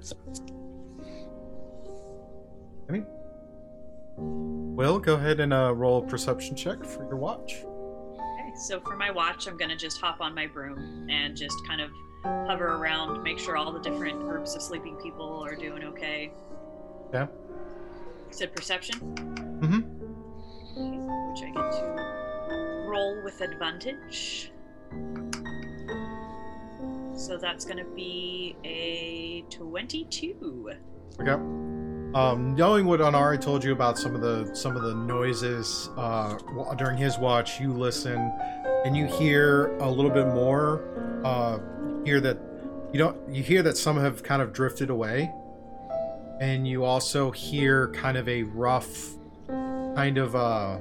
Will, 4.74 4.98
go 4.98 5.14
ahead 5.14 5.38
and 5.40 5.52
uh, 5.52 5.72
roll 5.74 5.98
a 6.02 6.06
perception 6.06 6.56
check 6.56 6.84
for 6.84 7.04
your 7.04 7.16
watch. 7.16 7.54
Okay, 7.64 8.52
so 8.56 8.80
for 8.80 8.96
my 8.96 9.10
watch, 9.10 9.46
I'm 9.46 9.56
gonna 9.56 9.76
just 9.76 10.00
hop 10.00 10.20
on 10.20 10.34
my 10.34 10.46
broom 10.46 11.08
and 11.08 11.36
just 11.36 11.54
kind 11.66 11.80
of 11.80 11.90
hover 12.24 12.74
around, 12.74 13.22
make 13.22 13.38
sure 13.38 13.56
all 13.56 13.70
the 13.72 13.78
different 13.80 14.20
groups 14.20 14.54
of 14.56 14.62
sleeping 14.62 14.96
people 14.96 15.44
are 15.44 15.54
doing 15.54 15.84
okay. 15.84 16.32
Yeah. 17.12 17.26
Said 18.30 18.54
perception, 18.56 18.98
Mm-hmm. 19.60 19.80
okay, 20.76 21.30
which 21.30 21.42
I 21.42 21.52
get 21.54 21.72
to 21.72 22.84
roll 22.88 23.22
with 23.22 23.40
advantage. 23.42 24.50
So 27.16 27.38
that's 27.38 27.64
gonna 27.64 27.84
be 27.84 28.56
a 28.64 29.42
22. 29.50 30.70
Okay. 31.20 31.30
Um, 32.14 32.54
knowing 32.54 32.86
what 32.86 33.00
Anari 33.00 33.40
told 33.40 33.64
you 33.64 33.72
about 33.72 33.98
some 33.98 34.14
of 34.14 34.20
the 34.20 34.54
some 34.54 34.76
of 34.76 34.82
the 34.82 34.94
noises 34.94 35.90
uh, 35.96 36.38
during 36.76 36.96
his 36.96 37.18
watch, 37.18 37.60
you 37.60 37.72
listen 37.72 38.32
and 38.84 38.96
you 38.96 39.06
hear 39.06 39.76
a 39.78 39.90
little 39.90 40.12
bit 40.12 40.28
more. 40.28 40.84
Uh, 41.24 41.58
hear 42.04 42.20
that 42.20 42.38
you 42.92 42.98
don't. 42.98 43.16
You 43.28 43.42
hear 43.42 43.62
that 43.64 43.76
some 43.76 43.96
have 43.98 44.22
kind 44.22 44.40
of 44.42 44.52
drifted 44.52 44.90
away, 44.90 45.32
and 46.40 46.68
you 46.68 46.84
also 46.84 47.32
hear 47.32 47.88
kind 47.88 48.16
of 48.16 48.28
a 48.28 48.44
rough, 48.44 49.14
kind 49.48 50.16
of 50.16 50.36
uh, 50.36 50.78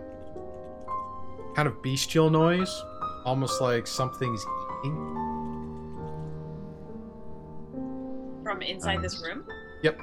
kind 1.55 1.67
of 1.67 1.81
bestial 1.81 2.29
noise, 2.29 2.83
almost 3.25 3.59
like 3.59 3.87
something's 3.87 4.45
eating. 4.85 5.19
From 8.43 8.61
inside 8.61 9.01
this 9.01 9.19
room? 9.23 9.47
Yep. 9.81 9.99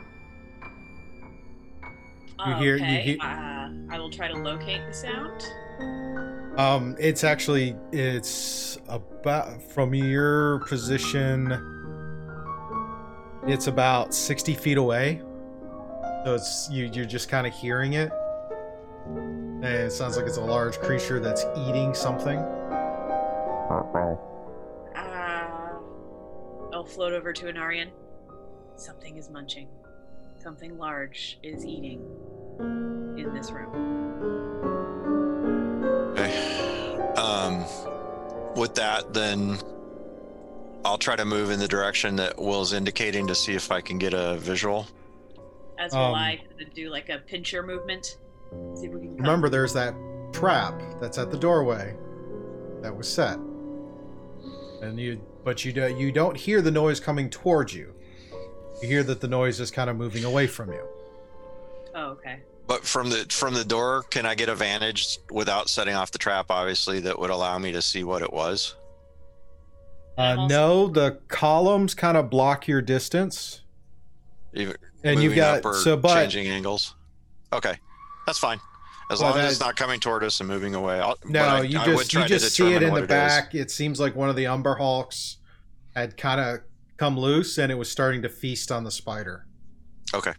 You 2.47 2.55
hear- 2.55 2.77
you 2.77 2.83
Okay, 2.85 3.01
hear- 3.03 3.17
Uh, 3.21 3.69
I 3.91 3.99
will 3.99 4.11
try 4.11 4.29
to 4.29 4.35
locate 4.37 4.81
the 4.87 4.93
sound. 4.93 5.43
Um, 6.59 6.97
it's 6.99 7.25
actually 7.25 7.77
it's 7.93 8.79
about 8.89 9.63
from 9.63 9.95
your 9.95 10.61
position. 10.61 11.53
It's 13.47 13.67
about 13.67 14.13
sixty 14.15 14.55
feet 14.55 14.77
away, 14.79 15.23
so 16.25 16.35
it's 16.35 16.69
you. 16.71 16.91
You're 16.93 17.05
just 17.07 17.29
kind 17.29 17.47
of 17.47 17.53
hearing 17.55 17.95
it, 17.95 18.13
and 19.07 19.65
it 19.65 19.93
sounds 19.93 20.17
like 20.17 20.27
it's 20.27 20.37
a 20.37 20.45
large 20.45 20.79
creature 20.81 21.21
that's 21.21 21.45
eating 21.57 21.95
something. 21.95 22.39
Uh, 24.95 25.79
I'll 26.73 26.85
float 26.85 27.13
over 27.13 27.33
to 27.33 27.47
Anarian. 27.47 27.91
Something 28.77 29.17
is 29.17 29.31
munching. 29.31 29.69
Something 30.43 30.79
large 30.79 31.39
is 31.43 31.67
eating 31.67 32.01
in 33.19 33.31
this 33.35 33.51
room. 33.51 33.75
Okay. 36.17 36.97
Um, 37.17 37.65
with 38.57 38.75
that, 38.77 39.13
then 39.13 39.59
I'll 40.85 40.97
try 40.99 41.15
to 41.17 41.25
move 41.27 41.51
in 41.51 41.59
the 41.59 41.69
direction 41.69 42.17
that 42.17 42.39
Will's 42.41 42.73
indicating 42.73 43.27
to 43.27 43.35
see 43.35 43.53
if 43.55 43.71
I 43.71 43.83
can 43.83 43.99
get 43.99 44.15
a 44.15 44.37
visual. 44.39 44.87
As 45.79 45.93
will 45.93 46.01
Um, 46.01 46.15
I 46.15 46.41
do 46.75 46.89
like 46.89 47.11
a 47.11 47.19
pincher 47.19 47.63
movement. 47.63 48.17
See 48.75 48.87
if 48.87 48.93
we 48.95 49.01
can. 49.01 49.09
come- 49.17 49.17
Remember, 49.19 49.49
there's 49.51 49.75
that 49.75 49.95
trap 50.33 50.81
that's 51.01 51.19
at 51.19 51.31
the 51.31 51.37
doorway 51.39 51.95
that 52.83 52.97
was 52.97 53.13
set, 53.13 53.39
and 54.81 54.99
you. 54.99 55.21
But 55.45 55.65
you 55.65 55.73
do, 55.73 55.89
you 55.97 56.13
don't 56.13 56.37
hear 56.37 56.61
the 56.63 56.71
noise 56.71 57.01
coming 57.01 57.31
towards 57.31 57.75
you. 57.75 57.95
You 58.83 58.89
hear 58.89 59.03
that 59.05 59.21
the 59.21 59.29
noise 59.29 59.61
is 59.61 59.71
kind 59.71 59.91
of 59.91 59.97
moving 59.97 60.25
away 60.25 60.47
from 60.47 60.73
you. 60.73 60.83
Oh, 61.95 62.11
okay. 62.11 62.41
But 62.67 62.85
from 62.85 63.11
the 63.11 63.27
from 63.31 63.55
the 63.55 63.65
door, 63.65 64.05
can 64.11 64.25
I 64.25 64.35
get 64.35 64.49
a 64.49 64.55
vantage 64.55 65.19
without 65.31 65.69
setting 65.69 65.95
off 65.95 66.13
the 66.13 66.19
trap? 66.19 66.47
Obviously, 66.51 67.01
that 67.01 67.19
would 67.19 67.31
allow 67.31 67.59
me 67.59 67.73
to 67.73 67.83
see 67.83 68.05
what 68.05 68.23
it 68.23 68.33
was. 68.33 68.77
Uh, 70.17 70.47
no, 70.47 70.87
the 70.87 71.19
columns 71.29 71.95
kind 71.95 72.17
of 72.17 72.31
block 72.31 72.69
your 72.69 72.83
distance, 72.83 73.63
Even 74.55 74.77
and 75.03 75.23
you've 75.23 75.31
moving 75.31 75.37
got 75.37 75.59
up 75.59 75.65
or 75.65 75.75
so. 75.75 75.97
But 75.97 76.15
changing 76.15 76.47
angles. 76.47 76.95
Okay, 77.53 77.75
that's 78.27 78.39
fine. 78.39 78.61
As 79.11 79.21
Well, 79.21 79.31
long 79.31 79.41
as 79.41 79.53
it's 79.53 79.61
not 79.61 79.75
coming 79.75 79.99
toward 79.99 80.23
us 80.23 80.39
and 80.39 80.49
moving 80.49 80.77
away. 80.77 81.01
I'll, 81.01 81.17
no, 81.25 81.43
I, 81.43 81.63
you 81.63 81.81
just 81.85 82.11
try 82.11 82.23
you 82.23 82.29
to 82.29 82.39
just 82.39 82.55
see 82.55 82.73
it 82.75 82.83
in 82.85 82.95
the 82.95 83.03
is. 83.03 83.09
back. 83.09 83.55
It 83.57 83.73
seems 83.73 83.99
like 83.99 84.15
one 84.15 84.31
of 84.31 84.37
the 84.37 84.47
Umber 84.47 84.77
Hulks 84.77 85.39
had 85.97 86.17
kind 86.17 86.41
of 86.41 86.61
come 87.01 87.19
loose, 87.19 87.57
and 87.57 87.73
it 87.73 87.77
was 87.77 87.91
starting 87.91 88.21
to 88.21 88.29
feast 88.29 88.71
on 88.71 88.85
the 88.85 88.91
spider. 88.91 89.47
Okay. 90.13 90.35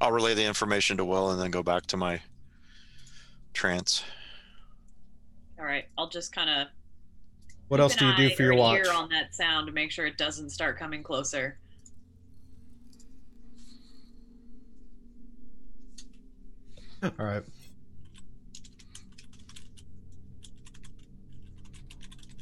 I'll 0.00 0.12
relay 0.12 0.34
the 0.34 0.44
information 0.44 0.96
to 0.98 1.04
Will 1.04 1.32
and 1.32 1.40
then 1.40 1.50
go 1.50 1.64
back 1.64 1.84
to 1.86 1.96
my 1.96 2.20
trance. 3.52 4.04
All 5.58 5.64
right. 5.64 5.86
I'll 5.98 6.08
just 6.08 6.32
kind 6.32 6.48
of. 6.48 6.68
What 7.66 7.80
else 7.80 7.96
do 7.96 8.06
you 8.06 8.16
do 8.16 8.30
for 8.36 8.44
your 8.44 8.54
watch? 8.54 8.86
Ear 8.86 8.92
on 8.92 9.08
that 9.08 9.34
sound 9.34 9.66
to 9.66 9.72
make 9.72 9.90
sure 9.90 10.06
it 10.06 10.16
doesn't 10.16 10.50
start 10.50 10.78
coming 10.78 11.02
closer. 11.02 11.58
All 17.02 17.10
right. 17.18 17.42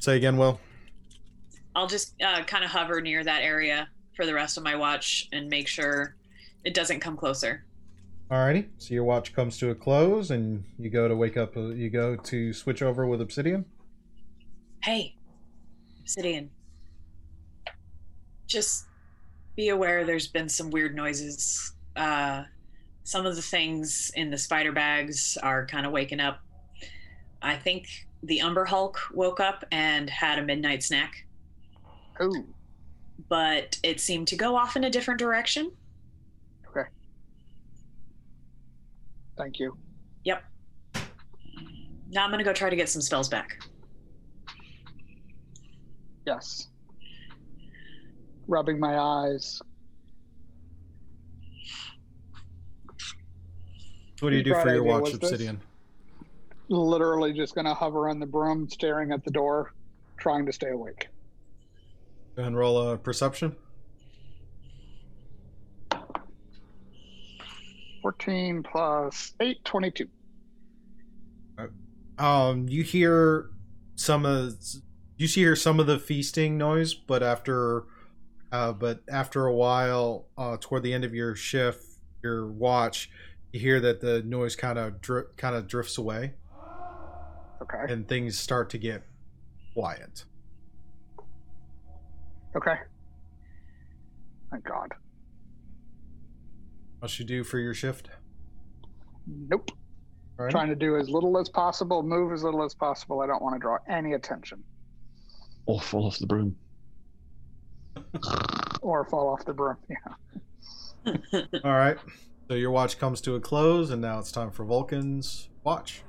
Say 0.00 0.18
again, 0.18 0.36
Will. 0.36 0.60
I'll 1.80 1.86
just 1.86 2.12
uh, 2.22 2.42
kind 2.44 2.62
of 2.62 2.70
hover 2.70 3.00
near 3.00 3.24
that 3.24 3.40
area 3.40 3.88
for 4.14 4.26
the 4.26 4.34
rest 4.34 4.58
of 4.58 4.62
my 4.62 4.76
watch 4.76 5.26
and 5.32 5.48
make 5.48 5.66
sure 5.66 6.14
it 6.62 6.74
doesn't 6.74 7.00
come 7.00 7.16
closer. 7.16 7.64
Alrighty. 8.30 8.66
So 8.76 8.92
your 8.92 9.04
watch 9.04 9.32
comes 9.32 9.56
to 9.58 9.70
a 9.70 9.74
close, 9.74 10.30
and 10.30 10.62
you 10.78 10.90
go 10.90 11.08
to 11.08 11.16
wake 11.16 11.38
up. 11.38 11.56
uh, 11.56 11.68
You 11.68 11.88
go 11.88 12.16
to 12.16 12.52
switch 12.52 12.82
over 12.82 13.06
with 13.06 13.22
Obsidian. 13.22 13.64
Hey, 14.84 15.14
Obsidian. 16.02 16.50
Just 18.46 18.84
be 19.56 19.70
aware 19.70 20.04
there's 20.04 20.28
been 20.28 20.50
some 20.50 20.68
weird 20.68 20.94
noises. 20.94 21.72
Uh, 21.96 22.44
some 23.04 23.24
of 23.24 23.36
the 23.36 23.42
things 23.42 24.12
in 24.16 24.30
the 24.30 24.36
spider 24.36 24.70
bags 24.72 25.38
are 25.42 25.64
kind 25.66 25.86
of 25.86 25.92
waking 25.92 26.20
up. 26.20 26.40
I 27.40 27.56
think 27.56 27.88
the 28.22 28.42
Umber 28.42 28.66
Hulk 28.66 29.00
woke 29.14 29.40
up 29.40 29.64
and 29.72 30.10
had 30.10 30.38
a 30.38 30.42
midnight 30.42 30.82
snack, 30.82 31.24
Ooh. 32.22 32.54
but 33.28 33.78
it 33.82 34.00
seemed 34.00 34.28
to 34.28 34.36
go 34.36 34.56
off 34.56 34.76
in 34.76 34.84
a 34.84 34.90
different 34.90 35.18
direction. 35.18 35.70
Okay. 36.68 36.88
Thank 39.36 39.58
you. 39.58 39.76
Yep. 40.24 40.42
Now 42.10 42.24
I'm 42.24 42.30
gonna 42.30 42.44
go 42.44 42.52
try 42.52 42.70
to 42.70 42.76
get 42.76 42.88
some 42.88 43.02
spells 43.02 43.28
back. 43.28 43.58
Yes. 46.26 46.68
Rubbing 48.48 48.78
my 48.80 48.98
eyes. 48.98 49.62
What 54.20 54.30
do 54.30 54.36
you 54.36 54.42
do 54.42 54.54
for 54.54 54.74
your 54.74 54.82
watch, 54.82 55.02
was 55.02 55.12
this? 55.12 55.30
Obsidian? 55.30 55.60
Literally 56.68 57.32
just 57.32 57.54
gonna 57.54 57.74
hover 57.74 58.08
on 58.08 58.18
the 58.18 58.26
broom, 58.26 58.68
staring 58.68 59.12
at 59.12 59.24
the 59.24 59.30
door, 59.30 59.72
trying 60.18 60.44
to 60.46 60.52
stay 60.52 60.70
awake. 60.70 61.08
And 62.36 62.56
roll 62.56 62.90
a 62.90 62.96
perception. 62.96 63.54
14 68.02 68.62
plus 68.62 69.34
8, 69.40 69.64
22. 69.64 70.08
Um, 72.18 72.68
you 72.68 72.82
hear 72.82 73.50
some 73.94 74.24
of 74.26 74.54
you 75.16 75.26
see 75.26 75.40
hear 75.40 75.56
some 75.56 75.80
of 75.80 75.86
the 75.86 75.98
feasting 75.98 76.56
noise, 76.58 76.92
but 76.94 77.22
after, 77.22 77.84
uh, 78.52 78.72
but 78.72 79.00
after 79.10 79.46
a 79.46 79.54
while, 79.54 80.26
uh, 80.36 80.56
toward 80.60 80.82
the 80.82 80.92
end 80.92 81.04
of 81.04 81.14
your 81.14 81.34
shift, 81.34 81.82
your 82.22 82.46
watch, 82.46 83.10
you 83.52 83.60
hear 83.60 83.80
that 83.80 84.00
the 84.00 84.22
noise 84.22 84.54
kind 84.56 84.78
of 84.78 85.00
dri- 85.00 85.24
kind 85.36 85.54
of 85.56 85.66
drifts 85.66 85.96
away, 85.98 86.34
Okay. 87.62 87.92
and 87.92 88.06
things 88.08 88.38
start 88.38 88.68
to 88.70 88.78
get 88.78 89.02
quiet. 89.74 90.24
Okay. 92.56 92.74
Thank 94.50 94.64
God. 94.64 94.92
What 96.98 97.18
you 97.18 97.24
do 97.24 97.44
for 97.44 97.58
your 97.58 97.74
shift? 97.74 98.10
Nope. 99.26 99.70
All 100.38 100.46
right. 100.46 100.50
Trying 100.50 100.68
to 100.68 100.74
do 100.74 100.96
as 100.96 101.08
little 101.08 101.38
as 101.38 101.48
possible, 101.48 102.02
move 102.02 102.32
as 102.32 102.42
little 102.42 102.62
as 102.64 102.74
possible. 102.74 103.20
I 103.20 103.26
don't 103.26 103.42
want 103.42 103.54
to 103.54 103.58
draw 103.60 103.78
any 103.88 104.14
attention 104.14 104.62
Or 105.66 105.80
fall 105.80 106.06
off 106.06 106.18
the 106.18 106.26
broom. 106.26 106.56
or 108.82 109.04
fall 109.04 109.28
off 109.28 109.44
the 109.44 109.52
broom. 109.52 109.76
Yeah. 109.88 111.12
All 111.64 111.72
right. 111.72 111.96
So 112.48 112.54
your 112.54 112.70
watch 112.70 112.98
comes 112.98 113.20
to 113.22 113.34
a 113.36 113.40
close, 113.40 113.90
and 113.90 114.02
now 114.02 114.18
it's 114.18 114.32
time 114.32 114.50
for 114.50 114.64
Vulcan's 114.64 115.48
watch. 115.62 116.02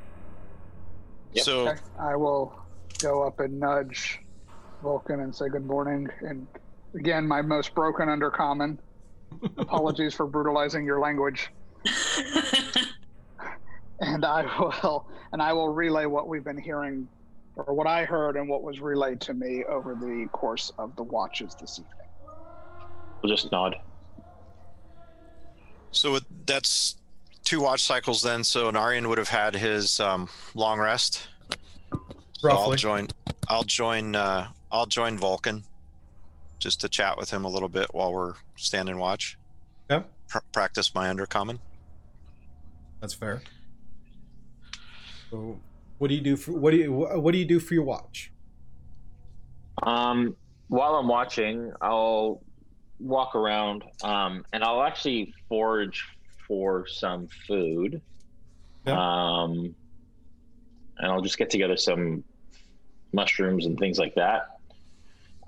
Yep. 1.33 1.45
So 1.45 1.67
Okay. 1.69 1.79
I 1.99 2.15
will 2.15 2.57
go 2.99 3.23
up 3.27 3.39
and 3.39 3.59
nudge 3.59 4.20
Vulcan 4.81 5.21
and 5.21 5.35
say 5.35 5.49
good 5.49 5.65
morning. 5.65 6.09
And 6.21 6.47
again, 6.95 7.27
my 7.27 7.41
most 7.41 7.73
broken 7.75 8.07
undercommon. 8.07 8.77
Apologies 9.57 10.13
for 10.13 10.25
brutalizing 10.25 10.85
your 10.85 10.99
language. 10.99 11.49
And 14.01 14.25
I 14.25 14.41
will 14.83 15.07
and 15.31 15.41
I 15.41 15.53
will 15.53 15.69
relay 15.69 16.05
what 16.07 16.27
we've 16.27 16.43
been 16.43 16.57
hearing 16.57 17.07
or 17.55 17.73
what 17.73 17.85
I 17.85 18.03
heard 18.03 18.35
and 18.35 18.49
what 18.49 18.63
was 18.63 18.79
relayed 18.79 19.21
to 19.21 19.33
me 19.33 19.63
over 19.65 19.93
the 19.93 20.27
course 20.31 20.71
of 20.79 20.95
the 20.95 21.03
watches 21.03 21.55
this 21.59 21.79
evening. 21.79 22.07
We'll 23.21 23.31
just 23.31 23.51
nod. 23.51 23.75
So 25.91 26.17
that's 26.47 26.95
two 27.43 27.61
watch 27.61 27.83
cycles 27.83 28.23
then. 28.23 28.43
So 28.43 28.71
Narian 28.71 29.07
would 29.07 29.19
have 29.19 29.29
had 29.29 29.55
his 29.55 29.99
um, 29.99 30.27
long 30.55 30.79
rest. 30.79 31.27
So 32.39 32.49
I'll 32.49 32.73
join. 32.73 33.07
I'll 33.49 33.63
join. 33.63 34.15
Uh, 34.15 34.47
I'll 34.71 34.85
join 34.85 35.17
Vulcan, 35.17 35.63
just 36.59 36.81
to 36.81 36.89
chat 36.89 37.17
with 37.17 37.31
him 37.31 37.43
a 37.43 37.49
little 37.49 37.69
bit 37.69 37.93
while 37.93 38.13
we're 38.13 38.35
standing 38.55 38.97
watch. 38.97 39.37
Okay. 39.89 40.05
Pr- 40.29 40.39
practice 40.53 40.95
my 40.95 41.13
undercommon. 41.13 41.59
That's 43.01 43.13
fair. 43.13 43.41
So, 45.29 45.59
what 45.97 46.07
do 46.07 46.15
you 46.15 46.21
do 46.21 46.37
for 46.37 46.51
what 46.51 46.71
do 46.71 46.77
you 46.77 46.91
what 46.93 47.31
do 47.31 47.37
you 47.37 47.45
do 47.45 47.59
for 47.59 47.73
your 47.73 47.83
watch? 47.83 48.31
Um, 49.83 50.35
while 50.67 50.95
I'm 50.95 51.07
watching, 51.07 51.73
I'll 51.81 52.41
walk 52.99 53.35
around 53.35 53.83
um, 54.03 54.45
and 54.53 54.63
I'll 54.63 54.83
actually 54.83 55.33
forage 55.49 56.05
for 56.47 56.85
some 56.87 57.27
food. 57.47 58.01
Yeah. 58.85 58.93
Um, 58.93 59.75
and 60.97 61.11
I'll 61.11 61.21
just 61.21 61.37
get 61.37 61.49
together 61.49 61.77
some 61.77 62.23
mushrooms 63.11 63.65
and 63.65 63.77
things 63.77 63.97
like 63.97 64.15
that. 64.15 64.50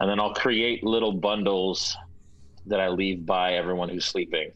And 0.04 0.10
then 0.10 0.20
I'll 0.20 0.34
create 0.34 0.84
little 0.84 1.14
bundles 1.14 1.96
that 2.66 2.82
I 2.82 2.90
leave 2.90 3.26
by 3.26 3.54
everyone 3.54 3.88
who's 3.88 4.04
sleeping. 4.04 4.52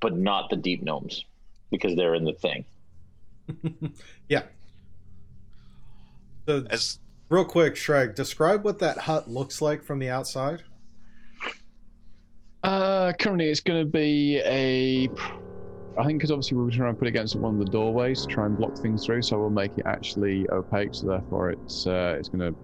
But 0.00 0.16
not 0.16 0.50
the 0.50 0.56
deep 0.56 0.82
gnomes 0.82 1.24
because 1.70 1.94
they're 1.94 2.16
in 2.16 2.24
the 2.24 2.32
thing. 2.32 2.64
yeah. 4.28 4.42
So, 6.48 6.66
As 6.68 6.98
real 7.28 7.44
quick, 7.44 7.76
Shrag, 7.76 8.16
describe 8.16 8.64
what 8.64 8.80
that 8.80 8.98
hut 8.98 9.30
looks 9.30 9.62
like 9.62 9.84
from 9.84 10.00
the 10.00 10.10
outside. 10.10 10.64
Uh, 12.64 13.12
currently, 13.12 13.48
it's 13.48 13.60
going 13.60 13.78
to 13.78 13.88
be 13.88 14.40
a. 14.44 15.08
I 15.98 16.04
think 16.04 16.18
because 16.18 16.30
obviously 16.30 16.58
we 16.58 16.64
were 16.64 16.70
trying 16.70 16.92
to 16.94 16.98
put 16.98 17.06
it 17.06 17.10
against 17.10 17.36
one 17.36 17.54
of 17.54 17.58
the 17.58 17.70
doorways 17.70 18.20
to 18.22 18.26
try 18.26 18.46
and 18.46 18.56
block 18.56 18.76
things 18.78 19.04
through, 19.04 19.22
so 19.22 19.38
we'll 19.38 19.50
make 19.50 19.72
it 19.76 19.84
actually 19.86 20.46
opaque. 20.52 20.94
So 20.94 21.06
therefore, 21.08 21.50
it's 21.50 21.86
uh, 21.86 22.16
it's 22.18 22.28
going 22.28 22.52
to 22.52 22.58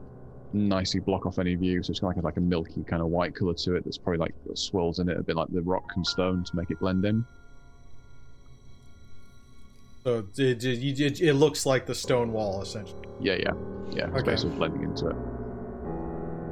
nicely 0.53 1.01
block 1.01 1.25
off 1.25 1.39
any 1.39 1.55
view. 1.55 1.83
So 1.83 1.91
it's 1.91 2.01
got 2.01 2.09
like 2.09 2.17
a, 2.19 2.21
like 2.21 2.37
a 2.37 2.41
milky 2.41 2.85
kind 2.85 3.01
of 3.01 3.09
white 3.09 3.35
color 3.35 3.55
to 3.55 3.77
it. 3.77 3.85
That's 3.85 3.99
probably 3.99 4.19
like 4.19 4.35
got 4.47 4.59
swirls 4.59 4.99
in 4.99 5.09
it, 5.09 5.19
a 5.19 5.23
bit 5.23 5.37
like 5.37 5.49
the 5.51 5.63
rock 5.63 5.85
and 5.97 6.07
stone 6.07 6.45
to 6.45 6.57
make 6.57 6.71
it 6.71 6.79
blend 6.79 7.05
in. 7.05 7.25
So 10.07 10.27
it, 10.37 10.65
it, 10.65 11.01
it, 11.01 11.21
it 11.21 11.35
looks 11.35 11.65
like 11.65 11.87
the 11.87 11.95
stone 11.95 12.33
wall 12.33 12.61
essentially. 12.61 13.03
Yeah, 13.21 13.35
yeah, 13.35 13.53
yeah. 13.93 14.09
It's 14.09 14.17
Okay. 14.19 14.33
basically 14.33 14.57
blending 14.57 14.83
into 14.83 15.09
it. 15.09 15.17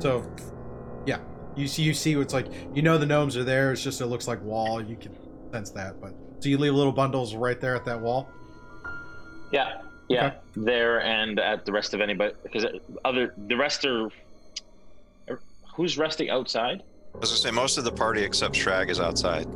So, 0.01 0.25
yeah, 1.05 1.19
you 1.57 1.67
see 1.67 1.83
you 1.83 1.93
see 1.93 2.17
what's 2.17 2.33
like. 2.33 2.47
You 2.75 2.83
know 2.83 2.97
the 2.97 3.07
gnomes 3.07 3.37
are 3.37 3.45
there. 3.45 3.73
It's 3.73 3.83
just 3.83 4.01
it 4.01 4.07
looks 4.07 4.29
like 4.29 4.43
wall. 4.43 4.81
You 4.83 4.97
can 4.97 5.15
sense 5.53 5.71
that. 5.73 6.01
But 6.01 6.15
so 6.41 6.49
you 6.49 6.59
leave 6.59 6.73
little 6.75 6.93
bundles 6.93 7.35
right 7.35 7.61
there 7.61 7.77
at 7.77 7.85
that 7.85 8.01
wall. 8.01 8.29
Yeah, 9.53 9.83
yeah, 10.09 10.27
Okay. 10.27 10.37
there 10.57 11.03
and 11.03 11.39
at 11.39 11.67
the 11.67 11.73
rest 11.73 11.93
of 11.95 12.01
anybody 12.01 12.35
because 12.43 12.65
other 13.05 13.35
the 13.47 13.57
rest 13.57 13.85
are. 13.85 14.11
Who's 15.77 15.97
resting 15.97 16.31
outside? 16.31 16.83
as 17.23 17.33
I 17.33 17.35
say, 17.35 17.51
most 17.51 17.77
of 17.79 17.85
the 17.85 17.93
party 17.93 18.23
except 18.23 18.55
Shrag 18.55 18.89
is 18.91 19.01
outside. 19.01 19.47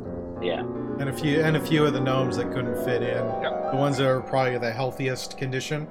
Yeah, 0.41 0.61
And 0.99 1.09
a 1.09 1.13
few 1.13 1.41
and 1.41 1.55
a 1.57 1.59
few 1.61 1.85
of 1.85 1.93
the 1.93 1.99
gnomes 1.99 2.37
that 2.37 2.51
couldn't 2.51 2.83
fit 2.83 3.01
in. 3.01 3.25
Yeah. 3.25 3.69
The 3.71 3.77
ones 3.77 3.97
that 3.97 4.07
are 4.07 4.21
probably 4.21 4.57
the 4.57 4.71
healthiest 4.71 5.37
condition. 5.37 5.87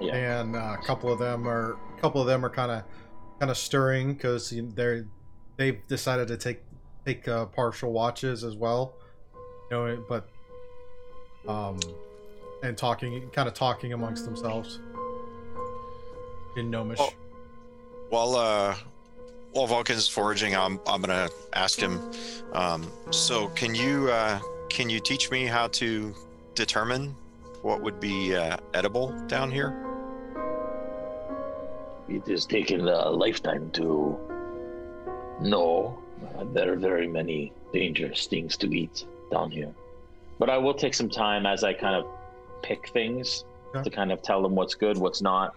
Yeah. 0.00 0.40
And 0.40 0.56
uh, 0.56 0.76
a 0.80 0.86
couple 0.86 1.12
of 1.12 1.18
them 1.18 1.46
are 1.48 1.76
a 1.96 2.00
couple 2.00 2.20
of 2.20 2.26
them 2.26 2.44
are 2.44 2.50
kind 2.50 2.70
of 2.70 2.82
kind 3.38 3.50
of 3.50 3.56
stirring 3.58 4.14
because 4.14 4.52
they're 4.74 5.06
they've 5.56 5.80
decided 5.88 6.28
to 6.28 6.36
take 6.36 6.60
take 7.04 7.26
uh, 7.28 7.46
partial 7.46 7.92
watches 7.92 8.44
as 8.44 8.56
well. 8.56 8.94
You 9.70 9.76
know, 9.76 10.04
but 10.08 10.28
um, 11.46 11.78
and 12.62 12.76
talking 12.76 13.28
kind 13.30 13.48
of 13.48 13.54
talking 13.54 13.92
amongst 13.92 14.24
themselves 14.24 14.80
in 16.56 16.70
gnomish. 16.70 16.98
Oh. 17.00 17.12
While 18.08 18.34
uh, 18.36 18.74
while 19.52 19.66
Vulcan's 19.66 20.08
foraging, 20.08 20.56
I'm 20.56 20.80
I'm 20.86 21.00
gonna 21.00 21.28
ask 21.52 21.78
him. 21.78 22.00
Um, 22.52 22.90
so 23.10 23.48
can 23.48 23.74
you 23.74 24.10
uh, 24.10 24.40
can 24.68 24.90
you 24.90 25.00
teach 25.00 25.30
me 25.30 25.46
how 25.46 25.68
to 25.68 26.14
determine 26.54 27.14
what 27.62 27.80
would 27.82 28.00
be 28.00 28.34
uh, 28.34 28.56
edible 28.74 29.12
down 29.28 29.50
here? 29.50 29.86
it 32.10 32.26
has 32.26 32.44
taken 32.44 32.88
a 32.88 33.10
lifetime 33.10 33.70
to 33.70 34.18
know. 35.40 35.96
Uh, 36.36 36.44
there 36.52 36.72
are 36.72 36.76
very 36.76 37.06
many 37.06 37.52
dangerous 37.72 38.26
things 38.26 38.56
to 38.56 38.66
eat 38.74 39.06
down 39.30 39.50
here, 39.50 39.72
but 40.38 40.50
I 40.50 40.58
will 40.58 40.74
take 40.74 40.94
some 40.94 41.08
time 41.08 41.46
as 41.46 41.64
I 41.64 41.72
kind 41.72 41.94
of 41.94 42.06
pick 42.62 42.88
things 42.90 43.44
Okay. 43.72 43.84
to 43.84 43.90
kind 43.90 44.10
of 44.10 44.20
tell 44.20 44.42
them 44.42 44.56
what's 44.56 44.74
good, 44.74 44.98
what's 44.98 45.22
not. 45.22 45.54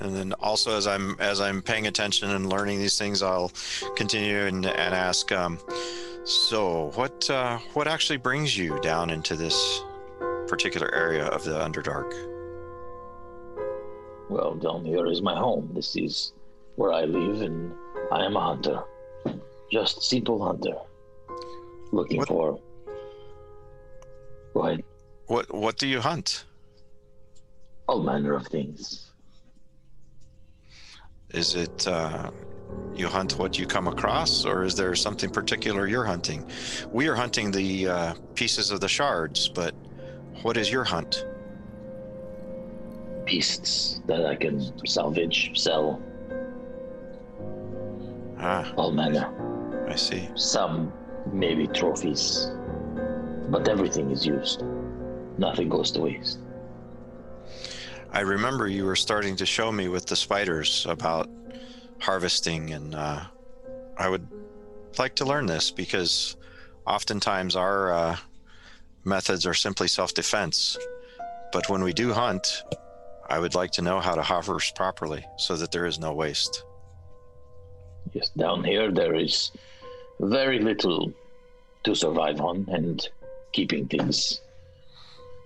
And 0.00 0.16
then 0.16 0.32
also 0.34 0.76
as 0.76 0.86
I'm 0.86 1.16
as 1.20 1.40
I'm 1.40 1.60
paying 1.60 1.86
attention 1.86 2.30
and 2.30 2.48
learning 2.48 2.78
these 2.78 2.96
things, 2.96 3.22
I'll 3.22 3.52
continue 3.96 4.46
and, 4.46 4.64
and 4.64 4.94
ask. 4.94 5.30
Um, 5.32 5.58
so 6.24 6.92
what 6.94 7.28
uh, 7.28 7.58
what 7.74 7.88
actually 7.88 8.16
brings 8.16 8.56
you 8.56 8.78
down 8.80 9.10
into 9.10 9.36
this 9.36 9.82
particular 10.46 10.94
area 10.94 11.26
of 11.26 11.44
the 11.44 11.58
Underdark? 11.58 12.10
Well, 14.30 14.54
down 14.54 14.84
here 14.84 15.06
is 15.06 15.20
my 15.20 15.36
home. 15.36 15.70
This 15.74 15.96
is 15.96 16.32
where 16.76 16.92
I 16.92 17.04
live, 17.04 17.42
and 17.42 17.72
I 18.12 18.24
am 18.24 18.36
a 18.36 18.40
hunter. 18.40 18.82
Just 19.70 20.02
simple 20.02 20.42
hunter. 20.42 20.74
Looking 21.92 22.18
What- 22.18 22.28
for. 22.28 22.60
Go 24.54 24.60
ahead. 24.62 24.84
What 25.26 25.52
what 25.54 25.76
do 25.76 25.86
you 25.86 26.00
hunt? 26.00 26.44
All 27.86 28.02
manner 28.02 28.34
of 28.34 28.46
things. 28.46 29.10
Is 31.30 31.54
it 31.54 31.86
uh, 31.86 32.30
you 32.94 33.06
hunt 33.08 33.38
what 33.38 33.58
you 33.58 33.66
come 33.66 33.88
across, 33.88 34.46
or 34.46 34.64
is 34.64 34.74
there 34.74 34.94
something 34.94 35.28
particular 35.30 35.86
you're 35.86 36.04
hunting? 36.04 36.50
We 36.90 37.08
are 37.08 37.14
hunting 37.14 37.50
the 37.50 37.88
uh, 37.88 38.14
pieces 38.34 38.70
of 38.70 38.80
the 38.80 38.88
shards, 38.88 39.48
but 39.48 39.74
what 40.42 40.56
is 40.56 40.70
your 40.72 40.84
hunt? 40.84 41.26
Beasts 43.26 44.00
that 44.06 44.24
I 44.24 44.34
can 44.34 44.72
salvage, 44.86 45.50
sell, 45.60 46.00
Ah, 48.40 48.72
all 48.76 48.92
manner. 48.92 49.26
I 49.88 49.96
see. 49.96 50.28
Some 50.34 50.92
maybe 51.32 51.66
trophies. 51.66 52.50
But 53.48 53.68
everything 53.68 54.10
is 54.10 54.26
used. 54.26 54.62
Nothing 55.38 55.68
goes 55.68 55.90
to 55.92 56.00
waste. 56.00 56.38
I 58.10 58.20
remember 58.20 58.68
you 58.68 58.84
were 58.84 58.96
starting 58.96 59.36
to 59.36 59.46
show 59.46 59.72
me 59.72 59.88
with 59.88 60.06
the 60.06 60.16
spiders 60.16 60.86
about 60.86 61.28
harvesting, 62.00 62.72
and 62.72 62.94
uh, 62.94 63.24
I 63.96 64.08
would 64.08 64.26
like 64.98 65.14
to 65.16 65.24
learn 65.24 65.46
this 65.46 65.70
because 65.70 66.36
oftentimes 66.86 67.56
our 67.56 67.92
uh, 67.92 68.16
methods 69.04 69.46
are 69.46 69.54
simply 69.54 69.88
self 69.88 70.14
defense. 70.14 70.76
But 71.52 71.68
when 71.68 71.82
we 71.82 71.92
do 71.92 72.12
hunt, 72.12 72.62
I 73.28 73.38
would 73.38 73.54
like 73.54 73.70
to 73.72 73.82
know 73.82 74.00
how 74.00 74.14
to 74.14 74.22
harvest 74.22 74.74
properly 74.74 75.24
so 75.38 75.56
that 75.56 75.72
there 75.72 75.86
is 75.86 75.98
no 75.98 76.12
waste. 76.12 76.64
Yes, 78.12 78.30
down 78.30 78.64
here 78.64 78.90
there 78.90 79.14
is 79.14 79.52
very 80.20 80.58
little 80.60 81.12
to 81.84 81.94
survive 81.94 82.40
on, 82.40 82.66
and 82.68 83.08
keeping 83.52 83.86
things 83.86 84.40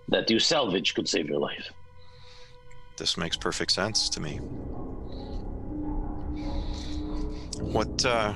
that 0.08 0.30
you 0.30 0.38
salvage 0.38 0.94
could 0.94 1.08
save 1.08 1.28
your 1.28 1.38
life. 1.38 1.70
This 2.96 3.16
makes 3.16 3.36
perfect 3.36 3.72
sense 3.72 4.08
to 4.10 4.20
me. 4.20 4.36
What 7.60 8.04
uh, 8.04 8.34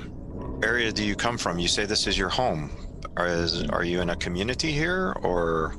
area 0.63 0.91
do 0.91 1.03
you 1.03 1.15
come 1.15 1.37
from? 1.37 1.59
You 1.59 1.67
say 1.67 1.85
this 1.85 2.07
is 2.07 2.17
your 2.17 2.29
home. 2.29 2.71
Are, 3.17 3.27
is, 3.27 3.63
are 3.69 3.83
you 3.83 4.01
in 4.01 4.09
a 4.09 4.15
community 4.15 4.71
here, 4.71 5.15
or 5.21 5.75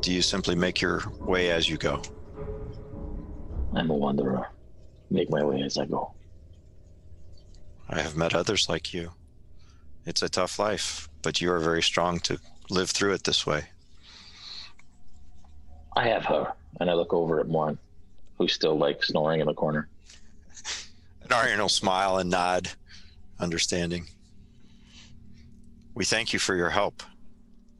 do 0.00 0.12
you 0.12 0.22
simply 0.22 0.54
make 0.54 0.80
your 0.80 1.02
way 1.20 1.50
as 1.50 1.68
you 1.68 1.76
go? 1.76 2.02
I'm 3.74 3.90
a 3.90 3.94
wanderer. 3.94 4.48
Make 5.10 5.30
my 5.30 5.44
way 5.44 5.62
as 5.62 5.78
I 5.78 5.86
go. 5.86 6.12
I 7.88 8.00
have 8.00 8.16
met 8.16 8.34
others 8.34 8.68
like 8.68 8.92
you. 8.92 9.12
It's 10.08 10.22
a 10.22 10.28
tough 10.30 10.58
life, 10.58 11.06
but 11.20 11.42
you 11.42 11.52
are 11.52 11.58
very 11.58 11.82
strong 11.82 12.18
to 12.20 12.40
live 12.70 12.88
through 12.88 13.12
it 13.12 13.24
this 13.24 13.46
way. 13.46 13.64
I 15.94 16.08
have 16.08 16.24
her, 16.24 16.54
and 16.80 16.88
I 16.88 16.94
look 16.94 17.12
over 17.12 17.40
at 17.40 17.46
Morin, 17.46 17.78
who's 18.38 18.54
still 18.54 18.78
like 18.78 19.04
snoring 19.04 19.42
in 19.42 19.46
the 19.46 19.52
corner. 19.52 19.86
And 21.22 21.30
Arian 21.30 21.60
will 21.60 21.68
smile 21.68 22.16
and 22.16 22.30
nod, 22.30 22.70
understanding. 23.38 24.06
We 25.94 26.06
thank 26.06 26.32
you 26.32 26.38
for 26.38 26.56
your 26.56 26.70
help. 26.70 27.02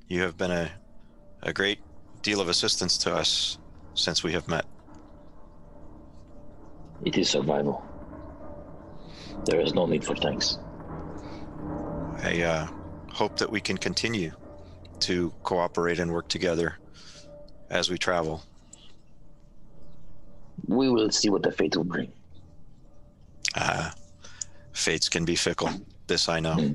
You 0.06 0.20
have 0.20 0.36
been 0.36 0.50
a, 0.50 0.70
a 1.42 1.54
great 1.54 1.78
deal 2.20 2.42
of 2.42 2.50
assistance 2.50 2.98
to 2.98 3.14
us 3.14 3.56
since 3.94 4.22
we 4.22 4.32
have 4.32 4.46
met. 4.48 4.66
It 7.06 7.16
is 7.16 7.30
survival. 7.30 7.82
There 9.46 9.62
is 9.62 9.72
no 9.72 9.86
need 9.86 10.04
for 10.04 10.14
thanks. 10.14 10.58
I 12.22 12.42
uh, 12.42 12.68
hope 13.12 13.36
that 13.38 13.50
we 13.50 13.60
can 13.60 13.76
continue 13.76 14.32
to 15.00 15.32
cooperate 15.42 15.98
and 15.98 16.12
work 16.12 16.28
together 16.28 16.78
as 17.70 17.90
we 17.90 17.98
travel. 17.98 18.42
We 20.66 20.90
will 20.90 21.10
see 21.10 21.30
what 21.30 21.42
the 21.42 21.52
fate 21.52 21.76
will 21.76 21.84
bring. 21.84 22.12
Uh, 23.54 23.90
fates 24.72 25.08
can 25.08 25.24
be 25.24 25.36
fickle. 25.36 25.70
This 26.06 26.28
I 26.28 26.40
know. 26.40 26.54
Hmm. 26.54 26.72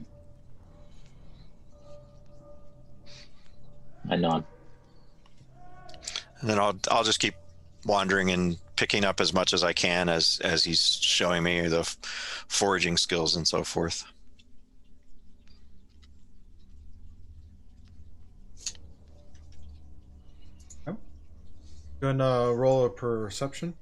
I 4.09 4.15
nod. 4.15 4.43
And 6.41 6.49
then 6.49 6.59
I'll 6.59 6.77
I'll 6.91 7.03
just 7.03 7.19
keep 7.19 7.35
wandering 7.85 8.31
and 8.31 8.57
picking 8.75 9.05
up 9.05 9.21
as 9.21 9.33
much 9.33 9.53
as 9.53 9.63
I 9.63 9.73
can 9.73 10.09
as 10.09 10.41
as 10.43 10.63
he's 10.63 10.97
showing 11.01 11.43
me 11.43 11.67
the 11.67 11.79
f- 11.79 11.97
foraging 12.47 12.97
skills 12.97 13.35
and 13.35 13.47
so 13.47 13.63
forth. 13.63 14.03
Go 22.03 22.09
and 22.09 22.21
uh, 22.21 22.51
roll 22.53 22.83
a 22.83 22.89
perception. 22.89 23.73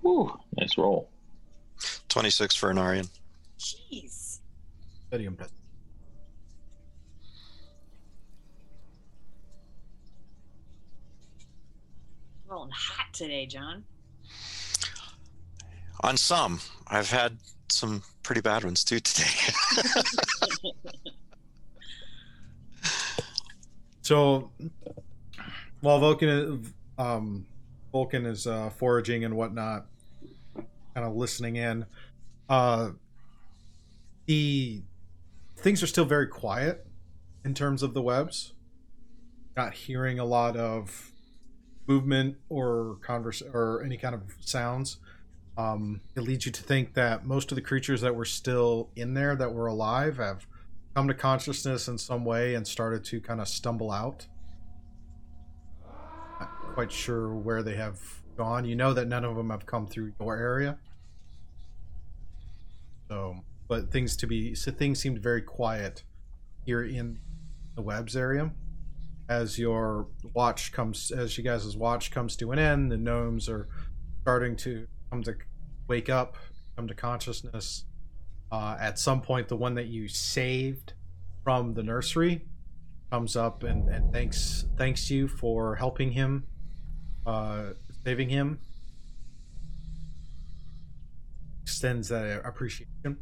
Whew, 0.00 0.36
nice 0.58 0.76
roll. 0.76 1.08
26 2.08 2.56
for 2.56 2.70
an 2.70 2.78
Aryan. 2.78 3.06
Jeez. 3.60 4.40
Steady 5.06 5.26
and 5.26 5.38
press. 5.38 5.50
Rolling 12.48 12.72
hot 12.72 13.12
today, 13.12 13.46
John. 13.46 13.84
On 16.00 16.16
some, 16.16 16.60
I've 16.88 17.10
had 17.10 17.38
some 17.68 18.02
pretty 18.22 18.40
bad 18.40 18.64
ones 18.64 18.84
too 18.84 19.00
today. 19.00 19.30
So, 24.02 24.50
while 25.80 26.00
Vulcan 26.00 26.28
is, 26.28 26.72
um, 26.98 27.46
Vulcan 27.92 28.26
is 28.26 28.48
uh, 28.48 28.70
foraging 28.70 29.24
and 29.24 29.36
whatnot, 29.36 29.86
kind 30.56 31.06
of 31.06 31.14
listening 31.14 31.54
in, 31.56 31.86
uh, 32.48 32.90
the 34.26 34.82
things 35.56 35.84
are 35.84 35.86
still 35.86 36.04
very 36.04 36.26
quiet 36.26 36.84
in 37.44 37.54
terms 37.54 37.84
of 37.84 37.94
the 37.94 38.02
webs. 38.02 38.54
Not 39.56 39.72
hearing 39.72 40.18
a 40.18 40.24
lot 40.24 40.56
of 40.56 41.12
movement 41.86 42.38
or 42.48 42.98
converse 43.02 43.40
or 43.40 43.84
any 43.84 43.96
kind 43.96 44.16
of 44.16 44.22
sounds. 44.40 44.96
Um, 45.56 46.00
it 46.16 46.22
leads 46.22 46.46
you 46.46 46.52
to 46.52 46.62
think 46.62 46.94
that 46.94 47.26
most 47.26 47.52
of 47.52 47.56
the 47.56 47.62
creatures 47.62 48.00
that 48.00 48.14
were 48.14 48.24
still 48.24 48.88
in 48.96 49.14
there 49.14 49.36
that 49.36 49.52
were 49.52 49.66
alive 49.66 50.16
have 50.16 50.46
come 50.94 51.08
to 51.08 51.14
consciousness 51.14 51.88
in 51.88 51.98
some 51.98 52.24
way 52.24 52.54
and 52.54 52.66
started 52.66 53.04
to 53.04 53.20
kind 53.20 53.40
of 53.40 53.48
stumble 53.48 53.90
out. 53.90 54.26
Not 56.40 56.50
quite 56.74 56.92
sure 56.92 57.34
where 57.34 57.62
they 57.62 57.76
have 57.76 58.00
gone. 58.36 58.64
You 58.64 58.76
know 58.76 58.92
that 58.94 59.08
none 59.08 59.24
of 59.24 59.36
them 59.36 59.50
have 59.50 59.66
come 59.66 59.86
through 59.86 60.12
your 60.18 60.36
area. 60.36 60.78
So, 63.08 63.36
but 63.68 63.90
things 63.90 64.16
to 64.16 64.26
be 64.26 64.54
so 64.54 64.70
things 64.70 65.00
seemed 65.00 65.18
very 65.18 65.42
quiet 65.42 66.02
here 66.64 66.82
in 66.82 67.18
the 67.74 67.82
webs 67.82 68.16
area. 68.16 68.52
As 69.28 69.58
your 69.58 70.08
watch 70.34 70.72
comes, 70.72 71.10
as 71.10 71.36
you 71.36 71.44
guys' 71.44 71.76
watch 71.76 72.10
comes 72.10 72.36
to 72.36 72.52
an 72.52 72.58
end, 72.58 72.90
the 72.90 72.96
gnomes 72.96 73.48
are 73.48 73.68
starting 74.22 74.56
to 74.56 74.86
come 75.12 75.22
to 75.22 75.34
wake 75.88 76.08
up, 76.08 76.36
come 76.74 76.88
to 76.88 76.94
consciousness. 76.94 77.84
Uh, 78.50 78.76
at 78.80 78.98
some 78.98 79.20
point, 79.20 79.46
the 79.48 79.56
one 79.56 79.74
that 79.74 79.86
you 79.86 80.08
saved 80.08 80.94
from 81.44 81.74
the 81.74 81.82
nursery 81.82 82.46
comes 83.10 83.36
up 83.36 83.62
and, 83.62 83.90
and 83.90 84.10
thanks 84.10 84.64
thanks 84.78 85.10
you 85.10 85.28
for 85.28 85.76
helping 85.76 86.12
him, 86.12 86.44
uh, 87.26 87.64
saving 88.04 88.30
him. 88.30 88.58
Extends 91.62 92.08
that 92.08 92.40
appreciation. 92.44 93.18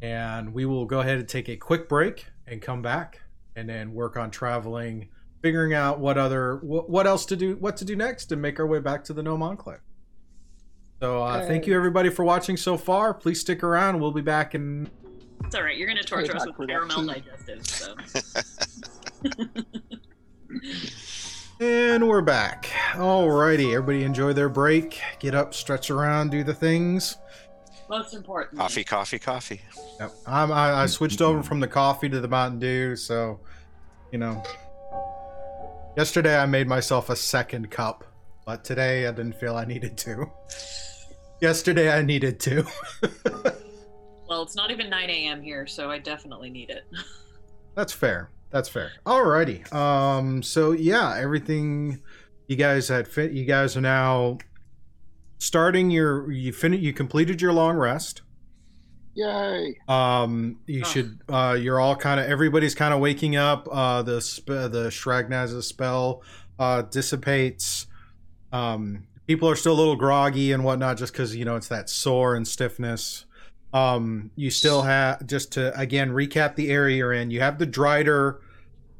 And 0.00 0.54
we 0.54 0.66
will 0.66 0.86
go 0.86 1.00
ahead 1.00 1.18
and 1.18 1.28
take 1.28 1.48
a 1.48 1.56
quick 1.56 1.88
break 1.88 2.26
and 2.46 2.62
come 2.62 2.80
back 2.80 3.20
and 3.56 3.68
then 3.68 3.92
work 3.92 4.16
on 4.16 4.30
traveling, 4.30 5.08
figuring 5.42 5.74
out 5.74 5.98
what 5.98 6.16
other 6.16 6.58
what, 6.62 6.88
what 6.88 7.08
else 7.08 7.26
to 7.26 7.36
do, 7.36 7.56
what 7.56 7.76
to 7.78 7.84
do 7.84 7.96
next, 7.96 8.30
and 8.30 8.40
make 8.40 8.60
our 8.60 8.66
way 8.68 8.78
back 8.78 9.02
to 9.04 9.12
the 9.12 9.22
Gnome 9.22 9.42
Enclave. 9.42 9.80
So 11.00 11.22
uh, 11.22 11.46
thank 11.46 11.66
you 11.66 11.74
everybody 11.74 12.10
for 12.10 12.26
watching 12.26 12.58
so 12.58 12.76
far. 12.76 13.14
Please 13.14 13.40
stick 13.40 13.62
around. 13.62 13.98
We'll 13.98 14.12
be 14.12 14.20
back 14.20 14.54
in. 14.54 14.90
It's 15.44 15.54
all 15.54 15.62
right. 15.62 15.74
You're 15.74 15.88
gonna 15.88 16.02
torture 16.02 16.36
us 16.36 16.44
with 16.46 16.56
for 16.56 16.66
caramel 16.66 17.06
tea. 17.06 17.22
digestives. 17.22 17.66
So 17.66 17.94
And 21.60 22.06
we're 22.06 22.20
back. 22.20 22.64
Alrighty, 22.92 23.74
everybody 23.74 24.04
enjoy 24.04 24.34
their 24.34 24.50
break. 24.50 25.00
Get 25.20 25.34
up, 25.34 25.54
stretch 25.54 25.90
around, 25.90 26.30
do 26.30 26.44
the 26.44 26.54
things. 26.54 27.16
most 27.88 28.12
important. 28.14 28.58
Coffee, 28.58 28.84
coffee, 28.84 29.18
coffee. 29.18 29.62
Yep. 30.00 30.12
I'm, 30.26 30.52
I, 30.52 30.82
I 30.82 30.86
switched 30.86 31.22
over 31.22 31.42
from 31.42 31.60
the 31.60 31.68
coffee 31.68 32.10
to 32.10 32.20
the 32.20 32.28
Mountain 32.28 32.60
Dew, 32.60 32.94
so 32.96 33.40
you 34.12 34.18
know. 34.18 34.42
Yesterday 35.96 36.36
I 36.36 36.44
made 36.46 36.68
myself 36.68 37.08
a 37.08 37.16
second 37.16 37.70
cup, 37.70 38.04
but 38.44 38.64
today 38.64 39.06
I 39.06 39.12
didn't 39.12 39.36
feel 39.40 39.56
I 39.56 39.64
needed 39.64 39.96
to. 39.98 40.30
Yesterday 41.40 41.90
I 41.90 42.02
needed 42.02 42.38
to. 42.40 42.66
Well, 44.28 44.42
it's 44.42 44.54
not 44.54 44.70
even 44.70 44.88
9 44.88 45.10
a.m. 45.10 45.42
here, 45.42 45.66
so 45.66 45.90
I 45.90 45.98
definitely 45.98 46.50
need 46.50 46.70
it. 46.70 46.84
That's 47.74 47.92
fair. 47.92 48.30
That's 48.50 48.68
fair. 48.68 48.92
Alrighty. 49.04 49.72
Um. 49.74 50.40
So 50.44 50.70
yeah, 50.70 51.16
everything 51.18 52.00
you 52.46 52.54
guys 52.54 52.86
had 52.86 53.08
fit. 53.08 53.32
You 53.32 53.44
guys 53.44 53.76
are 53.76 53.80
now 53.80 54.38
starting 55.38 55.90
your. 55.90 56.30
You 56.30 56.52
fin. 56.52 56.74
You 56.74 56.92
completed 56.92 57.42
your 57.42 57.52
long 57.52 57.76
rest. 57.76 58.22
Yay! 59.14 59.76
Um. 59.88 60.60
You 60.68 60.82
Oh. 60.84 60.88
should. 60.88 61.18
Uh. 61.28 61.58
You're 61.60 61.80
all 61.80 61.96
kind 61.96 62.20
of. 62.20 62.26
Everybody's 62.26 62.76
kind 62.76 62.94
of 62.94 63.00
waking 63.00 63.34
up. 63.34 63.66
Uh. 63.68 64.02
The 64.02 64.20
sp- 64.22 64.70
the 64.70 64.90
Shragnaz's 64.92 65.66
spell. 65.66 66.22
Uh. 66.56 66.82
Dissipates. 66.82 67.88
Um. 68.52 69.08
People 69.30 69.48
are 69.48 69.54
still 69.54 69.74
a 69.74 69.78
little 69.78 69.94
groggy 69.94 70.50
and 70.50 70.64
whatnot, 70.64 70.96
just 70.96 71.12
because 71.12 71.36
you 71.36 71.44
know 71.44 71.54
it's 71.54 71.68
that 71.68 71.88
sore 71.88 72.34
and 72.34 72.48
stiffness. 72.48 73.26
Um, 73.72 74.32
you 74.34 74.50
still 74.50 74.82
have 74.82 75.24
just 75.24 75.52
to 75.52 75.72
again 75.78 76.10
recap 76.10 76.56
the 76.56 76.68
area 76.68 76.96
you're 76.96 77.12
in. 77.12 77.30
You 77.30 77.38
have 77.38 77.56
the 77.60 77.66
Drider 77.68 78.40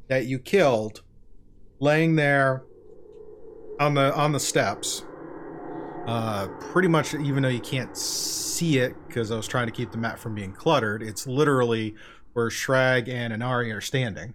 that 0.07 0.27
you 0.27 0.39
killed, 0.39 1.03
laying 1.81 2.15
there 2.15 2.63
on 3.81 3.95
the 3.95 4.15
on 4.15 4.31
the 4.31 4.39
steps. 4.39 5.03
Uh, 6.07 6.47
pretty 6.61 6.87
much, 6.87 7.13
even 7.13 7.43
though 7.43 7.49
you 7.49 7.59
can't 7.59 7.97
see 7.97 8.79
it 8.79 8.95
because 9.09 9.33
I 9.33 9.37
was 9.37 9.49
trying 9.49 9.67
to 9.67 9.73
keep 9.73 9.91
the 9.91 9.99
map 9.99 10.17
from 10.17 10.37
being 10.37 10.53
cluttered, 10.53 11.03
it's 11.03 11.27
literally 11.27 11.97
where 12.35 12.51
Shrag 12.51 13.09
and 13.09 13.33
Anari 13.33 13.75
are 13.77 13.81
standing. 13.81 14.35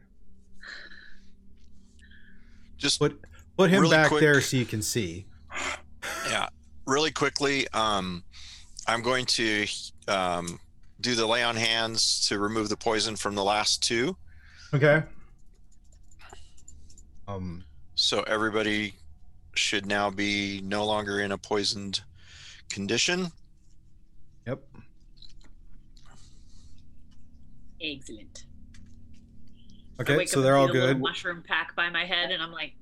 Just 2.76 3.00
Put 3.00 3.18
put 3.58 3.70
him 3.70 3.84
Really 3.84 3.96
back 3.96 4.10
quick. 4.10 4.20
there 4.20 4.42
so 4.42 4.58
you 4.58 4.66
can 4.66 4.82
see. 4.82 5.28
Yeah, 6.30 6.48
really 6.86 7.12
quickly. 7.12 7.68
Um, 7.74 8.24
I'm 8.88 9.02
going 9.02 9.26
to 9.26 9.66
um, 10.08 10.60
do 11.02 11.16
the 11.16 11.26
lay 11.26 11.44
on 11.44 11.56
hands 11.56 12.28
to 12.28 12.40
remove 12.40 12.70
the 12.70 12.78
poison 12.78 13.16
from 13.16 13.36
the 13.36 13.44
last 13.44 13.84
two. 13.84 14.16
Okay. 14.74 15.04
Um. 17.28 17.64
So 17.96 18.22
everybody 18.24 18.94
should 19.56 19.86
now 19.86 20.10
be 20.10 20.62
no 20.64 20.86
longer 20.86 21.22
in 21.22 21.32
a 21.32 21.38
poisoned 21.38 22.02
condition. 22.70 23.32
Yep. 24.46 24.62
Excellent. 27.82 28.46
Okay. 30.00 30.26
So 30.26 30.42
they're 30.42 30.58
all 30.58 30.68
see 30.68 30.72
a 30.72 30.74
little 30.74 30.94
good. 30.94 31.02
Mushroom 31.02 31.44
pack 31.46 31.76
by 31.76 31.90
my 31.90 32.06
head, 32.06 32.32
and 32.32 32.44
I'm 32.44 32.52
like, 32.52 32.74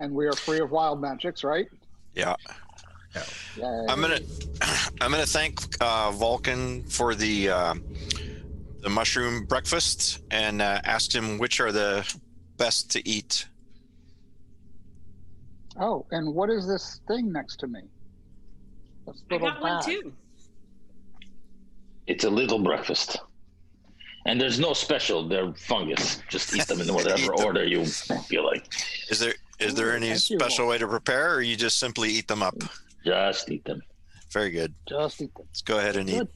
And 0.00 0.12
we 0.12 0.26
are 0.26 0.32
free 0.32 0.60
of 0.60 0.70
wild 0.70 1.00
magics, 1.00 1.42
right? 1.42 1.68
Yeah. 2.16 2.34
Yay. 3.56 3.86
I'm 3.88 4.00
gonna 4.00 4.18
I'm 5.00 5.10
gonna 5.10 5.26
thank 5.26 5.60
uh, 5.80 6.10
Vulcan 6.12 6.82
for 6.84 7.14
the 7.14 7.48
uh, 7.50 7.74
the 8.80 8.90
mushroom 8.90 9.44
breakfast 9.44 10.20
and 10.30 10.60
uh, 10.60 10.80
asked 10.84 11.14
him 11.14 11.38
which 11.38 11.60
are 11.60 11.72
the 11.72 12.10
best 12.56 12.90
to 12.92 13.08
eat. 13.08 13.46
Oh, 15.78 16.06
and 16.10 16.34
what 16.34 16.50
is 16.50 16.66
this 16.66 17.00
thing 17.06 17.30
next 17.32 17.56
to 17.60 17.66
me? 17.66 17.80
This 19.06 19.22
I 19.30 19.34
little 19.34 19.50
got 19.50 19.60
one 19.60 19.78
bag. 19.80 19.84
too. 19.86 20.12
It's 22.06 22.24
a 22.24 22.30
little 22.30 22.58
breakfast. 22.58 23.18
And 24.26 24.40
there's 24.40 24.58
no 24.58 24.72
special. 24.72 25.26
They're 25.28 25.52
fungus. 25.52 26.20
Just 26.28 26.54
eat 26.56 26.66
them 26.66 26.80
in 26.80 26.92
whatever 26.94 27.26
them. 27.36 27.44
order 27.46 27.64
you 27.64 27.84
feel 27.84 28.44
like. 28.44 28.66
Is 29.10 29.20
there 29.20 29.34
is 29.58 29.74
there 29.74 29.94
any 29.96 30.14
special 30.16 30.68
way 30.68 30.78
to 30.78 30.86
prepare, 30.86 31.34
or 31.36 31.42
you 31.42 31.56
just 31.56 31.78
simply 31.78 32.10
eat 32.10 32.28
them 32.28 32.42
up? 32.42 32.56
Just 33.04 33.50
eat 33.50 33.64
them. 33.64 33.82
Very 34.32 34.50
good. 34.50 34.74
Just 34.88 35.20
eat 35.22 35.34
them. 35.34 35.44
Let's 35.48 35.62
go 35.62 35.78
ahead 35.78 35.96
and 35.96 36.08
eat 36.10 36.18
Good. 36.18 36.28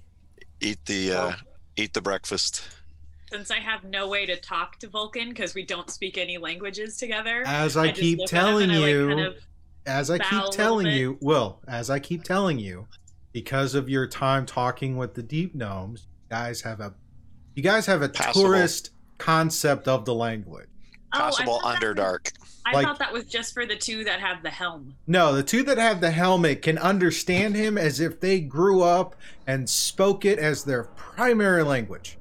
eat 0.61 0.79
the 0.87 1.13
uh, 1.13 1.33
eat 1.77 1.93
the 1.95 2.01
breakfast. 2.01 2.63
Since 3.31 3.51
I 3.51 3.59
have 3.59 3.85
no 3.85 4.09
way 4.09 4.27
to 4.27 4.37
talk 4.41 4.79
to 4.81 4.89
Vulcan 4.89 5.29
because 5.29 5.55
we 5.55 5.65
don't 5.65 5.89
speak 5.91 6.19
any 6.19 6.37
languages 6.39 6.97
together, 6.97 7.45
As 7.47 7.77
I, 7.77 7.89
just 7.89 8.01
keep 8.01 8.19
look 8.19 8.33
at 8.33 8.37
him 8.37 8.41
telling 8.45 8.71
and 8.71 8.73
I, 8.73 8.81
like, 8.81 8.89
you. 8.91 9.09
kind 9.09 9.21
of- 9.21 9.35
as 9.87 10.11
I 10.11 10.19
bow 10.19 10.25
a 10.25 10.27
keep 10.29 10.33
little 10.39 10.51
telling 10.53 10.85
bit. 10.85 10.95
you, 10.95 11.19
Will, 11.23 11.61
as 11.67 11.89
I 11.91 11.99
keep 12.01 12.23
telling 12.23 12.59
you, 12.59 12.87
because 13.33 13.75
of 13.75 13.89
your 13.89 14.07
time 14.07 14.45
talking 14.47 14.97
with 14.97 15.15
the 15.15 15.23
deep 15.23 15.55
gnomes, 15.55 16.07
you 16.11 16.37
guys 16.37 16.61
have 16.63 16.81
a 16.81 16.95
you 17.55 17.63
guys 17.63 17.87
have 17.87 18.03
a 18.03 18.09
Passable. 18.09 18.43
tourist 18.49 18.91
concept 19.19 19.89
of 19.89 20.05
the 20.05 20.15
language. 20.15 20.69
Oh, 21.15 21.19
I 21.19 21.19
Possible 21.21 21.61
thought 21.61 21.81
that 21.81 21.97
was- 21.97 21.97
underdark. 21.97 22.33
I 22.67 22.73
Like- 22.75 22.87
thought 22.87 22.99
that 22.99 23.13
was 23.13 23.25
just 23.25 23.55
for 23.55 23.65
the 23.67 23.77
two 23.77 24.05
that 24.05 24.21
have 24.21 24.43
the 24.43 24.51
helm. 24.51 24.95
No, 25.07 25.33
the 25.35 25.43
two 25.43 25.63
that 25.65 25.79
have 25.79 26.01
the 26.01 26.11
helmet 26.11 26.63
can 26.63 26.77
understand 26.79 27.55
him 27.57 27.79
as 27.79 28.01
if 28.01 28.21
they 28.21 28.41
grew 28.41 28.83
up 28.83 29.17
and 29.47 29.69
spoke 29.69 30.25
it 30.25 30.39
as 30.39 30.65
their 30.65 30.85
primary 30.85 31.63
language. 31.63 32.19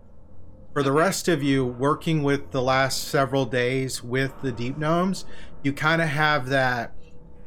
For 0.74 0.82
the 0.84 0.92
rest 0.92 1.28
of 1.28 1.44
you, 1.44 1.66
working 1.66 2.24
with 2.24 2.52
the 2.52 2.62
last 2.62 3.08
several 3.08 3.46
days 3.46 4.04
with 4.04 4.32
the 4.42 4.52
deep 4.52 4.78
gnomes, 4.78 5.26
you 5.64 5.74
kind 5.74 6.02
of 6.02 6.08
have 6.08 6.48
that 6.50 6.94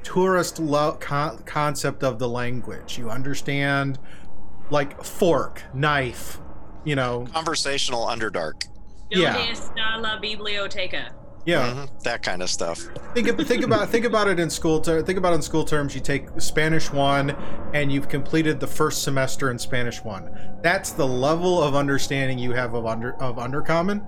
tourist 0.02 0.58
lo- 0.58 0.96
con- 1.00 1.38
concept 1.46 2.02
of 2.02 2.18
the 2.18 2.28
language. 2.28 2.98
You 2.98 3.08
understand, 3.10 3.98
like 4.70 5.02
fork, 5.02 5.62
knife, 5.72 6.40
you 6.84 6.94
know, 6.96 7.26
Conversational 7.32 8.04
underdark. 8.06 8.64
Yeah. 9.10 9.32
Donde 9.34 9.50
está 9.56 10.00
la 10.00 10.18
biblioteca? 10.20 11.10
Yeah. 11.44 11.72
Mhm, 11.72 12.02
that 12.04 12.22
kind 12.22 12.42
of 12.42 12.48
stuff. 12.50 12.78
think 13.14 13.28
think 13.46 13.64
about 13.64 13.88
think 13.88 14.04
about 14.04 14.28
it 14.28 14.38
in 14.40 14.48
school 14.50 14.80
ter- 14.80 15.02
think 15.02 15.18
about 15.18 15.32
it 15.32 15.36
in 15.36 15.42
school 15.42 15.64
terms 15.64 15.94
you 15.94 16.00
take 16.00 16.28
spanish 16.40 16.90
1 16.92 17.30
and 17.74 17.92
you've 17.92 18.08
completed 18.08 18.58
the 18.60 18.66
first 18.66 19.02
semester 19.02 19.50
in 19.50 19.58
spanish 19.58 20.02
1 20.02 20.58
that's 20.62 20.92
the 20.92 21.06
level 21.06 21.62
of 21.62 21.74
understanding 21.74 22.38
you 22.38 22.52
have 22.52 22.74
of 22.74 22.86
under 22.86 23.14
of 23.22 23.36
undercommon 23.36 24.06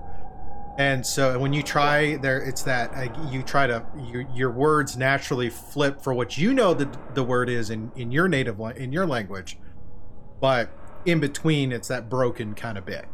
and 0.77 1.05
so 1.05 1.37
when 1.39 1.53
you 1.53 1.61
try 1.63 2.15
there 2.17 2.39
it's 2.41 2.63
that 2.63 2.91
uh, 2.95 3.29
you 3.29 3.43
try 3.43 3.67
to 3.67 3.85
your, 4.11 4.25
your 4.33 4.51
words 4.51 4.97
naturally 4.97 5.49
flip 5.49 6.01
for 6.01 6.13
what 6.13 6.37
you 6.37 6.53
know 6.53 6.73
the, 6.73 6.89
the 7.13 7.23
word 7.23 7.49
is 7.49 7.69
in, 7.69 7.91
in 7.95 8.11
your 8.11 8.27
native 8.27 8.59
la- 8.59 8.69
in 8.69 8.91
your 8.91 9.05
language 9.05 9.57
but 10.41 10.69
in 11.05 11.19
between 11.19 11.71
it's 11.71 11.87
that 11.87 12.09
broken 12.09 12.53
kind 12.55 12.77
of 12.77 12.85
bit 12.85 13.05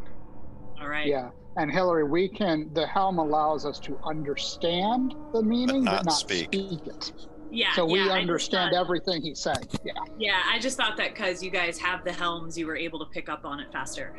All 0.80 0.88
right. 0.88 1.06
Yeah. 1.08 1.30
And 1.58 1.72
Hillary, 1.72 2.06
we 2.06 2.30
can. 2.30 2.70
The 2.74 2.88
helm 2.88 3.20
allows 3.20 3.66
us 3.66 3.80
to 3.82 4.00
understand 4.06 5.16
the 5.34 5.42
meaning, 5.42 5.84
but 5.84 5.92
not 5.92 6.06
not, 6.06 6.12
speak. 6.14 6.48
speak. 6.48 6.88
it. 6.88 7.12
Yeah. 7.52 7.74
So 7.74 7.86
we 7.86 8.00
yeah, 8.00 8.14
understand 8.14 8.72
thought- 8.74 8.80
everything 8.80 9.22
he's 9.22 9.40
saying. 9.40 9.68
Yeah. 9.84 9.92
Yeah, 10.18 10.42
I 10.50 10.60
just 10.60 10.78
thought 10.78 10.96
that 10.98 11.14
because 11.14 11.44
you 11.44 11.52
guys 11.52 11.78
have 11.80 12.06
the 12.06 12.14
helms, 12.14 12.58
you 12.58 12.66
were 12.68 12.78
able 12.78 13.00
to 13.00 13.12
pick 13.12 13.28
up 13.28 13.44
on 13.44 13.60
it 13.60 13.72
faster. 13.74 14.16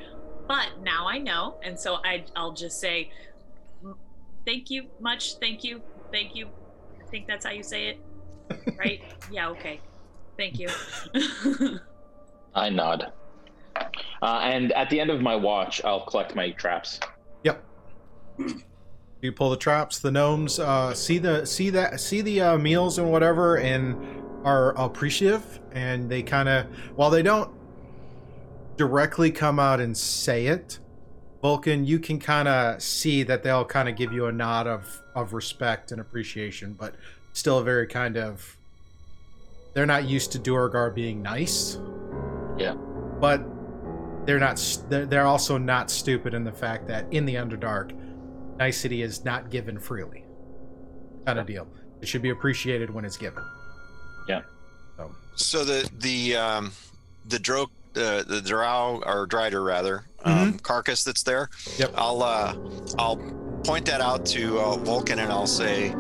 But 0.47 0.83
now 0.83 1.07
I 1.09 1.19
know, 1.19 1.59
and 1.63 1.79
so 1.79 1.99
I, 2.05 2.25
I'll 2.37 2.53
just 2.53 2.79
say, 2.81 3.11
thank 4.45 4.69
you 4.71 4.89
much, 5.01 5.37
thank 5.39 5.65
you, 5.65 5.81
thank 6.11 6.35
you. 6.35 6.49
I 7.01 7.09
think 7.11 7.27
that's 7.27 7.47
how 7.47 7.53
you 7.53 7.63
say 7.63 7.87
it, 7.89 8.01
right? 8.77 9.01
yeah, 9.33 9.49
okay. 9.51 9.81
Thank 10.37 10.59
you. 10.59 10.69
I 12.55 12.69
nod. 12.69 13.13
Uh, 13.77 14.41
and 14.43 14.73
at 14.73 14.91
the 14.91 15.01
end 15.01 15.11
of 15.11 15.21
my 15.23 15.37
watch, 15.37 15.83
I'll 15.85 16.05
collect 16.05 16.35
my 16.35 16.51
traps. 16.51 17.01
You 19.21 19.33
pull 19.33 19.51
the 19.51 19.57
traps. 19.57 20.01
The 20.01 20.11
gnomes 20.11 20.59
uh, 20.59 20.95
see 20.95 21.19
the 21.19 21.47
see 21.47 21.71
that 21.71 22.01
see 22.01 22.23
the 22.23 22.41
uh, 22.41 22.59
meals 22.59 22.99
and 22.99 23.11
whatever, 23.11 23.57
and 23.57 23.97
are 24.45 24.71
appreciative. 24.77 25.61
And 25.71 26.11
they 26.11 26.23
kind 26.23 26.49
of, 26.49 26.67
while 26.97 27.11
they 27.11 27.23
don't 27.23 27.51
directly 28.77 29.31
come 29.31 29.61
out 29.61 29.81
and 29.81 29.97
say 29.97 30.47
it, 30.47 30.81
Vulcan, 31.41 31.85
you 31.85 31.99
can 31.99 32.19
kind 32.19 32.49
of 32.49 32.83
see 32.83 33.23
that 33.23 33.43
they'll 33.43 33.65
kind 33.65 33.89
of 33.89 33.97
give 33.97 34.13
you 34.13 34.27
a 34.27 34.33
nod 34.33 34.67
of 34.67 35.03
of 35.15 35.33
respect 35.33 35.93
and 35.93 36.01
appreciation, 36.01 36.73
but 36.73 36.95
still 37.33 37.59
a 37.59 37.65
very 37.65 37.87
kind 37.87 38.17
of. 38.17 38.57
They're 39.75 39.87
not 39.87 40.05
used 40.05 40.33
to 40.33 40.39
Duergar 40.39 40.91
being 40.91 41.23
nice. 41.23 41.79
Yeah. 42.59 42.75
But 42.75 43.43
they're 44.27 44.39
not. 44.39 44.61
They're 44.89 45.27
also 45.27 45.59
not 45.59 45.91
stupid 45.91 46.35
in 46.35 46.45
the 46.45 46.53
fact 46.53 46.87
that 46.89 47.07
in 47.13 47.25
the 47.25 47.37
Underdark, 47.37 47.97
nicety 48.63 49.03
is 49.03 49.25
not 49.25 49.51
given 49.51 49.77
freely. 49.79 50.25
Kind 51.27 51.39
of 51.39 51.47
deal. 51.47 51.67
It 52.01 52.07
should 52.07 52.23
be 52.23 52.31
appreciated 52.31 52.89
when 52.91 53.05
it's 53.05 53.17
given. 53.17 53.45
Yeah. 54.29 54.43
So 54.97 55.11
So, 55.35 55.59
So 55.59 55.65
the 55.65 55.91
the 55.99 56.37
um, 56.37 56.73
the 57.27 57.39
dro 57.39 57.63
uh, 57.97 58.23
the 58.23 58.41
drow 58.41 59.03
or 59.05 59.27
drider 59.27 59.65
rather 59.65 60.05
um, 60.25 60.59
carcass 60.61 61.03
that's 61.05 61.25
there. 61.25 61.51
Yep. 61.79 61.91
I'll 61.97 62.23
uh, 62.23 62.55
I'll 62.99 63.17
point 63.65 63.85
that 63.87 64.01
out 64.01 64.25
to 64.27 64.59
uh, 64.61 64.77
Vulcan 64.77 65.19
and 65.19 65.31
I'll 65.33 65.47
say, 65.63 65.95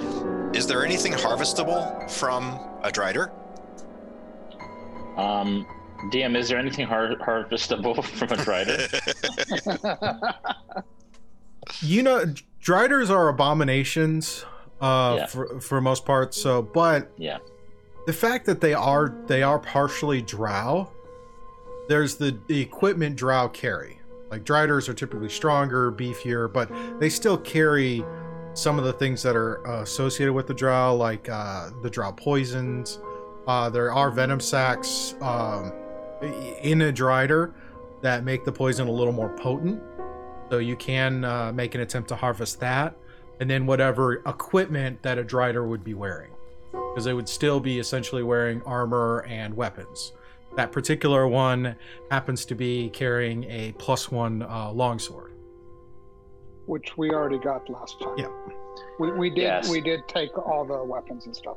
is 0.54 0.66
there 0.66 0.84
anything 0.84 1.12
harvestable 1.12 2.08
from 2.10 2.42
a 2.82 2.90
drider? 2.90 3.30
Um, 5.16 5.66
DM, 6.12 6.36
is 6.36 6.48
there 6.48 6.58
anything 6.58 6.86
har- 6.86 7.16
harvestable 7.16 8.02
from 8.18 8.30
a 8.30 8.38
drider? 8.46 8.78
you 11.82 12.02
know, 12.02 12.24
driders 12.62 13.10
are 13.10 13.28
abominations 13.28 14.46
uh, 14.80 15.16
Yeah. 15.18 15.26
for 15.26 15.60
for 15.60 15.80
most 15.80 16.04
part. 16.06 16.32
So, 16.34 16.62
but 16.62 17.10
yeah. 17.18 17.38
the 18.06 18.12
fact 18.12 18.46
that 18.46 18.60
they 18.60 18.72
are 18.74 19.14
they 19.26 19.42
are 19.42 19.58
partially 19.58 20.22
drow 20.22 20.90
there's 21.88 22.16
the, 22.16 22.38
the 22.46 22.60
equipment 22.60 23.16
drow 23.16 23.48
carry 23.48 23.98
like 24.30 24.44
driders 24.44 24.88
are 24.88 24.94
typically 24.94 25.28
stronger 25.28 25.90
beefier 25.92 26.50
but 26.50 26.70
they 27.00 27.08
still 27.08 27.36
carry 27.36 28.04
some 28.54 28.78
of 28.78 28.84
the 28.84 28.92
things 28.92 29.22
that 29.22 29.34
are 29.36 29.66
uh, 29.66 29.82
associated 29.82 30.32
with 30.32 30.46
the 30.46 30.54
drow 30.54 30.94
like 30.94 31.28
uh, 31.28 31.70
the 31.82 31.90
drow 31.90 32.12
poisons 32.12 33.00
uh, 33.48 33.68
there 33.68 33.92
are 33.92 34.10
venom 34.12 34.38
sacs 34.40 35.14
um, 35.20 35.72
in 36.62 36.82
a 36.82 36.92
drider 36.92 37.52
that 38.00 38.24
make 38.24 38.44
the 38.44 38.52
poison 38.52 38.86
a 38.88 38.90
little 38.92 39.12
more 39.12 39.30
potent 39.36 39.82
so 40.52 40.58
you 40.58 40.76
can 40.76 41.24
uh, 41.24 41.50
make 41.50 41.74
an 41.74 41.80
attempt 41.80 42.10
to 42.10 42.14
harvest 42.14 42.60
that 42.60 42.94
and 43.40 43.48
then 43.48 43.64
whatever 43.64 44.16
equipment 44.26 45.02
that 45.02 45.16
a 45.18 45.24
drider 45.24 45.66
would 45.66 45.82
be 45.82 45.94
wearing 45.94 46.30
because 46.72 47.06
they 47.06 47.14
would 47.14 47.26
still 47.26 47.58
be 47.58 47.78
essentially 47.78 48.22
wearing 48.22 48.60
armor 48.64 49.24
and 49.26 49.56
weapons. 49.56 50.12
That 50.56 50.70
particular 50.70 51.26
one 51.26 51.74
happens 52.10 52.44
to 52.44 52.54
be 52.54 52.90
carrying 52.90 53.44
a 53.44 53.72
plus 53.78 54.10
one 54.10 54.42
uh, 54.42 54.70
longsword. 54.72 55.32
which 56.66 56.98
we 56.98 57.12
already 57.12 57.38
got 57.38 57.66
last 57.70 57.98
time. 57.98 58.18
Yeah. 58.18 58.28
We, 58.98 59.10
we 59.12 59.30
did 59.30 59.38
Yes. 59.44 59.70
we 59.70 59.80
did 59.80 60.06
take 60.06 60.36
all 60.36 60.66
the 60.66 60.84
weapons 60.84 61.24
and 61.24 61.34
stuff. 61.34 61.56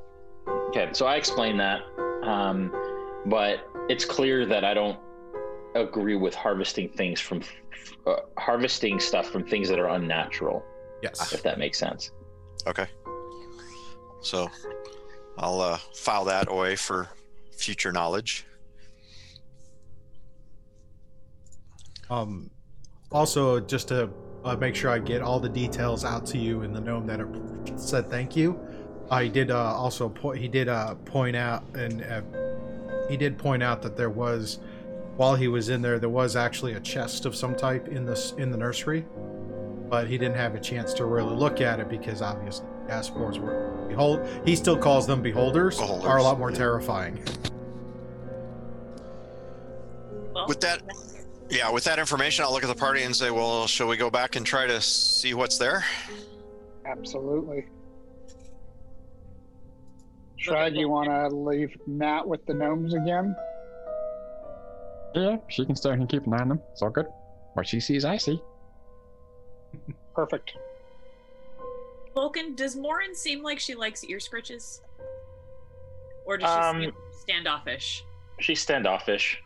Okay, 0.70 0.88
so 0.94 1.06
I 1.06 1.18
explained 1.18 1.60
that, 1.60 1.82
um, 2.24 2.72
but 3.26 3.70
it's 3.90 4.06
clear 4.06 4.46
that 4.46 4.64
I 4.64 4.74
don't 4.74 4.98
agree 5.76 6.16
with 6.16 6.34
harvesting 6.34 6.88
things 6.88 7.20
from 7.20 7.42
uh, 8.06 8.18
harvesting 8.38 9.00
stuff 9.00 9.30
from 9.30 9.46
things 9.46 9.70
that 9.70 9.80
are 9.80 9.90
unnatural. 9.90 10.64
Yes. 11.02 11.34
If 11.34 11.44
that 11.44 11.60
makes 11.60 11.78
sense. 11.78 12.12
Okay. 12.68 12.88
So 14.22 14.50
I'll 15.38 15.62
uh, 15.62 15.78
file 15.94 16.26
that 16.26 16.50
away 16.50 16.76
for 16.76 17.10
future 17.58 17.92
knowledge. 17.92 18.46
Um, 22.10 22.50
also, 23.12 23.60
just 23.60 23.88
to 23.90 24.10
uh, 24.44 24.56
make 24.56 24.76
sure 24.76 24.92
I 24.92 25.00
get 25.00 25.22
all 25.22 25.40
the 25.40 25.50
details 25.50 26.06
out 26.06 26.26
to 26.28 26.38
you 26.38 26.62
in 26.62 26.74
the 26.74 26.82
gnome 26.82 27.08
that 27.08 27.20
have 27.20 27.80
said 27.80 28.10
thank 28.10 28.36
you, 28.36 28.60
uh, 29.10 29.22
he 29.22 29.30
did 29.30 29.52
uh, 29.52 29.74
also 29.76 30.10
point. 30.10 30.40
He 30.40 30.48
did 30.48 30.68
uh, 30.68 30.96
point 30.96 31.36
out, 31.36 31.64
and 31.76 32.04
uh, 32.04 32.22
he 33.10 33.18
did 33.18 33.38
point 33.38 33.62
out 33.64 33.82
that 33.84 33.96
there 33.96 34.10
was, 34.10 34.60
while 35.18 35.36
he 35.36 35.48
was 35.48 35.70
in 35.70 35.82
there, 35.82 35.98
there 35.98 36.10
was 36.10 36.36
actually 36.36 36.74
a 36.74 36.80
chest 36.80 37.26
of 37.26 37.36
some 37.36 37.56
type 37.56 37.88
in 37.88 38.06
this 38.06 38.34
in 38.38 38.52
the 38.52 38.58
nursery, 38.58 39.06
but 39.90 40.08
he 40.08 40.18
didn't 40.18 40.36
have 40.36 40.56
a 40.56 40.60
chance 40.60 40.94
to 40.96 41.06
really 41.06 41.36
look 41.36 41.62
at 41.62 41.80
it 41.80 41.90
because 41.90 42.22
obviously 42.22 42.66
gas 42.88 43.12
were 43.12 43.86
behold. 43.88 44.28
He 44.46 44.56
still 44.56 44.78
calls 44.78 45.08
them 45.08 45.22
beholders, 45.22 45.80
are 45.80 46.18
a 46.18 46.24
lot 46.24 46.38
more 46.38 46.52
yeah. 46.52 46.58
terrifying. 46.58 47.24
Well, 50.34 50.48
With 50.48 50.60
that- 50.62 50.82
Yeah, 51.50 51.72
with 51.72 51.84
that 51.86 52.00
information, 52.00 52.44
I'll 52.44 52.52
look 52.52 52.64
at 52.64 52.68
the 52.68 52.76
party 52.76 53.04
and 53.04 53.16
say, 53.16 53.32
well, 53.32 53.68
shall 53.68 53.88
we 53.88 53.98
go 53.98 54.10
back 54.10 54.36
and 54.36 54.46
try 54.46 54.66
to 54.68 54.82
see 54.82 55.34
what's 55.34 55.58
there? 55.58 55.86
Absolutely. 56.86 57.68
Shrag, 60.40 60.78
you 60.78 60.90
want 60.90 61.08
to 61.08 61.36
leave 61.36 61.76
Matt 61.88 62.28
with 62.28 62.46
the 62.48 62.54
gnomes 62.54 62.94
again? 62.94 63.36
Yeah, 65.16 65.38
she 65.48 65.66
can 65.66 65.76
stay 65.76 65.92
and 65.92 66.10
keep 66.10 66.28
an 66.28 66.34
eye 66.34 66.40
on 66.42 66.50
them. 66.50 66.62
It's 66.74 66.82
all 66.82 66.90
good. 66.90 67.06
What 67.54 67.66
she 67.66 67.80
sees, 67.80 68.04
I 68.04 68.18
see. 68.18 68.42
Perfect. 70.14 70.54
Vulcan, 72.14 72.56
does 72.56 72.76
Morin 72.76 73.16
seem 73.16 73.42
like 73.42 73.60
she 73.60 73.76
likes 73.76 74.04
ear 74.04 74.18
scritches? 74.18 74.82
Or 76.26 76.38
does 76.38 76.50
she 76.50 76.60
Um, 76.60 76.82
seem 76.82 76.94
standoffish? 77.22 78.04
She's 78.40 78.60
standoffish. 78.62 79.42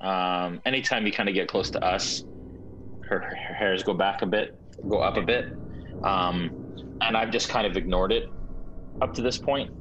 Um, 0.00 0.60
anytime 0.64 1.04
you 1.06 1.12
kind 1.12 1.28
of 1.28 1.34
get 1.34 1.48
close 1.48 1.70
to 1.70 1.84
us, 1.84 2.24
her, 3.02 3.18
her 3.20 3.34
hairs 3.54 3.82
go 3.82 3.94
back 3.94 4.22
a 4.22 4.26
bit, 4.26 4.56
go 4.88 4.98
up 5.00 5.16
a 5.16 5.22
bit, 5.22 5.46
um, 6.04 6.96
and 7.00 7.16
I've 7.16 7.30
just 7.32 7.48
kind 7.48 7.66
of 7.66 7.76
ignored 7.76 8.12
it 8.12 8.28
up 9.02 9.14
to 9.14 9.22
this 9.22 9.38
point. 9.38 9.72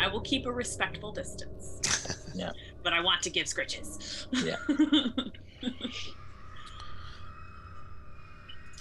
I 0.00 0.06
will 0.06 0.20
keep 0.20 0.46
a 0.46 0.52
respectful 0.52 1.10
distance. 1.10 1.80
Yeah. 2.34 2.52
But 2.82 2.92
I 2.92 3.00
want 3.00 3.22
to 3.22 3.30
give 3.30 3.46
scritches. 3.46 4.26
Yeah. 4.32 4.56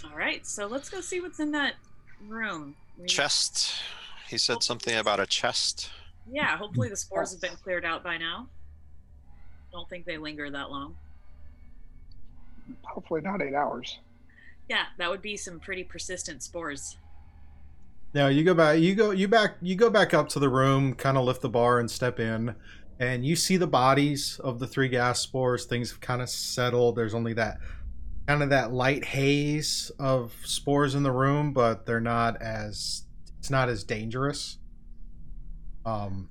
All 0.10 0.18
right, 0.18 0.46
so 0.46 0.68
let's 0.68 0.90
go 0.90 1.02
see 1.02 1.20
what's 1.20 1.40
in 1.40 1.52
that 1.52 1.74
room. 2.28 2.76
We- 2.98 3.08
Chest. 3.08 3.74
He 4.30 4.38
said 4.38 4.62
something 4.62 4.96
about 4.96 5.20
a 5.22 5.26
chest. 5.26 5.90
Yeah, 6.30 6.58
hopefully 6.58 6.90
the 6.90 6.98
spores 6.98 7.32
have 7.32 7.40
been 7.40 7.56
cleared 7.64 7.86
out 7.86 8.04
by 8.04 8.18
now. 8.18 8.48
Don't 9.72 9.90
think 9.90 10.06
they 10.06 10.18
linger 10.18 10.50
that 10.50 10.70
long. 10.70 10.96
Hopefully 12.84 13.22
not 13.22 13.42
eight 13.42 13.54
hours. 13.54 14.00
Yeah, 14.70 14.84
that 14.98 15.10
would 15.10 15.22
be 15.22 15.38
some 15.38 15.62
pretty 15.62 15.86
persistent 15.86 16.44
spores. 16.44 16.98
Now 18.14 18.28
you 18.28 18.44
go 18.44 18.54
back. 18.54 18.80
You 18.80 18.96
go. 18.96 19.12
You 19.12 19.30
back. 19.30 19.56
You 19.62 19.76
go 19.76 19.90
back 19.90 20.14
up 20.14 20.28
to 20.30 20.40
the 20.40 20.50
room. 20.50 20.94
Kind 20.94 21.18
of 21.18 21.24
lift 21.24 21.42
the 21.42 21.50
bar 21.50 21.80
and 21.80 21.90
step 21.90 22.20
in, 22.20 22.54
and 23.00 23.26
you 23.26 23.36
see 23.36 23.58
the 23.58 23.68
bodies 23.68 24.40
of 24.44 24.60
the 24.60 24.68
three 24.68 24.90
gas 24.90 25.20
spores. 25.20 25.66
Things 25.66 25.92
have 25.92 26.00
kind 26.02 26.22
of 26.22 26.30
settled. 26.30 26.96
There's 26.96 27.14
only 27.14 27.34
that 27.34 27.60
kind 28.28 28.44
of 28.44 28.50
that 28.50 28.72
light 28.74 29.06
haze 29.06 29.92
of 30.00 30.34
spores 30.44 30.96
in 30.96 31.04
the 31.04 31.12
room, 31.12 31.54
but 31.54 31.86
they're 31.86 32.00
not 32.02 32.42
as. 32.42 33.04
It's 33.40 33.50
not 33.50 33.70
as 33.70 33.84
dangerous. 33.84 34.58
Um. 35.86 36.30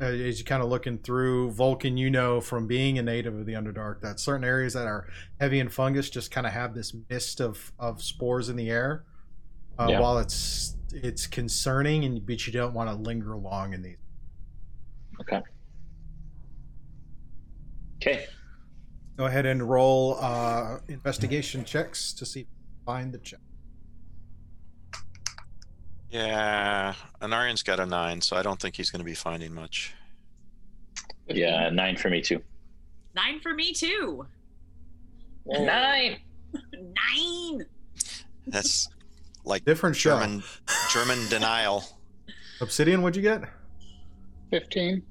As 0.00 0.38
you 0.38 0.46
kind 0.46 0.62
of 0.62 0.70
looking 0.70 0.96
through 0.96 1.50
Vulcan, 1.50 1.98
you 1.98 2.08
know 2.08 2.40
from 2.40 2.66
being 2.66 2.98
a 2.98 3.02
native 3.02 3.34
of 3.34 3.44
the 3.44 3.52
Underdark 3.52 4.00
that 4.00 4.18
certain 4.18 4.44
areas 4.44 4.72
that 4.72 4.86
are 4.86 5.06
heavy 5.38 5.60
in 5.60 5.68
fungus 5.68 6.08
just 6.08 6.30
kind 6.30 6.46
of 6.46 6.54
have 6.54 6.72
this 6.74 6.94
mist 7.10 7.38
of 7.38 7.70
of 7.78 8.02
spores 8.02 8.48
in 8.48 8.56
the 8.56 8.70
air. 8.70 9.04
Uh, 9.78 9.88
Yeah. 9.90 10.00
While 10.00 10.18
it's 10.18 10.74
it's 10.92 11.26
concerning, 11.26 12.04
and 12.06 12.24
but 12.24 12.46
you 12.46 12.52
don't 12.52 12.72
want 12.72 12.88
to 12.88 12.94
linger 12.96 13.36
long 13.36 13.74
in 13.74 13.82
these. 13.82 13.98
Okay. 15.20 15.40
Okay. 17.96 18.26
Go 19.16 19.26
ahead 19.26 19.44
and 19.44 19.68
roll 19.68 20.16
uh, 20.20 20.78
investigation 20.88 21.64
checks 21.64 22.12
to 22.14 22.24
see 22.24 22.40
if 22.40 22.46
you 22.46 22.84
find 22.86 23.12
the 23.12 23.18
check. 23.18 23.40
Yeah, 26.10 26.94
Anarian's 27.20 27.62
got 27.62 27.78
a 27.78 27.86
nine, 27.86 28.20
so 28.20 28.36
I 28.36 28.42
don't 28.42 28.60
think 28.60 28.76
he's 28.76 28.90
going 28.90 29.00
to 29.00 29.04
be 29.04 29.14
finding 29.14 29.54
much. 29.54 29.94
Yeah, 31.28 31.68
nine 31.70 31.96
for 31.96 32.10
me 32.10 32.20
too. 32.20 32.42
Nine 33.14 33.40
for 33.40 33.54
me 33.54 33.72
too. 33.72 34.26
Nine. 35.46 36.16
Nine. 36.72 37.66
That's 38.46 38.88
like 39.44 39.64
Different. 39.64 39.96
German 39.96 40.42
German 40.92 41.28
denial. 41.28 41.84
Obsidian, 42.60 43.02
what'd 43.02 43.16
you 43.16 43.22
get? 43.22 43.42
Fifteen. 44.50 45.02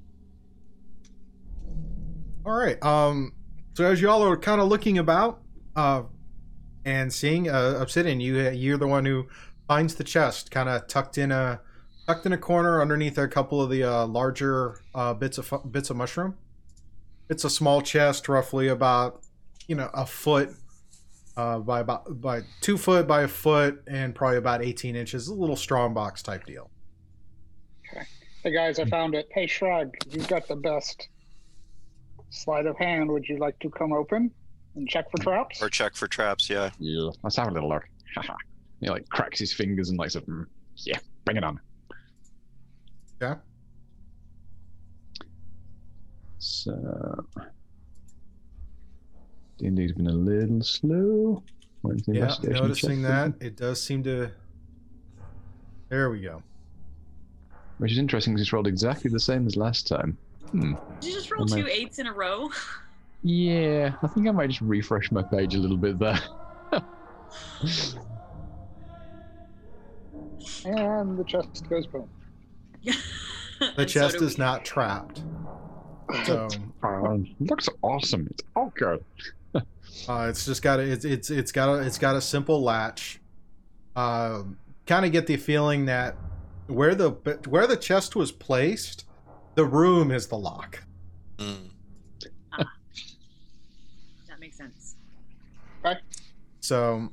All 2.50 2.56
right. 2.56 2.82
Um. 2.82 3.32
So 3.74 3.84
as 3.84 4.00
y'all 4.00 4.24
are 4.24 4.36
kind 4.36 4.60
of 4.60 4.66
looking 4.66 4.98
about, 4.98 5.40
uh, 5.76 6.02
and 6.84 7.12
seeing 7.12 7.48
uh, 7.48 7.76
Obsidian, 7.78 8.18
you 8.18 8.50
you're 8.50 8.76
the 8.76 8.88
one 8.88 9.04
who 9.04 9.28
finds 9.68 9.94
the 9.94 10.02
chest, 10.02 10.50
kind 10.50 10.68
of 10.68 10.88
tucked 10.88 11.16
in 11.16 11.30
a 11.30 11.60
tucked 12.08 12.26
in 12.26 12.32
a 12.32 12.38
corner 12.38 12.82
underneath 12.82 13.16
a 13.18 13.28
couple 13.28 13.62
of 13.62 13.70
the 13.70 13.84
uh, 13.84 14.04
larger 14.04 14.80
uh, 14.96 15.14
bits 15.14 15.38
of 15.38 15.52
bits 15.70 15.90
of 15.90 15.96
mushroom. 15.96 16.36
It's 17.28 17.44
a 17.44 17.50
small 17.50 17.82
chest, 17.82 18.28
roughly 18.28 18.66
about 18.66 19.22
you 19.68 19.76
know 19.76 19.88
a 19.94 20.04
foot 20.04 20.50
uh, 21.36 21.60
by 21.60 21.78
about 21.78 22.20
by 22.20 22.40
two 22.60 22.76
foot 22.76 23.06
by 23.06 23.22
a 23.22 23.28
foot, 23.28 23.80
and 23.86 24.12
probably 24.12 24.38
about 24.38 24.60
eighteen 24.60 24.96
inches. 24.96 25.28
A 25.28 25.34
little 25.34 25.54
strong 25.54 25.94
box 25.94 26.20
type 26.20 26.46
deal. 26.46 26.68
okay 27.92 28.06
Hey 28.42 28.52
guys, 28.52 28.80
I 28.80 28.86
found 28.86 29.14
it. 29.14 29.28
Hey 29.30 29.46
Shrag 29.46 29.92
you've 30.12 30.26
got 30.26 30.48
the 30.48 30.56
best 30.56 31.10
sleight 32.30 32.66
of 32.66 32.76
hand. 32.78 33.10
Would 33.10 33.28
you 33.28 33.38
like 33.38 33.58
to 33.60 33.70
come 33.70 33.92
open 33.92 34.30
and 34.74 34.88
check 34.88 35.10
for 35.10 35.22
traps? 35.22 35.62
Or 35.62 35.68
check 35.68 35.94
for 35.94 36.08
traps, 36.08 36.48
yeah. 36.48 36.70
Yeah, 36.78 37.10
let's 37.22 37.36
have 37.36 37.48
a 37.48 37.50
little 37.50 37.68
look. 37.68 37.84
Haha. 38.14 38.34
he 38.80 38.88
like 38.88 39.08
cracks 39.08 39.38
his 39.38 39.52
fingers 39.52 39.90
and 39.90 39.98
like 39.98 40.10
says, 40.10 40.22
"Mm, 40.22 40.46
"Yeah, 40.76 40.98
bring 41.24 41.36
it 41.36 41.44
on." 41.44 41.60
Yeah. 43.20 43.36
So. 46.38 47.26
D&D's 49.58 49.92
been 49.92 50.06
a 50.06 50.12
little 50.12 50.62
slow. 50.62 51.42
When's 51.82 52.02
the 52.06 52.14
Yeah, 52.14 52.34
noticing 52.42 53.02
that 53.02 53.34
it 53.40 53.56
does 53.56 53.82
seem 53.82 54.02
to. 54.04 54.30
There 55.90 56.10
we 56.10 56.22
go. 56.22 56.42
Which 57.76 57.92
is 57.92 57.98
interesting 57.98 58.32
because 58.32 58.42
it's 58.42 58.52
rolled 58.52 58.66
exactly 58.66 59.10
the 59.10 59.20
same 59.20 59.46
as 59.46 59.56
last 59.56 59.86
time. 59.86 60.16
Hmm. 60.50 60.74
Did 61.00 61.08
you 61.10 61.14
just 61.14 61.30
roll 61.30 61.42
Am 61.42 61.52
I- 61.58 61.60
two 61.62 61.68
eights 61.68 61.98
in 61.98 62.06
a 62.06 62.12
row? 62.12 62.50
Yeah, 63.22 63.92
I 64.02 64.06
think 64.08 64.26
I 64.26 64.30
might 64.30 64.48
just 64.48 64.62
refresh 64.62 65.12
my 65.12 65.22
page 65.22 65.54
a 65.54 65.58
little 65.58 65.76
bit 65.76 65.98
there. 65.98 66.18
And 70.64 71.18
the 71.18 71.24
chest 71.24 71.68
goes 71.68 71.86
boom. 71.86 72.08
The 73.60 73.66
And 73.76 73.90
so 73.90 74.00
chest 74.00 74.16
is 74.22 74.38
we. 74.38 74.44
not 74.44 74.64
trapped. 74.64 75.22
So 76.24 76.48
Um, 76.82 77.34
looks 77.40 77.68
awesome. 77.82 78.26
It's 78.30 78.42
all 78.56 78.72
good. 78.74 79.04
uh, 79.54 80.26
it's 80.30 80.46
just 80.46 80.62
got 80.62 80.80
a, 80.80 80.82
it's 80.90 81.04
it's 81.04 81.28
it's 81.28 81.52
got 81.52 81.68
a 81.68 81.82
it's 81.82 81.98
got 81.98 82.16
a 82.16 82.22
simple 82.22 82.62
latch. 82.62 83.20
Um, 83.96 84.56
kind 84.86 85.04
of 85.04 85.12
get 85.12 85.26
the 85.26 85.36
feeling 85.36 85.84
that 85.86 86.16
where 86.68 86.94
the 86.94 87.10
where 87.50 87.66
the 87.66 87.76
chest 87.76 88.16
was 88.16 88.32
placed, 88.32 89.04
the 89.60 89.66
room 89.66 90.10
is 90.10 90.26
the 90.26 90.38
lock. 90.38 90.82
Mm. 91.36 91.68
That 92.56 92.66
makes 94.40 94.56
sense. 94.56 94.96
So, 96.60 97.10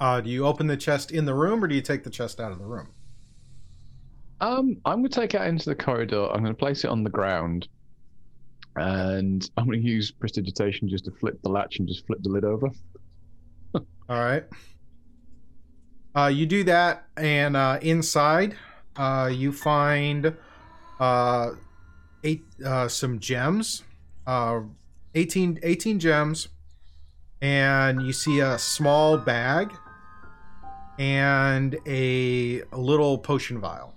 uh, 0.00 0.22
do 0.22 0.30
you 0.30 0.46
open 0.46 0.68
the 0.68 0.76
chest 0.78 1.10
in 1.12 1.26
the 1.26 1.34
room 1.34 1.62
or 1.62 1.68
do 1.68 1.74
you 1.74 1.82
take 1.82 2.02
the 2.02 2.08
chest 2.08 2.40
out 2.40 2.50
of 2.50 2.58
the 2.58 2.64
room? 2.64 2.88
Um, 4.40 4.78
I'm 4.86 5.00
gonna 5.00 5.10
take 5.10 5.34
it 5.34 5.42
into 5.42 5.68
the 5.68 5.74
corridor. 5.74 6.30
I'm 6.32 6.42
gonna 6.42 6.54
place 6.54 6.82
it 6.82 6.88
on 6.88 7.04
the 7.04 7.10
ground, 7.10 7.68
and 8.76 9.46
I'm 9.58 9.66
gonna 9.66 9.76
use 9.76 10.12
prestidigitation 10.12 10.88
just 10.88 11.04
to 11.04 11.10
flip 11.10 11.42
the 11.42 11.50
latch 11.50 11.78
and 11.78 11.86
just 11.86 12.06
flip 12.06 12.22
the 12.22 12.30
lid 12.30 12.44
over. 12.44 12.70
All 13.74 13.84
right. 14.08 14.44
Uh, 16.16 16.28
you 16.28 16.46
do 16.46 16.64
that, 16.64 17.04
and 17.18 17.54
uh, 17.54 17.78
inside, 17.82 18.56
uh, 18.96 19.30
you 19.30 19.52
find 19.52 20.34
uh, 21.00 21.50
eight 22.22 22.44
uh, 22.64 22.88
some 22.88 23.18
gems, 23.18 23.82
uh, 24.26 24.60
18, 25.14 25.60
18 25.62 25.98
gems, 25.98 26.48
and 27.40 28.02
you 28.02 28.12
see 28.12 28.40
a 28.40 28.58
small 28.58 29.18
bag 29.18 29.72
and 30.98 31.76
a, 31.86 32.62
a 32.72 32.78
little 32.78 33.18
potion 33.18 33.60
vial. 33.60 33.94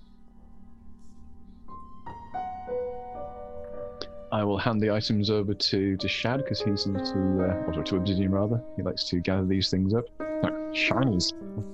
I 4.32 4.44
will 4.44 4.57
hand 4.57 4.82
the 4.82 4.91
items 4.91 5.30
over 5.30 5.53
to 5.53 5.95
to 5.95 6.07
Shad 6.07 6.40
because 6.44 6.61
he's 6.61 6.86
into, 6.86 7.45
uh, 7.45 7.78
or 7.78 7.84
to 7.84 7.95
Obsidian 7.95 8.32
rather. 8.32 8.61
He 8.76 8.82
likes 8.84 9.06
to 9.06 9.19
gather 9.22 9.45
these 9.45 9.69
things 9.69 9.94
up. 9.94 10.03
Look, 10.44 10.53
shinies. 10.74 11.32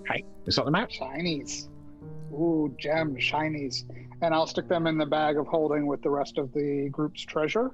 Hey, 0.07 0.23
is 0.45 0.55
that 0.57 0.65
them 0.65 0.75
out? 0.75 0.89
Shinies. 0.89 1.69
Ooh, 2.34 2.76
gems, 2.80 3.23
shinies. 3.23 3.84
And 4.22 4.34
I'll 4.34 4.47
stick 4.47 4.68
them 4.68 4.88
in 4.88 4.97
the 4.97 5.05
bag 5.05 5.38
of 5.38 5.47
holding 5.47 5.85
with 5.85 6.01
the 6.01 6.10
rest 6.10 6.38
of 6.38 6.51
the 6.53 6.89
group's 6.91 7.22
treasure. 7.22 7.72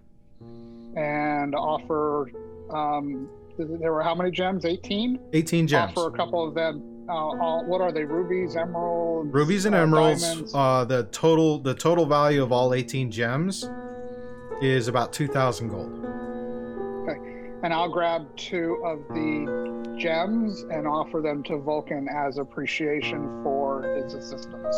And 0.95 1.55
offer. 1.55 2.31
Um, 2.71 3.29
there 3.57 3.91
were 3.91 4.03
how 4.03 4.15
many 4.15 4.31
gems? 4.31 4.65
18? 4.65 5.19
18 5.33 5.67
gems. 5.67 5.97
Offer 5.97 6.13
a 6.13 6.17
couple 6.17 6.47
of 6.47 6.53
them. 6.53 7.05
Uh, 7.09 7.13
all, 7.13 7.65
what 7.65 7.81
are 7.81 7.91
they? 7.91 8.03
Rubies, 8.03 8.55
emeralds? 8.55 9.33
Rubies 9.33 9.65
and 9.65 9.75
uh, 9.75 9.79
emeralds. 9.79 10.53
Uh, 10.53 10.85
the 10.85 11.03
total 11.11 11.59
the 11.59 11.73
total 11.73 12.05
value 12.05 12.43
of 12.43 12.51
all 12.51 12.73
18 12.73 13.11
gems 13.11 13.67
is 14.61 14.87
about 14.87 15.11
2,000 15.13 15.69
gold. 15.69 16.05
Okay, 17.09 17.51
and 17.63 17.73
I'll 17.73 17.89
grab 17.89 18.27
two 18.35 18.81
of 18.85 18.99
the 19.09 19.78
gems 19.99 20.63
and 20.71 20.87
offer 20.87 21.21
them 21.21 21.43
to 21.43 21.57
Vulcan 21.57 22.07
as 22.07 22.37
appreciation 22.37 23.43
for 23.43 23.83
his 23.83 24.13
assistance. 24.13 24.75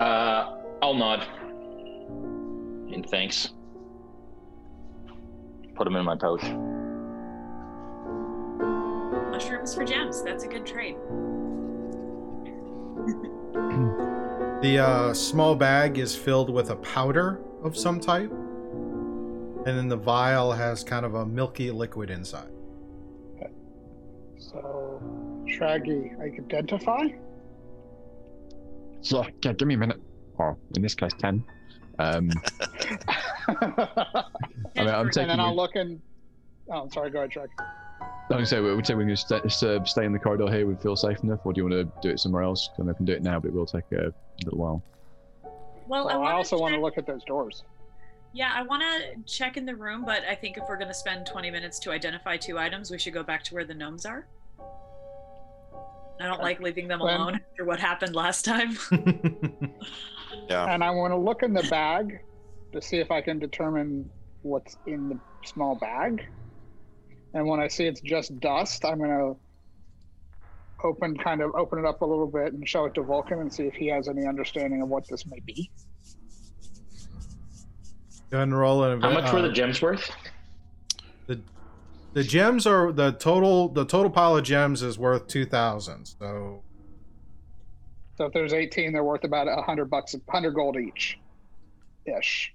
Uh, 0.00 0.56
I'll 0.82 0.94
nod. 0.94 1.26
And 2.92 3.06
thanks. 3.08 3.50
Put 5.74 5.84
them 5.84 5.96
in 5.96 6.04
my 6.04 6.16
pouch. 6.16 6.42
Mushrooms 9.30 9.74
for 9.74 9.84
gems. 9.84 10.22
That's 10.22 10.44
a 10.44 10.48
good 10.48 10.64
trade. 10.64 10.96
The 14.64 14.78
uh, 14.78 15.12
small 15.12 15.54
bag 15.54 15.98
is 15.98 16.16
filled 16.16 16.48
with 16.48 16.70
a 16.70 16.76
powder 16.76 17.42
of 17.62 17.76
some 17.76 18.00
type, 18.00 18.32
and 19.66 19.78
then 19.78 19.88
the 19.88 19.96
vial 19.96 20.52
has 20.52 20.84
kind 20.84 21.04
of 21.06 21.14
a 21.14 21.24
milky 21.26 21.70
liquid 21.70 22.10
inside. 22.10 22.50
So, 24.38 25.00
Shaggy, 25.48 26.12
I 26.22 26.28
could 26.28 26.44
identify. 26.44 27.08
So, 29.00 29.24
yeah, 29.42 29.52
give 29.52 29.66
me 29.68 29.74
a 29.74 29.78
minute. 29.78 30.00
Or 30.36 30.56
in 30.76 30.82
this 30.82 30.94
case, 30.94 31.12
ten. 31.18 31.44
Um, 31.98 32.30
I 33.48 34.24
mean, 34.76 34.88
I'm 34.88 35.06
and 35.06 35.12
taking. 35.12 35.28
then 35.28 35.40
I'll 35.40 35.50
the- 35.54 35.60
look 35.62 35.76
in. 35.76 36.00
Oh, 36.70 36.88
sorry. 36.92 37.10
Go 37.10 37.18
ahead, 37.20 37.32
Shaggy. 37.32 37.52
Like 38.30 38.40
I 38.40 38.44
say, 38.44 38.60
would 38.60 38.86
say 38.86 38.94
we're 38.94 39.04
going 39.04 39.14
to 39.14 39.16
stay, 39.16 39.36
uh, 39.68 39.84
stay 39.84 40.04
in 40.06 40.12
the 40.12 40.18
corridor 40.18 40.50
here. 40.50 40.66
We 40.66 40.74
feel 40.76 40.96
safe 40.96 41.22
enough, 41.22 41.40
or 41.44 41.52
do 41.52 41.60
you 41.60 41.68
want 41.68 41.74
to 41.94 42.00
do 42.08 42.12
it 42.12 42.18
somewhere 42.18 42.42
else? 42.42 42.70
I 42.78 42.92
can 42.94 43.04
do 43.04 43.12
it 43.12 43.22
now, 43.22 43.38
but 43.38 43.48
it 43.48 43.54
will 43.54 43.66
take 43.66 43.84
a 43.92 44.12
little 44.44 44.58
while. 44.58 44.82
Well, 45.86 46.08
I, 46.08 46.14
Well, 46.14 46.14
I 46.14 46.16
wanna 46.16 46.34
also 46.36 46.58
want 46.58 46.74
to 46.74 46.80
look 46.80 46.96
at 46.96 47.06
those 47.06 47.22
doors. 47.24 47.64
Yeah, 48.34 48.50
I 48.52 48.62
want 48.62 48.82
to 48.82 49.32
check 49.32 49.56
in 49.56 49.64
the 49.64 49.76
room, 49.76 50.04
but 50.04 50.22
I 50.28 50.34
think 50.34 50.56
if 50.58 50.64
we're 50.68 50.76
going 50.76 50.88
to 50.88 50.94
spend 50.94 51.24
20 51.24 51.50
minutes 51.52 51.78
to 51.80 51.92
identify 51.92 52.36
two 52.36 52.58
items, 52.58 52.90
we 52.90 52.98
should 52.98 53.14
go 53.14 53.22
back 53.22 53.44
to 53.44 53.54
where 53.54 53.64
the 53.64 53.74
gnomes 53.74 54.04
are. 54.04 54.26
I 56.20 56.26
don't 56.26 56.42
like 56.42 56.60
leaving 56.60 56.88
them 56.88 56.98
When- 57.00 57.14
alone 57.14 57.34
after 57.36 57.64
what 57.64 57.78
happened 57.80 58.14
last 58.14 58.44
time. 58.44 58.76
Yeah. 60.48 60.66
And 60.74 60.82
I 60.82 60.90
want 60.90 61.12
to 61.12 61.16
look 61.16 61.42
in 61.42 61.54
the 61.54 61.62
bag 61.70 62.18
to 62.72 62.82
see 62.82 62.98
if 62.98 63.10
I 63.10 63.20
can 63.20 63.38
determine 63.38 64.10
what's 64.42 64.76
in 64.84 65.08
the 65.08 65.18
small 65.44 65.76
bag. 65.76 66.26
And 67.34 67.46
when 67.46 67.60
I 67.60 67.68
see 67.68 67.86
it's 67.86 68.00
just 68.00 68.38
dust, 68.40 68.84
I'm 68.84 68.98
going 68.98 69.10
to 69.10 69.36
open 70.84 71.16
kind 71.16 71.40
of 71.40 71.54
open 71.54 71.78
it 71.78 71.84
up 71.86 72.02
a 72.02 72.04
little 72.04 72.26
bit 72.26 72.52
and 72.52 72.68
show 72.68 72.84
it 72.84 72.94
to 72.94 73.02
Vulcan 73.02 73.38
and 73.38 73.52
see 73.52 73.62
if 73.62 73.74
he 73.74 73.86
has 73.86 74.08
any 74.08 74.26
understanding 74.26 74.82
of 74.82 74.88
what 74.88 75.08
this 75.08 75.24
may 75.24 75.40
be. 75.40 75.70
Go 78.34 78.38
ahead 78.38 78.48
and 78.48 78.58
roll 78.58 78.82
an 78.82 79.00
How 79.00 79.12
much 79.12 79.32
were 79.32 79.38
uh, 79.38 79.42
the 79.42 79.52
gems 79.52 79.80
worth? 79.80 80.10
The 81.28 81.40
the 82.14 82.24
gems 82.24 82.66
are 82.66 82.90
the 82.90 83.12
total. 83.12 83.68
The 83.68 83.84
total 83.84 84.10
pile 84.10 84.36
of 84.36 84.42
gems 84.42 84.82
is 84.82 84.98
worth 84.98 85.28
two 85.28 85.46
thousand. 85.46 86.06
So 86.18 86.64
So 88.18 88.24
if 88.24 88.32
there's 88.32 88.52
18, 88.52 88.92
they're 88.92 89.04
worth 89.04 89.22
about 89.22 89.46
a 89.46 89.62
hundred 89.62 89.84
bucks, 89.84 90.16
hundred 90.28 90.50
gold 90.50 90.76
each, 90.76 91.16
ish. 92.06 92.52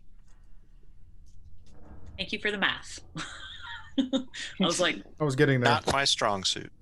Thank 2.18 2.34
you 2.34 2.40
for 2.40 2.52
the 2.52 2.58
math. 2.58 3.00
I 3.98 4.26
was 4.60 4.82
like, 4.82 4.98
I 5.18 5.24
was 5.24 5.38
getting 5.38 5.62
there. 5.62 5.72
Not 5.72 5.90
my 5.94 6.04
strong 6.04 6.44
suit. 6.44 6.74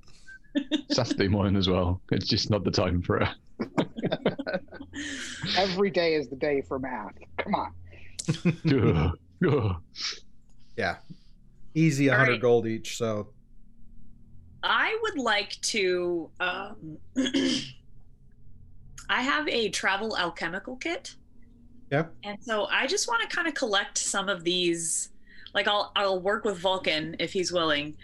Saturday 0.89 1.27
morning 1.27 1.55
as 1.55 1.69
well. 1.69 2.01
It's 2.11 2.25
just 2.25 2.49
not 2.49 2.63
the 2.63 2.71
time 2.71 3.03
for 3.03 3.21
it. 3.21 3.29
Every 5.55 5.91
day 5.91 6.15
is 6.15 6.29
the 6.29 6.35
day 6.35 6.63
for 6.67 6.79
math. 6.79 7.13
Come 7.37 7.53
on. 7.53 7.73
Yeah, 10.77 10.97
easy 11.73 12.07
hundred 12.07 12.33
right. 12.33 12.41
gold 12.41 12.67
each. 12.67 12.97
So 12.97 13.29
I 14.63 14.97
would 15.01 15.17
like 15.17 15.59
to. 15.61 16.29
Um, 16.39 16.97
I 19.09 19.21
have 19.21 19.47
a 19.47 19.69
travel 19.69 20.17
alchemical 20.17 20.75
kit. 20.75 21.15
Yeah. 21.91 22.05
And 22.23 22.37
so 22.41 22.65
I 22.65 22.85
just 22.87 23.07
want 23.07 23.27
to 23.27 23.33
kind 23.33 23.47
of 23.47 23.53
collect 23.53 23.97
some 23.97 24.29
of 24.29 24.43
these. 24.43 25.09
Like 25.53 25.67
I'll 25.67 25.91
I'll 25.95 26.19
work 26.19 26.43
with 26.43 26.57
Vulcan 26.57 27.15
if 27.19 27.31
he's 27.33 27.51
willing. 27.51 27.95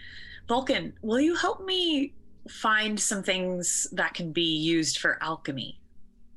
Vulcan, 0.47 0.93
will 1.01 1.19
you 1.19 1.35
help 1.35 1.63
me 1.63 2.13
find 2.49 2.99
some 2.99 3.23
things 3.23 3.87
that 3.93 4.13
can 4.13 4.31
be 4.31 4.57
used 4.57 4.99
for 4.99 5.17
alchemy? 5.21 5.79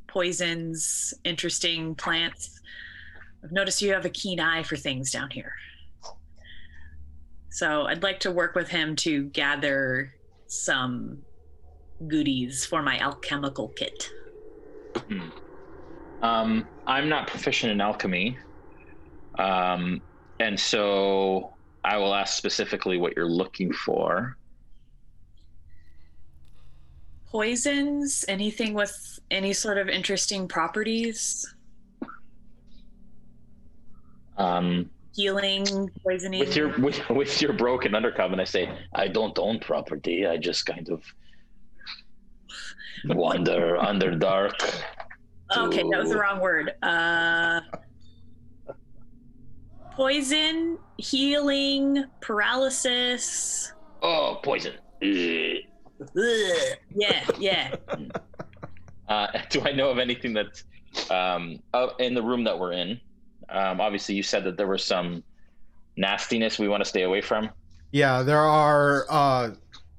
Poisons, 0.07 1.15
interesting 1.25 1.95
plants. 1.95 2.56
I've 3.47 3.53
noticed 3.53 3.81
you 3.81 3.93
have 3.93 4.05
a 4.05 4.11
keen 4.11 4.41
eye 4.41 4.65
for 4.65 4.75
things 4.75 5.13
down 5.13 5.31
here. 5.31 5.53
So 7.49 7.83
I'd 7.83 8.03
like 8.03 8.19
to 8.21 8.33
work 8.33 8.57
with 8.57 8.69
him 8.69 8.97
to 8.97 9.23
gather 9.27 10.13
some 10.49 11.19
goodies 12.09 12.67
for 12.67 12.83
my 12.83 12.99
alchemical 12.99 13.69
kit. 13.69 14.11
Hmm. 15.09 15.29
Um, 16.23 16.67
I'm 16.89 17.09
not 17.09 17.29
proficient 17.29 17.71
in 17.71 17.81
alchemy, 17.81 18.37
um, 19.39 20.03
and 20.41 20.59
so 20.59 21.55
I 21.85 21.99
will 21.99 22.15
ask 22.15 22.37
specifically 22.37 22.99
what 22.99 23.15
you're 23.15 23.31
looking 23.31 23.73
for. 23.73 24.37
Poisons, 27.27 28.25
anything 28.27 28.75
with 28.75 29.21
any 29.31 29.53
sort 29.53 29.79
of 29.79 29.89
interesting 29.89 30.49
properties? 30.49 31.55
Um, 34.37 34.91
Healing, 35.15 35.91
poisoning. 36.03 36.41
with 36.41 36.55
your 36.55 36.79
with, 36.79 37.09
with 37.09 37.41
your 37.41 37.55
broken 37.55 37.95
undercover, 37.95 38.33
and 38.33 38.41
I 38.41 38.45
say, 38.45 38.71
I 38.95 39.09
don't 39.09 39.39
own 39.39 39.59
property. 39.61 40.27
I 40.27 40.37
just 40.37 40.67
kind 40.67 40.89
of 40.91 41.03
wander 43.07 43.77
under 43.81 44.15
dark. 44.15 44.55
Okay, 45.57 45.83
that 45.91 46.03
was 46.03 46.11
the 46.11 46.19
wrong 46.19 46.41
word. 46.41 46.75
Uh, 46.83 47.61
poison, 49.93 50.79
healing, 50.99 52.05
paralysis. 52.21 53.73
Oh, 54.03 54.39
poison. 54.43 54.75
Ugh. 55.03 55.57
Ugh. 56.01 56.79
Yeah, 56.95 57.27
yeah. 57.39 57.75
Uh, 59.09 59.29
do 59.51 59.61
I 59.61 59.71
know 59.71 59.89
of 59.89 60.01
anything 60.01 60.33
that's 60.33 60.65
um, 61.13 61.61
uh, 61.73 61.91
in 62.01 62.13
the 62.13 62.23
room 62.23 62.43
that 62.43 62.59
we're 62.59 62.73
in? 62.73 63.01
Um, 63.49 63.81
obviously, 63.81 64.15
you 64.15 64.23
said 64.23 64.45
that 64.45 64.57
there 64.57 64.67
was 64.67 64.85
some 64.85 65.23
nastiness 65.97 66.59
we 66.59 66.69
want 66.69 66.83
to 66.83 66.89
stay 66.89 67.03
away 67.03 67.21
from. 67.21 67.51
Yeah, 67.93 68.23
there 68.23 68.39
are 68.41 69.07
uh 69.09 69.51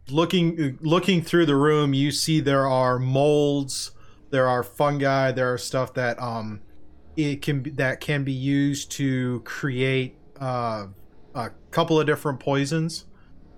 looking 0.10 0.78
looking 0.82 1.22
through 1.22 1.46
the 1.46 1.56
room, 1.56 1.94
you 1.94 2.12
see 2.12 2.40
there 2.40 2.68
are 2.68 3.00
molds, 3.00 3.92
there 4.30 4.48
are 4.48 4.64
fungi, 4.64 5.32
there 5.32 5.52
are 5.54 5.58
stuff 5.58 5.94
that 5.96 6.22
um 6.22 6.62
it 7.16 7.42
can 7.42 7.62
be, 7.62 7.72
that 7.72 8.00
can 8.00 8.24
be 8.24 8.34
used 8.34 8.92
to 8.92 9.42
create 9.46 10.18
uh 10.40 10.88
a 11.34 11.52
couple 11.72 12.00
of 12.00 12.06
different 12.06 12.40
poisons 12.40 13.06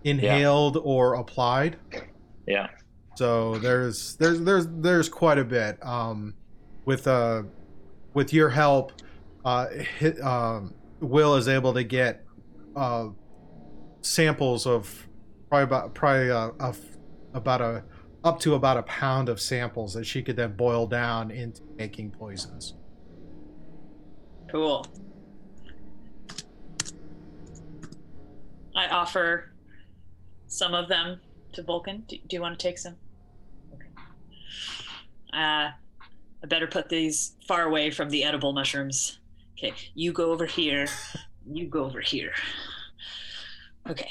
inhaled 0.03 0.77
or 0.77 1.15
applied. 1.15 1.77
Yeah. 2.47 2.67
So 3.15 3.57
there's 3.59 4.15
there's 4.15 4.41
there's 4.41 4.67
there's 4.69 5.09
quite 5.09 5.37
a 5.37 5.43
bit. 5.43 5.77
Um, 5.85 6.35
with 6.85 7.07
uh, 7.07 7.43
with 8.13 8.33
your 8.33 8.49
help, 8.49 8.93
uh, 9.45 9.67
hit, 9.67 10.21
um, 10.21 10.73
Will 10.99 11.35
is 11.35 11.47
able 11.47 11.73
to 11.73 11.83
get 11.83 12.25
uh, 12.75 13.09
samples 14.01 14.65
of 14.67 15.07
probably 15.49 15.63
about 15.63 15.93
probably 15.93 16.31
uh, 16.31 16.51
about 17.33 17.61
a 17.61 17.83
up 18.23 18.39
to 18.41 18.53
about 18.53 18.77
a 18.77 18.83
pound 18.83 19.29
of 19.29 19.39
samples 19.39 19.93
that 19.93 20.05
she 20.05 20.21
could 20.21 20.35
then 20.35 20.53
boil 20.55 20.85
down 20.85 21.31
into 21.31 21.61
making 21.77 22.11
poisons. 22.11 22.75
Cool. 24.51 24.85
I 28.75 28.87
offer 28.87 29.51
some 30.47 30.73
of 30.73 30.89
them 30.89 31.21
to 31.53 31.63
Vulcan. 31.63 32.03
Do, 32.07 32.17
do 32.27 32.35
you 32.35 32.41
want 32.41 32.57
to 32.59 32.67
take 32.67 32.77
some? 32.77 32.95
Okay. 33.73 33.89
Uh, 35.33 35.71
I 36.43 36.47
better 36.47 36.67
put 36.67 36.89
these 36.89 37.35
far 37.47 37.63
away 37.63 37.91
from 37.91 38.09
the 38.09 38.23
edible 38.23 38.53
mushrooms. 38.53 39.19
Okay, 39.61 39.73
you 39.93 40.13
go 40.13 40.31
over 40.31 40.45
here. 40.45 40.87
You 41.45 41.67
go 41.67 41.83
over 41.83 41.99
here. 41.99 42.31
Okay. 43.89 44.09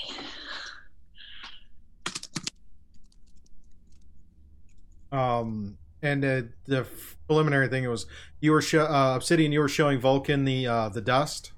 Um, 5.10 5.78
and 6.02 6.22
uh, 6.22 6.42
the 6.66 6.86
preliminary 7.26 7.68
thing 7.68 7.88
was 7.88 8.04
you 8.40 8.52
were 8.52 8.60
sho- 8.60 8.84
uh, 8.84 9.16
Obsidian. 9.16 9.50
You 9.50 9.60
were 9.60 9.70
showing 9.70 9.98
Vulcan 9.98 10.44
the 10.44 10.66
uh, 10.66 10.90
the 10.90 11.00
dust. 11.00 11.52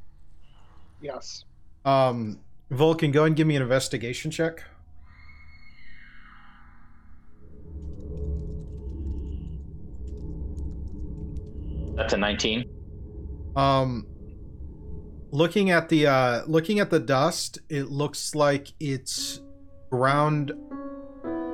Yes. 1.03 1.45
Um, 1.85 2.39
Vulcan, 2.71 3.11
go 3.11 3.23
ahead 3.23 3.29
and 3.29 3.37
give 3.37 3.49
me 3.49 3.57
an 3.57 3.63
investigation 3.63 4.31
check. 4.31 4.63
That's 11.97 12.13
a 12.13 12.17
19. 12.17 12.80
Um, 13.57 14.07
looking 15.31 15.71
at 15.71 15.89
the 15.89 16.07
uh, 16.07 16.43
looking 16.47 16.81
at 16.81 16.91
the 16.91 17.01
dust, 17.01 17.59
it 17.69 17.85
looks 17.85 18.35
like 18.35 18.73
it's 18.81 19.41
ground. 19.91 20.53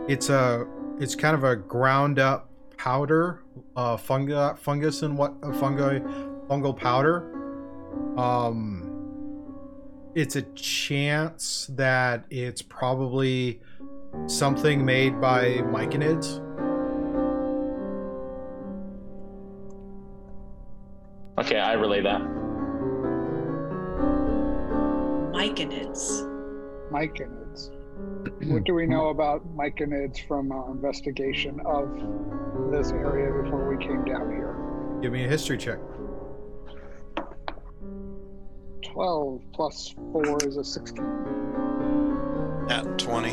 It's 0.09 0.28
a 0.28 0.66
it's 1.01 1.14
kind 1.14 1.35
of 1.35 1.44
a 1.44 1.56
ground 1.56 2.18
up 2.18 2.51
powder, 2.77 3.43
uh, 3.77 3.97
fungi, 3.97 4.55
fungus 4.55 5.02
and 5.02 5.16
what 5.16 5.35
uh, 5.43 5.52
fungi, 5.52 5.98
fungal 6.48 6.77
powder. 6.77 7.32
Um, 8.16 8.86
it's 10.14 10.36
a 10.36 10.43
chance 10.55 11.70
that 11.74 12.24
it's 12.31 12.62
probably 12.62 13.60
something 14.27 14.85
made 14.85 15.20
by 15.20 15.59
myconids. 15.59 16.43
Okay, 21.38 21.58
I 21.58 21.74
relay 21.74 22.00
that. 22.00 22.22
Myconids. 25.32 26.22
Myconids. 26.90 27.70
What 28.46 28.64
do 28.64 28.74
we 28.74 28.86
know 28.86 29.08
about 29.08 29.46
myconids 29.54 30.26
from 30.26 30.50
our 30.50 30.70
investigation 30.70 31.60
of 31.66 31.90
this 32.70 32.90
area 32.90 33.42
before 33.42 33.68
we 33.68 33.76
came 33.84 34.04
down 34.04 34.30
here? 34.30 34.56
Give 35.02 35.12
me 35.12 35.24
a 35.24 35.28
history 35.28 35.58
check. 35.58 35.78
12 38.82 39.42
plus 39.52 39.94
4 40.12 40.38
is 40.46 40.56
a 40.56 40.64
16. 40.64 41.04
At 42.70 42.98
20. 42.98 43.30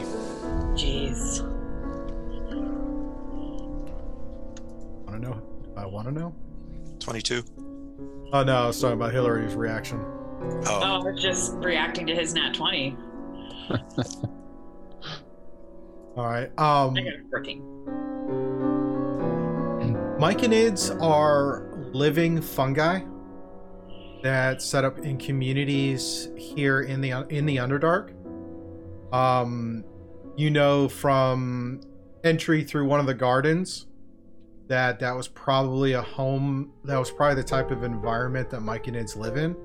Jeez. 0.75 1.41
Want 5.05 5.11
to 5.11 5.19
know? 5.19 5.41
I 5.77 5.85
want 5.85 6.07
to 6.07 6.13
know. 6.13 6.35
22. 6.99 7.62
Oh 8.34 8.43
no, 8.43 8.64
I 8.64 8.68
was 8.68 8.81
talking 8.81 8.95
about 8.95 9.14
Hillary's 9.14 9.53
reaction. 9.53 10.03
Oh, 10.03 10.64
Oh, 10.65 10.81
I 10.81 11.11
was 11.11 11.22
just 11.22 11.53
reacting 11.57 12.07
to 12.07 12.15
his 12.15 12.34
nat 12.34 12.55
20. 12.55 12.97
All 16.18 16.26
right. 16.27 16.47
Um, 16.60 16.95
I 16.97 17.01
got 17.03 17.14
a 17.14 17.23
14. 17.30 17.61
myconids 20.19 20.99
are 20.99 21.69
living 21.93 22.41
fungi 22.41 23.01
that 24.23 24.64
set 24.64 24.84
up 24.84 24.97
in 24.99 25.18
communities 25.19 26.30
here 26.35 26.81
in 26.81 27.01
the 27.01 27.11
in 27.30 27.45
the 27.45 27.57
Underdark. 27.57 28.14
Um, 29.14 29.84
you 30.35 30.49
know 30.49 30.89
from 30.89 31.81
entry 32.23 32.64
through 32.64 32.85
one 32.88 32.99
of 32.99 33.05
the 33.05 33.14
gardens 33.14 33.85
that 34.73 34.99
that 34.99 35.15
was 35.15 35.27
probably 35.27 35.93
a 35.93 36.01
home. 36.01 36.71
That 36.83 36.97
was 36.97 37.11
probably 37.11 37.35
the 37.35 37.47
type 37.47 37.69
of 37.69 37.83
environment 37.83 38.49
that 38.49 38.61
myconids 38.61 39.15
live 39.15 39.37
in. 39.37 39.55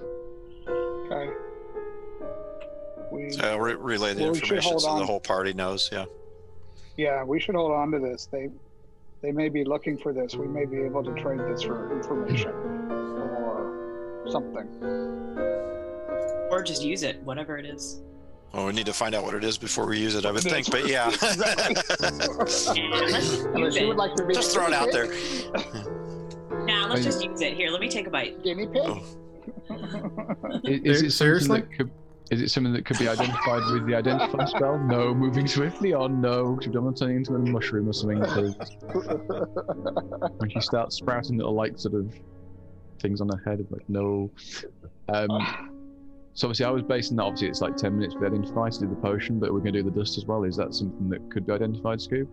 Okay. 0.00 1.30
We, 3.12 3.30
so 3.30 3.58
re- 3.58 3.74
relay 3.74 4.14
the 4.14 4.22
Well, 4.22 4.34
information 4.34 4.70
hold 4.72 4.82
so 4.82 4.98
the 4.98 5.06
whole 5.06 5.20
party 5.20 5.52
knows. 5.52 5.88
Yeah. 5.92 6.06
yeah, 6.96 7.22
we 7.22 7.38
should 7.38 7.54
hold 7.54 7.70
on 7.70 7.92
to 7.92 8.00
this. 8.00 8.26
They 8.26 8.50
they 9.22 9.30
may 9.30 9.48
be 9.48 9.62
looking 9.62 9.96
for 9.96 10.12
this. 10.12 10.34
We 10.34 10.48
may 10.48 10.64
be 10.64 10.78
able 10.78 11.04
to 11.04 11.12
trade 11.14 11.38
this 11.40 11.62
for 11.62 11.96
information 11.96 12.50
or 12.50 14.24
something. 14.28 14.66
Or 16.50 16.60
just 16.64 16.82
use 16.82 17.04
it, 17.04 17.22
whatever 17.22 17.56
it 17.56 17.66
is. 17.66 18.02
Well, 18.54 18.66
we 18.66 18.72
need 18.72 18.86
to 18.86 18.92
find 18.92 19.14
out 19.16 19.24
what 19.24 19.34
it 19.34 19.42
is 19.42 19.58
before 19.58 19.86
we 19.86 19.98
use 19.98 20.14
it, 20.14 20.24
I 20.24 20.30
would 20.30 20.42
think. 20.42 20.70
But 20.70 20.86
yeah. 20.86 21.06
Unless 23.54 23.76
you 23.76 23.88
would 23.88 23.96
like 23.96 24.14
to 24.14 24.24
be 24.24 24.34
Just 24.34 24.52
throw 24.54 24.68
it 24.68 24.72
out 24.72 24.92
there. 24.92 25.08
pig? 25.08 25.54
Nah, 26.66 26.86
let's 26.86 27.04
just 27.04 27.22
use 27.22 27.42
it. 27.42 27.54
Here, 27.54 27.68
let 27.68 27.80
me 27.80 27.88
take 27.90 28.06
a 28.06 28.10
bite. 28.10 28.42
Guinea 28.42 28.66
pig. 28.66 28.80
Oh. 28.82 29.02
I- 29.70 30.60
Is 30.64 31.02
it 31.02 31.10
Seriously? 31.10 31.48
something 31.58 31.68
that 31.68 31.76
could? 31.76 31.90
Is 32.30 32.40
it 32.40 32.48
something 32.50 32.72
that 32.72 32.86
could 32.86 32.98
be 32.98 33.06
identified 33.06 33.60
with 33.70 33.86
the 33.86 33.94
identify 33.94 34.46
spell? 34.46 34.78
No, 34.78 35.12
moving 35.12 35.46
swiftly 35.46 35.92
on. 35.92 36.22
No, 36.22 36.52
because 36.52 36.68
we 36.68 36.72
don't 36.72 36.96
turn 36.96 37.10
into 37.10 37.34
a 37.34 37.38
mushroom 37.38 37.86
or 37.88 37.92
something. 37.92 38.20
Because 38.20 38.54
when 40.38 40.48
she 40.48 40.60
starts 40.60 40.96
sprouting 40.96 41.36
little 41.36 41.52
like 41.54 41.78
sort 41.78 41.94
of 41.96 42.14
things 43.00 43.20
on 43.20 43.28
her 43.28 43.42
head, 43.44 43.58
I'm 43.60 43.66
like 43.70 43.86
no. 43.90 44.30
Um, 45.10 45.73
so 46.34 46.48
obviously 46.48 46.66
I 46.66 46.70
was 46.70 46.82
basing 46.82 47.16
that. 47.16 47.22
Obviously 47.22 47.48
it's 47.48 47.60
like 47.60 47.76
ten 47.76 47.96
minutes 47.96 48.14
with 48.14 48.24
identify 48.24 48.68
to 48.68 48.80
do 48.80 48.88
the 48.88 48.96
potion, 48.96 49.38
but 49.38 49.52
we're 49.52 49.60
going 49.60 49.72
to 49.72 49.82
do 49.82 49.90
the 49.90 49.96
dust 49.96 50.18
as 50.18 50.24
well. 50.24 50.42
Is 50.42 50.56
that 50.56 50.74
something 50.74 51.08
that 51.08 51.30
could 51.30 51.46
be 51.46 51.52
identified, 51.52 52.00
Scoop? 52.00 52.28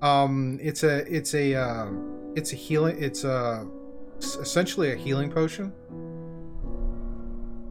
Um, 0.00 0.58
it's 0.62 0.84
a 0.84 0.98
it's 1.12 1.34
a 1.34 1.54
uh, 1.54 1.90
it's 2.36 2.52
a 2.52 2.56
healing. 2.56 3.02
It's 3.02 3.24
a 3.24 3.66
it's 4.16 4.36
essentially 4.36 4.92
a 4.92 4.96
healing 4.96 5.30
potion, 5.30 5.72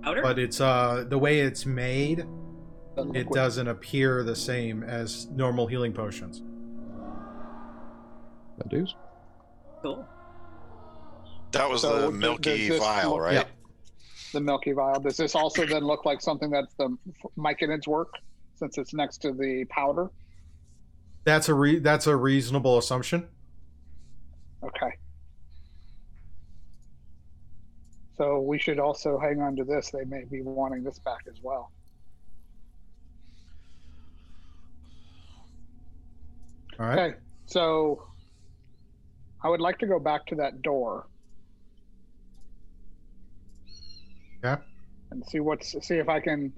Powder? 0.01 0.21
but 0.21 0.37
it's 0.37 0.59
uh 0.59 1.05
the 1.07 1.17
way 1.17 1.39
it's 1.39 1.65
made. 1.65 2.25
It 3.13 3.29
doesn't 3.31 3.67
appear 3.67 4.23
the 4.23 4.35
same 4.35 4.83
as 4.83 5.27
normal 5.31 5.65
healing 5.65 5.93
potions. 5.93 6.43
That 8.57 8.69
does. 8.69 8.93
Cool. 9.81 10.07
That 11.53 11.69
was 11.69 11.81
So 11.81 12.11
the 12.11 12.11
does 12.11 12.11
milky 12.11 12.69
this 12.69 12.79
vial, 12.79 13.19
right? 13.19 13.33
Yeah 13.33 13.43
the 14.33 14.41
Milky 14.41 14.73
Vial. 14.73 14.99
Does 14.99 15.15
this 15.15 15.35
also 15.35 15.65
then 15.65 15.83
look 15.83 16.05
like 16.05 16.19
something 16.19 16.49
that's 16.49 16.73
the 16.73 16.97
Myconid's 17.37 17.87
work 17.87 18.13
since 18.55 18.77
it's 18.77 18.93
next 18.93 19.19
to 19.19 19.31
the 19.31 19.65
powder? 19.69 20.11
That's 21.23 21.47
a 21.47 21.53
re- 21.53 21.79
that's 21.79 22.07
a 22.07 22.15
reasonable 22.15 22.77
assumption. 22.77 23.29
Okay. 24.61 24.97
So 28.17 28.41
we 28.41 28.59
should 28.59 28.79
also 28.79 29.17
hang 29.17 29.41
on 29.41 29.55
to 29.55 29.63
this. 29.63 29.89
They 29.91 30.03
may 30.05 30.25
be 30.25 30.41
wanting 30.41 30.83
this 30.83 30.99
back 30.99 31.21
as 31.29 31.41
well. 31.41 31.71
All 36.79 36.87
right. 36.87 36.99
Okay. 36.99 37.17
So 37.45 38.07
I 39.43 39.49
would 39.49 39.61
like 39.61 39.77
to 39.79 39.87
go 39.87 39.99
back 39.99 40.25
to 40.27 40.35
that 40.35 40.61
door 40.61 41.07
Yeah. 44.43 44.57
And 45.11 45.25
see 45.25 45.39
what's 45.39 45.75
see 45.85 45.95
if 45.95 46.09
I 46.09 46.19
can. 46.19 46.51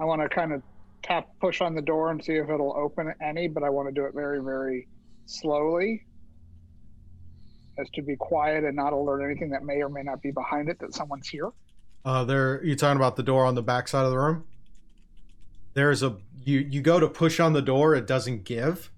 I 0.00 0.04
want 0.04 0.22
to 0.22 0.28
kind 0.28 0.52
of 0.52 0.62
tap 1.02 1.28
push 1.40 1.60
on 1.60 1.74
the 1.74 1.82
door 1.82 2.10
and 2.10 2.24
see 2.24 2.34
if 2.34 2.48
it'll 2.48 2.74
open 2.76 3.12
any, 3.20 3.48
but 3.48 3.62
I 3.62 3.70
want 3.70 3.88
to 3.88 3.92
do 3.92 4.04
it 4.04 4.14
very 4.14 4.40
very 4.40 4.88
slowly, 5.26 6.04
as 7.78 7.88
to 7.90 8.02
be 8.02 8.16
quiet 8.16 8.64
and 8.64 8.74
not 8.74 8.92
alert 8.92 9.22
anything 9.22 9.50
that 9.50 9.64
may 9.64 9.82
or 9.82 9.88
may 9.88 10.02
not 10.02 10.22
be 10.22 10.30
behind 10.30 10.68
it 10.68 10.78
that 10.78 10.94
someone's 10.94 11.28
here. 11.28 11.50
Uh, 12.04 12.24
there. 12.24 12.64
You 12.64 12.74
talking 12.76 12.96
about 12.96 13.16
the 13.16 13.22
door 13.22 13.44
on 13.44 13.54
the 13.54 13.62
back 13.62 13.88
side 13.88 14.04
of 14.04 14.10
the 14.10 14.18
room? 14.18 14.44
There's 15.74 16.02
a 16.02 16.16
you. 16.44 16.60
You 16.60 16.80
go 16.80 16.98
to 17.00 17.08
push 17.08 17.38
on 17.40 17.52
the 17.52 17.62
door, 17.62 17.94
it 17.94 18.06
doesn't 18.06 18.44
give. 18.44 18.90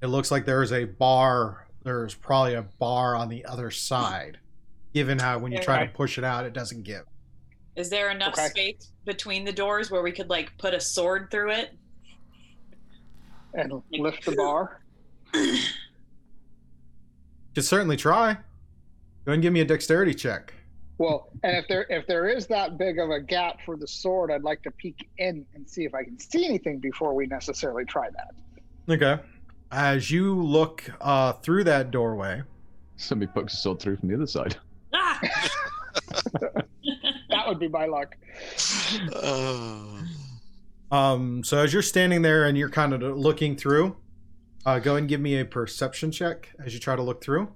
It 0.00 0.06
looks 0.06 0.30
like 0.30 0.44
there 0.44 0.62
is 0.62 0.72
a 0.72 0.84
bar. 0.84 1.66
There's 1.82 2.14
probably 2.14 2.54
a 2.54 2.62
bar 2.62 3.16
on 3.16 3.28
the 3.28 3.44
other 3.44 3.70
side. 3.70 4.38
Given 4.94 5.18
how 5.18 5.38
when 5.38 5.52
you 5.52 5.58
try 5.58 5.86
to 5.86 5.92
push 5.92 6.18
it 6.18 6.24
out, 6.24 6.44
it 6.44 6.52
doesn't 6.52 6.82
give. 6.82 7.04
Is 7.76 7.88
there 7.88 8.10
enough 8.10 8.34
Okay. 8.34 8.48
space 8.48 8.92
between 9.04 9.44
the 9.44 9.52
doors 9.52 9.90
where 9.90 10.02
we 10.02 10.12
could 10.12 10.28
like 10.28 10.56
put 10.58 10.74
a 10.74 10.80
sword 10.80 11.28
through 11.30 11.52
it? 11.52 11.70
And 13.54 13.82
lift 13.90 14.24
the 14.24 14.32
bar. 14.32 14.82
Could 17.54 17.64
certainly 17.64 17.96
try. 17.96 18.34
Go 18.34 18.40
ahead 19.30 19.34
and 19.34 19.42
give 19.42 19.52
me 19.52 19.60
a 19.60 19.64
dexterity 19.64 20.14
check. 20.14 20.52
Well, 20.98 21.30
and 21.42 21.56
if 21.56 21.66
there 21.68 21.86
if 21.90 22.06
there 22.06 22.28
is 22.28 22.46
that 22.48 22.76
big 22.78 22.98
of 22.98 23.10
a 23.10 23.20
gap 23.20 23.60
for 23.64 23.76
the 23.76 23.86
sword, 23.86 24.30
I'd 24.30 24.42
like 24.42 24.62
to 24.62 24.70
peek 24.70 25.08
in 25.18 25.46
and 25.54 25.68
see 25.68 25.84
if 25.84 25.94
I 25.94 26.04
can 26.04 26.18
see 26.18 26.44
anything 26.44 26.78
before 26.78 27.14
we 27.14 27.26
necessarily 27.26 27.84
try 27.84 28.08
that. 28.10 28.34
Okay. 28.88 29.22
As 29.70 30.10
you 30.10 30.34
look 30.34 30.84
uh, 31.00 31.32
through 31.34 31.64
that 31.64 31.90
doorway, 31.90 32.42
Somebody 32.96 33.32
pokes 33.32 33.54
a 33.54 33.56
sword 33.56 33.80
through 33.80 33.96
from 33.96 34.10
the 34.10 34.14
other 34.14 34.26
side. 34.26 34.56
Ah! 34.94 35.20
That 37.30 37.48
would 37.48 37.58
be 37.58 37.68
my 37.68 37.86
luck. 37.86 38.16
Um, 40.92 41.42
so 41.42 41.56
as 41.56 41.72
you're 41.72 41.80
standing 41.80 42.20
there 42.20 42.44
and 42.44 42.58
you're 42.58 42.68
kind 42.68 42.92
of 42.92 43.00
looking 43.00 43.56
through, 43.56 43.96
uh, 44.66 44.78
go 44.78 44.96
and 44.96 45.08
give 45.08 45.22
me 45.22 45.40
a 45.40 45.44
perception 45.46 46.12
check 46.12 46.50
as 46.62 46.74
you 46.74 46.80
try 46.80 46.94
to 46.94 47.02
look 47.02 47.24
through. 47.24 47.50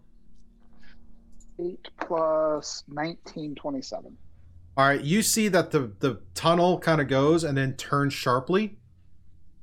Eight 1.61 1.87
plus 2.01 2.83
nineteen 2.89 3.55
twenty-seven. 3.55 4.17
All 4.79 4.87
right, 4.87 5.03
you 5.03 5.21
see 5.21 5.49
that 5.49 5.71
the 5.71 5.93
the 6.01 6.23
tunnel 6.35 6.79
kind 6.79 6.99
of 6.99 7.09
goes 7.09 7.45
and 7.45 7.59
then 7.59 7.75
turns 7.75 8.15
sharply, 8.15 8.79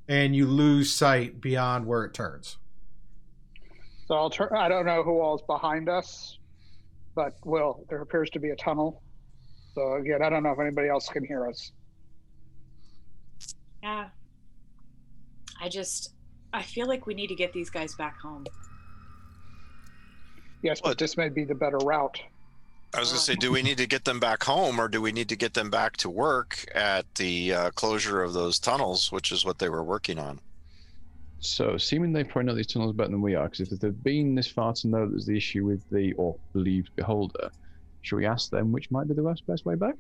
and 0.08 0.36
you 0.36 0.46
lose 0.46 0.94
sight 0.94 1.42
beyond 1.42 1.88
where 1.88 2.04
it 2.04 2.14
turns. 2.14 2.58
So 4.08 4.14
I'll 4.14 4.30
turn. 4.30 4.50
I 4.56 4.70
don't 4.70 4.86
know 4.86 5.02
who 5.02 5.20
all 5.20 5.36
is 5.36 5.42
behind 5.48 5.90
us, 5.90 6.38
but 7.16 7.34
Will, 7.46 7.86
there 7.90 8.02
appears 8.02 8.30
to 8.32 8.40
be 8.40 8.50
a 8.50 8.56
tunnel. 8.56 9.02
So 9.76 9.94
again, 9.96 10.22
I 10.22 10.30
don't 10.30 10.44
know 10.44 10.52
if 10.52 10.60
anybody 10.60 10.88
else 10.90 11.08
can 11.10 11.26
hear 11.26 11.48
us. 11.48 11.72
yeah. 13.82 14.08
I 15.62 15.70
just 15.70 16.14
I 16.54 16.62
feel 16.62 16.88
like 16.88 17.08
we 17.08 17.14
need 17.14 17.28
to 17.28 17.36
get 17.36 17.54
these 17.54 17.70
guys 17.70 17.96
back 17.96 18.20
home. 18.20 18.46
Yes, 20.62 20.82
but 20.82 20.90
What? 20.90 20.98
this 20.98 21.18
may 21.18 21.30
be 21.30 21.44
the 21.44 21.56
better 21.56 21.78
route. 21.78 22.20
I 22.96 23.00
was 23.00 23.10
gonna 23.10 23.20
say, 23.22 23.36
do 23.36 23.52
we 23.52 23.64
need 23.64 23.78
to 23.78 23.88
get 23.88 24.06
them 24.06 24.20
back 24.20 24.44
home, 24.44 24.80
or 24.80 24.88
do 24.88 25.02
we 25.02 25.12
need 25.12 25.28
to 25.30 25.36
get 25.36 25.54
them 25.56 25.70
back 25.72 25.98
to 25.98 26.10
work 26.10 26.64
at 26.76 27.06
the 27.16 27.54
uh, 27.54 27.72
closure 27.72 28.22
of 28.22 28.34
those 28.34 28.60
tunnels, 28.60 29.12
which 29.12 29.32
is 29.32 29.44
what 29.44 29.58
they 29.58 29.68
were 29.70 29.84
working 29.84 30.20
on? 30.20 30.40
So, 31.46 31.74
assuming 31.74 32.14
they 32.14 32.24
probably 32.24 32.46
know 32.46 32.56
these 32.56 32.68
tunnels 32.68 32.94
better 32.94 33.10
than 33.12 33.22
we 33.22 33.36
are, 33.36 33.50
because 33.50 33.72
if 33.74 33.80
they've 33.80 34.04
been 34.04 34.34
this 34.34 34.48
far 34.48 34.72
to 34.76 34.88
know 34.88 35.10
there's 35.10 35.26
the 35.26 35.36
issue 35.36 35.66
with 35.66 35.84
the 35.92 36.14
or 36.14 36.38
believed 36.54 36.90
beholder, 36.96 37.50
should 38.02 38.16
we 38.16 38.26
ask 38.26 38.50
them 38.50 38.72
which 38.72 38.90
might 38.92 39.10
be 39.10 39.14
the 39.14 39.22
best 39.22 39.46
best 39.46 39.66
way 39.66 39.76
back? 39.76 39.96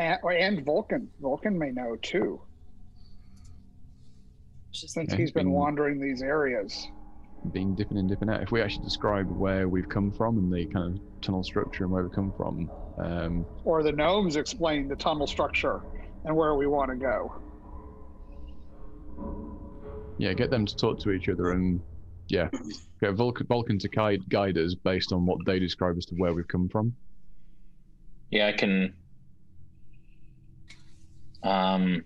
And, 0.00 0.18
and 0.28 0.64
Vulcan. 0.64 1.08
Vulcan 1.20 1.56
may 1.56 1.70
know 1.70 1.96
too, 2.02 2.40
since 4.72 4.96
Okay, 4.96 5.16
he's 5.16 5.30
been 5.30 5.46
been- 5.46 5.52
wandering 5.52 6.00
these 6.00 6.20
areas. 6.20 6.84
Being 7.52 7.74
dipping 7.76 7.96
in, 7.96 8.08
dipping 8.08 8.28
out. 8.28 8.42
If 8.42 8.50
we 8.50 8.60
actually 8.60 8.84
describe 8.84 9.26
where 9.30 9.68
we've 9.68 9.88
come 9.88 10.10
from 10.10 10.36
and 10.36 10.52
the 10.52 10.66
kind 10.66 10.96
of 10.96 11.00
tunnel 11.22 11.44
structure 11.44 11.84
and 11.84 11.92
where 11.92 12.02
we've 12.02 12.12
come 12.12 12.32
from, 12.36 12.68
um, 12.98 13.46
Or 13.64 13.82
the 13.84 13.92
gnomes 13.92 14.34
explain 14.36 14.88
the 14.88 14.96
tunnel 14.96 15.26
structure 15.28 15.80
and 16.24 16.36
where 16.36 16.54
we 16.56 16.66
want 16.66 16.90
to 16.90 16.96
go. 16.96 17.32
Yeah, 20.20 20.34
get 20.34 20.50
them 20.50 20.66
to 20.66 20.76
talk 20.76 21.00
to 21.00 21.12
each 21.12 21.30
other 21.30 21.52
and 21.52 21.80
yeah, 22.28 22.50
get 23.00 23.14
Vulcan, 23.14 23.46
Vulcan 23.46 23.78
to 23.78 23.88
guide, 23.88 24.20
guide 24.28 24.58
us 24.58 24.74
based 24.74 25.12
on 25.12 25.24
what 25.24 25.38
they 25.46 25.58
describe 25.58 25.96
as 25.96 26.04
to 26.06 26.14
where 26.16 26.34
we've 26.34 26.46
come 26.46 26.68
from. 26.68 26.94
Yeah, 28.30 28.48
I 28.48 28.52
can. 28.52 28.92
Um. 31.42 32.04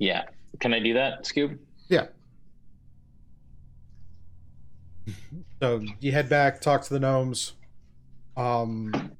Yeah, 0.00 0.24
can 0.58 0.74
I 0.74 0.80
do 0.80 0.94
that, 0.94 1.24
Scoob? 1.24 1.56
Yeah. 1.88 2.08
So 5.62 5.82
you 6.00 6.10
head 6.10 6.28
back, 6.28 6.60
talk 6.60 6.82
to 6.82 6.94
the 6.94 7.00
gnomes. 7.00 7.52
Um, 8.36 9.12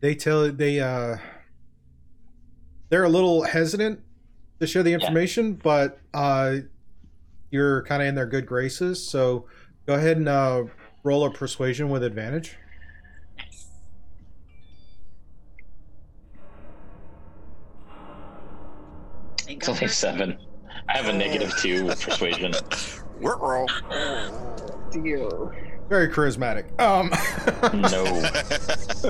they 0.00 0.16
tell 0.16 0.50
they 0.50 0.80
uh, 0.80 1.16
they're 2.90 3.04
a 3.04 3.08
little 3.08 3.42
hesitant 3.42 4.00
to 4.58 4.66
share 4.66 4.82
the 4.82 4.92
information, 4.92 5.54
but 5.54 5.98
uh, 6.12 6.56
you're 7.50 7.82
kind 7.84 8.02
of 8.02 8.08
in 8.08 8.14
their 8.14 8.26
good 8.26 8.44
graces. 8.46 9.08
So 9.08 9.46
go 9.86 9.94
ahead 9.94 10.18
and 10.18 10.28
uh, 10.28 10.64
roll 11.02 11.24
a 11.24 11.30
persuasion 11.30 11.88
with 11.88 12.02
advantage. 12.02 12.56
It's 19.48 19.68
I'm 19.68 19.74
only 19.74 19.88
seven. 19.88 20.38
I 20.88 20.96
have 20.96 21.08
a 21.08 21.12
negative 21.12 21.56
two 21.56 21.86
with 21.86 22.02
persuasion. 22.02 22.52
Work 23.20 23.40
roll. 23.40 23.68
Dear. 24.90 25.28
Very 25.88 26.08
charismatic. 26.08 26.80
Um, 26.80 27.10
No, 27.80 28.04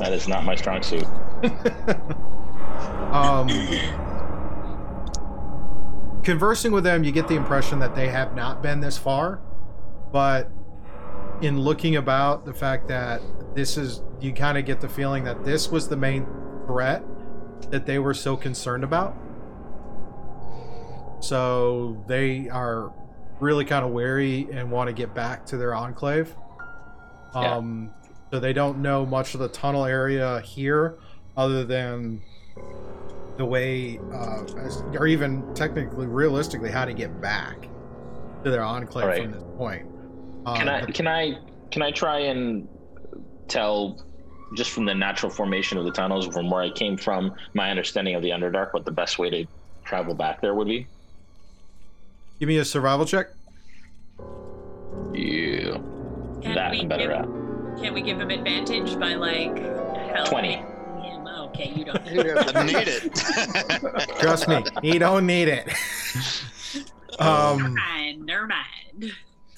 that 0.01 0.13
is 0.13 0.27
not 0.29 0.45
my 0.45 0.55
strong 0.55 0.83
suit. 0.83 1.05
um, 3.13 3.49
conversing 6.23 6.73
with 6.73 6.85
them, 6.85 7.05
you 7.05 7.13
get 7.13 7.29
the 7.29 7.35
impression 7.35 7.79
that 7.81 7.95
they 7.95 8.09
have 8.09 8.35
not 8.35 8.63
been 8.63 8.81
this 8.81 8.97
far, 8.99 9.41
but 10.13 10.51
in 11.41 11.59
looking 11.61 11.97
about 11.97 12.45
the 12.45 12.53
fact 12.53 12.89
that 12.89 13.21
this 13.55 13.77
is, 13.77 14.03
you 14.21 14.33
kind 14.33 14.59
of 14.59 14.65
get 14.65 14.81
the 14.81 14.89
feeling 14.89 15.25
that 15.25 15.45
this 15.45 15.71
was 15.71 15.89
the 15.89 15.97
main 15.97 16.27
threat 16.67 17.03
that 17.71 17.87
they 17.87 17.99
were 17.99 18.15
so 18.15 18.37
concerned 18.37 18.85
about. 18.85 19.17
So 21.21 22.03
they 22.07 22.49
are 22.49 22.93
really 23.41 23.65
kind 23.65 23.85
of 23.85 23.91
wary 23.91 24.49
and 24.53 24.71
want 24.71 24.89
to 24.89 24.93
get 24.93 25.15
back 25.15 25.47
to 25.47 25.57
their 25.57 25.75
enclave. 25.75 26.35
Yeah. 27.35 27.57
Um, 27.57 27.91
so 28.31 28.39
they 28.39 28.53
don't 28.53 28.79
know 28.79 29.05
much 29.05 29.35
of 29.35 29.41
the 29.41 29.49
tunnel 29.49 29.85
area 29.85 30.41
here, 30.41 30.99
other 31.37 31.65
than 31.65 32.23
the 33.41 33.47
way, 33.47 33.99
uh, 34.13 34.43
or 34.99 35.07
even 35.07 35.43
technically, 35.55 36.07
realistically, 36.07 36.71
how 36.71 36.85
to 36.85 36.93
get 36.93 37.21
back 37.23 37.69
to 38.45 38.51
their 38.51 38.63
enclave 38.63 39.07
Right. 39.07 39.23
from 39.23 39.33
this 39.33 39.43
point. 39.57 39.87
Um, 40.45 40.57
Can 40.57 40.69
I 40.69 40.85
but- 40.85 40.95
can 40.95 41.07
I 41.09 41.39
can 41.71 41.83
I 41.83 41.91
try 41.91 42.19
and 42.21 42.69
tell 43.49 43.97
just 44.57 44.71
from 44.73 44.85
the 44.85 44.95
natural 44.95 45.31
formation 45.33 45.79
of 45.79 45.85
the 45.85 45.91
tunnels 45.91 46.27
from 46.27 46.51
where 46.51 46.61
I 46.61 46.69
came 46.71 46.97
from, 46.99 47.33
my 47.55 47.71
understanding 47.71 48.15
of 48.15 48.23
the 48.23 48.29
Underdark, 48.31 48.73
what 48.75 48.85
the 48.85 48.91
best 48.91 49.19
way 49.19 49.31
to 49.31 49.47
travel 49.85 50.15
back 50.15 50.41
there 50.43 50.55
would 50.55 50.69
be? 50.69 50.87
give 52.41 52.49
me 52.49 52.57
a 52.59 52.65
survival 52.65 53.05
check. 53.07 53.29
Yeah, 55.15 55.77
Can 56.43 56.55
that 56.55 56.71
we 56.73 56.81
I'm 56.81 56.89
better 56.89 57.09
give, 57.09 57.11
at. 57.13 57.83
Can 57.83 57.95
we 57.95 58.01
give 58.03 58.19
him 58.21 58.31
advantage 58.31 58.99
by 58.99 59.15
like 59.15 59.57
helping 60.15 60.31
20. 60.31 60.65
Him? 61.55 61.61
Okay, 61.69 61.73
you 61.79 61.85
don't. 61.85 62.57
I 62.57 62.65
need 62.65 62.89
it. 62.89 63.15
Trust 64.21 64.49
me, 64.49 64.63
you 64.83 64.99
don't 64.99 65.27
need 65.27 65.49
it. 65.49 65.69
um, 67.19 67.77
Fine, 67.77 68.25
never 68.25 68.47
mind. 68.47 69.13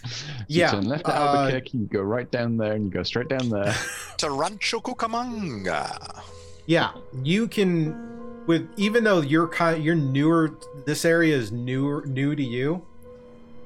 So 0.04 0.24
Yeah, 0.48 0.66
You 0.66 0.80
turn 0.80 0.88
left 0.88 1.08
at 1.08 1.14
uh, 1.14 1.36
Albuquerque, 1.38 1.78
you 1.78 1.86
go 1.86 2.00
right 2.02 2.30
down 2.30 2.56
there, 2.56 2.72
and 2.72 2.84
you 2.84 2.90
go 2.90 3.02
straight 3.02 3.28
down 3.28 3.48
there. 3.48 3.74
to 4.18 4.30
Rancho 4.30 4.80
Cucamonga. 4.80 6.20
yeah, 6.66 6.92
you 7.22 7.46
can. 7.48 8.44
With 8.46 8.68
even 8.76 9.04
though 9.04 9.20
you're 9.20 9.46
kind, 9.46 9.82
you're 9.84 9.94
newer. 9.94 10.58
This 10.84 11.04
area 11.04 11.36
is 11.36 11.52
newer, 11.52 12.04
new 12.06 12.34
to 12.34 12.42
you. 12.42 12.84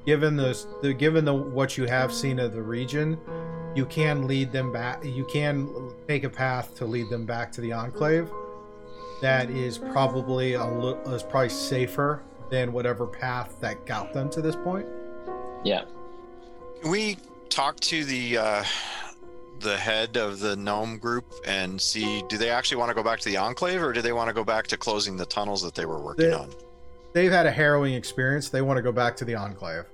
Given 0.06 0.36
the, 0.36 0.58
the 0.82 0.94
given 0.94 1.24
the 1.24 1.34
what 1.34 1.76
you 1.76 1.84
have 1.86 2.12
seen 2.12 2.38
of 2.38 2.52
the 2.52 2.62
region, 2.62 3.18
you 3.74 3.84
can 3.86 4.26
lead 4.26 4.52
them 4.52 4.72
back. 4.72 5.04
You 5.04 5.24
can 5.24 5.68
take 6.08 6.24
a 6.24 6.30
path 6.30 6.74
to 6.76 6.86
lead 6.86 7.10
them 7.10 7.26
back 7.26 7.52
to 7.52 7.60
the 7.60 7.72
enclave. 7.72 8.30
That 9.20 9.50
is 9.50 9.76
probably 9.78 10.54
a 10.54 10.64
li- 10.64 10.96
is 11.14 11.22
probably 11.22 11.48
safer 11.48 12.22
than 12.50 12.72
whatever 12.72 13.06
path 13.06 13.56
that 13.60 13.84
got 13.84 14.12
them 14.12 14.30
to 14.30 14.40
this 14.40 14.56
point. 14.56 14.86
Yeah. 15.64 15.84
Can 16.80 16.90
we 16.90 17.16
talk 17.48 17.80
to 17.80 18.04
the 18.04 18.38
uh, 18.38 18.64
the 19.60 19.76
head 19.76 20.16
of 20.16 20.38
the 20.38 20.54
gnome 20.54 20.98
group 20.98 21.24
and 21.46 21.80
see 21.80 22.22
do 22.28 22.36
they 22.38 22.50
actually 22.50 22.76
want 22.76 22.90
to 22.90 22.94
go 22.94 23.02
back 23.02 23.18
to 23.20 23.28
the 23.30 23.38
enclave 23.38 23.82
or 23.82 23.92
do 23.92 24.02
they 24.02 24.12
want 24.12 24.28
to 24.28 24.34
go 24.34 24.44
back 24.44 24.66
to 24.68 24.76
closing 24.76 25.16
the 25.16 25.24
tunnels 25.26 25.62
that 25.62 25.74
they 25.74 25.86
were 25.86 25.98
working 25.98 26.28
They- 26.28 26.34
on? 26.34 26.50
They've 27.14 27.32
had 27.32 27.46
a 27.46 27.50
harrowing 27.50 27.94
experience. 27.94 28.50
They 28.50 28.60
want 28.60 28.76
to 28.76 28.82
go 28.82 28.92
back 28.92 29.16
to 29.16 29.24
the 29.24 29.34
enclave 29.34 29.86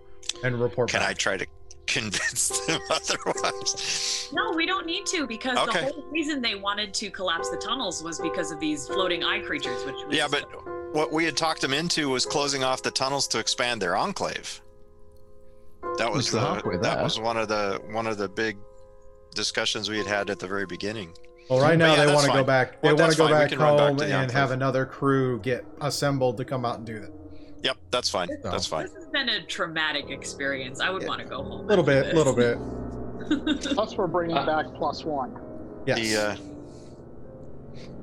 and 0.44 0.60
report 0.60 0.90
Can 0.90 1.02
I 1.02 1.12
try 1.12 1.36
to 1.36 1.46
convince 1.86 2.48
them 2.66 2.80
otherwise? 2.90 4.28
No, 4.32 4.52
we 4.52 4.66
don't 4.66 4.86
need 4.86 5.06
to 5.06 5.26
because 5.26 5.58
Okay. 5.58 5.86
the 5.86 5.92
whole 5.92 6.04
reason 6.10 6.40
they 6.40 6.54
wanted 6.54 6.94
to 6.94 7.10
collapse 7.10 7.50
the 7.50 7.56
tunnels 7.58 8.02
was 8.02 8.18
because 8.20 8.50
of 8.50 8.60
these 8.60 8.86
floating 8.88 9.24
eye 9.24 9.40
creatures, 9.40 9.84
which 9.84 9.96
was 10.06 10.16
Yeah, 10.16 10.28
but 10.28 10.44
what 10.94 11.12
we 11.12 11.24
had 11.24 11.36
talked 11.36 11.60
them 11.60 11.72
into 11.72 12.08
was 12.08 12.24
closing 12.26 12.62
off 12.64 12.82
the 12.82 12.90
tunnels 12.90 13.26
to 13.28 13.38
expand 13.38 13.80
their 13.82 13.96
enclave. 13.96 14.60
That 15.98 16.10
was 16.10 16.26
Which 16.32 16.32
the, 16.32 16.40
halfway 16.40 16.76
that 16.78 17.02
was 17.02 17.18
one 17.18 17.36
of 17.36 17.48
the 17.48 17.80
one 17.90 18.06
of 18.06 18.16
the 18.16 18.28
big 18.28 18.56
discussions 19.34 19.90
we 19.90 19.98
had 19.98 20.06
had 20.06 20.30
at 20.30 20.38
the 20.38 20.46
very 20.46 20.66
beginning. 20.66 21.12
Well, 21.50 21.60
right 21.60 21.76
now 21.76 21.94
yeah, 21.94 22.06
they 22.06 22.12
want 22.14 22.26
to 22.26 22.32
go 22.32 22.44
back. 22.44 22.80
They 22.80 22.88
Well, 22.92 22.96
want 22.96 23.12
to 23.12 23.18
go 23.18 23.24
fine. 23.28 23.32
Back 23.34 23.48
can 23.50 23.58
run 23.58 23.76
back 23.76 23.88
home 23.88 23.96
to 23.98 24.04
the 24.04 24.14
and 24.14 24.30
have 24.30 24.52
another 24.52 24.86
crew 24.86 25.40
get 25.40 25.64
assembled 25.80 26.36
to 26.38 26.44
come 26.44 26.64
out 26.64 26.78
and 26.78 26.86
do 26.86 27.00
that. 27.00 27.10
Yep, 27.62 27.76
that's 27.90 28.10
fine. 28.10 28.28
No. 28.44 28.50
That's 28.50 28.66
fine. 28.66 28.84
this 28.86 28.94
has 28.94 29.06
been 29.08 29.28
a 29.28 29.42
traumatic 29.46 30.10
experience. 30.10 30.80
I 30.80 30.90
would 30.90 31.02
Yeah. 31.02 31.08
want 31.08 31.20
to 31.22 31.26
go 31.26 31.42
home. 31.42 31.60
A 31.60 31.66
little 31.68 31.84
bit, 31.84 32.12
a 32.12 32.16
little 32.16 32.34
bit. 32.34 32.58
Plus, 33.74 33.96
we're 33.96 34.06
bringing 34.08 34.36
Uh, 34.36 34.44
back 34.46 34.66
plus 34.74 35.04
one. 35.04 35.36
Yes. 35.86 35.98
The 36.00 36.16
uh, 36.22 36.36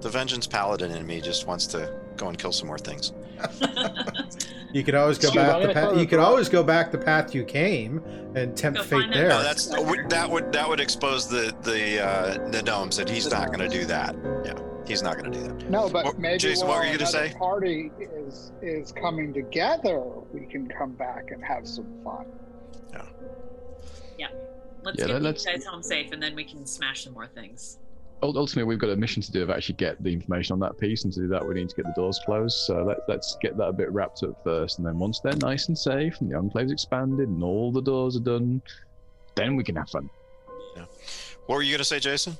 the 0.01 0.09
vengeance 0.09 0.47
paladin 0.47 0.91
in 0.91 1.05
me 1.05 1.19
just 1.21 1.45
wants 1.45 1.67
to 1.67 1.93
go 2.15 2.29
and 2.29 2.37
kill 2.37 2.51
some 2.53 2.67
more 2.67 2.77
things. 2.77 3.11
you 4.73 4.83
could 4.83 4.95
always 4.95 5.17
go 5.17 5.29
Dude, 5.29 5.35
back 5.37 5.61
the 5.61 5.67
gonna 5.67 5.73
path. 5.73 5.97
You 5.97 6.05
could 6.07 6.19
always 6.19 6.49
go 6.49 6.63
back 6.63 6.91
the 6.91 6.97
path 6.97 7.33
you 7.35 7.43
came 7.43 8.01
and 8.35 8.55
tempt 8.55 8.79
Go 8.79 8.83
fate 8.85 9.11
there. 9.13 9.29
No, 9.29 9.41
that's 9.43 9.67
that 9.67 10.27
would 10.29 10.53
that 10.53 10.67
would 10.69 10.79
expose 10.79 11.27
the 11.29 11.53
the 11.63 12.05
uh, 12.05 12.49
the 12.49 12.61
gnomes, 12.63 12.99
and 12.99 13.09
he's 13.09 13.29
not 13.29 13.47
going 13.47 13.59
to 13.59 13.69
do 13.69 13.85
that. 13.85 14.15
Yeah, 14.45 14.53
he's 14.89 15.01
not 15.03 15.17
going 15.17 15.31
to 15.31 15.37
do 15.39 15.47
that. 15.47 15.69
No, 15.69 15.89
but 15.89 16.05
What- 16.05 16.19
maybe 16.19 16.39
Jason, 16.39 16.67
while 16.67 16.77
what 16.79 16.85
were 16.87 16.91
you 16.91 16.97
gonna 16.97 17.09
say? 17.11 17.33
party 17.37 17.91
is 17.99 18.51
is 18.61 18.91
coming 18.91 19.33
together, 19.33 20.01
we 20.33 20.45
can 20.45 20.67
come 20.67 20.91
back 20.91 21.31
and 21.31 21.43
have 21.43 21.67
some 21.67 21.87
fun. 22.03 22.25
Yeah. 22.91 23.05
Yeah. 24.17 24.27
Let's 24.83 24.99
Yeah, 24.99 25.07
get 25.07 25.21
let- 25.21 25.35
these 25.35 25.45
let's- 25.45 25.63
guys 25.63 25.65
home 25.65 25.83
safe, 25.83 26.11
and 26.11 26.21
then 26.21 26.35
we 26.35 26.43
can 26.43 26.65
smash 26.65 27.03
some 27.05 27.13
more 27.13 27.27
things. 27.27 27.77
Ultimately, 28.21 28.63
we've 28.63 28.79
got 28.79 28.89
a 28.89 28.97
mission 28.97 29.21
to 29.21 29.31
do 29.31 29.41
of 29.43 29.49
actually 29.49 29.75
get 29.75 30.01
the 30.03 30.11
information 30.11 30.51
on 30.53 30.59
that 30.59 30.77
piece, 30.77 31.05
and 31.05 31.13
to 31.13 31.21
do 31.21 31.27
that, 31.29 31.47
we 31.47 31.53
need 31.53 31.69
to 31.69 31.75
get 31.75 31.85
the 31.85 31.93
doors 31.95 32.19
closed. 32.25 32.57
So 32.65 32.83
let, 32.83 32.97
let's 33.07 33.37
get 33.41 33.55
that 33.57 33.67
a 33.67 33.71
bit 33.73 33.89
wrapped 33.93 34.23
up 34.23 34.43
first, 34.43 34.77
and 34.77 34.85
then 34.85 34.99
once 34.99 35.21
they're 35.21 35.37
nice 35.37 35.69
and 35.69 35.77
safe, 35.77 36.19
and 36.19 36.29
the 36.29 36.35
enclave's 36.37 36.71
expanded, 36.73 37.29
and 37.29 37.41
all 37.41 37.71
the 37.71 37.81
doors 37.81 38.17
are 38.17 38.21
done, 38.21 38.61
then 39.35 39.55
we 39.55 39.63
can 39.63 39.75
have 39.77 39.89
fun. 39.89 40.09
Yeah. 40.75 40.83
What 41.45 41.55
were 41.55 41.61
you 41.61 41.71
going 41.71 41.77
to 41.79 41.85
say, 41.85 41.99
Jason? 41.99 42.37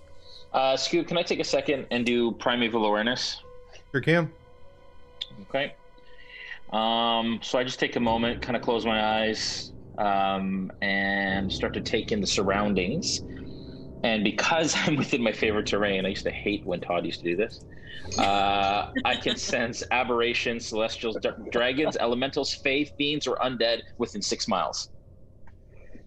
Uh, 0.53 0.75
Scoot, 0.75 1.07
can 1.07 1.17
I 1.17 1.23
take 1.23 1.39
a 1.39 1.43
second 1.43 1.85
and 1.91 2.05
do 2.05 2.31
primeval 2.33 2.85
awareness? 2.85 3.41
Sure 3.91 4.01
can. 4.01 4.31
Okay. 5.49 5.75
Um, 6.71 7.39
so 7.41 7.57
I 7.57 7.63
just 7.63 7.79
take 7.79 7.95
a 7.95 7.99
moment, 7.99 8.41
kind 8.41 8.55
of 8.55 8.61
close 8.61 8.85
my 8.85 9.19
eyes, 9.19 9.71
um, 9.97 10.71
and 10.81 11.51
start 11.51 11.73
to 11.73 11.81
take 11.81 12.11
in 12.11 12.21
the 12.21 12.27
surroundings. 12.27 13.21
And 14.03 14.23
because 14.23 14.75
I'm 14.85 14.95
within 14.95 15.21
my 15.21 15.31
favorite 15.31 15.67
terrain, 15.67 16.05
I 16.05 16.09
used 16.09 16.23
to 16.23 16.31
hate 16.31 16.65
when 16.65 16.79
Todd 16.79 17.05
used 17.05 17.19
to 17.21 17.25
do 17.25 17.35
this. 17.35 17.63
Uh, 18.17 18.91
I 19.05 19.15
can 19.15 19.35
sense 19.35 19.83
aberrations, 19.91 20.65
celestials, 20.65 21.17
dra- 21.21 21.37
dragons, 21.51 21.95
elementals, 21.97 22.53
fae, 22.53 22.85
fiends, 22.97 23.27
or 23.27 23.35
undead 23.37 23.81
within 23.97 24.21
six 24.21 24.47
miles. 24.47 24.89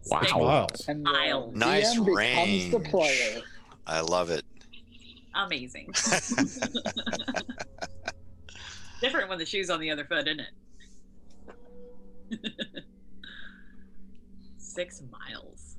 Wow. 0.07 0.21
Six 0.21 0.35
Miles. 0.35 0.89
And 0.89 1.03
Miles. 1.05 1.55
Nice 1.55 1.95
DM 1.95 2.05
the 2.05 2.11
range. 2.13 2.75
Player. 3.87 3.99
I 3.99 4.01
love 4.01 4.31
it. 4.31 4.45
Amazing. 5.35 5.87
Different 9.01 9.29
when 9.29 9.39
the 9.39 9.47
shoe's 9.47 9.71
on 9.71 9.81
the 9.81 9.91
other 9.91 10.05
foot, 10.05 10.29
isn't 10.29 10.41
it? 10.41 10.49
Six 14.59 15.03
miles. 15.11 15.77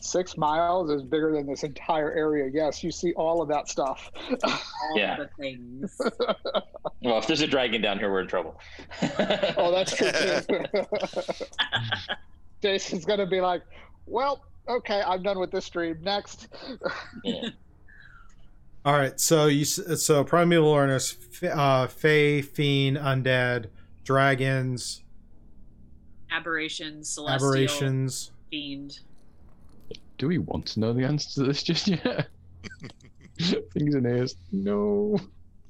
Six 0.00 0.36
miles 0.36 0.90
is 0.90 1.02
bigger 1.02 1.32
than 1.32 1.46
this 1.46 1.62
entire 1.62 2.12
area. 2.12 2.50
Yes, 2.52 2.82
you 2.82 2.90
see 2.90 3.12
all 3.12 3.40
of 3.40 3.48
that 3.48 3.68
stuff. 3.68 4.10
All 4.42 4.58
Yeah. 4.96 5.16
the 5.16 5.28
things. 5.38 6.00
Well, 7.04 7.18
if 7.18 7.26
there's 7.26 7.40
a 7.40 7.48
dragon 7.48 7.82
down 7.82 7.98
here, 7.98 8.12
we're 8.12 8.20
in 8.20 8.28
trouble. 8.28 8.60
oh, 9.56 9.72
that's 9.72 9.96
true. 9.96 10.08
Jason's 12.62 13.04
gonna 13.04 13.26
be 13.26 13.40
like, 13.40 13.62
"Well, 14.06 14.44
okay, 14.68 15.02
I'm 15.06 15.22
done 15.22 15.38
with 15.38 15.50
this 15.50 15.64
stream. 15.64 15.98
Next." 16.02 16.48
Yeah. 17.24 17.48
All 18.84 18.94
right. 18.94 19.18
So 19.20 19.46
you 19.46 19.64
so 19.64 20.24
primeval 20.24 20.68
awareness, 20.70 21.16
uh, 21.44 21.86
fae, 21.86 22.40
fiend, 22.42 22.96
undead, 22.96 23.66
dragons, 24.04 25.02
Aberrations, 26.32 27.08
celestial, 27.10 27.48
aberrations. 27.48 28.30
fiend. 28.50 28.98
Do 30.18 30.28
we 30.28 30.38
want 30.38 30.66
to 30.66 30.80
know 30.80 30.92
the 30.92 31.04
answer 31.04 31.30
to 31.40 31.46
this 31.48 31.62
just 31.62 31.88
yet? 31.88 32.28
Things 33.38 33.94
and 33.94 34.06
ears. 34.06 34.36
No. 34.50 35.18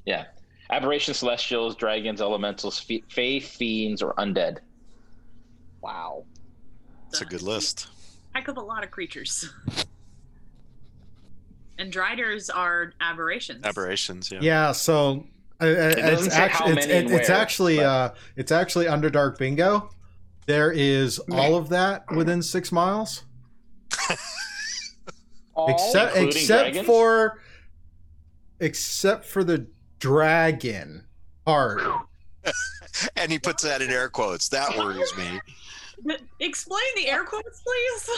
Yeah. 0.06 0.24
Aberration, 0.70 1.12
celestials, 1.14 1.74
dragons, 1.77 2.20
elementals, 2.20 2.78
fe- 2.78 3.05
fae, 3.09 3.40
fiends, 3.40 4.02
or 4.02 4.14
undead. 4.14 4.59
wow. 5.82 6.24
It's 7.09 7.20
a 7.20 7.24
good 7.27 7.43
list. 7.43 7.89
Heck 8.35 8.49
of 8.49 8.57
a 8.57 8.61
lot 8.61 8.83
of 8.85 8.91
creatures. 8.91 9.51
And 11.79 11.91
driders 11.93 12.49
are 12.51 12.93
aberrations. 13.01 13.65
Aberrations, 13.65 14.31
yeah. 14.31 14.39
Yeah. 14.43 14.73
So 14.73 15.27
uh, 15.61 15.65
uh, 15.65 15.95
doesn't 15.95 16.27
it's 16.27 16.35
say 16.35 16.41
actually 16.43 16.73
it's, 16.73 16.87
many 16.87 16.99
and 16.99 17.11
it- 17.11 17.15
it's 17.21 17.31
actually 17.31 17.77
but- 17.79 17.85
uh 17.87 18.15
it's 18.37 18.53
actually 18.53 18.87
Underdark 18.87 19.39
Bingo. 19.39 19.91
There 20.47 20.73
is 20.73 21.19
all 21.31 21.55
of 21.57 21.69
that 21.69 22.05
within 22.11 22.43
six 22.43 22.73
miles, 22.73 23.23
All 25.55 25.69
except 25.71 26.17
including 26.17 26.43
except 26.43 26.63
dragons? 26.73 26.87
for 26.87 27.39
except 28.59 29.25
for 29.25 29.45
the 29.45 29.67
dragon 29.99 31.05
part. 31.45 31.83
And 33.17 33.33
he 33.33 33.39
puts 33.39 33.63
that 33.63 33.81
in 33.81 33.91
air 33.91 34.09
quotes. 34.11 34.49
That 34.51 34.77
worries 34.77 35.17
me. 35.17 35.41
But 36.05 36.20
Explain 36.41 36.83
the 36.97 37.09
air 37.09 37.24
quotes, 37.24 37.62
please. 37.62 38.11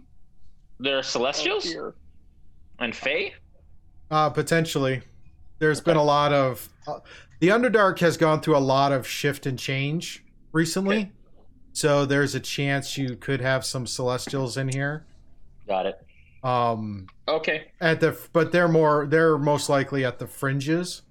There 0.80 0.94
are 0.94 0.98
Oh, 0.98 1.02
celestials 1.02 1.64
dear. 1.64 1.94
and 2.78 2.94
fae. 2.94 3.32
Uh, 4.12 4.30
potentially. 4.30 5.02
There's 5.58 5.80
been 5.80 5.96
a 5.96 6.04
lot 6.04 6.32
of. 6.32 6.68
Uh, 6.86 7.00
the 7.40 7.48
Underdark 7.48 7.98
has 7.98 8.16
gone 8.16 8.40
through 8.40 8.56
a 8.56 8.58
lot 8.60 8.92
of 8.92 9.04
shift 9.06 9.44
and 9.46 9.58
change 9.58 10.24
recently. 10.52 10.96
Okay. 10.98 11.10
So 11.72 12.06
there's 12.06 12.36
a 12.36 12.40
chance 12.40 12.96
you 12.96 13.16
could 13.16 13.40
have 13.40 13.64
some 13.64 13.88
Celestials 13.88 14.56
in 14.56 14.68
here. 14.68 15.04
Got 15.66 15.86
it. 15.86 15.98
Um, 16.44 17.08
Okay. 17.26 17.72
at 17.80 17.98
the 17.98 18.16
but 18.32 18.52
they're 18.52 18.68
more 18.68 19.06
they're 19.10 19.36
most 19.36 19.68
likely 19.68 20.04
at 20.04 20.20
the 20.20 20.28
fringes. 20.28 21.02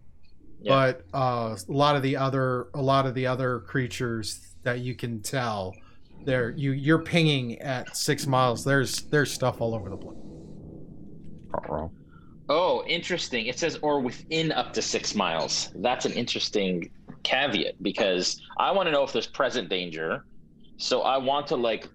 Yeah. 0.61 0.71
But 0.71 1.05
uh, 1.13 1.57
a 1.67 1.71
lot 1.71 1.97
of 1.97 2.03
the 2.03 2.15
other 2.15 2.69
a 2.73 2.81
lot 2.81 3.05
of 3.05 3.13
the 3.15 3.27
other 3.27 3.59
creatures 3.59 4.46
that 4.67 4.81
you 4.81 4.93
can 4.95 5.21
tell, 5.21 5.73
they're 6.25 6.49
you 6.49 6.73
you're 6.73 6.99
pinging 6.99 7.57
at 7.61 7.95
six 7.95 8.27
miles. 8.27 8.65
There's 8.65 9.03
there's 9.03 9.31
stuff 9.31 9.61
all 9.61 9.73
over 9.73 9.89
the 9.89 9.95
place. 9.95 10.17
Uh-oh. 11.53 11.89
Oh, 12.49 12.83
interesting. 12.85 13.45
It 13.45 13.57
says 13.57 13.79
or 13.81 14.01
within 14.01 14.51
up 14.51 14.73
to 14.73 14.81
six 14.81 15.15
miles. 15.15 15.69
That's 15.75 16.05
an 16.05 16.11
interesting 16.11 16.89
caveat 17.23 17.81
because 17.81 18.41
I 18.59 18.71
want 18.71 18.87
to 18.87 18.91
know 18.91 19.03
if 19.03 19.13
there's 19.13 19.27
present 19.27 19.69
danger. 19.69 20.25
So 20.77 21.01
I 21.03 21.17
want 21.17 21.47
to 21.47 21.55
like 21.55 21.87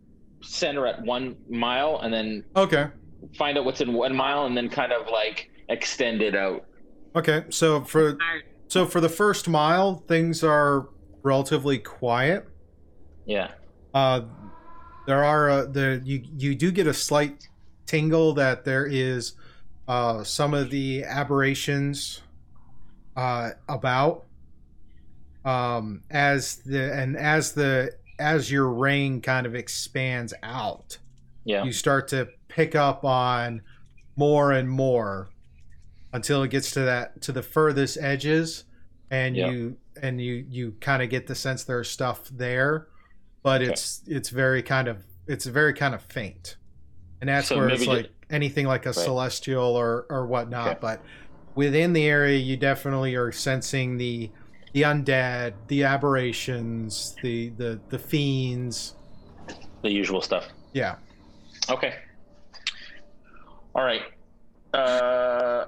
center 0.43 0.87
at 0.87 1.03
one 1.03 1.37
mile 1.51 2.01
and 2.03 2.13
then 2.13 2.43
Okay. 2.57 2.87
find 3.39 3.59
out 3.59 3.67
what's 3.67 3.83
in 3.83 3.93
one 3.93 4.17
mile 4.17 4.47
and 4.47 4.57
then 4.57 4.71
kind 4.71 4.93
of 4.93 5.09
like 5.13 5.51
extend 5.69 6.23
it 6.23 6.35
out. 6.35 6.65
Okay. 7.17 7.45
So 7.51 7.83
for 7.85 8.17
So 8.69 8.87
for 8.87 9.03
the 9.03 9.11
first 9.11 9.47
mile, 9.47 10.03
things 10.09 10.43
are 10.43 10.89
relatively 11.23 11.79
quiet. 11.79 12.47
Yeah. 13.25 13.53
Uh, 13.95 14.23
there 15.07 15.23
are 15.25 15.51
uh, 15.51 15.67
the 15.67 16.01
you 16.05 16.23
you 16.37 16.55
do 16.55 16.71
get 16.73 16.87
a 16.87 16.95
slight 16.95 17.49
tingle 17.87 18.33
that 18.35 18.65
there 18.65 18.87
is 18.87 19.35
uh, 19.89 20.23
some 20.25 20.55
of 20.55 20.71
the 20.71 21.05
aberrations 21.05 22.23
uh, 23.17 23.51
about. 23.69 24.25
um, 25.45 26.03
as 26.11 26.57
the 26.59 26.93
and 26.95 27.17
as 27.17 27.53
the 27.53 27.93
as 28.19 28.51
your 28.51 28.69
ring 28.69 29.21
kind 29.21 29.47
of 29.47 29.55
expands 29.55 30.33
out, 30.43 30.99
Yeah. 31.45 31.65
you 31.65 31.73
start 31.73 32.07
to 32.09 32.29
pick 32.49 32.75
up 32.77 33.05
on 33.05 33.63
more 34.17 34.53
and 34.53 34.71
more 34.71 35.31
until 36.13 36.43
it 36.45 36.51
gets 36.51 36.71
to 36.73 36.81
that 36.81 37.21
to 37.23 37.33
the 37.33 37.43
furthest 37.43 37.99
edges, 37.99 38.65
and 39.11 39.35
Yeah. 39.37 39.51
you 39.51 39.77
and 40.01 40.21
you 40.21 40.47
you 40.49 40.77
kind 40.81 41.03
of 41.03 41.11
get 41.11 41.27
the 41.27 41.35
sense 41.35 41.65
there's 41.65 41.91
stuff 41.91 42.29
there, 42.29 42.87
but 43.43 43.63
Okay. 43.63 43.73
it's 43.73 44.03
it's 44.07 44.31
very 44.31 44.63
kind 44.63 44.89
of 44.89 45.05
it's 45.27 45.47
very 45.47 45.75
kind 45.75 45.95
of 45.95 46.03
faint, 46.05 46.57
and 47.21 47.29
that's 47.29 47.49
So 47.49 47.57
where 47.57 47.71
it's 47.71 47.87
like 47.87 48.11
anything 48.31 48.67
like 48.67 48.87
a 48.87 48.93
Right. 48.95 49.05
celestial 49.05 49.77
or 49.77 50.07
or 50.11 50.27
whatnot, 50.27 50.81
Okay. 50.81 50.81
but 50.81 51.05
within 51.55 51.93
the 51.93 52.07
area 52.07 52.39
you 52.39 52.57
definitely 52.57 53.15
are 53.17 53.33
sensing 53.33 53.99
the 53.99 54.33
the 54.75 54.83
undead 54.83 55.69
the 55.69 55.85
aberrations 55.85 57.19
the 57.23 57.51
the 57.51 57.83
the 57.91 57.99
fiends 57.99 58.95
The 59.83 59.91
usual 59.91 60.21
stuff. 60.23 60.49
yeah 60.73 60.97
Okay. 61.71 61.95
All 63.75 63.85
right. 63.85 64.03
Uh, 64.75 65.67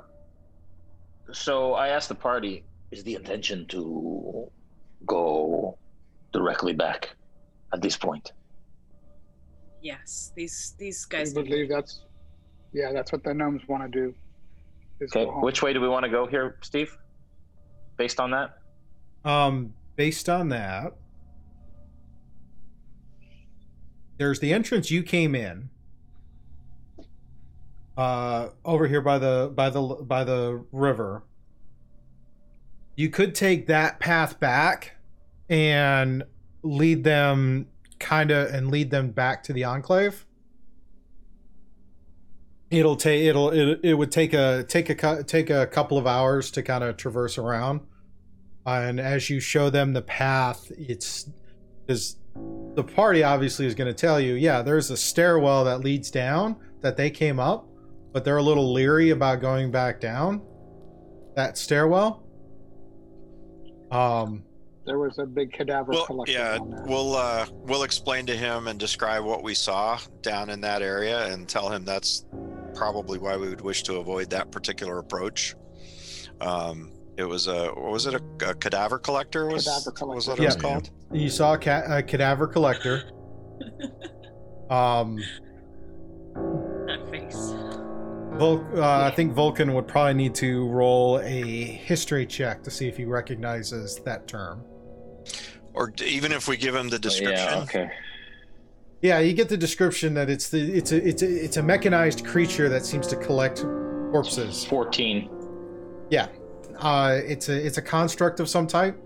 so 1.32 1.74
I 1.74 1.88
asked 1.88 2.08
the 2.08 2.14
party: 2.14 2.66
Is 2.90 3.04
the 3.04 3.14
intention 3.14 3.66
to 3.68 4.50
go 5.06 5.78
directly 6.32 6.72
back 6.74 7.16
at 7.74 7.82
this 7.82 7.96
point? 7.96 8.32
Yes, 9.82 10.32
these 10.34 10.74
these 10.78 11.06
I 11.10 11.16
guys. 11.18 11.34
believe 11.34 11.68
that's, 11.68 12.00
yeah, 12.72 12.92
that's 12.92 13.12
what 13.12 13.22
the 13.22 13.34
gnomes 13.34 13.60
want 13.68 13.82
to 13.82 13.88
do. 13.88 14.14
Okay. 15.02 15.26
Which 15.26 15.60
way 15.60 15.72
do 15.74 15.80
we 15.80 15.88
want 15.88 16.04
to 16.04 16.10
go 16.10 16.26
here, 16.26 16.56
Steve? 16.62 16.96
Based 17.98 18.18
on 18.20 18.30
that. 18.30 18.54
um 19.24 19.74
based 19.96 20.28
on 20.28 20.48
that 20.50 20.92
there's 24.18 24.40
the 24.40 24.52
entrance 24.52 24.90
you 24.90 25.02
came 25.02 25.34
in 25.34 25.70
uh 27.96 28.48
over 28.64 28.86
here 28.88 29.00
by 29.00 29.18
the 29.18 29.52
by 29.54 29.70
the 29.70 29.80
by 29.80 30.24
the 30.24 30.64
river 30.72 31.22
you 32.96 33.08
could 33.08 33.34
take 33.34 33.66
that 33.68 33.98
path 34.00 34.38
back 34.40 34.96
and 35.48 36.24
lead 36.64 37.04
them 37.04 37.68
kind 38.00 38.30
of 38.30 38.52
and 38.52 38.70
lead 38.70 38.90
them 38.90 39.10
back 39.10 39.42
to 39.44 39.52
the 39.52 39.64
enclave? 39.64 40.26
It'll 42.70 42.96
take 42.96 43.24
it'll 43.24 43.50
it, 43.50 43.80
it 43.82 43.94
would 43.94 44.10
take 44.10 44.32
a 44.32 44.64
take 44.66 44.90
a 44.90 45.22
take 45.22 45.50
a 45.50 45.66
couple 45.66 45.98
of 45.98 46.06
hours 46.06 46.50
to 46.52 46.62
kind 46.62 46.82
of 46.82 46.96
traverse 46.96 47.38
around. 47.38 47.80
And 48.66 48.98
as 48.98 49.28
you 49.28 49.40
show 49.40 49.70
them 49.70 49.92
the 49.92 50.02
path 50.02 50.72
it's 50.76 51.30
is 51.86 52.16
the 52.74 52.82
party 52.82 53.22
obviously 53.22 53.66
is 53.66 53.74
going 53.74 53.86
to 53.86 53.94
tell 53.94 54.18
you 54.18 54.34
yeah 54.34 54.62
there's 54.62 54.90
a 54.90 54.96
stairwell 54.96 55.64
that 55.64 55.80
leads 55.80 56.10
down 56.10 56.56
that 56.80 56.96
they 56.96 57.10
came 57.10 57.38
up 57.38 57.68
but 58.12 58.24
they're 58.24 58.38
a 58.38 58.42
little 58.42 58.72
leery 58.72 59.10
about 59.10 59.40
going 59.40 59.70
back 59.70 60.00
down 60.00 60.42
that 61.36 61.58
stairwell. 61.58 62.24
Um 63.90 64.44
There 64.86 64.98
was 64.98 65.18
a 65.18 65.24
big 65.24 65.52
cadaver 65.52 65.92
Well, 65.92 66.04
collection 66.06 66.38
yeah, 66.40 66.58
on 66.60 66.70
there. 66.70 66.84
we'll 66.86 67.16
uh, 67.16 67.46
we'll 67.52 67.84
explain 67.84 68.26
to 68.26 68.36
him 68.36 68.68
and 68.68 68.78
describe 68.78 69.24
what 69.24 69.42
we 69.42 69.54
saw 69.54 69.98
down 70.20 70.50
in 70.50 70.60
that 70.60 70.82
area, 70.82 71.26
and 71.32 71.48
tell 71.48 71.70
him 71.70 71.84
that's 71.84 72.26
probably 72.74 73.18
why 73.18 73.36
we 73.36 73.48
would 73.48 73.62
wish 73.62 73.82
to 73.84 73.96
avoid 73.96 74.28
that 74.30 74.50
particular 74.50 74.98
approach. 74.98 75.54
Um, 76.42 76.92
it 77.16 77.24
was 77.24 77.46
a 77.46 77.68
what 77.68 77.92
was 77.92 78.04
it 78.06 78.14
a, 78.14 78.50
a 78.50 78.54
cadaver 78.54 78.98
collector? 78.98 79.46
Was 79.46 79.64
Cadaver 79.64 79.90
was 80.14 80.24
collector. 80.26 80.30
what 80.30 80.38
it 80.40 80.44
was 80.44 80.56
called? 80.56 80.90
you 81.12 81.30
saw 81.30 81.54
a, 81.54 81.58
ca- 81.58 81.84
a 81.88 82.02
cadaver 82.02 82.46
collector 82.46 83.04
um 84.70 85.16
that 86.86 87.08
face. 87.10 87.54
Vul- 88.36 88.66
uh, 88.76 89.06
I 89.06 89.12
think 89.14 89.32
Vulcan 89.32 89.72
would 89.74 89.86
probably 89.86 90.14
need 90.14 90.34
to 90.36 90.66
roll 90.68 91.20
a 91.20 91.40
history 91.64 92.26
check 92.26 92.62
to 92.64 92.70
see 92.70 92.88
if 92.88 92.96
he 92.96 93.04
recognizes 93.04 94.00
that 94.04 94.26
term. 94.26 94.64
Or 95.72 95.90
d- 95.90 96.04
even 96.06 96.32
if 96.32 96.48
we 96.48 96.56
give 96.56 96.74
him 96.74 96.88
the 96.88 96.98
description. 96.98 97.48
Yeah. 97.48 97.62
Okay. 97.62 97.90
Yeah, 99.02 99.18
you 99.18 99.34
get 99.34 99.48
the 99.48 99.56
description 99.56 100.14
that 100.14 100.30
it's 100.30 100.48
the 100.48 100.72
it's 100.72 100.92
a 100.92 101.06
it's 101.06 101.22
a 101.22 101.44
it's 101.44 101.56
a 101.58 101.62
mechanized 101.62 102.24
creature 102.24 102.68
that 102.70 102.86
seems 102.86 103.06
to 103.08 103.16
collect 103.16 103.62
corpses. 104.10 104.64
Fourteen. 104.64 105.28
Uh, 106.78 107.20
it's 107.24 107.48
a 107.48 107.66
it's 107.66 107.78
a 107.78 107.82
construct 107.82 108.40
of 108.40 108.48
some 108.48 108.66
type. 108.66 108.96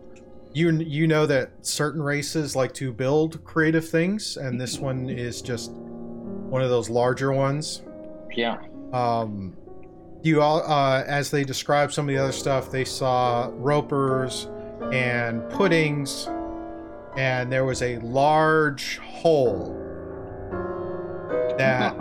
You 0.52 0.70
you 0.70 1.06
know 1.06 1.26
that 1.26 1.50
certain 1.66 2.02
races 2.02 2.54
like 2.54 2.74
to 2.74 2.92
build 2.92 3.42
creative 3.44 3.88
things, 3.88 4.36
and 4.36 4.60
this 4.60 4.78
one 4.78 5.08
is 5.10 5.42
just 5.42 5.72
one 5.72 6.62
of 6.62 6.70
those 6.70 6.88
larger 6.88 7.32
ones. 7.32 7.82
Yeah. 8.34 8.58
Um, 8.92 9.56
you 10.22 10.40
all, 10.42 10.62
uh, 10.62 11.04
as 11.06 11.30
they 11.30 11.44
described 11.44 11.92
some 11.92 12.08
of 12.08 12.14
the 12.14 12.20
other 12.20 12.32
stuff, 12.32 12.70
they 12.70 12.84
saw 12.84 13.50
ropers 13.54 14.48
and 14.92 15.48
puddings, 15.50 16.28
and 17.16 17.50
there 17.52 17.64
was 17.64 17.82
a 17.82 17.98
large 17.98 18.98
hole 18.98 19.74
that 21.58 21.96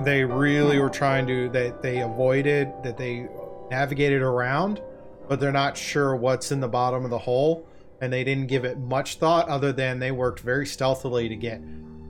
they 0.04 0.24
really 0.24 0.78
were 0.78 0.90
trying 0.90 1.26
to 1.26 1.48
that 1.50 1.82
they 1.82 2.00
avoided 2.00 2.72
that 2.82 2.96
they 2.96 3.28
navigated 3.70 4.22
around 4.22 4.80
but 5.28 5.38
they're 5.38 5.52
not 5.52 5.76
sure 5.76 6.16
what's 6.16 6.50
in 6.50 6.60
the 6.60 6.68
bottom 6.68 7.04
of 7.04 7.10
the 7.10 7.18
hole 7.18 7.68
and 8.00 8.12
they 8.12 8.24
didn't 8.24 8.46
give 8.46 8.64
it 8.64 8.78
much 8.78 9.16
thought 9.16 9.48
other 9.48 9.72
than 9.72 9.98
they 9.98 10.10
worked 10.10 10.40
very 10.40 10.66
stealthily 10.66 11.28
to 11.28 11.36
get 11.36 11.60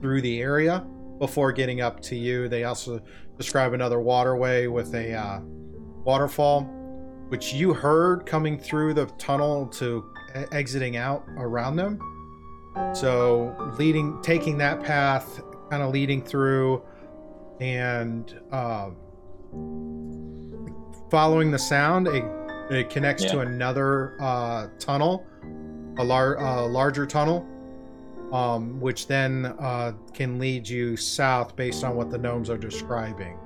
through 0.01 0.21
the 0.21 0.39
area 0.41 0.85
before 1.17 1.51
getting 1.51 1.81
up 1.81 1.99
to 1.99 2.15
you. 2.15 2.47
They 2.47 2.63
also 2.63 3.01
describe 3.37 3.73
another 3.73 3.99
waterway 3.99 4.67
with 4.67 4.93
a 4.93 5.13
uh, 5.13 5.39
waterfall 6.03 6.69
which 7.29 7.53
you 7.53 7.73
heard 7.73 8.25
coming 8.25 8.59
through 8.59 8.93
the 8.93 9.05
tunnel 9.17 9.67
to 9.67 10.03
exiting 10.51 10.97
out 10.97 11.23
around 11.37 11.75
them. 11.75 11.99
So 12.93 13.55
leading 13.77 14.21
taking 14.21 14.57
that 14.59 14.83
path 14.83 15.41
kind 15.69 15.83
of 15.83 15.91
leading 15.91 16.21
through 16.21 16.81
and 17.59 18.39
um, 18.51 18.95
following 21.11 21.51
the 21.51 21.59
sound 21.59 22.07
it, 22.07 22.23
it 22.69 22.89
connects 22.89 23.25
to 23.25 23.39
another 23.39 24.15
uh, 24.21 24.67
tunnel 24.79 25.25
a 25.97 26.03
lar- 26.03 26.39
uh, 26.39 26.65
larger 26.67 27.05
tunnel 27.05 27.45
um, 28.31 28.79
which 28.79 29.07
then 29.07 29.47
uh, 29.59 29.91
can 30.13 30.39
lead 30.39 30.67
you 30.67 30.95
south 30.95 31.55
based 31.55 31.83
on 31.83 31.95
what 31.95 32.09
the 32.09 32.17
gnomes 32.17 32.49
are 32.49 32.57
describing 32.57 33.37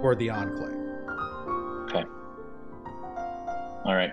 for 0.00 0.16
the 0.16 0.28
enclave 0.28 0.72
All 3.86 3.94
right. 3.94 4.12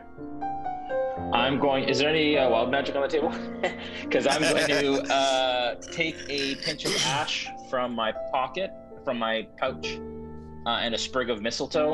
I'm 1.34 1.60
going. 1.60 1.86
Is 1.90 1.98
there 1.98 2.10
any 2.10 2.38
uh, 2.38 2.48
wild 2.48 2.70
magic 2.70 2.96
on 2.96 3.02
the 3.02 3.08
table? 3.08 3.34
Because 4.04 4.28
I'm 4.28 4.42
going 4.42 4.68
to 4.68 5.02
uh, 5.12 5.76
take 5.92 6.16
a 6.30 6.54
pinch 6.56 6.86
of 6.86 6.96
ash 7.08 7.48
from 7.72 7.96
my 7.96 8.12
pocket, 8.32 8.72
from 9.04 9.18
my 9.18 9.48
pouch, 9.58 9.98
uh, 10.68 10.70
and 10.70 10.94
a 10.94 10.98
sprig 10.98 11.32
of 11.32 11.42
mistletoe, 11.42 11.94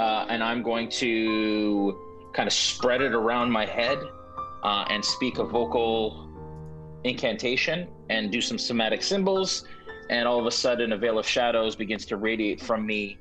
uh, 0.00 0.26
and 0.28 0.42
I'm 0.42 0.64
going 0.64 0.88
to 1.02 1.96
kind 2.34 2.48
of 2.48 2.52
spread 2.52 3.02
it 3.02 3.14
around 3.14 3.52
my 3.52 3.64
head 3.64 3.98
uh, 4.64 4.84
and 4.90 5.04
speak 5.04 5.38
a 5.38 5.44
vocal 5.44 6.28
incantation 7.04 7.86
and 8.10 8.32
do 8.32 8.40
some 8.40 8.58
somatic 8.58 9.04
symbols. 9.04 9.64
And 10.10 10.26
all 10.26 10.40
of 10.40 10.46
a 10.46 10.50
sudden, 10.50 10.92
a 10.92 10.98
veil 10.98 11.20
of 11.20 11.26
shadows 11.26 11.76
begins 11.76 12.04
to 12.06 12.16
radiate 12.16 12.60
from 12.60 12.84
me 12.84 13.18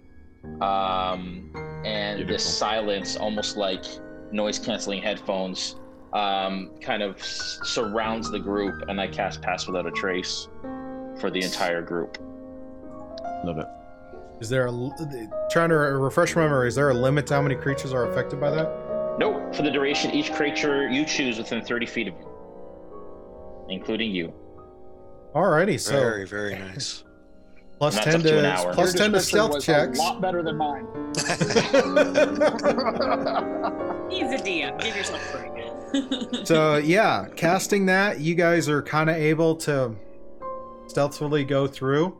um, 0.61 1.51
and 1.85 2.17
Beautiful. 2.17 2.33
this 2.35 2.57
silence, 2.57 3.15
almost 3.15 3.55
like 3.57 3.85
noise 4.31 4.59
canceling 4.59 5.01
headphones, 5.01 5.75
um, 6.13 6.71
kind 6.81 7.01
of 7.03 7.17
s- 7.19 7.59
surrounds 7.63 8.29
the 8.31 8.39
group, 8.39 8.89
and 8.89 8.99
I 8.99 9.07
cast 9.07 9.41
Pass 9.41 9.67
Without 9.67 9.85
a 9.85 9.91
Trace 9.91 10.47
for 11.19 11.29
the 11.29 11.41
entire 11.43 11.81
group. 11.81 12.17
Love 13.45 13.59
it. 13.59 13.67
is 14.41 14.49
there 14.49 14.65
a 14.67 14.71
trying 15.49 15.69
to 15.69 15.75
refresh 15.77 16.35
my 16.35 16.41
memory 16.41 16.67
is 16.67 16.75
there 16.75 16.89
a 16.89 16.93
limit 16.93 17.25
to 17.27 17.33
how 17.35 17.41
many 17.41 17.55
creatures 17.55 17.93
are 17.93 18.09
affected 18.11 18.37
by 18.41 18.49
that 18.51 18.67
Nope, 19.17 19.55
for 19.55 19.61
the 19.61 19.71
duration, 19.71 20.11
each 20.11 20.33
creature 20.33 20.89
you 20.89 21.05
choose 21.05 21.37
within 21.37 21.63
30 21.63 21.85
feet 21.85 22.07
of 22.09 22.15
you, 22.15 23.65
including 23.69 24.11
you. 24.11 24.33
alrighty 25.33 25.79
so 25.79 25.91
very 25.93 26.25
very 26.25 26.55
nice. 26.59 27.04
Plus 27.77 27.95
And 27.97 28.05
10 28.05 28.21
to 28.21 28.29
to 28.29 28.51
hour. 28.51 28.73
plus 28.73 28.93
Your 28.93 29.03
10 29.03 29.11
to 29.13 29.19
stealth 29.19 29.61
checks 29.61 29.97
A 29.99 30.01
lot 30.01 30.21
better 30.21 30.41
than 30.43 30.57
mine. 30.57 30.85
He's 34.09 34.31
a 34.31 34.37
DM. 34.43 34.79
Give 34.81 34.95
yourself 34.95 35.33
a 35.33 35.37
break. 35.37 35.51
so 36.47 36.77
yeah 36.77 37.27
casting 37.35 37.85
that 37.85 38.19
you 38.19 38.35
guys 38.35 38.67
are 38.67 38.81
kind 38.81 39.09
of 39.09 39.15
able 39.15 39.55
to 39.55 39.95
stealthily 40.87 41.43
go 41.45 41.67
through 41.67 42.17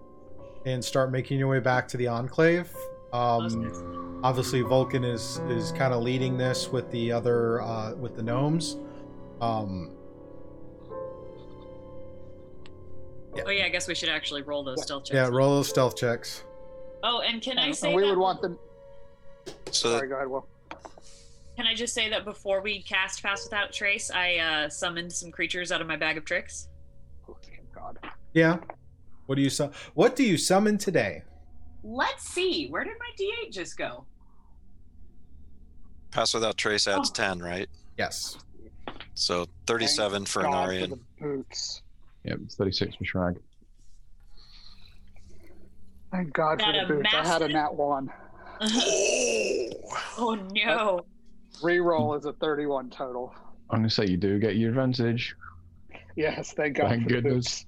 and 0.66 0.84
start 0.84 1.12
making 1.12 1.38
your 1.38 1.50
way 1.50 1.60
back 1.60 1.86
to 1.88 1.98
the 1.98 2.08
enclave 2.08 2.70
um 3.12 4.22
obviously 4.24 4.62
vulcan 4.62 5.04
is 5.04 5.40
is 5.50 5.72
kind 5.74 5.94
of 5.94 6.02
leading 6.04 6.38
this 6.38 6.70
with 6.72 6.90
the 6.92 7.12
other 7.12 7.62
uh 7.62 7.94
with 7.96 8.16
the 8.16 8.24
gnomes 8.24 8.78
Um, 9.42 9.92
Oh 13.46 13.50
yeah, 13.50 13.66
I 13.66 13.70
guess 13.70 13.88
we 13.88 13.96
should 13.96 14.10
actually 14.10 14.42
roll 14.42 14.64
those 14.64 14.82
stealth 14.84 15.06
checks. 15.06 15.16
yeah, 15.16 15.28
roll 15.28 15.56
those 15.56 15.70
stealth 15.70 15.96
checks. 15.98 16.44
Oh, 17.04 17.22
and 17.22 17.42
can 17.42 17.58
I 17.60 17.68
And- 17.68 17.76
say 17.76 17.88
and 17.90 17.96
we 17.96 18.04
that 18.04 18.10
would 18.10 18.18
want 18.18 18.42
them. 18.42 18.58
So 19.72 19.92
Sorry, 19.92 20.08
go 20.08 20.16
ahead. 20.16 20.28
Will. 20.28 20.48
Can 21.56 21.68
I 21.68 21.74
just 21.76 21.94
say 21.94 22.10
that 22.10 22.26
before 22.26 22.62
we 22.62 22.82
cast 22.82 23.22
Pass 23.24 23.44
Without 23.46 23.72
Trace, 23.72 24.10
I 24.12 24.38
uh, 24.38 24.70
summoned 24.70 25.12
some 25.14 25.32
creatures 25.32 25.72
out 25.72 25.80
of 25.82 25.88
my 25.88 25.96
bag 25.96 26.18
of 26.18 26.26
tricks? 26.26 26.68
Oh, 27.30 27.38
thank 27.44 27.72
God. 27.74 27.98
Yeah. 28.34 28.58
What 29.28 29.36
do 29.36 29.42
you 29.42 29.50
su- 29.50 29.72
What 29.94 30.16
do 30.16 30.24
you 30.24 30.38
summon 30.38 30.78
today? 30.78 31.24
Let's 31.84 32.28
see. 32.28 32.68
Where 32.70 32.84
did 32.84 32.94
my 33.00 33.10
D8 33.18 33.52
just 33.54 33.78
go? 33.78 34.06
pass 36.12 36.34
without 36.34 36.56
trace 36.58 36.88
adds 36.88 37.10
Oh. 37.10 37.14
10, 37.14 37.40
right? 37.40 37.68
Yes. 37.98 38.38
So 39.16 39.46
37 39.68 40.26
for 40.26 40.44
God 40.44 40.68
for 40.68 40.74
Anarian. 40.74 40.90
the 40.92 41.00
boots. 41.22 41.82
Yep, 42.26 42.40
36 42.50 42.96
for 42.96 43.04
Shrag. 43.04 43.38
Thank 46.12 46.34
God 46.34 46.60
for 46.62 46.72
Got 46.72 46.74
the 46.74 46.84
a 46.86 46.98
boots. 46.98 47.10
I 47.14 47.18
had 47.26 47.42
a 47.42 47.48
massive- 47.50 47.52
nat 47.52 47.76
one. 47.76 48.10
Oh! 48.62 49.70
oh 50.18 50.36
no. 50.54 51.06
Reroll 51.62 52.18
is 52.18 52.26
a 52.26 52.34
31 52.34 52.90
total. 52.90 53.34
I'm 53.70 53.80
gonna 53.80 53.90
say 53.90 54.06
you 54.08 54.18
do 54.18 54.40
get 54.40 54.56
your 54.56 54.70
advantage. 54.70 55.36
Yes, 56.16 56.54
thank 56.54 56.78
God. 56.78 56.90
Thank 56.90 57.04
for 57.04 57.10
the 57.10 57.22
goodness. 57.22 57.66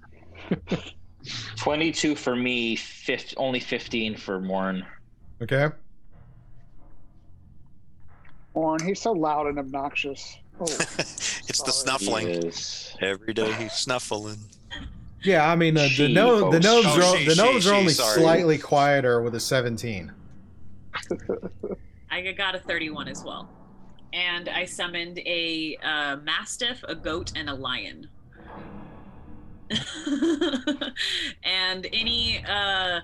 boots. 0.49 0.93
22 1.57 2.15
for 2.15 2.35
me, 2.35 2.75
fif- 2.77 3.33
only 3.37 3.59
15 3.59 4.15
for 4.15 4.39
Morn. 4.39 4.85
Okay. 5.41 5.67
Warren, 8.53 8.83
he's 8.85 9.01
so 9.01 9.11
loud 9.11 9.47
and 9.47 9.59
obnoxious. 9.59 10.37
Oh, 10.59 10.63
it's 10.69 11.61
the 11.61 11.71
Sorry. 11.71 11.99
snuffling. 11.99 12.43
Yes. 12.43 12.95
Every 13.01 13.33
day 13.33 13.51
he's 13.53 13.73
snuffling. 13.73 14.37
Yeah, 15.23 15.49
I 15.51 15.55
mean 15.55 15.77
uh, 15.77 15.83
the 15.83 15.89
She, 15.89 16.13
gnome, 16.13 16.51
the 16.51 16.61
folks. 16.61 16.65
gnomes 16.65 16.85
Oh, 16.87 17.13
are 17.13 17.17
she, 17.17 17.25
the 17.25 17.35
she, 17.35 17.41
gnomes 17.41 17.67
are 17.67 17.69
she, 17.71 17.75
only 17.75 17.93
sorry. 17.93 18.21
slightly 18.21 18.57
quieter 18.57 19.21
with 19.21 19.35
a 19.35 19.39
17. 19.39 20.11
I 22.11 22.31
got 22.31 22.55
a 22.55 22.59
31 22.59 23.07
as 23.07 23.23
well. 23.23 23.49
And 24.13 24.47
I 24.49 24.65
summoned 24.65 25.19
a 25.19 25.77
uh, 25.83 26.15
mastiff, 26.17 26.83
a 26.87 26.95
goat, 26.95 27.33
and 27.35 27.49
a 27.49 27.53
lion. 27.53 28.07
and 31.43 31.87
any, 31.91 32.43
uh, 32.47 33.01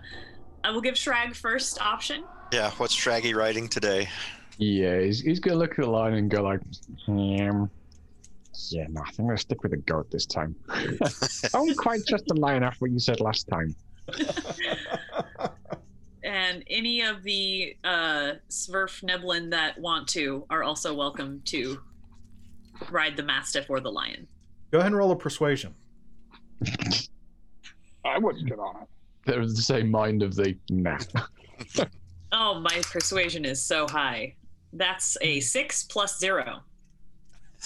I 0.64 0.72
will 0.72 0.82
give 0.82 0.96
Shrag 0.96 1.36
first 1.36 1.80
option. 1.82 2.24
Yeah, 2.54 2.72
what's 2.78 2.94
Shaggy 2.94 3.34
writing 3.34 3.68
today? 3.68 4.08
Yeah, 4.58 5.00
he's, 5.02 5.22
he's 5.22 5.40
gonna 5.40 5.58
look 5.58 5.72
at 5.72 5.86
the 5.86 5.90
line 5.90 6.14
and 6.14 6.30
go 6.30 6.44
like, 6.44 6.62
um, 7.08 7.70
yeah, 8.70 8.86
no, 8.90 9.02
I 9.02 9.06
think 9.06 9.20
I'm 9.20 9.26
gonna 9.26 9.38
stick 9.38 9.64
with 9.64 9.72
the 9.72 9.78
goat 9.78 10.12
this 10.12 10.26
time. 10.26 10.56
I 10.70 10.98
don't 11.52 11.76
quite 11.78 12.06
trust 12.08 12.26
the 12.28 12.36
lion 12.36 12.64
after 12.64 12.86
what 12.86 12.92
you 12.92 13.00
said 13.00 13.20
last 13.20 13.48
time. 13.48 13.76
And 16.24 16.64
any 16.68 17.02
of 17.02 17.22
the 17.24 17.76
uh, 17.84 18.34
Svirfneblin 18.50 19.52
that 19.52 19.78
want 19.80 20.08
to 20.10 20.46
are 20.50 20.64
also 20.64 20.94
welcome 20.94 21.42
to 21.46 21.80
ride 22.90 23.18
the 23.18 23.24
mastiff 23.24 23.70
or 23.70 23.82
the 23.82 23.92
lion. 23.92 24.28
Go 24.72 24.80
ahead 24.80 24.88
and 24.88 24.98
roll 24.98 25.12
a 25.12 25.16
persuasion. 25.16 25.76
I 28.06 28.18
wouldn't 28.20 28.48
get 28.48 28.58
on 28.58 28.84
it. 28.84 28.88
There 29.26 29.40
was 29.40 29.56
the 29.56 29.62
same 29.62 29.92
mind 29.92 30.24
of 30.24 30.36
the 30.36 30.58
nah. 30.70 30.98
Oh, 32.32 32.60
my 32.60 32.82
persuasion 32.84 33.46
is 33.46 33.62
so 33.62 33.88
high. 33.88 34.36
That's 34.74 35.18
a 35.22 35.40
six 35.40 35.84
plus 35.84 36.20
zero. 36.20 36.62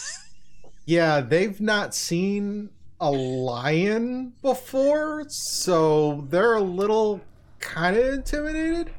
Yeah, 0.86 1.20
they've 1.20 1.60
not 1.60 1.94
seen 1.94 2.70
a 3.02 3.12
lion 3.12 4.32
before, 4.42 5.26
so 5.28 6.26
they're 6.30 6.54
a 6.56 6.62
little 6.62 7.20
kind 7.60 7.98
of 7.98 8.06
intimidated, 8.14 8.92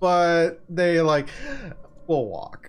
but 0.00 0.60
they 0.68 1.00
like, 1.00 1.28
we'll 2.08 2.26
walk. 2.26 2.68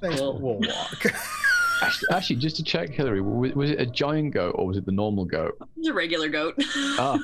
Thanks, 0.00 0.18
Cool. 0.18 0.38
we'll 0.40 0.60
walk. 0.60 1.04
Actually, 1.82 2.08
actually, 2.12 2.36
just 2.36 2.56
to 2.56 2.62
check, 2.62 2.88
Hillary, 2.88 3.20
was, 3.20 3.52
was 3.52 3.70
it 3.72 3.78
a 3.80 3.84
giant 3.84 4.32
goat 4.32 4.54
or 4.56 4.66
was 4.66 4.78
it 4.78 4.86
the 4.86 4.92
normal 4.92 5.26
goat? 5.26 5.58
It's 5.76 5.88
a 5.88 5.92
regular 5.92 6.28
goat. 6.30 6.54
Ah. 6.98 7.18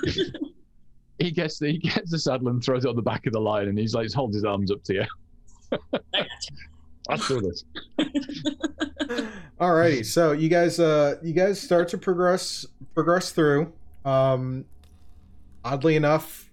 he 1.19 1.31
gets 1.31 1.59
the 1.59 1.71
he 1.73 1.79
gets 1.79 2.11
the 2.11 2.19
saddle 2.19 2.49
and 2.49 2.63
throws 2.63 2.85
it 2.85 2.89
on 2.89 2.97
the 2.97 3.01
back 3.03 3.25
of 3.27 3.33
the 3.33 3.41
lion, 3.41 3.69
and 3.69 3.79
he's 3.79 3.95
like 3.95 4.13
holds 4.13 4.35
his 4.35 4.45
arms 4.45 4.71
up 4.71 4.83
to 4.85 4.95
you. 4.95 5.05
I 5.73 5.79
got 6.13 6.27
Let's 7.09 7.27
do 7.29 7.41
this. 7.41 7.65
Alrighty, 9.61 10.05
so 10.07 10.33
you 10.33 10.49
guys, 10.49 10.79
uh, 10.79 11.17
you 11.23 11.33
guys 11.33 11.61
start 11.61 11.89
to 11.89 11.99
progress 11.99 12.67
progress 12.95 13.33
through. 13.33 13.73
Um, 14.05 14.65
oddly 15.65 15.97
enough, 15.97 16.51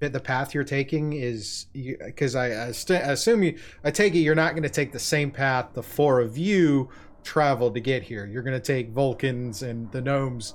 bit 0.00 0.12
the 0.12 0.20
path 0.20 0.52
you're 0.54 0.64
taking 0.64 1.12
is 1.12 1.66
because 1.72 2.34
I, 2.34 2.66
I 2.68 2.72
st- 2.72 3.04
I 3.04 3.12
assume 3.12 3.42
you, 3.44 3.58
I 3.84 3.90
take 3.90 4.14
it 4.14 4.18
you're 4.18 4.34
not 4.34 4.52
going 4.52 4.64
to 4.64 4.68
take 4.68 4.92
the 4.92 4.98
same 4.98 5.30
path 5.30 5.68
the 5.74 5.82
four 5.82 6.20
of 6.20 6.36
you 6.36 6.88
traveled 7.22 7.74
to 7.74 7.80
get 7.80 8.02
here. 8.02 8.26
You're 8.26 8.42
going 8.42 8.60
to 8.60 8.66
take 8.66 8.90
Vulcans 8.90 9.62
and 9.62 9.90
the 9.92 10.00
gnomes 10.00 10.54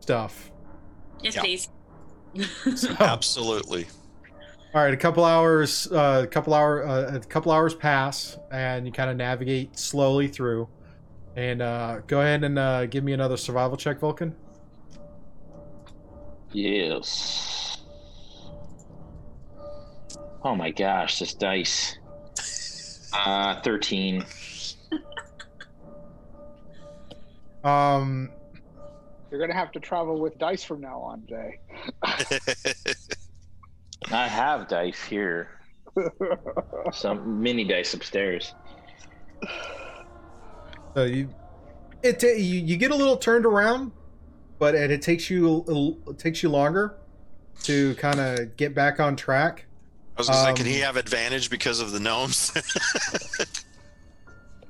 stuff. 0.00 0.50
yes, 1.22 1.36
Yeah. 1.36 1.42
please. 1.42 1.68
Absolutely. 3.00 3.86
All 4.72 4.80
right, 4.80 4.94
a 4.94 4.96
couple 4.96 5.24
hours, 5.24 5.90
uh, 5.90 6.20
a 6.22 6.26
couple 6.28 6.54
hour, 6.54 6.86
uh, 6.86 7.16
a 7.16 7.18
couple 7.18 7.50
hours 7.50 7.74
pass, 7.74 8.38
and 8.52 8.86
you 8.86 8.92
kind 8.92 9.10
of 9.10 9.16
navigate 9.16 9.76
slowly 9.76 10.28
through. 10.28 10.68
And 11.34 11.60
uh, 11.60 12.02
go 12.06 12.20
ahead 12.20 12.44
and 12.44 12.56
uh, 12.56 12.86
give 12.86 13.02
me 13.02 13.12
another 13.12 13.36
survival 13.36 13.76
check, 13.76 13.98
Vulcan. 13.98 14.36
Yes. 16.52 17.78
Oh 20.44 20.54
my 20.54 20.70
gosh, 20.70 21.18
this 21.18 21.34
dice. 21.34 21.98
Uh, 23.12 23.60
13. 23.62 24.24
Um, 27.64 28.30
You're 29.32 29.40
gonna 29.40 29.52
have 29.52 29.72
to 29.72 29.80
travel 29.80 30.20
with 30.20 30.38
dice 30.38 30.62
from 30.62 30.80
now 30.80 31.00
on, 31.00 31.26
Jay. 31.28 31.58
I 34.12 34.26
have 34.28 34.68
dice 34.68 35.02
here. 35.04 35.48
Some 36.92 37.42
mini 37.42 37.64
dice 37.64 37.94
upstairs. 37.94 38.54
So 40.94 41.04
you, 41.04 41.28
it 42.02 42.18
ta- 42.20 42.26
you, 42.28 42.60
you 42.60 42.76
get 42.76 42.90
a 42.90 42.96
little 42.96 43.16
turned 43.16 43.46
around, 43.46 43.92
but 44.58 44.74
it, 44.74 44.90
it 44.90 45.02
takes 45.02 45.30
you 45.30 45.98
it 46.08 46.18
takes 46.18 46.42
you 46.42 46.48
longer 46.48 46.96
to 47.62 47.94
kind 47.96 48.20
of 48.20 48.56
get 48.56 48.74
back 48.74 49.00
on 49.00 49.16
track. 49.16 49.66
I 50.16 50.20
was 50.20 50.28
gonna 50.28 50.56
say, 50.56 50.62
can 50.62 50.66
he 50.66 50.80
Um, 50.80 50.86
have 50.86 50.96
advantage 50.96 51.50
because 51.50 51.80
of 51.80 51.92
the 51.92 52.00
gnomes? 52.00 52.52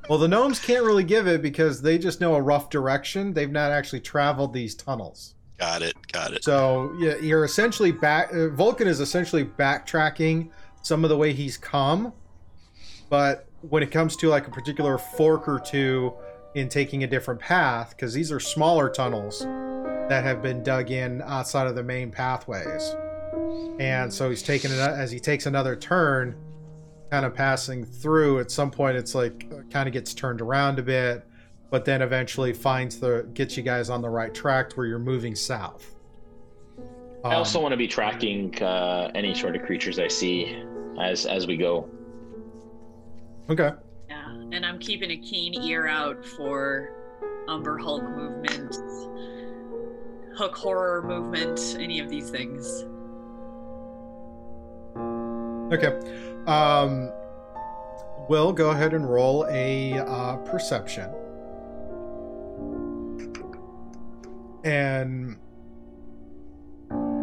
Well, 0.09 0.19
the 0.19 0.27
gnomes 0.27 0.59
can't 0.59 0.85
really 0.85 1.05
give 1.05 1.29
it 1.29 1.41
because 1.41 1.83
they 1.83 1.97
just 1.97 2.21
know 2.21 2.35
a 2.35 2.43
rough 2.43 2.69
direction. 2.69 3.33
They've 3.33 3.49
not 3.49 3.71
actually 3.71 4.01
traveled 4.01 4.53
these 4.53 4.75
tunnels. 4.75 5.37
Got 5.61 5.82
it. 5.82 5.95
Got 6.11 6.32
it. 6.32 6.43
So 6.43 6.93
yeah, 6.99 7.16
you're 7.16 7.45
essentially 7.45 7.93
back. 7.93 8.32
Uh, 8.35 8.49
Vulcan 8.49 8.89
is 8.89 8.99
essentially 8.99 9.45
backtracking 9.45 10.49
some 10.82 11.05
of 11.05 11.11
the 11.11 11.16
way 11.16 11.32
he's 11.32 11.57
come, 11.59 12.12
but 13.11 13.47
when 13.69 13.82
it 13.82 13.91
comes 13.91 14.16
to 14.16 14.28
like 14.28 14.49
a 14.49 14.51
particular 14.51 14.97
fork 14.97 15.47
or 15.47 15.61
two 15.61 16.15
in 16.55 16.69
taking 16.69 17.05
a 17.05 17.07
different 17.07 17.39
path, 17.39 17.91
because 17.91 18.15
these 18.15 18.32
are 18.32 18.41
smaller 18.41 18.89
tunnels 18.89 19.41
that 20.09 20.24
have 20.24 20.43
been 20.43 20.62
dug 20.62 20.91
in 20.91 21.23
outside 21.23 21.66
of 21.66 21.74
the 21.74 21.82
main 21.82 22.11
pathways, 22.11 22.97
and 23.78 24.12
so 24.12 24.31
he's 24.31 24.43
taking 24.43 24.70
it 24.70 24.78
as 24.78 25.11
he 25.11 25.20
takes 25.20 25.45
another 25.47 25.77
turn, 25.77 26.35
kind 27.11 27.27
of 27.27 27.35
passing 27.35 27.85
through. 27.85 28.41
At 28.41 28.51
some 28.51 28.70
point, 28.70 28.97
it's 28.97 29.15
like 29.15 29.70
kind 29.70 29.87
of 29.87 29.93
gets 29.93 30.15
turned 30.15 30.41
around 30.41 30.78
a 30.78 30.82
bit, 30.82 31.27
but 31.70 31.84
then 31.84 32.02
eventually 32.02 32.52
finds 32.52 32.98
the 32.98 33.28
gets 33.34 33.56
you 33.56 33.62
guys 33.62 33.88
on 33.90 34.02
the 34.02 34.09
right 34.09 34.34
track 34.34 34.72
where 34.72 34.86
you're 34.86 34.98
moving 34.98 35.34
south. 35.34 35.94
I 37.24 37.34
also 37.34 37.59
Um, 37.59 37.62
want 37.64 37.72
to 37.72 37.76
be 37.76 37.86
tracking 37.88 38.60
uh, 38.62 39.10
any 39.14 39.34
sort 39.34 39.55
of 39.55 39.62
creatures 39.62 39.98
I 39.98 40.09
see 40.09 40.62
as 41.01 41.26
as 41.26 41.47
we 41.47 41.56
go. 41.56 41.88
okay. 43.48 43.70
Yeah, 44.09 44.30
and 44.52 44.64
I'm 44.66 44.78
keeping 44.78 45.10
a 45.12 45.16
keen 45.16 45.55
ear 45.62 45.86
out 45.86 46.24
for 46.24 46.90
Umber 47.48 47.78
Hulk 47.78 48.02
movement, 48.02 48.76
Hook 50.36 50.56
horror 50.56 51.02
movement, 51.02 51.76
any 51.78 52.01
of 52.01 52.09
these 52.09 52.30
things. 52.30 52.84
Okay. 55.72 55.98
Um, 56.47 57.12
Will, 58.28 58.52
go 58.52 58.70
ahead 58.70 58.92
and 58.94 59.09
roll 59.09 59.47
a 59.48 59.98
uh, 59.98 60.36
perception. 60.38 61.10
And 64.65 65.37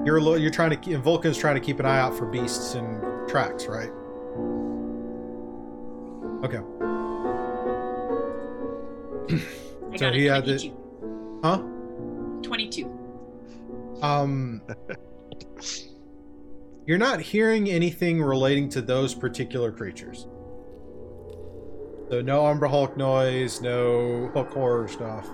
you're 0.06 0.20
you're 0.38 0.52
trying 0.52 0.70
to 0.72 0.76
keep, 0.78 0.98
Vulcan's 1.00 1.38
trying 1.38 1.56
to 1.56 1.62
keep 1.62 1.80
an 1.80 1.86
eye 1.86 2.00
out 2.00 2.18
for 2.18 2.26
beasts 2.26 2.76
and 2.76 3.02
tracks, 3.28 3.66
right? 3.68 3.92
Okay. 6.44 6.60
So 9.98 10.12
he 10.12 10.26
had 10.26 10.46
the- 10.46 10.60
22. 10.60 11.40
Huh? 11.44 11.58
22. 12.44 14.00
Um, 14.02 14.62
you're 16.86 16.98
not 16.98 17.20
hearing 17.20 17.70
anything 17.70 18.22
relating 18.22 18.70
to 18.70 18.82
those 18.82 19.16
particular 19.16 19.72
creatures. 19.72 20.28
So 22.12 22.22
no 22.22 22.46
Umber 22.46 22.68
Hulk 22.68 22.96
noise, 22.96 23.60
no 23.60 24.30
Hook 24.34 24.52
horror 24.54 24.88
stuff. 24.88 25.28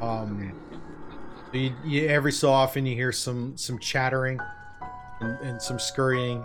Um, 0.00 0.58
so 1.52 1.58
you, 1.58 1.74
you, 1.84 2.08
every 2.08 2.32
so 2.32 2.50
often 2.50 2.86
you 2.86 2.94
hear 2.94 3.12
some 3.12 3.56
some 3.58 3.78
chattering 3.78 4.40
and, 5.20 5.38
and 5.40 5.62
some 5.62 5.78
scurrying. 5.78 6.44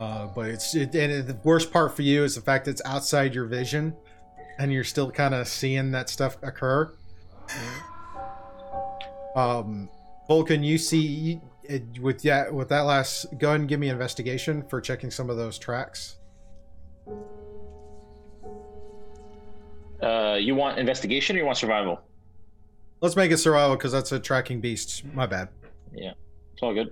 Uh, 0.00 0.26
but 0.26 0.50
it's 0.50 0.74
it, 0.74 0.94
and 0.94 1.26
the 1.26 1.38
worst 1.44 1.72
part 1.72 1.96
for 1.96 2.02
you 2.02 2.24
is 2.24 2.34
the 2.34 2.40
fact 2.40 2.66
that 2.66 2.72
it's 2.72 2.82
outside 2.84 3.34
your 3.34 3.46
vision, 3.46 3.96
and 4.58 4.72
you're 4.72 4.84
still 4.84 5.10
kind 5.10 5.34
of 5.34 5.48
seeing 5.48 5.92
that 5.92 6.10
stuff 6.10 6.36
occur. 6.42 6.92
Um, 9.34 9.88
Vulcan, 10.28 10.62
you 10.62 10.76
see 10.76 11.00
you, 11.00 11.40
it, 11.62 11.98
with 12.00 12.22
yeah 12.22 12.50
with 12.50 12.68
that 12.68 12.82
last. 12.82 13.26
Go 13.38 13.48
ahead 13.48 13.60
and 13.60 13.68
give 13.68 13.80
me 13.80 13.88
investigation 13.88 14.62
for 14.68 14.80
checking 14.80 15.10
some 15.10 15.30
of 15.30 15.38
those 15.38 15.58
tracks. 15.58 16.16
Uh, 20.02 20.36
you 20.38 20.54
want 20.54 20.78
investigation 20.78 21.34
or 21.34 21.38
you 21.38 21.46
want 21.46 21.56
survival? 21.56 22.00
Let's 23.04 23.16
make 23.16 23.30
it 23.30 23.36
survival 23.36 23.76
because 23.76 23.92
that's 23.92 24.12
a 24.12 24.18
tracking 24.18 24.62
beast. 24.62 25.04
My 25.12 25.26
bad. 25.26 25.50
Yeah, 25.92 26.12
it's 26.54 26.62
all 26.62 26.72
good. 26.72 26.90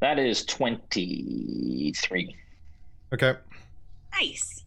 That 0.00 0.18
is 0.18 0.44
23. 0.44 2.36
Okay, 3.14 3.34
Nice. 4.10 4.64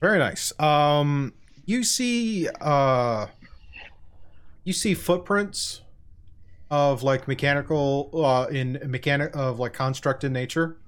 very 0.00 0.18
nice. 0.18 0.58
Um, 0.58 1.34
you 1.66 1.84
see 1.84 2.48
uh, 2.62 3.26
you 4.64 4.72
see 4.72 4.94
footprints 4.94 5.82
of 6.70 7.02
like 7.02 7.28
mechanical 7.28 8.08
uh 8.24 8.46
in 8.46 8.80
mechanic 8.86 9.36
of 9.36 9.58
like 9.58 9.74
construct 9.74 10.24
in 10.24 10.32
nature. 10.32 10.78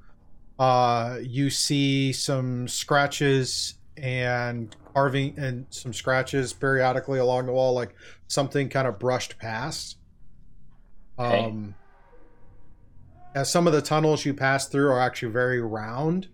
Uh, 0.59 1.19
you 1.21 1.51
see 1.51 2.15
some 2.15 2.67
scratches 2.67 3.75
and 3.99 4.75
carving 4.99 5.39
and 5.39 5.65
some 5.71 5.93
scratches 5.93 6.53
periodically 6.53 7.21
along 7.21 7.47
the 7.47 7.53
wall, 7.53 7.73
like 7.73 7.95
something 8.27 8.69
kind 8.69 8.89
of 8.89 8.99
brushed 8.99 9.39
past. 9.39 9.97
Okay. 11.19 11.45
Um, 11.45 11.75
as 13.35 13.51
some 13.51 13.69
of 13.69 13.73
the 13.73 13.83
tunnels 13.83 14.25
you 14.25 14.35
pass 14.35 14.67
through 14.69 14.89
are 14.89 15.01
actually 15.01 15.31
very 15.31 15.61
round, 15.61 16.27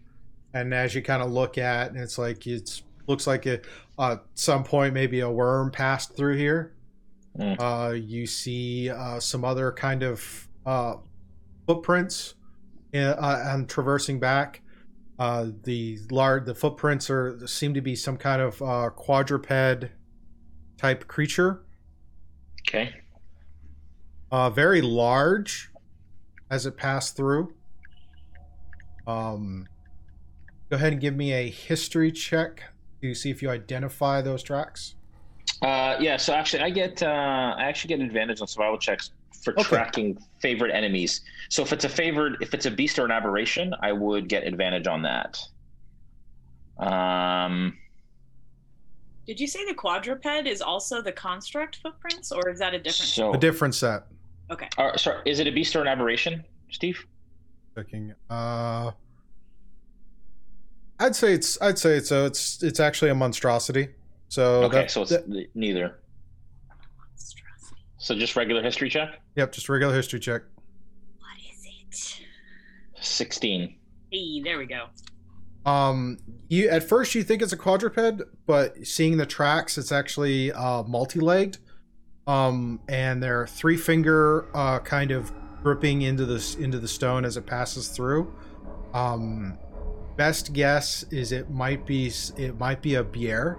and 0.54 0.72
as 0.72 0.94
you 0.94 1.02
kind 1.02 1.22
of 1.22 1.30
look 1.30 1.58
at, 1.58 1.94
it's 1.94 2.16
like 2.16 2.46
it 2.46 2.80
looks 3.06 3.26
like 3.26 3.44
it 3.46 3.66
uh, 3.98 4.12
at 4.12 4.22
some 4.34 4.64
point 4.64 4.94
maybe 4.94 5.20
a 5.20 5.30
worm 5.30 5.70
passed 5.70 6.16
through 6.16 6.36
here. 6.36 6.72
Mm. 7.38 7.56
Uh, 7.60 7.92
you 7.92 8.26
see 8.26 8.88
uh, 8.88 9.20
some 9.20 9.44
other 9.44 9.72
kind 9.72 10.02
of 10.02 10.48
uh, 10.64 10.94
footprints 11.66 12.34
uh, 12.94 12.98
uh, 12.98 13.44
and 13.48 13.68
traversing 13.68 14.18
back. 14.18 14.62
Uh, 15.18 15.48
the 15.62 15.98
large 16.10 16.44
the 16.44 16.54
footprints 16.54 17.08
are 17.08 17.46
seem 17.46 17.72
to 17.74 17.80
be 17.80 17.94
some 17.94 18.16
kind 18.16 18.42
of 18.42 18.60
uh, 18.62 18.90
quadruped 18.90 19.86
type 20.76 21.06
creature. 21.06 21.62
Okay. 22.66 22.92
Uh, 24.32 24.50
very 24.50 24.82
large 24.82 25.70
as 26.50 26.66
it 26.66 26.76
passed 26.76 27.16
through. 27.16 27.54
Um, 29.06 29.68
go 30.70 30.76
ahead 30.76 30.92
and 30.92 31.00
give 31.00 31.14
me 31.14 31.32
a 31.32 31.48
history 31.48 32.10
check 32.10 32.62
to 33.02 33.14
see 33.14 33.30
if 33.30 33.42
you 33.42 33.50
identify 33.50 34.20
those 34.20 34.42
tracks. 34.42 34.96
Uh, 35.62 35.96
yeah, 36.00 36.16
so 36.16 36.34
actually, 36.34 36.62
I 36.62 36.70
get 36.70 37.02
uh, 37.02 37.54
I 37.56 37.64
actually 37.64 37.88
get 37.88 38.00
an 38.00 38.06
advantage 38.06 38.40
on 38.40 38.48
survival 38.48 38.78
checks 38.78 39.12
for 39.44 39.52
Okay. 39.52 39.62
tracking 39.64 40.18
favorite 40.40 40.72
enemies. 40.72 41.20
So 41.50 41.62
if 41.62 41.72
it's 41.72 41.84
a 41.84 41.88
favored, 41.88 42.38
if 42.40 42.54
it's 42.54 42.66
a 42.66 42.70
beast 42.70 42.98
or 42.98 43.04
an 43.04 43.10
aberration, 43.10 43.74
I 43.80 43.92
would 43.92 44.28
get 44.28 44.44
advantage 44.46 44.86
on 44.86 45.02
that. 45.02 45.38
Um, 46.78 47.78
Did 49.26 49.38
you 49.38 49.46
say 49.46 49.64
the 49.66 49.74
quadruped 49.74 50.26
is 50.46 50.60
also 50.60 51.00
the 51.02 51.12
construct 51.12 51.76
footprints, 51.76 52.32
or 52.32 52.48
is 52.48 52.58
that 52.58 52.74
a 52.74 52.78
different? 52.78 53.08
so, 53.10 53.32
A 53.34 53.38
different 53.38 53.74
set. 53.74 54.04
okay. 54.50 54.68
uh, 54.78 54.96
sorry, 54.96 55.20
is 55.26 55.38
it 55.38 55.46
a 55.46 55.52
beast 55.52 55.76
or 55.76 55.82
an 55.82 55.88
aberration, 55.88 56.44
Steve? 56.70 57.06
Checking. 57.76 58.14
Uh, 58.30 58.90
I'd 60.98 61.14
say 61.16 61.32
it's. 61.34 61.60
I'd 61.60 61.78
say 61.78 61.96
it's. 61.96 62.10
A, 62.12 62.26
it's. 62.26 62.62
It's 62.62 62.80
actually 62.80 63.10
a 63.10 63.14
monstrosity. 63.14 63.88
So 64.28 64.64
okay, 64.64 64.78
that- 64.82 64.90
so 64.90 65.02
it's 65.02 65.10
that- 65.10 65.28
neither. 65.54 65.98
So 68.04 68.14
just 68.14 68.36
regular 68.36 68.62
history 68.62 68.90
check. 68.90 69.18
yep. 69.34 69.50
Just 69.50 69.66
regular 69.70 69.94
history 69.94 70.20
check. 70.20 70.42
What 71.20 71.38
is 71.50 71.64
it? 71.64 72.20
Sixteen. 73.00 73.76
Hey, 74.12 74.42
there 74.42 74.58
we 74.58 74.66
go. 74.66 74.88
Um, 75.64 76.18
you 76.50 76.68
at 76.68 76.86
first 76.86 77.14
you 77.14 77.22
think 77.22 77.40
it's 77.40 77.54
a 77.54 77.56
quadruped, 77.56 78.20
but 78.44 78.86
seeing 78.86 79.16
the 79.16 79.24
tracks, 79.24 79.78
it's 79.78 79.90
actually 79.90 80.52
uh, 80.52 80.82
multi-legged. 80.82 81.56
Um, 82.26 82.80
and 82.90 83.22
they're 83.22 83.46
three 83.46 83.78
finger 83.78 84.54
uh, 84.54 84.80
kind 84.80 85.10
of 85.10 85.32
gripping 85.62 86.02
into 86.02 86.26
this 86.26 86.56
into 86.56 86.78
the 86.78 86.88
stone 86.88 87.24
as 87.24 87.38
it 87.38 87.46
passes 87.46 87.88
through. 87.88 88.34
Um, 88.92 89.56
best 90.18 90.52
guess 90.52 91.04
is 91.04 91.32
it 91.32 91.48
might 91.48 91.86
be 91.86 92.12
it 92.36 92.58
might 92.58 92.82
be 92.82 92.96
a 92.96 93.02
behir 93.02 93.56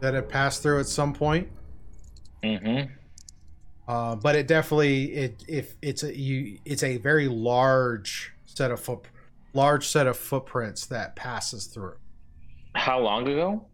that 0.00 0.14
it 0.14 0.28
passed 0.28 0.62
through 0.62 0.80
at 0.80 0.86
some 0.86 1.12
point. 1.12 1.48
Mm-hmm. 2.42 2.92
Uh, 3.86 4.16
but 4.16 4.36
it 4.36 4.46
definitely 4.46 5.12
it 5.12 5.44
if 5.48 5.76
it's 5.82 6.02
a 6.02 6.16
you 6.16 6.58
it's 6.64 6.82
a 6.82 6.96
very 6.98 7.28
large 7.28 8.32
set 8.44 8.70
of 8.70 8.80
foot 8.80 9.00
large 9.52 9.86
set 9.86 10.06
of 10.06 10.16
footprints 10.16 10.86
that 10.86 11.16
passes 11.16 11.66
through. 11.66 11.96
How 12.74 13.00
long 13.00 13.26
ago? 13.26 13.66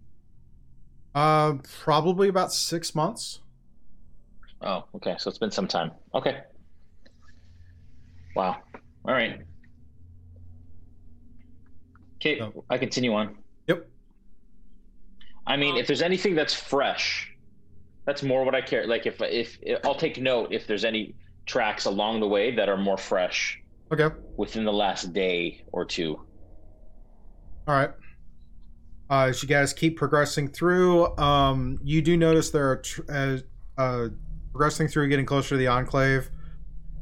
Uh, 1.14 1.54
probably 1.80 2.28
about 2.28 2.52
six 2.52 2.94
months. 2.94 3.40
Oh, 4.62 4.84
okay. 4.94 5.16
So 5.18 5.28
it's 5.28 5.38
been 5.38 5.50
some 5.50 5.68
time. 5.68 5.90
Okay. 6.14 6.40
Wow. 8.34 8.56
All 9.06 9.14
right. 9.14 9.40
Okay, 12.16 12.40
I 12.70 12.78
continue 12.78 13.12
on. 13.14 13.36
I 15.46 15.56
mean, 15.56 15.76
if 15.76 15.86
there's 15.86 16.02
anything 16.02 16.34
that's 16.34 16.54
fresh, 16.54 17.32
that's 18.04 18.22
more 18.22 18.44
what 18.44 18.54
I 18.54 18.60
care. 18.60 18.86
Like 18.86 19.06
if 19.06 19.20
if, 19.22 19.58
if 19.62 19.84
I'll 19.84 19.94
take 19.94 20.18
note 20.20 20.52
if 20.52 20.66
there's 20.66 20.84
any 20.84 21.14
tracks 21.44 21.84
along 21.84 22.20
the 22.20 22.28
way 22.28 22.54
that 22.56 22.68
are 22.68 22.76
more 22.76 22.96
fresh 22.96 23.60
Okay. 23.92 24.08
within 24.36 24.64
the 24.64 24.72
last 24.72 25.12
day 25.12 25.64
or 25.72 25.84
two. 25.84 26.16
All 27.68 27.74
right. 27.74 27.90
Uh, 29.08 29.26
as 29.28 29.42
you 29.42 29.48
guys 29.48 29.72
keep 29.72 29.96
progressing 29.96 30.48
through, 30.48 31.16
um, 31.18 31.78
you 31.84 32.02
do 32.02 32.16
notice 32.16 32.50
there 32.50 32.70
are 32.70 32.76
tr- 32.76 33.02
uh, 33.08 33.38
uh, 33.78 34.08
progressing 34.50 34.88
through, 34.88 35.08
getting 35.08 35.26
closer 35.26 35.50
to 35.50 35.56
the 35.56 35.68
enclave. 35.68 36.28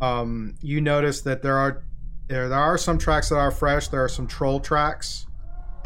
Um, 0.02 0.54
you 0.60 0.82
notice 0.82 1.22
that 1.22 1.42
there 1.42 1.56
are 1.56 1.84
there 2.28 2.48
there 2.48 2.58
are 2.58 2.76
some 2.76 2.98
tracks 2.98 3.28
that 3.30 3.36
are 3.36 3.50
fresh. 3.50 3.88
There 3.88 4.02
are 4.04 4.08
some 4.08 4.26
troll 4.26 4.60
tracks, 4.60 5.26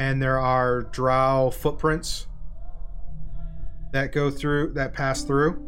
and 0.00 0.20
there 0.20 0.38
are 0.40 0.82
drow 0.82 1.50
footprints 1.50 2.27
that 3.92 4.12
go 4.12 4.30
through 4.30 4.72
that 4.74 4.92
pass 4.92 5.22
through, 5.22 5.62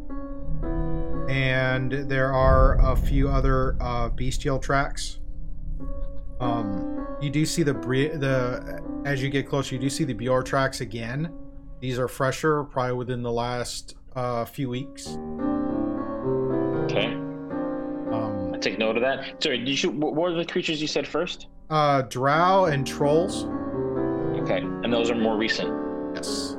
and 1.29 1.91
there 1.91 2.33
are 2.33 2.79
a 2.81 2.95
few 2.95 3.29
other 3.29 3.75
uh, 3.79 4.09
bestial 4.09 4.59
tracks. 4.59 5.19
Um, 6.39 7.05
you 7.21 7.29
do 7.29 7.45
see 7.45 7.63
the 7.63 7.73
the 7.73 8.81
as 9.05 9.21
you 9.21 9.29
get 9.29 9.47
closer, 9.47 9.75
you 9.75 9.81
do 9.81 9.89
see 9.89 10.03
the 10.03 10.13
Behir 10.13 10.43
tracks 10.43 10.81
again. 10.81 11.33
These 11.79 11.97
are 11.97 12.07
fresher, 12.07 12.63
probably 12.63 12.93
within 12.93 13.23
the 13.23 13.31
last 13.31 13.95
uh, 14.15 14.45
few 14.45 14.69
weeks. 14.69 15.07
Okay. 16.85 17.13
Um, 18.11 18.51
I 18.53 18.57
take 18.59 18.77
note 18.77 18.97
of 18.97 19.01
that. 19.01 19.41
Sorry, 19.41 19.57
did 19.57 19.81
you 19.81 19.89
what 19.91 20.15
were 20.15 20.33
the 20.33 20.45
creatures 20.45 20.81
you 20.81 20.87
said 20.87 21.07
first? 21.07 21.47
uh, 21.71 22.01
drow 22.03 22.65
and 22.65 22.85
trolls. 22.85 23.45
Okay. 24.43 24.57
And 24.59 24.91
those 24.93 25.09
are 25.09 25.15
more 25.15 25.37
recent. 25.37 25.71
Yes. 26.13 26.57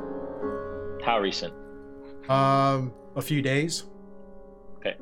How 1.03 1.21
recent? 1.21 1.53
Um, 2.29 2.93
a 3.17 3.23
few 3.23 3.43
days. 3.43 3.85
Okay. 4.79 4.95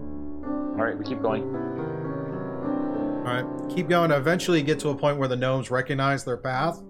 All 0.00 0.84
right, 0.84 0.96
we 0.96 1.04
keep 1.04 1.20
going. 1.20 1.42
All 3.26 3.32
right, 3.32 3.44
keep 3.74 3.88
going. 3.88 4.10
Eventually, 4.10 4.58
you 4.58 4.64
get 4.64 4.78
to 4.80 4.88
a 4.90 4.94
point 4.94 5.18
where 5.18 5.28
the 5.28 5.36
gnomes 5.36 5.70
recognize 5.70 6.24
their 6.24 6.36
path 6.36 6.80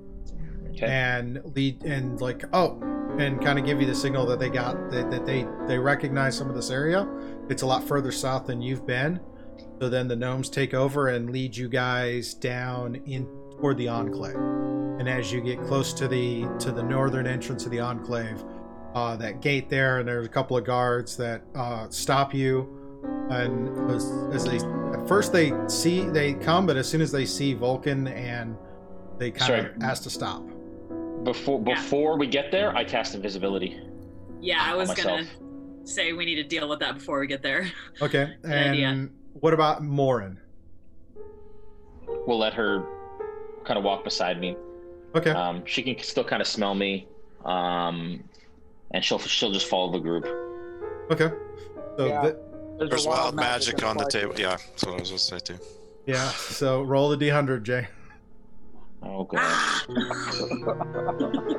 Okay. 0.71 0.87
and 0.87 1.41
lead 1.55 1.83
and 1.85 2.21
like 2.21 2.45
oh, 2.55 2.81
and 3.19 3.43
kind 3.43 3.59
of 3.59 3.67
give 3.67 3.81
you 3.81 3.87
the 3.87 3.95
signal 3.95 4.25
that 4.27 4.39
they 4.39 4.49
got 4.49 4.91
that, 4.91 5.11
that 5.11 5.27
they 5.27 5.47
they 5.67 5.79
recognize 5.79 6.37
some 6.37 6.49
of 6.49 6.55
this 6.57 6.71
area. 6.71 7.07
It's 7.51 7.63
a 7.63 7.67
lot 7.67 7.87
further 7.87 8.13
south 8.13 8.47
than 8.47 8.63
you've 8.63 8.87
been. 8.87 9.21
So 9.81 9.89
then 9.89 10.09
the 10.09 10.17
gnomes 10.17 10.49
take 10.49 10.75
over 10.75 11.09
and 11.09 11.31
lead 11.31 11.57
you 11.57 11.69
guys 11.69 12.35
down 12.35 12.95
in 13.07 13.27
toward 13.59 13.77
the 13.79 13.89
enclave. 13.89 14.37
And 14.99 15.09
as 15.09 15.33
you 15.33 15.41
get 15.41 15.61
close 15.63 15.93
to 15.95 16.09
the 16.09 16.47
to 16.59 16.71
the 16.73 16.83
northern 16.83 17.27
entrance 17.27 17.65
of 17.65 17.71
the 17.71 17.81
enclave, 17.81 18.43
uh, 18.95 19.17
that 19.17 19.41
gate 19.41 19.69
there, 19.69 19.99
and 19.99 20.09
there's 20.09 20.27
a 20.27 20.29
couple 20.31 20.57
of 20.57 20.65
guards 20.65 21.17
that 21.17 21.43
uh, 21.55 21.89
stop 21.91 22.35
you, 22.35 22.99
and 23.31 23.91
as, 23.91 24.11
as 24.33 24.45
they 24.45 24.57
at 24.97 25.09
first 25.09 25.33
they 25.33 25.53
see 25.69 26.03
they 26.09 26.35
come, 26.35 26.67
but 26.67 26.77
as 26.77 26.89
soon 26.89 27.01
as 27.01 27.11
they 27.11 27.25
see 27.27 27.55
Vulcan 27.55 28.07
and 28.09 28.57
they 29.19 29.31
kind 29.31 29.47
Sorry. 29.47 29.61
of 29.75 29.83
ask 29.83 30.03
to 30.05 30.11
stop. 30.11 30.43
Before 31.25 31.63
Yeah. 31.67 31.75
before 31.75 32.19
we 32.19 32.27
get 32.27 32.51
there, 32.51 32.75
I 32.77 32.85
cast 32.85 33.15
invisibility. 33.15 33.81
Yeah, 34.41 34.59
I 34.61 34.75
was 34.75 34.93
gonna 34.95 35.25
say 35.85 36.13
we 36.13 36.25
need 36.25 36.37
to 36.37 36.43
deal 36.45 36.69
with 36.69 36.81
that 36.81 36.95
before 36.95 37.21
we 37.21 37.27
get 37.27 37.43
there. 37.43 37.71
Okay, 38.01 38.35
Good 38.43 38.53
idea. 38.53 38.89
and 38.89 39.11
what 39.35 39.55
about 39.55 39.83
Morin? 39.83 40.39
We'll 42.27 42.39
let 42.39 42.55
her 42.55 42.85
kind 43.65 43.79
of 43.79 43.85
walk 43.85 44.05
beside 44.05 44.41
me. 44.41 44.57
Okay, 45.15 45.31
Um, 45.31 45.65
she 45.67 45.83
can 45.83 46.03
still 46.03 46.25
kind 46.25 46.41
of 46.41 46.49
smell 46.49 46.75
me, 46.75 47.07
um, 47.45 48.25
and 48.93 49.05
she'll 49.05 49.19
she'll 49.19 49.53
just 49.53 49.67
follow 49.67 49.93
the 49.93 49.99
group. 49.99 50.25
okay. 51.11 51.31
So 51.99 52.07
Yeah. 52.07 52.23
th- 52.23 52.37
There's 52.79 53.05
a 53.05 53.09
wild 53.09 53.35
magic 53.35 53.79
in 53.79 53.85
on 53.85 53.97
the 53.99 54.07
table. 54.07 54.35
Yeah, 54.39 54.57
that's 54.57 54.85
what 54.85 54.97
I 54.97 55.01
was 55.01 55.11
going 55.11 55.19
to 55.19 55.25
say 55.25 55.39
too. 55.39 55.59
yeah, 56.07 56.29
so 56.31 56.83
roll 56.83 57.11
the 57.11 57.17
d100, 57.19 57.63
Jay. 57.63 57.87
Oh 59.03 59.25
god. 59.25 59.83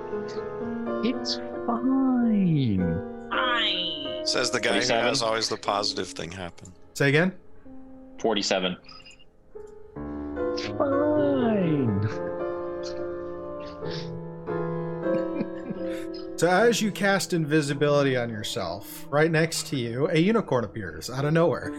It's 1.05 1.35
fine. 1.67 3.27
fine. 3.30 4.25
Says 4.25 4.49
the 4.51 4.59
guy 4.61 4.80
who 4.81 4.93
has 4.93 5.21
always 5.21 5.49
the 5.49 5.57
positive 5.57 6.07
thing 6.07 6.31
happen. 6.31 6.71
Say 6.93 7.09
again. 7.09 7.34
Forty-seven. 8.19 8.77
So 16.43 16.49
as 16.49 16.81
you 16.81 16.91
cast 16.91 17.31
invisibility 17.31 18.17
on 18.17 18.29
yourself, 18.29 19.07
right 19.09 19.31
next 19.31 19.67
to 19.67 19.77
you, 19.77 20.09
a 20.09 20.19
unicorn 20.19 20.65
appears 20.65 21.09
out 21.09 21.23
of 21.23 21.31
nowhere. 21.31 21.71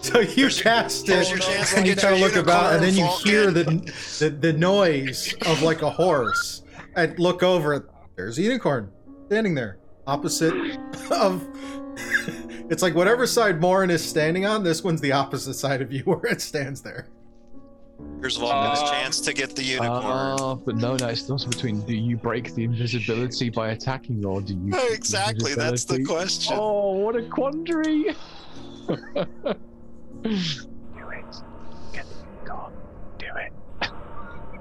So 0.00 0.18
you 0.18 0.48
cast 0.48 1.08
it, 1.08 1.30
your 1.30 1.38
and 1.76 1.86
you 1.86 1.94
kind 1.94 2.16
of 2.16 2.20
look 2.20 2.34
about, 2.34 2.74
and 2.74 2.82
then 2.82 2.96
you 2.96 3.06
hear 3.22 3.52
the, 3.52 3.62
the 4.18 4.30
the 4.30 4.52
noise 4.52 5.36
of 5.46 5.62
like 5.62 5.82
a 5.82 5.90
horse, 5.90 6.64
and 6.96 7.16
look 7.20 7.44
over. 7.44 7.88
There's 8.16 8.38
a 8.38 8.42
unicorn 8.42 8.90
standing 9.26 9.54
there, 9.54 9.78
opposite 10.04 10.76
of. 11.12 11.46
It's 12.70 12.82
like 12.82 12.94
whatever 12.94 13.26
side 13.26 13.60
Morin 13.60 13.90
is 13.90 14.02
standing 14.02 14.46
on. 14.46 14.64
This 14.64 14.82
one's 14.82 15.02
the 15.02 15.12
opposite 15.12 15.54
side 15.54 15.80
of 15.82 15.92
you, 15.92 16.02
where 16.04 16.24
it 16.26 16.40
stands 16.40 16.80
there. 16.80 17.06
Here's 18.20 18.36
Vulcan's 18.38 18.80
Uh, 18.80 18.90
chance 18.90 19.20
to 19.20 19.32
get 19.32 19.54
the 19.54 19.62
unicorn. 19.62 20.02
Ah, 20.04 20.54
but 20.54 20.76
no, 20.76 20.96
no, 20.96 21.08
it's 21.08 21.28
also 21.30 21.48
between 21.48 21.80
do 21.82 21.94
you 21.94 22.16
break 22.16 22.54
the 22.54 22.64
invisibility 22.64 23.50
by 23.50 23.70
attacking 23.70 24.24
or 24.24 24.40
do 24.40 24.54
you. 24.54 24.72
keep 24.72 24.80
the 24.80 24.92
exactly, 24.92 25.54
that's 25.54 25.84
the 25.84 26.02
question. 26.04 26.56
Oh, 26.58 26.92
what 26.92 27.16
a 27.16 27.22
quandary! 27.28 28.04
do 28.04 28.14
it. 30.24 31.34
Get 31.92 32.06
the 32.06 32.16
unicorn. 32.40 32.72
Do 33.18 33.26
it. 33.36 33.52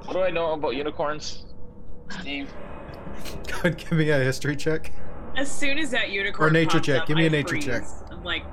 What 0.06 0.14
do 0.14 0.20
I 0.22 0.30
know 0.30 0.52
about 0.54 0.76
unicorns, 0.76 1.46
Steve? 2.10 2.52
Go 3.48 3.58
ahead, 3.60 3.78
give 3.78 3.94
me 3.94 4.10
a 4.10 4.20
history 4.20 4.56
check. 4.56 4.92
As 5.38 5.52
soon 5.52 5.78
as 5.80 5.90
that 5.92 6.10
unicorn 6.12 6.50
Or 6.50 6.52
nature 6.52 6.78
pops 6.78 6.86
check. 6.88 7.02
up, 7.02 7.08
Give 7.08 7.18
me 7.18 7.24
a 7.24 7.28
I 7.28 7.30
nature 7.30 7.50
freeze. 7.50 7.66
check. 7.66 7.84
I'm 8.12 8.24
like, 8.24 8.44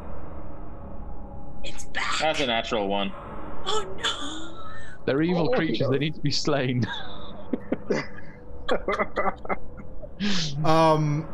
it's 1.64 1.84
back. 1.86 2.18
That's 2.20 2.40
a 2.40 2.46
natural 2.46 2.88
one. 2.88 3.12
Oh 3.66 3.84
no. 3.98 4.39
They're 5.06 5.22
evil 5.22 5.50
Oh, 5.52 5.56
creatures, 5.56 5.80
yeah. 5.80 5.88
they 5.90 5.98
need 5.98 6.14
to 6.14 6.20
be 6.20 6.30
slain. 6.30 6.86
Um, 10.64 11.26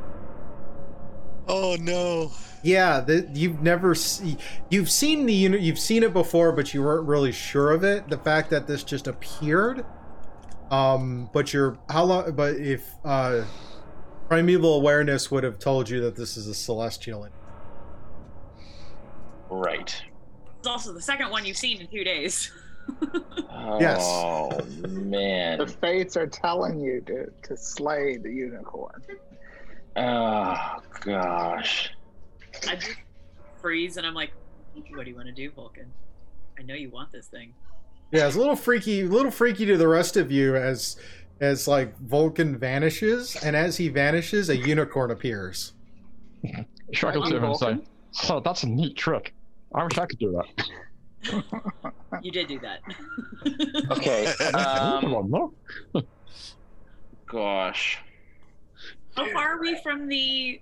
Oh 1.49 1.77
no. 1.81 2.31
Yeah, 2.63 3.01
the, 3.01 3.29
you've 3.33 3.61
never 3.63 3.95
see, 3.95 4.37
you've 4.71 4.91
seen 4.91 5.27
the 5.27 5.33
unit, 5.33 5.61
you've 5.61 5.79
seen 5.79 6.03
it 6.03 6.13
before, 6.13 6.51
but 6.53 6.75
you 6.75 6.83
weren't 6.83 7.07
really 7.07 7.31
sure 7.31 7.71
of 7.71 7.85
it. 7.85 8.09
The 8.09 8.19
fact 8.19 8.51
that 8.51 8.67
this 8.67 8.83
just 8.83 9.07
appeared, 9.07 9.85
um, 10.73 11.31
but 11.33 11.53
you're 11.53 11.79
how 11.89 12.05
long? 12.05 12.33
But 12.33 12.57
if 12.57 12.89
uh, 13.05 13.45
primeval 14.29 14.75
awareness 14.75 15.31
would 15.31 15.45
have 15.45 15.59
told 15.61 15.89
you 15.89 16.01
that 16.01 16.17
this 16.17 16.37
is 16.37 16.49
a 16.49 16.55
celestial, 16.55 17.29
Right. 19.49 20.03
It's 20.59 20.67
also 20.67 20.93
the 20.93 21.03
second 21.03 21.31
one 21.31 21.45
you've 21.45 21.57
seen 21.57 21.81
in 21.81 21.87
two 21.87 22.03
days. 22.05 22.51
Yes. 23.81 24.01
Oh 24.03 24.65
man. 24.89 25.59
The 25.59 25.67
fates 25.67 26.17
are 26.17 26.27
telling 26.27 26.79
you 26.81 27.01
to, 27.03 27.31
to 27.49 27.57
slay 27.57 28.17
the 28.17 28.31
unicorn. 28.31 29.03
Oh 29.97 30.79
gosh. 31.01 31.91
I 32.69 32.77
just 32.77 32.97
freeze 33.61 33.97
and 33.97 34.07
I'm 34.07 34.15
like, 34.15 34.31
what 34.75 35.05
do 35.05 35.11
you 35.11 35.17
want 35.17 35.27
to 35.27 35.35
do, 35.35 35.51
Vulcan? 35.51 35.91
I 36.59 36.63
know 36.63 36.75
you 36.75 36.91
want 36.91 37.13
this 37.13 37.27
thing. 37.27 37.53
yeah, 38.13 38.27
it's 38.27 38.37
a 38.37 38.39
little 38.39 38.57
freaky, 38.57 39.03
a 39.03 39.07
little 39.07 39.31
freaky 39.31 39.67
to 39.67 39.77
the 39.77 39.89
rest 39.89 40.17
of 40.17 40.31
you 40.31 40.57
as 40.57 40.97
as 41.41 41.69
like 41.69 41.99
Vulcan 41.99 42.57
vanishes, 42.57 43.37
and 43.37 43.55
as 43.55 43.77
he 43.77 43.89
vanishes, 43.89 44.49
a 44.49 44.57
unicorn 44.57 45.11
appears. 45.11 45.75
Shrag 46.93 47.17
will 47.17 47.27
you, 47.27 47.33
turn 47.33 47.45
and 47.45 47.57
say, 47.57 47.67
Vulcan? 47.67 47.87
Oh, 48.31 48.41
that's 48.41 48.63
a 48.63 48.69
neat 48.69 48.97
trick. 48.97 49.35
I 49.75 49.85
wish 49.85 49.99
I 49.99 50.07
could 50.07 50.19
do 50.19 50.33
that. 50.33 50.69
You 52.23 52.31
did 52.32 52.48
do 52.48 52.59
that. 52.61 52.81
Okay. 53.93 54.32
Come 54.53 55.05
Um, 55.05 55.15
on, 55.15 55.31
no? 55.31 55.55
gosh. 57.27 57.98
How 59.16 59.31
far 59.32 59.55
are 59.57 59.61
we 59.61 59.81
from 59.82 60.09
the 60.09 60.61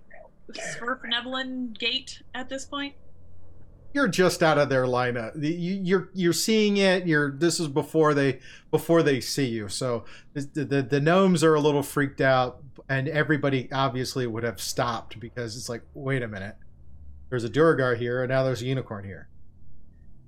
Svirfneblin 0.53 1.79
gate 1.79 2.23
at 2.35 2.49
this 2.49 2.65
point? 2.65 2.95
you're 3.93 4.09
just 4.09 4.43
out 4.43 4.59
of 4.59 4.69
their 4.69 4.87
lineup. 4.87 5.33
The- 5.41 5.49
you- 5.55 5.81
You're 5.81 6.09
you're 6.15 6.33
seeing 6.33 6.79
it. 6.79 7.07
You're 7.07 7.31
this 7.31 7.61
is 7.61 7.69
before 7.69 8.13
they 8.13 8.41
before 8.73 9.05
they 9.05 9.21
see 9.21 9.47
you. 9.47 9.69
So 9.69 10.05
the, 10.33 10.65
the 10.65 10.83
the 10.83 11.01
gnomes 11.01 11.45
are 11.45 11.55
a 11.55 11.61
little 11.61 11.83
freaked 11.85 12.21
out, 12.21 12.61
and 12.89 13.07
everybody 13.09 13.69
obviously 13.73 14.27
would 14.27 14.43
have 14.43 14.61
stopped 14.61 15.21
because 15.21 15.57
it's 15.57 15.69
like, 15.69 15.83
wait 15.95 16.25
a 16.25 16.29
minute, 16.29 16.57
there's 17.31 17.45
a 17.45 17.49
Duergar 17.49 17.95
here, 17.95 18.21
and 18.25 18.31
now 18.31 18.43
there's 18.43 18.63
a 18.63 18.67
unicorn 18.67 19.05
here. 19.05 19.29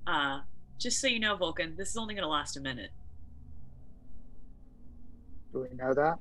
Uh, 0.06 0.40
just 0.78 1.00
so 1.00 1.06
you 1.06 1.18
know, 1.20 1.36
Vulcan, 1.36 1.74
this 1.76 1.90
is 1.90 1.96
only 1.96 2.14
going 2.14 2.22
to 2.22 2.28
last 2.28 2.56
a 2.56 2.60
minute. 2.60 2.90
Do 5.52 5.66
we 5.70 5.76
know 5.76 5.94
that? 5.94 6.18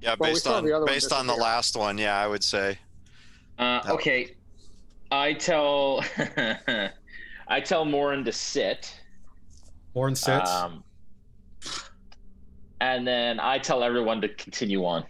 Yeah, 0.00 0.14
Well, 0.18 0.30
we 0.30 0.34
based 0.34 0.44
saw 0.44 0.56
on 0.58 0.64
the 0.64 0.72
other 0.72 0.84
one 0.84 0.94
based 0.94 1.12
on 1.12 1.26
the 1.26 1.32
disappear. 1.32 1.42
last 1.52 1.76
one, 1.76 1.98
yeah, 1.98 2.18
I 2.18 2.26
would 2.26 2.44
say. 2.44 2.78
Uh, 3.58 3.80
No. 3.86 3.94
okay. 3.94 4.36
I 5.10 5.32
tell 5.32 6.04
I 7.48 7.60
tell 7.60 7.84
Morin 7.84 8.24
to 8.24 8.32
sit. 8.32 8.94
Morin 9.94 10.14
sits. 10.14 10.48
Um, 10.48 10.84
and 12.80 13.06
then 13.06 13.40
I 13.40 13.58
tell 13.58 13.82
everyone 13.82 14.20
to 14.20 14.28
continue 14.28 14.84
on. 14.84 15.04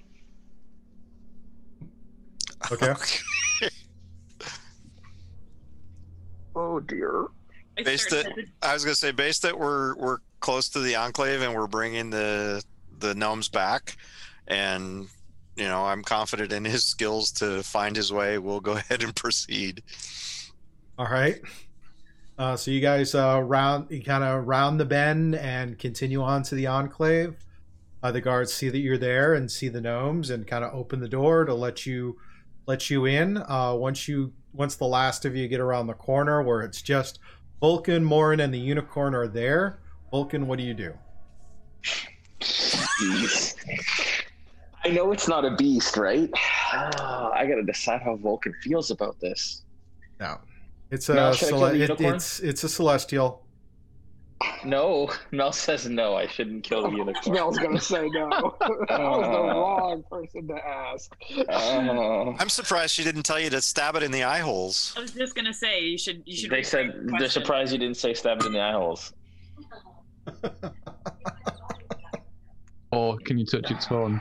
Okay. 2.73 2.95
Oh 6.57 6.81
dear. 6.81 7.27
I 7.79 7.83
Based 7.83 8.09
start 8.09 8.27
it- 8.27 8.35
to- 8.47 8.47
I 8.63 8.75
was 8.75 8.85
gonna 8.85 8.95
say, 8.95 9.11
based 9.13 9.43
that 9.43 9.59
we're 9.59 9.95
we're 9.97 10.19
close 10.41 10.69
to 10.71 10.81
the 10.81 10.97
enclave 10.97 11.43
and 11.43 11.55
we're 11.55 11.67
bringing 11.67 12.11
the 12.11 12.63
the 12.99 13.15
gnomes 13.15 13.49
back, 13.49 13.97
and 14.47 15.07
you 15.57 15.65
know 15.65 15.85
I'm 15.85 16.03
confident 16.03 16.53
in 16.53 16.65
his 16.65 16.85
skills 16.85 17.31
to 17.33 17.63
find 17.63 17.97
his 17.97 18.13
way. 18.13 18.39
We'll 18.39 18.61
go 18.61 18.73
ahead 18.77 19.03
and 19.03 19.15
proceed. 19.15 19.83
All 20.99 21.07
right. 21.07 21.41
Uh, 22.39 22.57
so 22.57 22.71
you 22.71 22.81
guys 22.81 23.15
uh, 23.15 23.41
round, 23.45 23.87
you 23.91 24.03
kind 24.03 24.25
of 24.25 24.47
round 24.47 24.81
the 24.81 24.85
bend 24.85 25.35
and 25.35 25.79
continue 25.79 26.23
on 26.23 26.43
to 26.43 26.55
the 26.55 26.67
enclave. 26.67 27.37
Uh, 28.03 28.11
the 28.11 28.21
guards 28.21 28.51
see 28.53 28.71
that 28.71 28.79
you're 28.79 28.97
there 28.97 29.35
and 29.35 29.51
see 29.51 29.69
the 29.69 29.81
gnomes 29.81 30.31
and 30.31 30.47
kind 30.47 30.65
of 30.65 30.73
open 30.75 31.01
the 31.01 31.09
door 31.09 31.45
to 31.45 31.53
let 31.53 31.85
you 31.85 32.17
let 32.67 32.89
you 32.89 33.05
in. 33.05 33.37
Uh, 33.37 33.75
once 33.75 34.09
you 34.09 34.33
once 34.55 34.75
the 34.77 34.87
last 34.87 35.25
of 35.27 35.37
you 35.37 35.47
get 35.49 35.61
around 35.61 35.87
the 35.87 35.93
corner 35.95 36.43
where 36.43 36.63
it's 36.63 36.81
just 36.81 37.19
Vulcan, 37.61 38.03
Morin, 38.05 38.41
and 38.41 38.53
the 38.53 38.59
unicorn 38.59 39.15
are 39.15 39.29
there. 39.29 39.79
Vulcan, 40.11 40.47
what 40.47 40.59
do 40.59 40.65
you 40.65 40.75
do? 40.75 40.95
I 44.83 44.89
know 44.91 45.13
it's 45.13 45.29
not 45.29 45.45
a 45.45 45.55
beast, 45.57 45.97
right? 45.97 46.31
Ah, 46.73 47.31
I 47.33 47.47
gotta 47.47 47.63
decide 47.63 48.01
how 48.03 48.17
Vulcan 48.17 48.55
feels 48.63 48.91
about 48.91 49.21
this. 49.21 49.63
No, 50.19 50.39
it's 50.91 51.09
a 51.11 51.15
Mel, 51.15 51.33
should 51.35 51.49
I 51.49 51.51
kill 51.51 51.59
cele- 51.61 51.81
it- 51.83 52.01
it's 52.01 52.41
it's 52.41 52.65
a 52.65 52.69
celestial. 52.69 53.45
No, 54.65 55.11
Mel 55.33 55.53
says 55.53 55.87
no. 55.87 56.17
I 56.17 56.27
shouldn't 56.27 56.65
kill 56.65 56.83
the 56.83 56.97
unicorn. 56.97 57.35
Mel's 57.35 57.59
gonna 57.59 57.81
say 57.81 58.09
no. 58.09 58.29
that 58.61 58.71
was 58.89 58.89
the 58.89 58.95
Uh. 58.95 59.55
wrong 59.55 60.03
person 60.11 60.49
to 60.49 60.55
ask. 60.67 61.15
Oh. 61.51 62.35
I'm 62.39 62.49
surprised 62.49 62.95
she 62.95 63.05
didn't 63.05 63.25
tell 63.25 63.39
you 63.39 63.51
to 63.51 63.61
stab 63.61 63.97
it 63.97 64.03
in 64.03 64.11
the 64.11 64.25
eye 64.25 64.39
holes. 64.41 64.95
I 64.97 65.01
was 65.01 65.11
just 65.13 65.35
gonna 65.35 65.53
say 65.53 65.81
you 65.85 65.99
should 65.99 66.23
you 66.25 66.37
should. 66.37 66.51
they 66.51 66.63
said 66.63 66.87
the 66.89 66.93
they're 66.93 67.09
question. 67.19 67.31
surprised 67.43 67.73
you 67.73 67.79
didn't 67.79 67.99
say 67.99 68.15
stab 68.15 68.41
it 68.41 68.47
in 68.47 68.53
the 68.53 68.61
eye 68.61 68.73
holes. 68.73 69.13
or 72.93 73.19
can 73.19 73.39
you 73.39 73.45
touch 73.47 73.71
its 73.71 73.87
horn? 73.87 74.21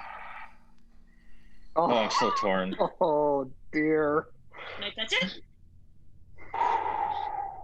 Oh, 1.75 1.91
I'm 1.93 2.11
so 2.11 2.31
torn. 2.41 2.75
Oh 2.99 3.49
dear. 3.71 4.27
Can 4.75 4.83
I 4.85 5.01
touch 5.01 5.13
it? 5.23 5.41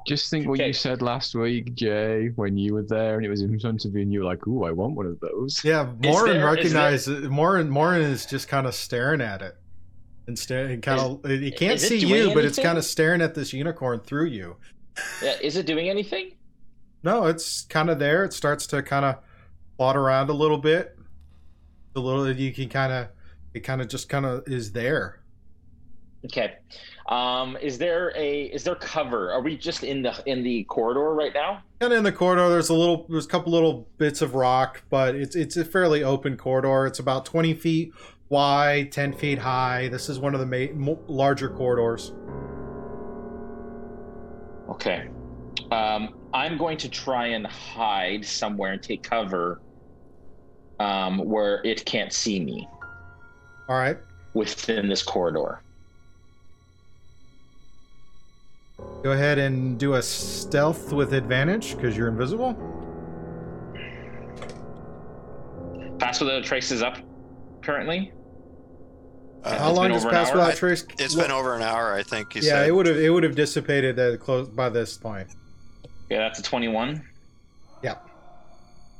Just 0.06 0.30
think 0.30 0.48
what 0.48 0.60
Okay. 0.60 0.68
you 0.68 0.74
said 0.74 1.02
last 1.02 1.34
week, 1.34 1.74
Jay, 1.74 2.28
when 2.36 2.58
you 2.58 2.76
were 2.76 2.84
there 2.84 3.16
and 3.18 3.26
it 3.26 3.30
was 3.30 3.42
in 3.42 3.60
front 3.60 3.86
of 3.86 3.94
you, 3.96 4.02
and 4.02 4.14
you 4.14 4.20
were 4.20 4.26
like, 4.26 4.46
"Ooh, 4.48 4.64
I 4.64 4.72
want 4.72 4.96
one 4.96 5.08
of 5.08 5.20
those." 5.20 5.62
Yeah, 5.64 5.92
Morin 6.04 6.34
there- 6.34 6.48
is 6.50 6.56
recognizes 6.58 7.28
Morin. 7.30 7.70
Morin 7.70 8.02
is 8.04 8.26
just 8.28 8.48
kind 8.48 8.68
of 8.68 8.76
staring 8.76 9.20
at 9.22 9.42
it, 9.42 9.56
and 10.28 10.38
staring, 10.38 10.80
kind 10.82 11.00
of. 11.02 11.30
He 11.30 11.50
can't 11.52 11.80
see 11.80 12.00
doing 12.02 12.30
you, 12.30 12.34
but 12.36 12.46
it's 12.46 12.60
kind 12.60 12.78
of 12.78 12.86
staring 12.86 13.22
at 13.22 13.34
this 13.34 13.52
unicorn 13.52 14.00
through 14.02 14.26
you. 14.28 14.58
Yeah, 15.24 15.36
is 15.42 15.58
it 15.58 15.66
doing 15.66 15.90
anything? 15.90 16.34
No, 17.04 17.26
it's 17.26 17.64
kind 17.64 17.90
of 17.90 17.98
there. 18.00 18.24
It 18.24 18.34
starts 18.34 18.68
to 18.68 18.82
kind 18.84 19.06
of 19.06 19.16
plot 19.78 19.98
around 19.98 20.30
a 20.30 20.34
little 20.34 20.58
bit. 20.58 20.98
A 21.96 22.00
little, 22.00 22.30
you 22.32 22.52
can 22.54 22.70
kind 22.70 22.92
of, 22.94 23.08
it 23.54 23.62
kind 23.62 23.82
of 23.82 23.88
just 23.88 24.08
kind 24.10 24.26
of 24.26 24.44
is 24.48 24.72
there. 24.72 25.20
Okay. 26.26 26.56
Um, 27.08 27.56
is 27.62 27.78
there 27.78 28.12
a 28.16 28.44
is 28.46 28.64
there 28.64 28.76
cover? 28.76 29.32
Are 29.32 29.42
we 29.42 29.58
just 29.58 29.84
in 29.84 30.02
the 30.02 30.22
in 30.26 30.44
the 30.44 30.64
corridor 30.64 31.14
right 31.14 31.34
now? 31.34 31.62
And 31.82 31.94
in 31.94 32.04
the 32.04 32.12
corridor, 32.12 32.50
there's 32.50 32.70
a 32.70 32.74
little, 32.74 33.06
there's 33.10 33.26
a 33.26 33.30
couple 33.30 33.52
little 33.52 33.88
bits 33.98 34.22
of 34.22 34.34
rock, 34.34 34.84
but 34.90 35.14
it's 35.14 35.36
it's 35.36 35.56
a 35.58 35.64
fairly 35.66 36.04
open 36.04 36.36
corridor. 36.38 36.88
It's 36.88 37.00
about 37.00 37.26
20 37.26 37.54
feet 37.54 37.94
wide, 38.30 38.92
10 38.92 39.14
feet 39.14 39.38
high. 39.38 39.88
This 39.90 40.10
is 40.10 40.20
one 40.20 40.34
of 40.34 40.40
the 40.40 40.74
ma- 40.74 40.96
larger 41.08 41.50
corridors. 41.50 42.12
Okay. 44.70 45.10
Um, 45.72 46.16
I'm 46.34 46.58
going 46.58 46.78
to 46.80 46.90
try 46.90 47.28
and 47.28 47.46
hide 47.46 48.26
somewhere 48.26 48.74
and 48.74 48.82
take 48.82 49.04
cover 49.04 49.62
um, 50.80 51.20
where 51.20 51.62
it 51.64 51.86
can't 51.86 52.12
see 52.12 52.40
me 52.40 52.68
All 53.70 53.78
right. 53.78 53.98
within 54.34 54.90
this 54.90 55.04
corridor. 55.04 55.62
Go 58.78 59.12
ahead 59.12 59.38
and 59.38 59.78
do 59.80 59.94
a 59.94 60.02
stealth 60.02 60.92
with 60.92 61.14
advantage 61.14 61.76
because 61.76 61.96
you're 61.96 62.08
invisible. 62.08 62.54
Pass 66.00 66.20
without 66.20 66.40
a 66.40 66.42
trace 66.42 66.72
is 66.72 66.82
up 66.82 66.98
currently. 67.62 68.12
Uh, 69.44 69.58
How 69.60 69.72
long 69.72 69.90
does 69.90 70.04
over 70.04 70.12
pass 70.12 70.30
hour? 70.30 70.38
without 70.38 70.52
I- 70.54 70.56
trace? 70.56 70.86
It's 71.00 71.16
been 71.16 71.32
over 71.32 71.56
an 71.56 71.62
hour, 71.62 71.94
I 71.94 72.04
think. 72.04 72.36
You 72.36 72.42
yeah, 72.42 72.50
said. 72.50 72.68
it 72.68 72.72
would 72.72 72.86
have 72.88 72.98
it 72.98 73.10
would 73.10 73.24
have 73.24 73.36
dissipated 73.36 73.98
at 74.00 74.20
close 74.20 74.48
by 74.50 74.70
this 74.70 74.98
point. 74.98 75.30
Yeah, 76.10 76.20
that's 76.20 76.40
a 76.40 76.44
21. 76.44 77.02
Yeah. 77.84 77.96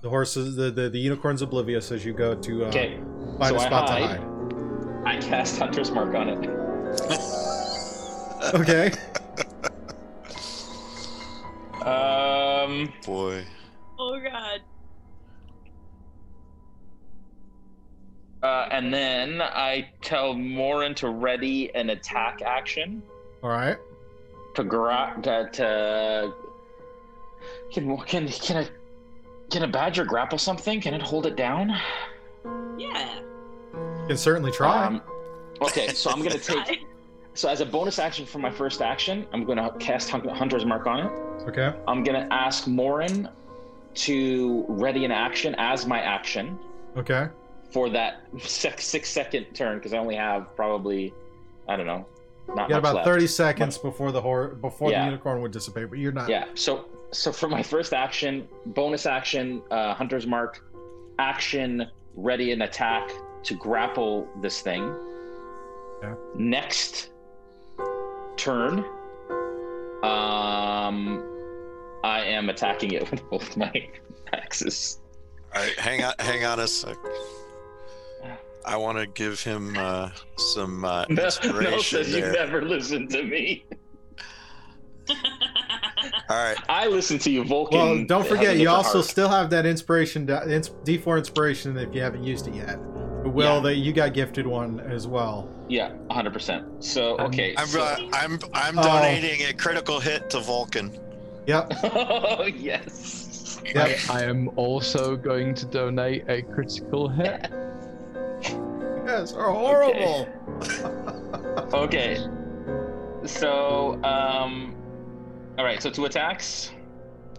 The 0.02 0.10
horse 0.10 0.38
is 0.38 0.56
the, 0.56 0.70
the, 0.72 0.90
the 0.90 1.00
unicorn's 1.00 1.42
oblivious 1.42 1.92
as 1.92 2.06
you 2.06 2.14
go 2.14 2.36
to 2.36 2.66
uh, 2.66 2.68
Okay. 2.68 3.00
find 3.40 3.50
so 3.50 3.56
a 3.56 3.60
I 3.60 3.66
spot 3.66 3.88
to 3.88 3.94
hide. 3.94 4.20
hide. 4.20 5.18
I 5.18 5.22
cast 5.22 5.58
Hunter's 5.60 5.92
Mark 5.92 6.14
on 6.16 6.30
it. 6.30 6.50
Okay. 8.54 8.92
Um, 11.82 12.92
Boy. 13.06 13.46
Oh 14.00 14.20
god. 14.20 14.62
uh, 18.44 18.68
and 18.72 18.94
then 18.94 19.42
I 19.42 19.90
tell 20.02 20.34
Morin 20.34 20.94
to 20.96 21.10
ready 21.10 21.74
an 21.76 21.90
attack 21.92 22.42
action 22.44 23.02
All 23.44 23.50
right. 23.50 23.78
to 24.56 24.64
gra- 24.64 25.18
to, 25.24 25.50
to 25.54 26.34
can 27.72 27.98
can 28.06 28.28
can 28.28 28.58
a 28.64 28.70
can 29.50 29.64
a 29.64 29.68
badger 29.68 30.06
grapple 30.06 30.38
something? 30.38 30.82
Can 30.82 30.94
it 30.94 31.02
hold 31.02 31.26
it 31.26 31.36
down? 31.36 31.70
Yeah. 32.78 33.20
You 33.74 34.06
can 34.08 34.18
certainly 34.18 34.52
try. 34.52 34.86
Um, 34.86 35.02
okay, 35.62 35.88
so 35.90 36.10
I'm 36.12 36.22
gonna 36.22 36.38
take. 36.40 36.86
So 37.36 37.50
as 37.50 37.60
a 37.62 37.66
bonus 37.66 38.00
action 38.00 38.26
for 38.26 38.40
my 38.40 38.50
first 38.50 38.82
action, 38.82 39.28
I'm 39.34 39.44
gonna 39.44 39.72
cast 39.78 40.10
Hunter's 40.10 40.66
Mark 40.66 40.88
on 40.88 41.02
it. 41.06 41.12
okay. 41.50 41.74
I'm 41.88 42.04
gonna 42.04 42.28
ask 42.32 42.66
Morin 42.68 43.30
to 43.96 44.66
ready 44.68 45.06
an 45.06 45.12
action 45.12 45.54
as 45.58 45.86
my 45.86 46.00
action 46.02 46.58
Okay. 46.98 47.28
for 47.72 47.90
that 47.90 48.22
six, 48.40 48.86
six 48.86 49.10
second 49.10 49.46
turn 49.54 49.78
because 49.78 49.94
I 49.94 49.98
only 49.98 50.16
have 50.16 50.56
probably 50.56 51.14
I 51.68 51.76
don't 51.76 51.88
know, 51.88 52.06
not 52.50 52.70
You 52.70 52.76
got 52.76 52.84
much 52.84 52.92
about 52.92 52.96
left. 52.96 53.06
30 53.08 53.28
seconds 53.28 53.78
before 53.78 54.12
the 54.12 54.22
hor- 54.22 54.50
before 54.50 54.92
Yeah. 54.92 55.00
the 55.02 55.06
unicorn 55.12 55.42
would 55.42 55.52
dissipate, 55.52 55.90
but 55.90 56.00
you're 56.00 56.12
not. 56.12 56.30
Yeah. 56.30 56.46
So 56.54 56.86
so 57.12 57.32
for 57.32 57.48
my 57.50 57.62
first 57.64 57.94
action, 57.94 58.48
bonus 58.68 59.06
action, 59.06 59.62
uh, 59.72 59.94
Hunter's 59.94 60.28
Mark, 60.28 60.62
action, 61.20 61.88
ready 62.16 62.52
an 62.52 62.62
attack 62.64 63.10
to 63.44 63.56
grapple 63.56 64.28
this 64.42 64.62
thing. 64.62 64.84
Okay. 66.04 66.14
Next 66.36 67.10
turn, 68.38 68.80
um, 70.04 71.24
I 72.04 72.22
am 72.22 72.50
attacking 72.50 72.92
it 72.92 73.10
with 73.12 73.28
both 73.30 73.58
my 73.58 73.72
axes. 74.34 75.00
All 75.54 75.62
right, 75.62 75.78
hang 75.80 76.04
on, 76.04 76.14
hang 76.20 76.44
on 76.46 76.60
a 76.60 76.68
sec. 76.68 76.98
I 78.66 78.78
want 78.78 78.98
to 78.98 79.06
give 79.06 79.42
him 79.42 79.78
uh, 79.78 80.10
some 80.38 80.84
uh, 80.86 81.06
No, 81.10 81.16
no, 81.16 81.26
inspiration 81.26 82.04
says 82.04 82.14
you 82.14 82.22
never 82.22 82.62
listen 82.64 83.08
to 83.10 83.24
me. 83.24 83.64
All 85.10 85.16
right, 86.30 86.58
I 86.68 86.88
listen 86.88 87.20
to 87.20 87.30
you, 87.30 87.44
Vulcan. 87.44 87.78
Well, 87.78 88.06
don't 88.06 88.28
forget, 88.28 88.58
you 88.58 88.70
also 88.70 88.94
heart. 88.94 89.06
still 89.06 89.30
have 89.30 89.52
that 89.52 89.66
inspiration, 89.66 90.26
D4 90.26 91.18
inspiration 91.20 91.78
if 91.78 91.94
you 91.94 92.02
haven't 92.02 92.24
used 92.24 92.48
it 92.48 92.56
yet. 92.56 92.80
But 93.26 93.34
Will, 93.34 93.56
Yeah. 93.56 93.60
that 93.62 93.76
you 93.78 93.92
got 93.92 94.14
gifted 94.14 94.46
one 94.46 94.80
as 94.82 95.08
well. 95.08 95.50
yeah, 95.68 95.90
100. 96.10 96.32
percent 96.32 96.84
So 96.84 97.18
okay, 97.18 97.56
I'm 97.58 97.66
so- 97.66 97.82
uh, 97.82 97.98
I'm 98.14 98.38
I'm 98.54 98.78
Oh. 98.78 98.84
donating 98.84 99.48
a 99.48 99.54
critical 99.54 100.00
hit 100.00 100.30
to 100.30 100.40
Vulcan. 100.42 100.92
Yep. 101.48 101.72
oh 101.86 102.44
yes. 102.56 103.60
Yep. 103.74 103.98
I 104.12 104.24
am 104.26 104.52
also 104.58 105.16
going 105.16 105.56
to 105.56 105.66
donate 105.66 106.26
a 106.30 106.44
critical 106.44 107.08
hit. 107.10 107.50
yes, 109.08 109.34
are 109.34 109.52
horrible. 109.52 110.28
Okay. 111.74 112.18
So, 113.26 114.00
um, 114.04 114.76
all 115.58 115.66
right. 115.66 115.82
So 115.82 115.90
two 115.90 116.06
attacks. 116.06 116.72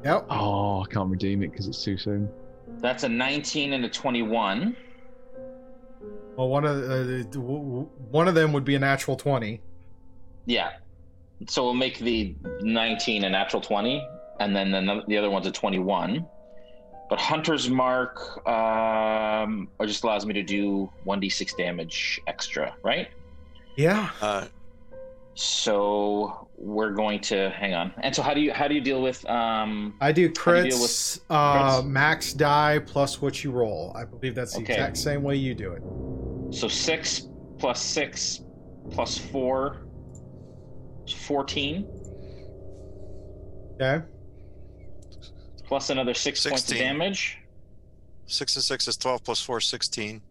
Yep. 0.05 0.27
Oh, 0.31 0.83
I 0.83 0.87
can't 0.93 1.09
redeem 1.11 1.43
it 1.45 1.53
because 1.53 1.69
it's 1.69 1.83
too 1.83 1.97
soon. 1.97 2.29
That's 2.81 3.05
a 3.05 3.09
19 3.09 3.73
and 3.73 3.85
a 3.85 3.89
21. 3.89 4.77
Well, 6.37 6.49
one 6.49 6.65
of 6.65 6.77
uh, 6.79 6.97
w- 7.05 7.25
w- 7.31 7.89
one 8.11 8.29
of 8.29 8.35
them 8.35 8.53
would 8.53 8.65
be 8.65 8.75
a 8.75 8.79
natural 8.79 9.17
20. 9.17 9.61
Yeah. 10.45 10.71
So 11.49 11.65
we'll 11.65 11.75
make 11.75 11.99
the 11.99 12.35
19 12.63 13.25
a 13.25 13.31
natural 13.31 13.61
20, 13.63 14.07
and 14.41 14.55
then 14.55 14.71
the, 14.71 15.03
the 15.09 15.17
other 15.17 15.31
one's 15.31 15.47
a 15.47 15.51
21. 15.51 16.27
But 17.09 17.21
Hunter's 17.21 17.71
Mark 17.71 18.47
um, 18.49 19.69
it 19.81 19.87
just 19.87 20.03
allows 20.05 20.27
me 20.27 20.35
to 20.35 20.43
do 20.43 20.91
1d6 21.07 21.57
damage 21.57 22.21
extra, 22.27 22.75
right? 22.83 23.09
Yeah. 23.77 24.11
Uh, 24.21 24.47
So 25.35 26.49
we're 26.57 26.93
going 26.93 27.21
to 27.21 27.51
hang 27.51 27.75
on. 27.75 27.93
And 28.03 28.15
so 28.15 28.23
how 28.23 28.33
do 28.35 28.41
you 28.41 28.53
how 28.53 28.67
do 28.67 28.75
you 28.75 28.81
deal 28.81 29.03
with 29.03 29.25
um 29.29 29.95
I 30.01 30.11
do 30.11 30.33
How 30.35 30.53
do 30.53 30.59
you 30.59 30.71
deal 30.71 30.79
crits, 30.79 31.21
uh, 31.29 31.81
crits? 31.83 31.87
max 31.87 32.33
die 32.33 32.79
plus 32.81 33.21
what 33.21 33.45
you 33.45 33.51
roll. 33.51 33.93
I 33.95 34.05
believe 34.05 34.35
that's 34.35 34.55
the 34.55 34.63
Okay. 34.63 34.73
exact 34.73 34.97
same 34.97 35.23
way 35.23 35.37
you 35.37 35.55
do 35.55 35.73
it. 35.73 35.83
So 36.57 36.69
6 36.69 37.29
plus 37.59 37.83
6 37.83 38.41
plus 38.91 39.19
4 39.19 39.77
is 41.07 41.13
14 41.13 41.87
Okay. 43.79 44.03
plus 45.67 45.91
another 45.91 46.15
6 46.15 46.47
points 46.47 46.71
of 46.73 46.79
damage. 46.79 47.37
six 48.27 48.57
and 48.57 48.65
six 48.65 48.89
is 48.89 48.97
twelve 48.97 49.23
plus 49.23 49.41
four, 49.43 49.61
16. 49.61 50.23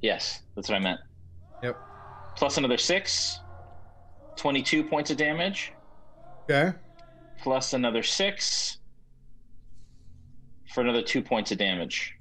Yes, 0.00 0.40
that's 0.56 0.70
what 0.70 0.76
I 0.76 0.78
meant. 0.78 1.00
Yep. 1.62 1.76
Plus 2.36 2.56
another 2.56 2.78
6 2.78 3.38
22 4.36 4.84
points 4.84 5.10
of 5.10 5.18
damage 5.18 5.72
Okay. 6.50 6.72
plus 7.42 7.74
another 7.74 8.02
6 8.02 8.78
for 10.72 10.80
another 10.80 11.02
2 11.02 11.20
points 11.22 11.50
of 11.52 11.58
damage. 11.58 12.14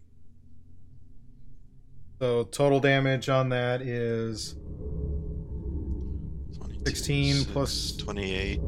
So 2.19 2.43
total 2.45 2.81
damage 2.81 3.29
on 3.29 3.47
that 3.49 3.81
is 3.81 4.55
22, 6.57 6.85
16 6.85 7.45
plus 7.45 7.95
28, 7.95 8.59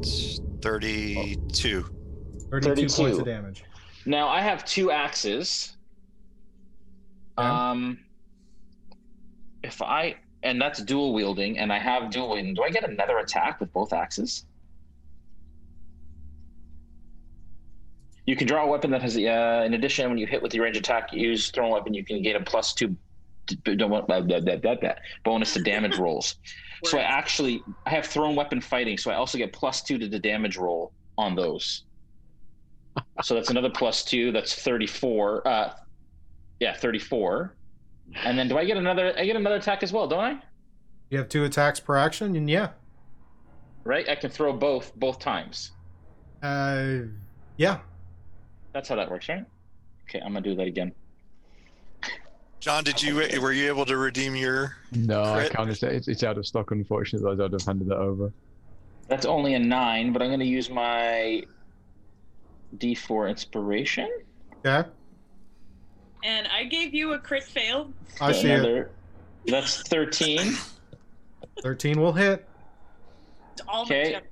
32. 0.61 1.83
32, 2.49 2.75
32. 2.75 2.87
points 2.95 3.17
of 3.19 3.25
damage. 3.25 3.63
Now 4.05 4.29
I 4.29 4.39
have 4.39 4.63
two 4.63 4.89
axes. 4.89 5.75
Yeah. 7.37 7.71
Um, 7.71 7.99
if 9.63 9.81
I 9.81 10.15
and 10.43 10.59
that's 10.59 10.81
dual 10.81 11.13
wielding, 11.13 11.59
and 11.59 11.71
I 11.71 11.77
have 11.77 12.09
dual 12.09 12.29
wielding, 12.29 12.53
do 12.53 12.63
I 12.63 12.69
get 12.69 12.89
another 12.89 13.19
attack 13.19 13.59
with 13.59 13.71
both 13.73 13.93
axes? 13.93 14.45
You 18.25 18.35
can 18.35 18.47
draw 18.47 18.63
a 18.63 18.67
weapon 18.67 18.91
that 18.91 19.01
has, 19.01 19.17
uh, 19.17 19.63
in 19.65 19.73
addition, 19.73 20.07
when 20.09 20.17
you 20.17 20.25
hit 20.25 20.41
with 20.41 20.53
your 20.53 20.63
range 20.63 20.77
attack, 20.77 21.11
you 21.11 21.27
use 21.29 21.51
thrown 21.51 21.71
weapon, 21.71 21.93
you 21.93 22.03
can 22.05 22.21
gain 22.21 22.35
a 22.35 22.41
plus 22.41 22.73
two 22.73 22.87
d- 22.87 22.95
d- 22.95 22.97
don't 23.63 23.89
want- 23.89 24.07
that 24.07 24.27
blah, 24.27 24.39
blah, 24.39 24.55
blah, 24.57 24.75
blah, 24.75 24.93
bonus 25.23 25.53
to 25.53 25.61
damage 25.61 25.97
rolls. 25.99 26.35
So 26.85 26.97
I 26.97 27.01
actually 27.03 27.63
I 27.85 27.91
have 27.91 28.05
thrown 28.05 28.35
weapon 28.35 28.59
fighting, 28.61 28.97
so 28.97 29.11
I 29.11 29.15
also 29.15 29.37
get 29.37 29.53
plus 29.53 29.81
two 29.83 29.97
to 29.99 30.07
the 30.07 30.17
damage 30.19 30.57
roll 30.57 30.91
on 31.17 31.35
those. 31.35 31.83
So 33.23 33.35
that's 33.35 33.49
another 33.51 33.69
plus 33.69 34.03
two. 34.03 34.31
That's 34.31 34.53
thirty-four. 34.55 35.47
Uh, 35.47 35.73
yeah, 36.59 36.73
thirty-four. 36.75 37.55
And 38.23 38.37
then 38.37 38.47
do 38.47 38.57
I 38.57 38.65
get 38.65 38.77
another? 38.77 39.13
I 39.17 39.25
get 39.25 39.35
another 39.35 39.55
attack 39.57 39.83
as 39.83 39.93
well, 39.93 40.07
don't 40.07 40.19
I? 40.23 40.39
You 41.11 41.17
have 41.19 41.29
two 41.29 41.43
attacks 41.45 41.79
per 41.79 41.95
action, 41.97 42.35
and 42.35 42.49
yeah, 42.49 42.69
Right? 43.83 44.07
I 44.09 44.15
can 44.15 44.29
throw 44.29 44.51
both 44.53 44.93
both 44.95 45.19
times. 45.19 45.71
uh, 46.41 46.99
yeah. 47.57 47.79
That's 48.73 48.89
how 48.89 48.95
that 48.95 49.09
works, 49.11 49.29
right? 49.29 49.45
Okay, 50.09 50.19
I'm 50.19 50.33
gonna 50.33 50.41
do 50.41 50.55
that 50.55 50.67
again. 50.67 50.91
John, 52.61 52.83
did 52.83 53.01
you 53.01 53.15
were 53.41 53.51
you 53.51 53.67
able 53.67 53.85
to 53.85 53.97
redeem 53.97 54.35
your? 54.35 54.77
No, 54.91 55.23
I 55.23 55.49
can't. 55.49 55.67
It's, 55.69 55.81
it's 55.81 56.07
it's 56.07 56.23
out 56.23 56.37
of 56.37 56.45
stock, 56.45 56.69
unfortunately. 56.69 57.31
Otherwise, 57.31 57.47
I'd 57.47 57.53
have 57.53 57.65
handed 57.65 57.89
that 57.89 57.97
over. 57.97 58.31
That's 59.07 59.25
only 59.25 59.55
a 59.55 59.59
nine, 59.59 60.13
but 60.13 60.21
I'm 60.21 60.29
gonna 60.29 60.45
use 60.45 60.69
my 60.69 61.43
D4 62.77 63.29
inspiration. 63.31 64.09
Yeah. 64.63 64.83
And 66.23 66.47
I 66.49 66.65
gave 66.65 66.93
you 66.93 67.13
a 67.13 67.19
crit 67.19 67.43
fail. 67.43 67.91
I 68.21 68.31
see 68.31 68.49
it. 68.51 68.91
That's 69.47 69.81
thirteen. 69.81 70.53
Thirteen 71.63 71.99
will 71.99 72.13
hit. 72.13 72.47
All 73.67 73.83
Okay. 73.83 74.13
check. 74.13 74.23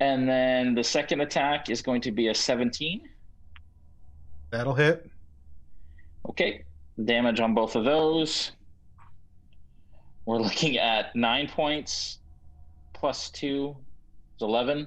And 0.00 0.28
then 0.28 0.74
the 0.74 0.82
second 0.82 1.20
attack 1.20 1.70
is 1.70 1.80
going 1.80 2.00
to 2.00 2.10
be 2.10 2.26
a 2.28 2.34
17. 2.34 3.08
That'll 4.50 4.74
hit. 4.74 5.08
Okay. 6.28 6.64
Damage 7.02 7.40
on 7.40 7.54
both 7.54 7.76
of 7.76 7.84
those. 7.84 8.52
We're 10.26 10.38
looking 10.38 10.78
at 10.78 11.14
nine 11.16 11.48
points 11.48 12.18
plus 12.92 13.30
two 13.30 13.76
is 14.36 14.42
11. 14.42 14.86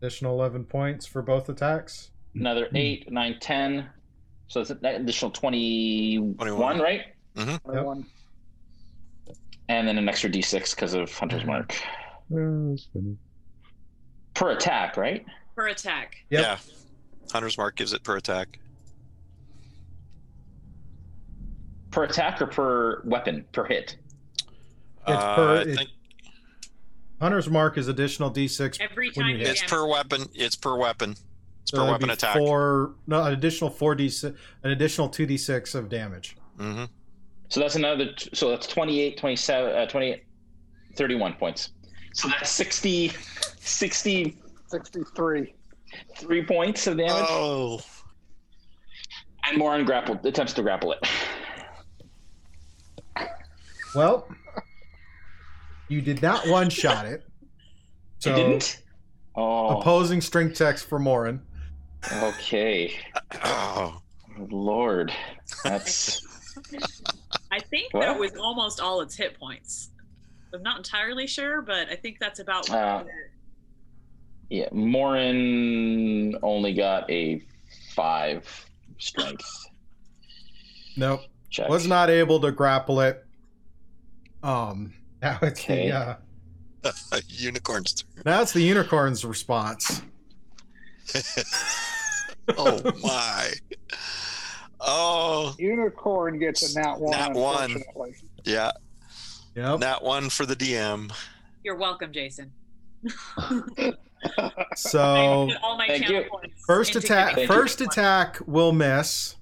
Additional 0.00 0.34
eleven 0.34 0.64
points 0.64 1.06
for 1.06 1.22
both 1.22 1.48
attacks. 1.48 2.10
Another 2.34 2.66
hmm. 2.66 2.76
eight, 2.76 3.10
nine, 3.10 3.36
10. 3.40 3.88
So 4.48 4.60
it's 4.60 4.70
an 4.70 4.84
additional 4.84 5.30
21, 5.30 6.36
21. 6.36 6.80
right? 6.80 7.02
Mm-hmm. 7.36 7.84
One. 7.84 8.06
And 9.68 9.86
then 9.86 9.98
an 9.98 10.08
extra 10.08 10.30
d6 10.30 10.74
because 10.74 10.94
of 10.94 11.12
Hunter's 11.12 11.42
mm-hmm. 11.42 11.50
Mark. 11.50 11.76
Oh. 12.34 12.76
Per 14.34 14.50
attack, 14.50 14.96
right? 14.96 15.24
Per 15.54 15.68
attack. 15.68 16.16
Yep. 16.30 16.42
Yeah. 16.42 16.58
Hunter's 17.32 17.58
mark 17.58 17.76
gives 17.76 17.92
it 17.92 18.02
per 18.02 18.16
attack. 18.16 18.58
Per 21.98 22.04
attack 22.04 22.40
or 22.40 22.46
per 22.46 23.02
weapon? 23.04 23.44
Per 23.50 23.64
hit? 23.64 23.96
It's 24.38 24.44
Uh, 25.08 25.12
I 25.12 25.54
it- 25.62 25.76
think 25.76 25.90
Hunter's 27.20 27.48
mark 27.50 27.76
is 27.76 27.88
additional 27.88 28.30
d6. 28.30 28.78
Every 28.80 29.10
time 29.10 29.30
you 29.30 29.38
hit. 29.38 29.48
it's 29.48 29.62
per 29.64 29.84
weapon. 29.84 30.26
It's 30.34 30.54
per 30.54 30.76
weapon. 30.76 31.10
It's 31.62 31.72
So 31.72 31.78
per 31.78 31.90
weapon 31.90 32.10
attack. 32.10 32.36
Four, 32.36 32.94
no, 33.08 33.24
an 33.24 33.32
additional 33.32 33.68
four 33.70 33.96
d 33.96 34.08
six, 34.08 34.38
an 34.62 34.70
additional 34.70 35.08
two 35.08 35.26
d 35.26 35.36
six 35.36 35.74
of 35.74 35.88
damage. 35.88 36.36
Mm-hmm. 36.58 36.84
So 37.48 37.58
that's 37.60 37.74
another, 37.74 38.10
so 38.34 38.50
that's 38.50 38.66
28, 38.68 39.16
27, 39.18 39.74
uh, 39.74 39.86
28, 39.86 40.22
31 40.94 41.32
points. 41.34 41.70
So 42.12 42.28
that's 42.28 42.50
60, 42.50 43.08
60, 43.58 44.36
63 44.68 45.54
63. 46.04 46.42
points 46.44 46.86
of 46.86 46.96
damage. 46.98 47.26
Oh, 47.28 47.80
And 49.48 49.56
more 49.58 49.72
on 49.72 49.84
grapple, 49.84 50.20
attempts 50.24 50.52
to 50.54 50.62
grapple 50.62 50.92
it. 50.92 50.98
Well, 53.98 54.28
you 55.88 56.00
did 56.00 56.22
not 56.22 56.46
one 56.46 56.70
shot 56.70 57.04
it. 57.04 57.24
So 58.20 58.32
I 58.32 58.36
didn't? 58.36 58.82
Oh, 59.34 59.80
opposing 59.80 60.20
strength 60.20 60.56
checks 60.56 60.84
for 60.84 61.00
Morin. 61.00 61.40
okay. 62.22 62.94
oh. 63.42 64.00
Lord. 64.50 65.12
That's, 65.64 66.24
I 67.50 67.58
think 67.58 67.92
What? 67.92 68.02
that 68.02 68.16
was 68.16 68.36
almost 68.36 68.80
all 68.80 69.00
its 69.00 69.16
hit 69.16 69.36
points. 69.36 69.90
I'm 70.54 70.62
not 70.62 70.76
entirely 70.76 71.26
sure, 71.26 71.60
but 71.60 71.88
I 71.88 71.96
think 71.96 72.18
that's 72.20 72.38
about. 72.38 72.70
Uh, 72.70 73.02
yeah, 74.48 74.68
Morin 74.70 76.38
only 76.44 76.72
got 76.72 77.10
a 77.10 77.42
five 77.96 78.46
strength 78.98 79.66
Nope, 80.96 81.22
check. 81.50 81.68
was 81.68 81.88
not 81.88 82.10
able 82.10 82.38
to 82.40 82.52
grapple 82.52 83.00
it. 83.00 83.24
Um, 84.42 84.92
now 85.22 85.38
it's 85.42 85.60
Okay. 85.60 85.88
the 85.90 86.94
uh, 87.12 87.20
Unicorn's 87.28 87.92
turn. 87.94 88.22
now 88.24 88.42
it's 88.42 88.52
the 88.52 88.62
unicorn's 88.62 89.24
response. 89.24 90.02
oh 92.56 92.80
my. 93.02 93.50
Oh 94.80 95.54
Unicorn 95.58 96.38
gets 96.38 96.74
a 96.76 96.80
nat 96.80 97.00
one. 97.00 97.10
Nat 97.10 97.32
one. 97.32 97.70
unfortunately. 97.72 98.14
yeah. 98.44 98.70
Yep. 99.56 99.80
Nat 99.80 100.02
one 100.04 100.28
for 100.30 100.46
the 100.46 100.54
DM. 100.54 101.10
You're 101.64 101.74
welcome, 101.76 102.12
Jason. 102.12 102.52
So 104.76 105.00
I 105.00 105.52
put 105.52 105.62
all 105.62 105.76
my 105.78 105.86
Thank 105.86 106.08
you. 106.08 106.24
first 106.66 106.94
attack, 106.96 107.30
giving 107.30 107.48
Thank 107.48 107.50
you. 107.50 107.62
first 107.62 107.80
attack 107.80 108.38
will 108.46 108.72
miss, 108.72 109.36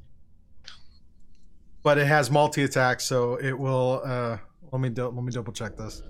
but 1.83 1.99
it 1.99 2.07
has 2.07 2.31
multi 2.31 2.63
attack, 2.63 3.01
so 3.01 3.35
it 3.37 3.59
will. 3.59 4.03
uh 4.05 4.39
Let 4.73 4.81
me 4.81 4.89
do, 4.89 5.09
let 5.09 5.25
me 5.25 5.33
double 5.33 5.53
check 5.53 5.77
this. 5.77 6.03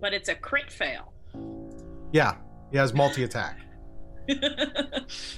But 0.00 0.12
it's 0.14 0.28
a 0.28 0.34
crit 0.34 0.70
fail. 0.70 1.12
Yeah, 2.12 2.36
he 2.70 2.78
has 2.78 2.92
multi 2.94 3.24
attack. 3.24 3.58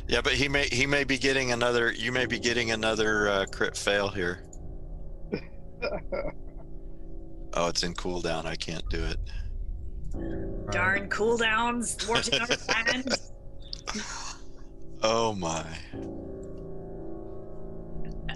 Yeah, 0.06 0.20
but 0.20 0.34
he 0.34 0.48
may 0.48 0.66
he 0.66 0.86
may 0.86 1.04
be 1.04 1.16
getting 1.16 1.52
another. 1.52 1.92
You 1.92 2.12
may 2.12 2.26
be 2.26 2.38
getting 2.38 2.72
another 2.72 3.28
uh, 3.28 3.46
crit 3.46 3.76
fail 3.76 4.08
here. 4.08 4.44
Oh, 7.54 7.68
it's 7.68 7.82
in 7.82 7.92
cooldown. 7.92 8.46
I 8.46 8.56
can't 8.56 8.88
do 8.88 9.04
it. 9.04 9.18
Darn 10.70 11.10
cooldowns 11.10 12.00
thwarting 12.00 12.40
our 12.40 12.46
plans. 12.46 13.32
Oh 15.04 15.34
my. 15.34 15.66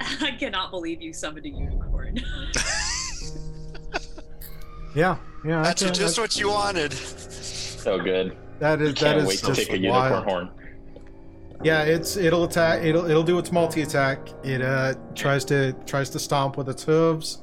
I 0.00 0.32
cannot 0.36 0.72
believe 0.72 1.00
you 1.00 1.12
summoned 1.12 1.46
a 1.46 1.48
unicorn. 1.48 2.18
Yeah, 4.96 5.16
yeah. 5.44 5.60
I 5.60 5.64
That's 5.64 5.84
can- 5.84 5.94
just 5.94 6.18
what 6.18 6.36
you 6.40 6.48
wanted. 6.48 6.92
So 6.94 8.00
good. 8.00 8.36
that 8.58 8.80
is 8.80 8.94
that 8.94 8.98
Can't 8.98 9.18
is 9.18 9.26
wait 9.28 9.38
to 9.40 9.46
just 9.48 9.60
take 9.60 9.70
a 9.70 9.78
unicorn 9.78 10.10
wild. 10.10 10.24
horn. 10.24 10.50
Yeah, 11.62 11.82
it's 11.82 12.16
it'll 12.16 12.44
attack. 12.44 12.82
It'll 12.82 13.08
it'll 13.08 13.22
do 13.22 13.38
its 13.38 13.52
multi 13.52 13.82
attack. 13.82 14.18
It 14.42 14.62
uh 14.62 14.94
tries 15.14 15.44
to 15.46 15.74
tries 15.86 16.08
to 16.10 16.18
stomp 16.18 16.56
with 16.56 16.68
its 16.68 16.82
hooves. 16.82 17.42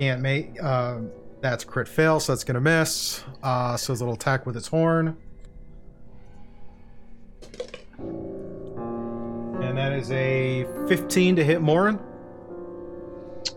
Can't 0.00 0.20
make. 0.20 0.60
Um, 0.62 1.10
that's 1.40 1.62
crit 1.64 1.86
fail, 1.88 2.18
so 2.20 2.32
that's 2.32 2.42
gonna 2.44 2.60
miss. 2.60 3.22
Uh, 3.42 3.76
so 3.76 3.92
it'll 3.92 4.12
attack 4.14 4.44
with 4.44 4.56
its 4.56 4.66
horn. 4.68 5.16
And 7.98 9.76
that 9.78 9.92
is 9.92 10.10
a 10.10 10.66
15 10.88 11.36
to 11.36 11.44
hit 11.44 11.60
Morin. 11.60 11.98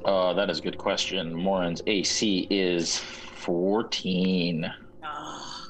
Uh, 0.06 0.34
that 0.34 0.50
is 0.50 0.60
a 0.60 0.62
good 0.62 0.78
question. 0.78 1.34
Morin's 1.34 1.82
AC 1.88 2.48
is 2.50 2.98
14. 2.98 4.72
Ah, 5.04 5.68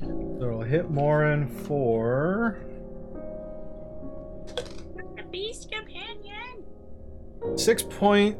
So 0.00 0.38
it'll 0.46 0.62
hit 0.62 0.90
Morin 0.90 1.48
for 1.48 2.58
the 5.16 5.22
beast 5.30 5.70
companion. 5.70 6.64
six 7.56 7.82
point. 7.82 8.38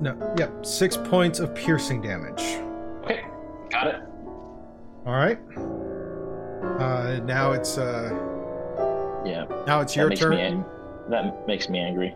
No, 0.00 0.34
yep, 0.38 0.64
six 0.66 0.96
points 0.96 1.40
of 1.40 1.54
piercing 1.54 2.02
damage. 2.02 2.42
Okay, 3.04 3.24
got 3.70 3.86
it. 3.86 3.96
All 5.06 5.14
right. 5.14 5.38
Uh, 6.80 7.20
now 7.24 7.52
it's 7.52 7.78
uh, 7.78 8.10
Yeah, 9.24 9.44
now 9.66 9.80
it's 9.80 9.94
That 9.94 10.00
your 10.00 10.08
makes 10.10 10.20
me 10.20 10.26
turn. 10.36 10.64
that 11.08 11.46
makes 11.46 11.68
me 11.68 11.78
angry. 11.78 12.14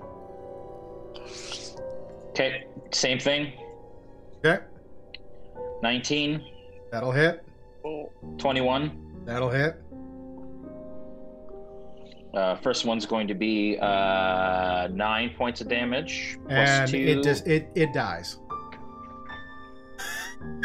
Okay, 2.31 2.67
same 2.93 3.19
thing. 3.19 3.53
Okay, 4.45 4.63
19, 5.83 6.45
that'll 6.91 7.13
hit. 7.13 7.45
21. 8.39 9.23
That'll 9.25 9.51
hit. 9.51 9.77
Uh, 12.35 12.57
first 12.57 12.85
one's 12.85 13.07
going 13.07 13.27
to 13.27 13.35
be 13.35 13.77
uh, 13.81 14.89
nine 14.93 15.35
points 15.37 15.61
of 15.61 15.69
damage. 15.69 16.39
Plus 16.47 16.69
and 16.69 16.91
two. 16.91 16.97
it 16.97 17.23
just 17.23 17.47
it 17.47 17.69
it 17.75 17.93
dies. 17.93 18.39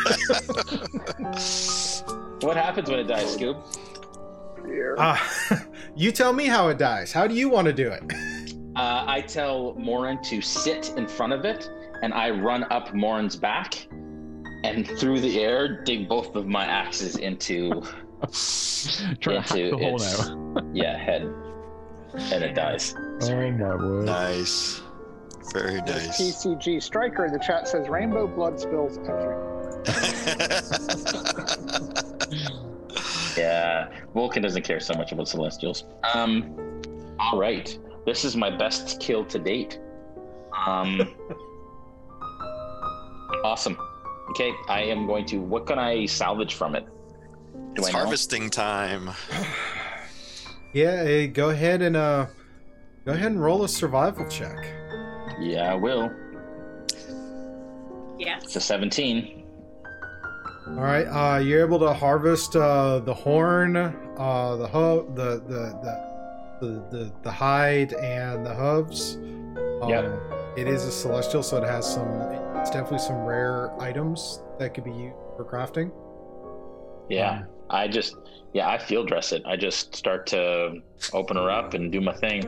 What 2.41 2.57
happens 2.57 2.89
when 2.89 2.99
it 2.99 3.07
dies, 3.07 3.35
Scoob? 3.35 3.57
dear. 4.65 4.95
Uh, 4.97 5.17
you 5.95 6.11
tell 6.11 6.33
me 6.33 6.45
how 6.45 6.67
it 6.67 6.77
dies. 6.77 7.11
How 7.11 7.27
do 7.27 7.33
you 7.33 7.49
want 7.49 7.67
to 7.67 7.73
do 7.73 7.89
it? 7.89 8.03
Uh, 8.75 9.05
I 9.07 9.21
tell 9.21 9.73
Morin 9.75 10.21
to 10.23 10.41
sit 10.41 10.93
in 10.97 11.07
front 11.07 11.33
of 11.33 11.45
it, 11.45 11.69
and 12.01 12.13
I 12.13 12.29
run 12.29 12.65
up 12.71 12.93
Morin's 12.93 13.35
back, 13.35 13.87
and 14.63 14.87
through 14.99 15.21
the 15.21 15.39
air, 15.41 15.83
dig 15.83 16.09
both 16.09 16.35
of 16.35 16.47
my 16.47 16.65
axes 16.65 17.15
into 17.17 17.81
Trying 19.19 19.21
to 19.21 19.41
hack 19.41 19.49
the 19.49 19.63
into 19.69 19.77
horn 19.77 19.93
its 19.95 20.29
out. 20.29 20.65
yeah 20.73 20.97
head, 20.97 21.23
and 22.13 22.43
it 22.43 22.55
dies. 22.55 22.95
Oh 22.97 23.51
my 23.51 23.75
word. 23.75 24.05
nice. 24.05 24.81
Very 25.53 25.75
nice. 25.81 26.19
TCG 26.19 26.81
Striker 26.81 27.25
in 27.25 27.33
the 27.33 27.39
chat 27.39 27.67
says 27.67 27.87
rainbow 27.87 28.25
blood 28.27 28.59
spills 28.59 28.97
everywhere. 28.97 29.83
Yeah, 33.37 33.89
Vulcan 34.13 34.41
doesn't 34.41 34.61
care 34.63 34.79
so 34.79 34.93
much 34.93 35.11
about 35.11 35.27
Celestials. 35.27 35.83
Um, 36.13 36.81
all 37.19 37.37
right, 37.37 37.77
this 38.05 38.23
is 38.23 38.35
my 38.35 38.49
best 38.49 38.99
kill 38.99 39.25
to 39.25 39.39
date. 39.39 39.79
Um, 40.65 41.01
awesome. 43.43 43.77
Okay, 44.31 44.53
I 44.67 44.81
am 44.81 45.07
going 45.07 45.25
to. 45.27 45.39
What 45.39 45.67
can 45.67 45.79
I 45.79 46.05
salvage 46.05 46.55
from 46.55 46.75
it? 46.75 46.85
Do 47.73 47.81
it's 47.81 47.89
harvesting 47.89 48.49
time. 48.49 49.11
Yeah, 50.73 51.03
eh, 51.05 51.27
go 51.27 51.51
ahead 51.51 51.81
and 51.81 51.95
uh, 51.95 52.25
go 53.05 53.13
ahead 53.13 53.31
and 53.31 53.41
roll 53.41 53.63
a 53.63 53.69
survival 53.69 54.27
check. 54.27 54.57
Yeah, 55.39 55.71
I 55.71 55.75
will. 55.75 56.11
Yes. 58.19 58.43
It's 58.43 58.57
a 58.57 58.59
17. 58.59 59.45
All 60.67 60.73
right, 60.73 61.05
uh, 61.05 61.39
you're 61.39 61.65
able 61.65 61.79
to 61.79 61.93
harvest 61.93 62.57
uh, 62.57 62.99
the 62.99 63.13
horn, 63.13 63.77
uh, 63.77 64.55
the 64.57 64.67
hub, 64.67 65.15
the 65.15 65.41
the, 65.47 65.79
the 65.81 66.14
the 66.61 66.83
the 66.91 67.11
the 67.23 67.31
hide, 67.31 67.93
and 67.93 68.45
the 68.45 68.53
hooves. 68.53 69.15
Um, 69.81 69.89
Yep. 69.89 70.19
It 70.57 70.67
is 70.69 70.85
a 70.85 70.91
celestial, 70.91 71.43
so 71.43 71.57
it 71.57 71.65
has 71.65 71.85
some. 71.91 72.07
It's 72.57 72.69
definitely 72.71 72.99
some 72.99 73.25
rare 73.25 73.71
items 73.81 74.41
that 74.57 74.73
could 74.73 74.85
be 74.85 74.91
used 74.91 75.15
for 75.35 75.43
crafting. 75.43 75.91
Yeah, 77.09 77.43
I 77.69 77.87
just, 77.87 78.15
yeah, 78.53 78.69
I 78.69 78.77
field 78.77 79.07
dress 79.09 79.31
it. 79.33 79.43
I 79.45 79.57
just 79.57 79.95
start 79.95 80.25
to 80.27 80.81
open 81.13 81.35
her 81.37 81.51
up 81.51 81.73
and 81.73 81.91
do 81.91 81.99
my 82.01 82.13
thing. 82.13 82.41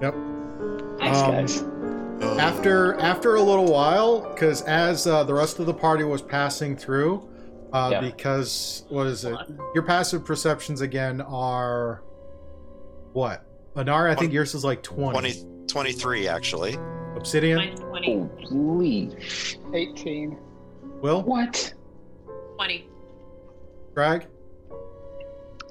Yep. 0.00 0.14
Thanks, 0.98 1.18
Um, 1.18 1.30
guys. 1.32 1.64
After 2.38 2.94
after 3.00 3.34
a 3.36 3.42
little 3.42 3.66
while, 3.66 4.20
because 4.32 4.62
as 4.62 5.06
uh, 5.06 5.24
the 5.24 5.34
rest 5.34 5.58
of 5.58 5.66
the 5.66 5.74
party 5.74 6.04
was 6.04 6.22
passing 6.22 6.76
through, 6.76 7.28
uh, 7.72 7.88
Yeah. 7.92 8.00
because 8.02 8.84
what 8.88 9.06
is 9.06 9.24
it? 9.24 9.36
Your 9.74 9.82
passive 9.82 10.24
perceptions 10.24 10.80
again 10.80 11.20
are 11.22 12.02
what? 13.12 13.46
Anara, 13.76 14.10
I 14.10 14.14
think 14.14 14.32
yours 14.32 14.54
is 14.54 14.64
like 14.64 14.82
20. 14.82 15.12
20, 15.12 15.66
23, 15.66 16.28
actually. 16.28 16.76
Obsidian, 17.16 17.56
Mine's 17.58 17.80
20. 17.80 18.28
Holy, 18.48 19.16
18. 19.74 20.38
Will, 21.02 21.22
what? 21.22 21.74
20. 22.56 22.88
Drag. 23.94 24.26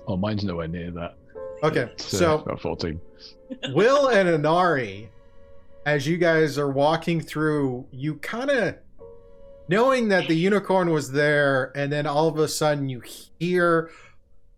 Oh, 0.07 0.17
mine's 0.17 0.43
nowhere 0.43 0.67
near 0.67 0.91
that. 0.91 1.15
Okay, 1.63 1.81
It's, 1.93 2.13
uh, 2.13 2.17
so 2.17 2.35
about 2.39 2.61
14. 2.61 2.99
Will 3.73 4.07
and 4.07 4.27
Anari, 4.29 5.09
as 5.85 6.07
you 6.07 6.17
guys 6.17 6.57
are 6.57 6.69
walking 6.69 7.21
through, 7.21 7.85
you 7.91 8.15
kind 8.15 8.49
of 8.49 8.75
knowing 9.67 10.09
that 10.09 10.27
the 10.27 10.35
unicorn 10.35 10.89
was 10.91 11.11
there, 11.11 11.71
and 11.75 11.91
then 11.91 12.07
all 12.07 12.27
of 12.27 12.37
a 12.37 12.47
sudden 12.47 12.89
you 12.89 13.01
hear, 13.39 13.91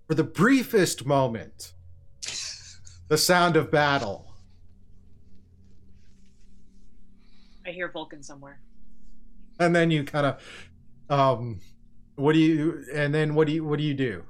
for 0.08 0.16
the 0.16 0.24
briefest 0.24 1.06
moment, 1.06 1.74
the 3.12 3.18
sound 3.18 3.58
of 3.58 3.70
battle. 3.70 4.26
I 7.68 7.72
hear 7.72 7.92
Vulcan 7.92 8.24
somewhere. 8.24 8.62
And 9.60 9.76
then 9.76 9.92
you 9.92 10.06
kind 10.06 10.28
of, 10.28 10.42
um, 11.10 11.60
what 12.16 12.32
do 12.32 12.40
you? 12.40 12.86
And 12.94 13.14
then 13.14 13.36
what 13.36 13.48
do 13.48 13.54
you? 13.54 13.66
What 13.66 13.80
do 13.80 13.84
you 13.84 13.94
do? 13.94 14.24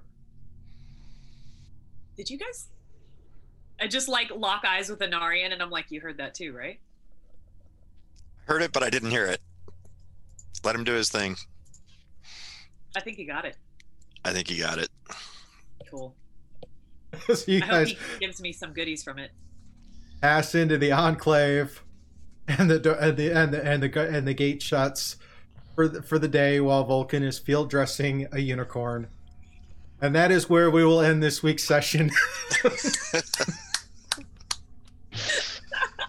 Did 2.18 2.32
you 2.32 2.40
guys? 2.40 2.69
I 3.80 3.85
just 3.85 4.10
like 4.10 4.32
lock 4.35 4.64
eyes 4.66 4.90
with 4.90 4.98
Anarian, 4.98 5.53
and 5.53 5.61
I'm 5.61 5.69
like, 5.69 5.92
you 5.92 6.01
heard 6.01 6.18
that 6.18 6.34
too, 6.34 6.51
right? 6.51 6.80
Heard 8.45 8.64
it, 8.64 8.72
but 8.72 8.82
I 8.82 8.90
didn't 8.90 9.11
hear 9.11 9.27
it. 9.27 9.42
Let 10.64 10.74
him 10.74 10.84
do 10.84 10.93
his 10.93 11.10
thing. 11.10 11.35
I 12.95 13.00
think 13.01 13.18
he 13.18 13.26
got 13.26 13.45
it. 13.45 13.58
I 14.26 14.34
think 14.34 14.48
he 14.48 14.58
got 14.58 14.80
it. 14.80 14.90
Cool. 15.88 16.16
so 17.33 17.51
you 17.51 17.61
I 17.64 17.65
hope 17.65 17.88
he 17.88 17.98
gives 18.19 18.41
me 18.41 18.51
some 18.51 18.73
goodies 18.73 19.03
from 19.03 19.19
it. 19.19 19.31
pass 20.22 20.56
into 20.56 20.77
the 20.77 20.91
enclave, 20.91 21.83
and 22.48 22.69
the 22.69 22.80
do- 22.80 22.93
and 22.93 23.17
the 23.17 23.31
and 23.31 23.53
the 23.53 23.64
and 23.65 23.83
the, 23.83 23.99
and 24.09 24.27
the 24.27 24.33
gate 24.33 24.61
shuts 24.61 25.17
for 25.75 25.88
the, 25.88 26.01
for 26.01 26.19
the 26.19 26.27
day 26.27 26.59
while 26.59 26.83
Vulcan 26.83 27.23
is 27.23 27.40
field 27.40 27.69
dressing 27.69 28.27
a 28.31 28.40
unicorn. 28.40 29.07
And 30.01 30.15
that 30.15 30.31
is 30.31 30.49
where 30.49 30.72
we 30.72 30.83
will 30.83 30.99
end 31.01 31.22
this 31.22 31.43
week's 31.43 31.64
session. 31.64 32.11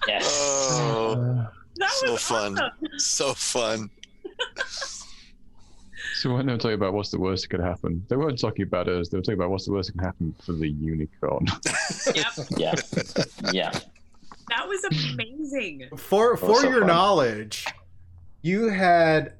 Yes. 0.09 0.27
Oh, 0.27 1.13
Uh, 1.13 1.47
That 1.77 1.91
So 1.91 2.13
was 2.13 2.23
fun. 2.23 2.59
awesome. 2.59 2.99
so 2.99 3.35
fun. 3.35 3.91
so 6.23 6.33
when 6.33 6.47
they 6.47 6.53
were 6.53 6.59
talking 6.59 6.75
about 6.75 6.93
what's 6.93 7.11
the 7.11 7.19
worst 7.19 7.43
that 7.43 7.49
could 7.49 7.59
happen, 7.61 8.07
they 8.09 8.15
weren't 8.15 8.39
talking 8.39 8.63
about 8.63 8.89
us. 8.89 9.09
They 9.09 9.19
were 9.19 9.23
talking 9.23 9.35
about 9.35 9.51
what's 9.51 9.67
the 9.67 9.73
worst 9.73 9.89
that 9.89 9.99
can 9.99 10.05
happen 10.05 10.35
for 10.41 10.53
the 10.53 10.69
unicorn. 10.69 11.47
Yep, 12.15 12.27
yeah. 12.57 12.75
Yeah. 13.53 13.71
that 14.49 14.69
was 14.69 14.85
amazing. 14.85 15.89
for 15.97 16.37
for 16.37 16.61
so 16.61 16.69
your 16.69 16.81
fun. 16.81 16.87
knowledge, 16.87 17.67
you 18.41 18.69
had 18.69 19.35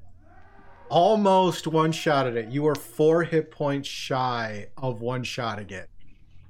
almost 0.89 1.69
one 1.69 1.93
shot 1.93 2.27
at 2.27 2.37
it. 2.37 2.49
You 2.49 2.65
were 2.65 2.75
four 2.75 3.23
hit 3.23 3.53
points 3.53 3.89
shy 3.89 4.67
of 4.77 5.01
one 5.01 5.23
shotting 5.23 5.71
it. 5.71 5.89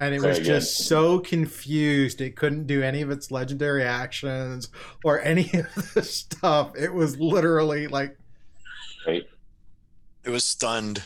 And 0.00 0.14
it 0.14 0.22
was 0.22 0.38
Very 0.38 0.46
just 0.46 0.86
so 0.86 1.18
confused 1.18 2.22
it 2.22 2.36
couldn't 2.36 2.66
do 2.66 2.82
any 2.82 3.02
of 3.02 3.10
its 3.10 3.30
legendary 3.30 3.84
actions 3.84 4.70
or 5.04 5.20
any 5.20 5.50
of 5.52 5.92
the 5.92 6.02
stuff. 6.02 6.72
It 6.74 6.94
was 6.94 7.18
literally 7.20 7.86
like 7.86 8.16
Great. 9.04 9.28
It 10.24 10.30
was 10.30 10.44
stunned. 10.44 11.02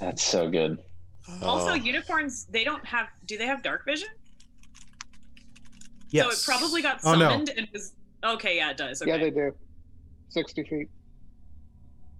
That's 0.00 0.22
so 0.22 0.50
good. 0.50 0.78
Also, 1.42 1.70
Oh. 1.70 1.74
unicorns, 1.74 2.44
they 2.46 2.62
don't 2.64 2.84
have. 2.84 3.08
Do 3.26 3.36
they 3.38 3.46
have 3.46 3.62
dark 3.62 3.84
vision? 3.84 4.08
yes. 6.10 6.24
So 6.24 6.30
it 6.54 6.58
probably 6.58 6.82
got 6.82 7.00
Oh, 7.04 7.14
no. 7.14 7.30
summoned 7.30 7.50
and 7.56 7.68
was. 7.72 7.92
Okay, 8.24 8.56
yeah, 8.56 8.70
it 8.70 8.76
does. 8.76 9.02
Okay. 9.02 9.10
Yeah, 9.10 9.18
they 9.18 9.30
do. 9.30 9.52
60 10.28 10.62
feet. 10.64 10.88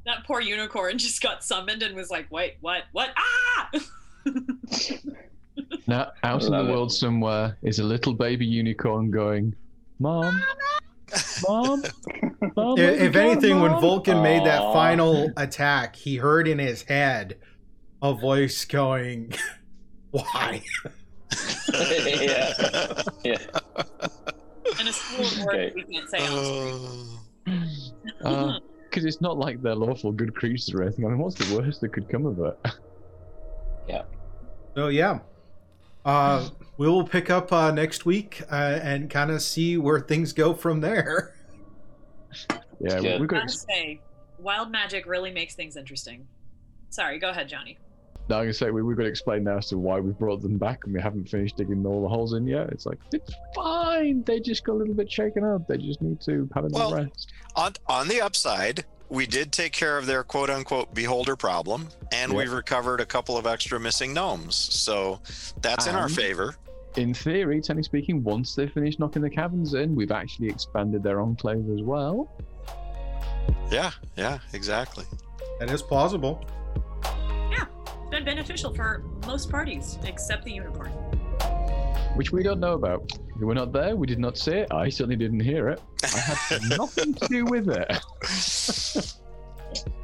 that 0.06 0.24
poor 0.24 0.40
unicorn 0.40 0.96
just 1.06 1.20
got 1.22 1.42
summoned 1.44 1.82
and 1.82 1.94
was 1.96 2.10
like, 2.10 2.30
wait, 2.30 2.55
what? 2.60 2.84
What? 2.92 3.10
Ah! 3.16 3.70
now, 5.86 6.12
out 6.22 6.42
in 6.44 6.50
the 6.52 6.58
Love 6.58 6.68
it. 6.68 6.72
world 6.72 6.92
somewhere 6.92 7.56
is 7.62 7.78
a 7.80 7.84
little 7.84 8.14
baby 8.14 8.46
unicorn 8.46 9.10
going, 9.10 9.55
Mom, 9.98 10.40
Mom, 11.47 11.83
Mom. 12.57 12.78
If, 12.78 13.01
if 13.01 13.12
go, 13.12 13.20
anything, 13.20 13.60
when 13.60 13.73
Mom." 13.73 13.81
Vulcan 13.81 14.23
made 14.23 14.44
that 14.44 14.60
final 14.73 15.31
attack, 15.36 15.97
he 15.97 16.17
heard 16.17 16.49
in 16.49 16.59
his 16.59 16.83
head 16.83 17.39
a 18.02 18.12
voice 18.15 18.65
going, 18.65 19.33
Why? 20.10 20.62
yeah. 21.75 22.52
Yeah. 23.25 23.39
and 24.78 24.89
a 24.89 24.93
school 24.93 25.26
of 25.26 25.36
words 25.39 25.49
Okay. 25.49 25.73
we 25.75 25.83
can't 25.85 26.09
say 26.09 26.18
on 26.26 27.18
screen. 27.44 28.60
Because 28.85 29.05
it's 29.05 29.20
not 29.20 29.36
like 29.36 29.60
they're 29.62 29.75
lawful 29.75 30.12
good 30.12 30.35
creatures 30.35 30.73
or 30.73 30.83
anything. 30.83 31.05
I 31.05 31.09
mean, 31.09 31.18
what's 31.18 31.35
the 31.35 31.57
worst 31.57 31.81
that 31.83 31.93
could 31.93 32.09
come 32.09 32.25
of 32.26 32.39
it? 32.39 32.59
Yeah. 33.89 34.02
So 34.75 34.89
yeah, 34.89 35.18
uh, 36.07 36.49
we 36.78 36.89
will 36.89 37.07
pick 37.07 37.28
up 37.31 37.52
uh, 37.52 37.70
next 37.70 38.07
week 38.07 38.41
uh, 38.51 38.55
and 38.83 39.10
kind 39.10 39.31
of 39.31 39.43
see 39.43 39.76
where 39.76 40.01
things 40.01 40.33
go 40.33 40.55
from 40.55 40.81
there. 40.81 41.35
Yeah, 42.78 43.01
Good. 43.01 43.20
we've 43.20 43.28
got. 43.31 43.41
gotta 43.47 43.49
say, 43.55 44.01
wild 44.39 44.70
magic 44.70 45.07
really 45.07 45.31
makes 45.31 45.55
things 45.55 45.76
interesting. 45.78 46.26
Sorry, 46.91 47.18
go 47.18 47.31
ahead, 47.31 47.49
Johnny. 47.49 47.78
Now, 48.28 48.36
I'm 48.36 48.43
gonna 48.44 48.52
say 48.52 48.70
we, 48.70 48.83
we've 48.83 48.97
got 48.99 49.05
to 49.05 49.09
explain 49.09 49.44
now 49.44 49.57
as 49.57 49.68
to 49.68 49.78
why 49.78 49.99
we 50.01 50.10
brought 50.12 50.43
them 50.43 50.59
back 50.59 50.85
and 50.85 50.93
we 50.93 51.01
haven't 51.01 51.26
finished 51.26 51.57
digging 51.57 51.86
all 51.86 52.02
the 52.02 52.09
holes 52.09 52.35
in 52.35 52.47
yet. 52.47 52.68
It's 52.68 52.85
like 52.85 52.99
it's 53.15 53.33
fine. 53.55 54.23
They 54.25 54.41
just 54.41 54.65
got 54.65 54.73
a 54.75 54.78
little 54.78 54.93
bit 54.93 55.10
shaken 55.10 55.43
up. 55.43 55.67
They 55.67 55.78
just 55.78 56.02
need 56.02 56.20
to 56.23 56.47
have 56.55 56.65
a 56.65 56.68
Well- 56.68 56.94
rest. 56.94 57.33
on 57.55 57.73
on 57.86 58.09
the 58.09 58.20
upside, 58.20 58.85
we 59.09 59.26
did 59.26 59.52
take 59.52 59.73
care 59.73 59.99
of 59.99 60.07
their 60.07 60.25
quote 60.25 60.51
unquote 60.51 60.94
beholder 60.94 61.36
problem, 61.36 61.89
and 62.12 62.33
Yep. 62.33 62.39
we've 62.39 62.52
recovered 62.52 63.01
a 63.01 63.07
couple 63.07 63.36
of 63.36 63.47
extra 63.47 63.78
missing 63.78 64.12
gnomes. 64.12 64.55
So 64.57 65.20
that's 65.62 65.86
in 65.86 65.94
our 65.94 66.09
favor. 66.09 66.57
In 66.97 67.12
theory, 67.12 67.60
technically 67.60 67.83
speaking, 67.83 68.25
once 68.25 68.55
they 68.55 68.67
finish 68.67 68.99
knocking 68.99 69.20
the 69.23 69.31
caverns 69.31 69.75
in, 69.75 69.94
we've 69.94 70.10
actually 70.12 70.49
expanded 70.49 71.02
their 71.02 71.20
enclave 71.20 71.68
as 71.70 71.83
well. 71.83 72.31
Yeah, 73.70 73.91
yeah, 74.17 74.39
exactly. 74.55 75.05
That 75.60 75.70
is 75.70 75.83
plausible. 75.83 76.44
Yeah, 77.51 77.65
it's 77.85 78.10
been 78.10 78.25
beneficial 78.25 78.75
for 78.75 79.05
most 79.26 79.51
parties 79.51 79.99
except 80.05 80.44
the 80.44 80.52
unicorn. 80.52 80.91
Which 82.15 82.33
we 82.33 82.43
don't 82.43 82.60
know 82.60 82.73
about. 82.73 83.10
We 83.39 83.44
were 83.44 83.55
not 83.55 83.73
there. 83.73 83.94
We 83.97 84.06
did 84.06 84.18
not 84.18 84.39
see 84.39 84.52
it. 84.52 84.73
I 84.73 84.89
certainly 84.89 85.16
didn't 85.16 85.40
hear 85.40 85.68
it. 85.68 85.81
I 86.02 86.06
had 86.08 86.62
nothing 86.78 87.15
to 87.15 87.28
do 87.28 87.44
with 87.44 87.68
it. 87.68 89.12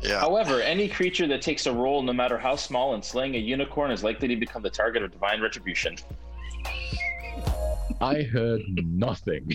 Yeah. 0.03 0.19
However, 0.21 0.61
any 0.61 0.87
creature 0.89 1.27
that 1.29 1.41
takes 1.41 1.65
a 1.67 1.73
role, 1.73 2.03
no 2.03 2.13
matter 2.13 2.37
how 2.37 2.57
small, 2.57 2.95
in 2.95 3.03
slaying 3.03 3.37
a 3.37 3.39
unicorn 3.39 3.91
is 3.91 4.03
likely 4.05 4.29
to 4.29 4.37
become 4.37 4.61
the 4.61 4.69
target 4.69 5.03
of 5.03 5.13
divine 5.13 5.41
retribution. 5.41 5.97
I 8.01 8.23
heard 8.23 8.61
nothing. 8.85 9.51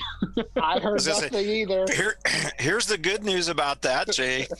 I 0.56 0.80
heard 0.80 0.94
was 0.94 1.06
gonna 1.08 1.20
say- 1.20 1.26
nothing 1.26 1.50
either. 1.50 1.86
Here, 1.94 2.18
here's 2.58 2.88
the 2.88 2.98
good 2.98 3.24
news 3.26 3.50
about 3.50 3.82
that, 3.84 4.12
Jay. 4.12 4.48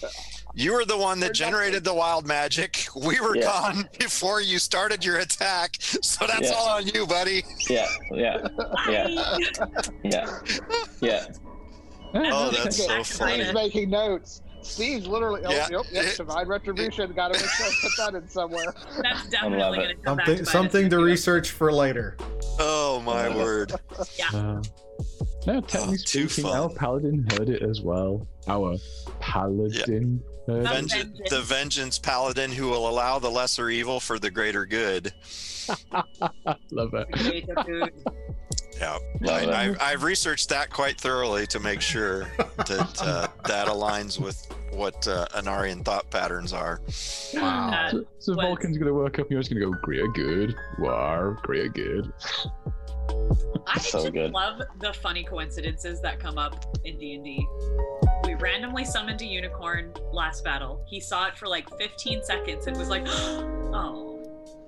You 0.58 0.74
were 0.74 0.86
the 0.86 0.98
one 0.98 1.20
that 1.20 1.36
generated 1.36 1.84
the 1.84 1.94
wild 1.94 2.26
magic. 2.26 2.88
We 2.96 3.20
were 3.20 3.36
Yeah. 3.38 3.44
gone 3.44 3.90
before 4.00 4.42
you 4.42 4.58
started 4.58 5.06
your 5.06 5.18
attack, 5.20 5.76
so 5.80 6.26
that's 6.26 6.50
Yeah. 6.50 6.56
all 6.58 6.70
on 6.70 6.88
you, 6.88 7.06
buddy. 7.06 7.44
Yeah, 7.70 7.88
yeah, 8.12 8.48
Yeah. 8.90 9.08
Yeah, 10.04 10.40
yeah. 11.00 11.26
Oh, 12.16 12.48
Okay, 12.48 12.58
that's 12.64 12.78
so 12.78 13.04
funny. 13.04 13.34
Steve's 13.44 13.54
making 13.54 13.90
notes. 13.92 14.42
Steve's 14.62 15.06
literally, 15.06 15.42
oh, 15.46 15.52
Yeah. 15.52 15.68
yep, 15.70 15.86
yep, 15.92 16.16
divine 16.16 16.48
retribution. 16.48 17.14
Got 17.14 17.34
to 17.36 17.40
make 17.40 17.50
sure 17.52 17.66
I 17.68 17.72
put 17.84 17.92
that 17.98 18.16
in 18.24 18.28
somewhere. 18.28 18.74
That's 19.04 19.28
definitely 19.30 19.78
going 19.78 19.90
to 19.90 19.96
come 20.04 20.18
back 20.18 20.26
Something 20.26 20.46
to 20.46 20.52
something 20.52 20.90
to 20.90 20.98
research 20.98 21.52
for 21.52 21.72
later. 21.72 22.18
Oh 22.60 23.00
my 23.06 23.30
word! 23.30 23.74
Uh, 24.34 24.62
no, 25.46 25.62
technically 25.62 25.98
Oh, 26.00 26.04
too 26.04 26.28
speaking, 26.28 26.50
fun. 26.52 26.60
our 26.60 26.70
paladin 26.70 27.28
heard 27.34 27.50
it 27.50 27.62
as 27.62 27.82
well. 27.82 28.28
Our 28.48 28.78
paladin 29.20 29.72
heard 29.72 29.90
it. 29.90 30.37
Vengeance, 30.48 30.94
vengeance. 30.94 31.30
the 31.30 31.42
vengeance 31.42 32.00
paladin 32.00 32.52
who 32.52 32.70
will 32.70 32.88
allow 32.90 33.20
the 33.20 33.30
lesser 33.30 33.70
evil 33.70 34.00
for 34.00 34.18
the 34.20 34.32
greater 34.32 34.66
good. 34.66 35.14
Love 36.72 36.94
it. 36.94 37.12
Create 37.14 37.48
the 37.48 37.64
food. 37.66 37.94
Yeah, 38.80 39.00
Love 39.22 39.42
it. 39.42 39.50
I, 39.50 39.64
I've, 39.70 39.78
I've 39.82 40.04
researched 40.04 40.50
that 40.50 40.70
quite 40.70 41.02
thoroughly 41.02 41.48
to 41.48 41.60
make 41.60 41.82
sure 41.82 42.26
that 42.58 42.96
uh, 43.02 43.28
that 43.48 43.68
aligns 43.68 44.20
with 44.20 44.46
what 44.72 45.08
uh, 45.08 45.26
Anarian 45.34 45.84
thought 45.84 46.08
patterns 46.12 46.54
are. 46.54 46.80
Wow. 47.34 47.72
Uh, 47.72 47.90
So, 47.90 48.06
so 48.20 48.34
Vulcan's 48.36 48.78
gonna 48.78 48.94
work 48.94 49.18
up 49.18 49.26
and 49.26 49.32
you're 49.32 49.42
just 49.42 49.52
gonna 49.52 49.66
go, 49.66 49.72
Greer 49.82 50.08
good. 50.10 50.54
War, 50.78 51.40
Greer 51.42 51.70
good. 51.70 52.14
I 53.68 53.80
So 53.80 54.00
just 54.02 54.14
good. 54.14 54.32
love 54.32 54.62
the 54.80 54.94
funny 54.94 55.24
coincidences 55.24 56.02
that 56.02 56.20
come 56.20 56.38
up 56.38 56.78
in 56.86 56.98
D 56.98 57.16
and 57.16 57.24
D. 57.24 57.48
We 58.26 58.36
randomly 58.36 58.86
summoned 58.86 59.22
a 59.22 59.26
unicorn 59.26 59.92
last 60.12 60.44
battle. 60.44 60.84
He 60.88 61.00
saw 61.00 61.28
it 61.28 61.38
for 61.38 61.48
like 61.48 61.70
15 61.78 62.24
seconds 62.24 62.68
and 62.68 62.78
was 62.78 62.90
like, 62.90 63.06
"Oh." 63.08 64.14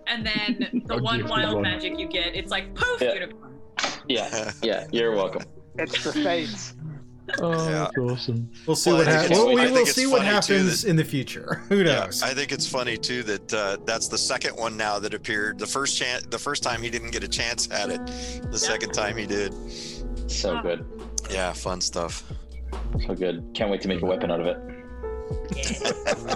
And 0.08 0.26
then 0.26 0.82
the 0.88 0.95
Oh, 0.95 1.01
one 1.01 1.27
wild 1.27 1.53
one. 1.56 1.61
magic 1.64 1.98
you 2.00 2.08
get, 2.08 2.35
it's 2.35 2.51
like 2.51 2.74
poof, 2.76 3.01
Yeah. 3.01 3.14
unicorn. 3.14 3.59
Yeah, 4.08 4.51
yeah, 4.64 4.88
you're 4.92 5.11
welcome. 5.16 5.43
It's 5.77 6.03
the 6.03 6.11
fates. 6.11 6.74
Oh, 7.41 7.51
Yeah. 7.51 7.69
that's 7.95 7.98
awesome. 7.98 8.49
We'll 8.66 8.75
see 8.75 8.90
Well, 8.91 8.99
what 8.99 9.08
I 9.08 9.11
happens. 9.11 9.32
Well, 9.40 9.53
we 9.56 9.72
will 9.72 9.85
see 9.85 10.08
what 10.08 10.24
happens 10.24 10.82
that- 10.83 10.90
in 10.90 10.95
the 10.95 11.03
future. 11.03 11.61
Who 11.69 11.77
Yeah, 11.77 12.06
knows? 12.06 12.24
I 12.24 12.33
think 12.33 12.51
it's 12.51 12.67
funny 12.67 12.98
too 12.98 13.24
that 13.24 13.53
uh, 13.53 13.77
that's 13.85 14.08
the 14.08 14.17
second 14.17 14.56
one 14.56 14.75
now 14.77 14.99
that 14.99 15.14
appeared. 15.14 15.59
The 15.59 15.67
first 15.67 15.98
chance, 15.98 16.24
the 16.25 16.40
first 16.40 16.64
time 16.64 16.82
he 16.82 16.90
didn't 16.90 17.11
get 17.11 17.24
a 17.24 17.27
chance 17.27 17.69
at 17.72 17.90
it. 17.90 18.01
The 18.51 18.58
second 18.59 18.91
time 18.93 19.16
he 19.17 19.25
did. 19.25 19.53
So 20.30 20.61
good, 20.61 20.85
Yeah, 21.32 21.53
fun 21.53 21.82
stuff. 21.82 22.24
so 23.06 23.16
good. 23.16 23.43
Can't 23.53 23.69
wait 23.72 23.82
to 23.82 23.88
make 23.88 24.01
a 24.01 24.06
weapon 24.06 24.32
out 24.32 24.40
of 24.41 24.48
it. 24.48 24.58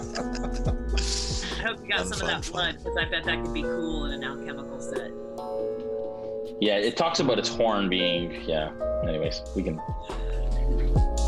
I 0.03 1.65
hope 1.65 1.81
you 1.81 1.89
got 1.89 1.99
Fun, 1.99 2.07
some 2.13 2.19
fun, 2.19 2.21
of 2.21 2.27
that 2.27 2.45
fun. 2.45 2.51
blood 2.51 2.77
because 2.77 2.97
I 2.97 3.05
bet 3.05 3.23
that 3.25 3.43
could 3.43 3.53
be 3.53 3.61
cool 3.63 4.05
in 4.05 4.11
an 4.13 4.23
alchemical 4.23 4.79
set. 4.79 5.11
Yeah, 6.61 6.77
it 6.77 6.95
talks 6.97 7.19
about 7.19 7.39
its 7.39 7.49
horn 7.49 7.89
being. 7.89 8.43
Yeah. 8.47 8.71
Anyways, 9.07 9.41
we 9.55 9.63
can. 9.63 9.79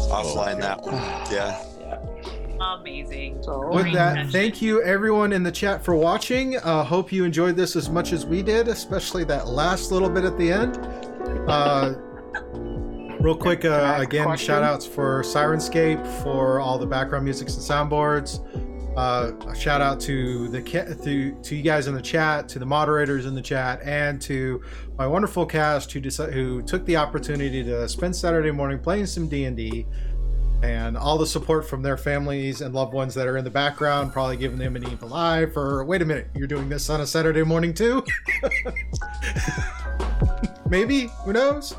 Offline 0.10 0.60
that 0.62 0.82
one. 0.82 0.94
Yeah. 1.32 1.62
Yeah. 1.80 2.00
Amazing. 2.80 3.42
So 3.44 3.68
With 3.68 3.84
Great 3.84 3.94
that, 3.96 4.16
session. 4.16 4.32
thank 4.32 4.62
you 4.62 4.82
everyone 4.84 5.34
in 5.34 5.44
the 5.44 5.52
chat 5.52 5.84
for 5.84 5.96
watching. 5.96 6.58
Uh, 6.58 6.84
hope 6.84 7.12
you 7.12 7.24
enjoyed 7.26 7.56
this 7.56 7.76
as 7.76 7.90
much 7.90 8.14
as 8.14 8.26
we 8.26 8.42
did, 8.42 8.68
especially 8.68 9.24
that 9.26 9.48
last 9.48 9.92
little 9.92 10.10
bit 10.10 10.24
at 10.24 10.38
the 10.38 10.52
end. 10.52 10.78
Uh, 11.50 11.96
real 13.20 13.36
quick, 13.36 13.66
uh, 13.66 13.98
again, 14.00 14.26
question? 14.26 14.48
shout 14.48 14.64
outs 14.64 14.86
for 14.86 15.22
Syrinscape 15.24 16.06
for 16.24 16.60
all 16.60 16.78
the 16.78 16.86
background 16.86 17.26
music 17.26 17.50
and 17.50 17.58
soundboards. 17.58 18.40
Uh, 18.96 19.32
a 19.48 19.56
shout 19.56 19.82
out 19.82 20.00
to 20.00 20.48
the 20.48 20.62
to, 20.62 21.36
to 21.42 21.56
you 21.56 21.62
guys 21.62 21.88
in 21.88 21.96
the 21.96 22.02
chat, 22.02 22.48
to 22.48 22.60
the 22.60 22.66
moderators 22.66 23.26
in 23.26 23.36
the 23.36 23.42
chat, 23.42 23.82
and 23.84 24.22
to 24.22 24.62
my 24.98 25.06
wonderful 25.06 25.46
cast 25.46 25.92
who 25.92 26.00
decided, 26.00 26.34
who 26.34 26.62
took 26.62 26.86
the 26.86 26.96
opportunity 26.96 27.62
to 27.64 27.88
spend 27.90 28.16
Saturday 28.16 28.52
morning 28.52 28.80
playing 28.80 29.06
some 29.06 29.28
D 29.28 29.44
and 29.46 29.58
D 29.58 29.86
and 30.64 30.98
all 30.98 31.18
the 31.18 31.28
support 31.28 31.68
from 31.68 31.82
their 31.82 31.98
families 31.98 32.62
and 32.62 32.74
loved 32.74 32.94
ones 32.94 33.14
that 33.14 33.28
are 33.28 33.38
in 33.38 33.44
the 33.44 33.50
background, 33.50 34.12
probably 34.14 34.38
giving 34.38 34.58
them 34.58 34.76
an 34.76 34.84
evil 34.90 35.14
eye 35.14 35.46
for, 35.46 35.84
wait 35.84 36.02
a 36.02 36.06
minute, 36.06 36.28
you're 36.34 36.48
doing 36.48 36.70
this 36.70 36.90
on 36.90 37.02
a 37.02 37.08
Saturday 37.08 37.44
morning 37.44 37.74
too? 37.74 38.04
Maybe, 40.70 41.08
who 41.24 41.34
knows? 41.34 41.76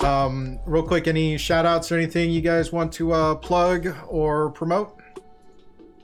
um, 0.00 0.58
real 0.66 0.82
quick, 0.82 1.06
any 1.06 1.36
shout 1.38 1.66
outs 1.66 1.92
or 1.92 1.96
anything 1.96 2.30
you 2.30 2.40
guys 2.40 2.72
want 2.72 2.92
to 2.94 3.12
uh, 3.12 3.34
plug 3.36 3.94
or 4.08 4.50
promote? 4.50 5.01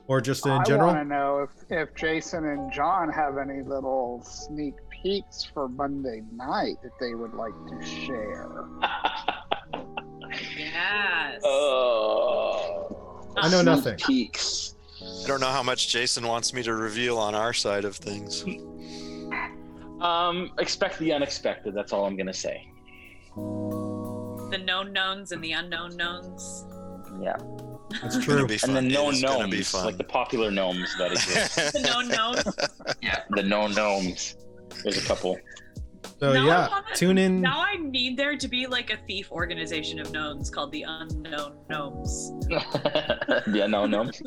Or 0.09 0.19
just 0.19 0.43
in 0.47 0.51
I 0.51 0.63
general? 0.63 0.89
I 0.89 0.93
want 0.93 1.07
to 1.07 1.15
know 1.15 1.47
if, 1.47 1.49
if 1.69 1.95
Jason 1.95 2.43
and 2.45 2.73
John 2.73 3.11
have 3.11 3.37
any 3.37 3.61
little 3.61 4.23
sneak 4.23 4.73
peeks 4.89 5.45
for 5.53 5.69
Monday 5.69 6.23
night 6.33 6.77
that 6.81 6.93
they 6.99 7.13
would 7.13 7.35
like 7.35 7.53
to 7.69 7.85
share. 7.85 8.49
Yes. 10.55 11.41
oh. 11.43 13.25
I 13.35 13.49
know 13.49 13.63
nothing. 13.63 13.97
Peaks. 13.97 14.75
I 15.01 15.27
don't 15.27 15.39
know 15.39 15.47
how 15.47 15.63
much 15.63 15.89
Jason 15.89 16.27
wants 16.27 16.53
me 16.53 16.61
to 16.63 16.73
reveal 16.73 17.17
on 17.17 17.33
our 17.33 17.51
side 17.51 17.83
of 17.83 17.95
things. 17.95 18.45
Um, 20.01 20.51
expect 20.59 20.99
the 20.99 21.11
unexpected. 21.13 21.73
That's 21.73 21.93
all 21.93 22.05
I'm 22.05 22.15
gonna 22.15 22.31
say. 22.31 22.71
The 23.35 24.61
known 24.63 24.93
knowns 24.93 25.31
and 25.31 25.43
the 25.43 25.53
unknown 25.53 25.97
knowns. 25.97 26.65
Yeah. 27.19 27.37
It's 27.91 28.15
It's 28.15 28.25
true. 28.25 28.35
gonna 28.35 28.47
be 28.47 28.59
And 28.63 28.75
the 28.75 28.81
known 28.81 29.13
is 29.13 29.21
be 29.21 29.27
gnomes, 29.27 29.69
fun. 29.71 29.85
like 29.85 29.97
the 29.97 30.03
popular 30.03 30.51
gnomes 30.51 30.95
that 30.97 31.11
exist. 31.11 31.55
The 31.73 31.79
known 31.79 32.07
gnomes. 32.07 32.43
yeah, 33.01 33.23
the 33.31 33.43
known 33.43 33.73
gnomes. 33.73 34.35
There's 34.83 34.97
a 34.97 35.07
couple. 35.07 35.37
So, 36.19 36.33
Now 36.33 36.45
yeah, 36.45 36.67
wanna- 36.69 36.85
tune 36.95 37.17
in. 37.17 37.41
Now 37.41 37.61
I 37.61 37.77
need 37.77 38.17
there 38.17 38.37
to 38.37 38.47
be 38.47 38.67
like 38.67 38.89
a 38.91 38.97
thief 39.07 39.31
organization 39.31 39.99
of 39.99 40.11
gnomes 40.11 40.49
called 40.49 40.71
the 40.71 40.83
Unknown 40.83 41.57
Gnomes. 41.69 42.31
the 42.49 43.61
Unknown 43.65 43.91
gnomes. 43.91 44.21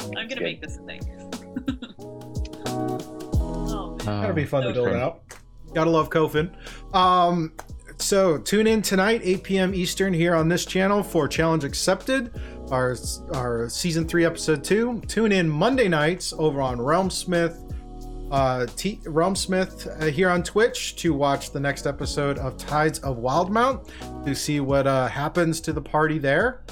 I'm 0.00 0.12
gonna 0.12 0.26
good. 0.28 0.42
make 0.42 0.60
this 0.62 0.76
a 0.78 0.82
thing. 0.82 1.00
oh, 2.68 3.96
man. 4.04 4.20
That'll 4.20 4.34
be 4.34 4.44
fun 4.44 4.64
to 4.64 4.72
build 4.72 4.88
great. 4.88 5.02
out. 5.02 5.22
Gotta 5.74 5.90
love 5.90 6.10
Kofin. 6.10 6.50
Um, 6.94 7.52
so 7.98 8.38
tune 8.38 8.66
in 8.66 8.82
tonight, 8.82 9.20
8 9.24 9.42
p.m. 9.42 9.74
Eastern, 9.74 10.12
here 10.12 10.34
on 10.34 10.48
this 10.48 10.64
channel 10.64 11.02
for 11.02 11.26
Challenge 11.26 11.64
Accepted, 11.64 12.38
our 12.70 12.96
our 13.34 13.68
season 13.68 14.06
three, 14.06 14.24
episode 14.24 14.62
two. 14.62 15.00
Tune 15.08 15.32
in 15.32 15.48
Monday 15.48 15.88
nights 15.88 16.32
over 16.36 16.60
on 16.60 16.78
Realmsmith, 16.78 17.72
uh, 18.30 18.66
T- 18.76 19.00
Realmsmith 19.04 20.02
uh, 20.02 20.06
here 20.06 20.28
on 20.28 20.42
Twitch 20.42 20.96
to 20.96 21.14
watch 21.14 21.52
the 21.52 21.60
next 21.60 21.86
episode 21.86 22.38
of 22.38 22.56
Tides 22.56 22.98
of 23.00 23.18
Wildemount 23.18 24.24
to 24.24 24.34
see 24.34 24.60
what 24.60 24.86
uh, 24.86 25.08
happens 25.08 25.60
to 25.62 25.72
the 25.72 25.82
party 25.82 26.18
there. 26.18 26.62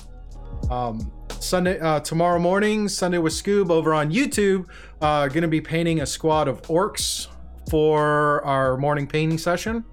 Um, 0.71 1.13
Sunday, 1.41 1.79
uh, 1.79 2.01
tomorrow 2.01 2.39
morning, 2.39 2.89
Sunday 2.89 3.19
with 3.19 3.33
Scoob 3.33 3.71
over 3.71 3.95
on 3.95 4.11
YouTube. 4.11 4.67
Uh, 5.01 5.29
gonna 5.29 5.49
be 5.49 5.61
painting 5.61 6.01
a 6.01 6.07
squad 6.07 6.49
of 6.49 6.63
orcs 6.63 7.29
for 7.71 8.45
our 8.45 8.77
morning 8.77 9.07
painting 9.07 9.39
session. 9.39 9.85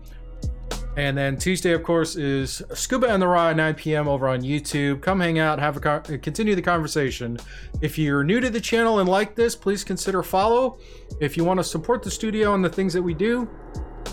And 0.97 1.17
then 1.17 1.37
Tuesday, 1.37 1.71
of 1.71 1.83
course, 1.83 2.17
is 2.17 2.61
Scuba 2.73 3.07
and 3.07 3.21
the 3.21 3.27
Raw 3.27 3.49
at 3.49 3.55
9 3.55 3.75
p.m. 3.75 4.07
over 4.09 4.27
on 4.27 4.41
YouTube. 4.41 5.01
Come 5.01 5.21
hang 5.21 5.39
out, 5.39 5.57
have 5.57 5.77
a 5.77 5.79
con- 5.79 6.03
continue 6.19 6.53
the 6.53 6.61
conversation. 6.61 7.37
If 7.81 7.97
you're 7.97 8.23
new 8.23 8.41
to 8.41 8.49
the 8.49 8.59
channel 8.59 8.99
and 8.99 9.07
like 9.07 9.35
this, 9.35 9.55
please 9.55 9.85
consider 9.85 10.21
follow. 10.21 10.79
If 11.21 11.37
you 11.37 11.45
want 11.45 11.59
to 11.59 11.63
support 11.63 12.03
the 12.03 12.11
studio 12.11 12.53
and 12.55 12.63
the 12.63 12.69
things 12.69 12.91
that 12.93 13.01
we 13.01 13.13
do, 13.13 13.49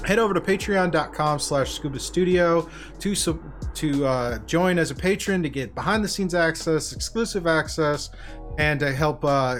head 0.04 0.20
over 0.20 0.32
to 0.32 0.40
patreon.com 0.40 1.40
slash 1.40 1.72
scuba 1.72 1.98
studio 1.98 2.68
to 3.00 3.14
sub- 3.14 3.74
to 3.74 4.06
uh, 4.06 4.38
join 4.40 4.78
as 4.78 4.90
a 4.90 4.94
patron 4.94 5.42
to 5.42 5.48
get 5.48 5.74
behind 5.74 6.04
the 6.04 6.08
scenes 6.08 6.34
access 6.34 6.92
exclusive 6.92 7.46
access 7.46 8.10
and 8.58 8.78
to 8.80 8.92
help 8.92 9.24
uh, 9.24 9.56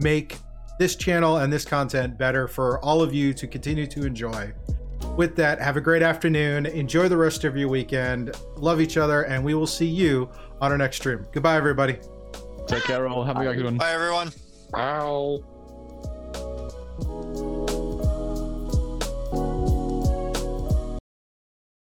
make 0.00 0.38
this 0.78 0.96
channel 0.96 1.38
and 1.38 1.52
this 1.52 1.64
content 1.64 2.18
better 2.18 2.48
for 2.48 2.82
all 2.84 3.02
of 3.02 3.14
you 3.14 3.32
to 3.32 3.46
continue 3.46 3.86
to 3.86 4.04
enjoy 4.04 4.52
with 5.16 5.36
that, 5.36 5.60
have 5.60 5.76
a 5.76 5.80
great 5.80 6.02
afternoon. 6.02 6.66
Enjoy 6.66 7.08
the 7.08 7.16
rest 7.16 7.44
of 7.44 7.56
your 7.56 7.68
weekend. 7.68 8.36
Love 8.56 8.80
each 8.80 8.96
other, 8.96 9.22
and 9.22 9.44
we 9.44 9.54
will 9.54 9.66
see 9.66 9.86
you 9.86 10.30
on 10.60 10.70
our 10.72 10.78
next 10.78 10.96
stream. 10.98 11.26
Goodbye, 11.32 11.56
everybody. 11.56 11.98
Take 12.66 12.84
care, 12.84 13.08
all. 13.08 13.24
Have 13.24 13.36
a 13.36 13.54
good 13.54 13.64
one. 13.64 13.76
Bye, 13.76 13.92
everyone. 13.92 14.32
Ow. 14.76 15.42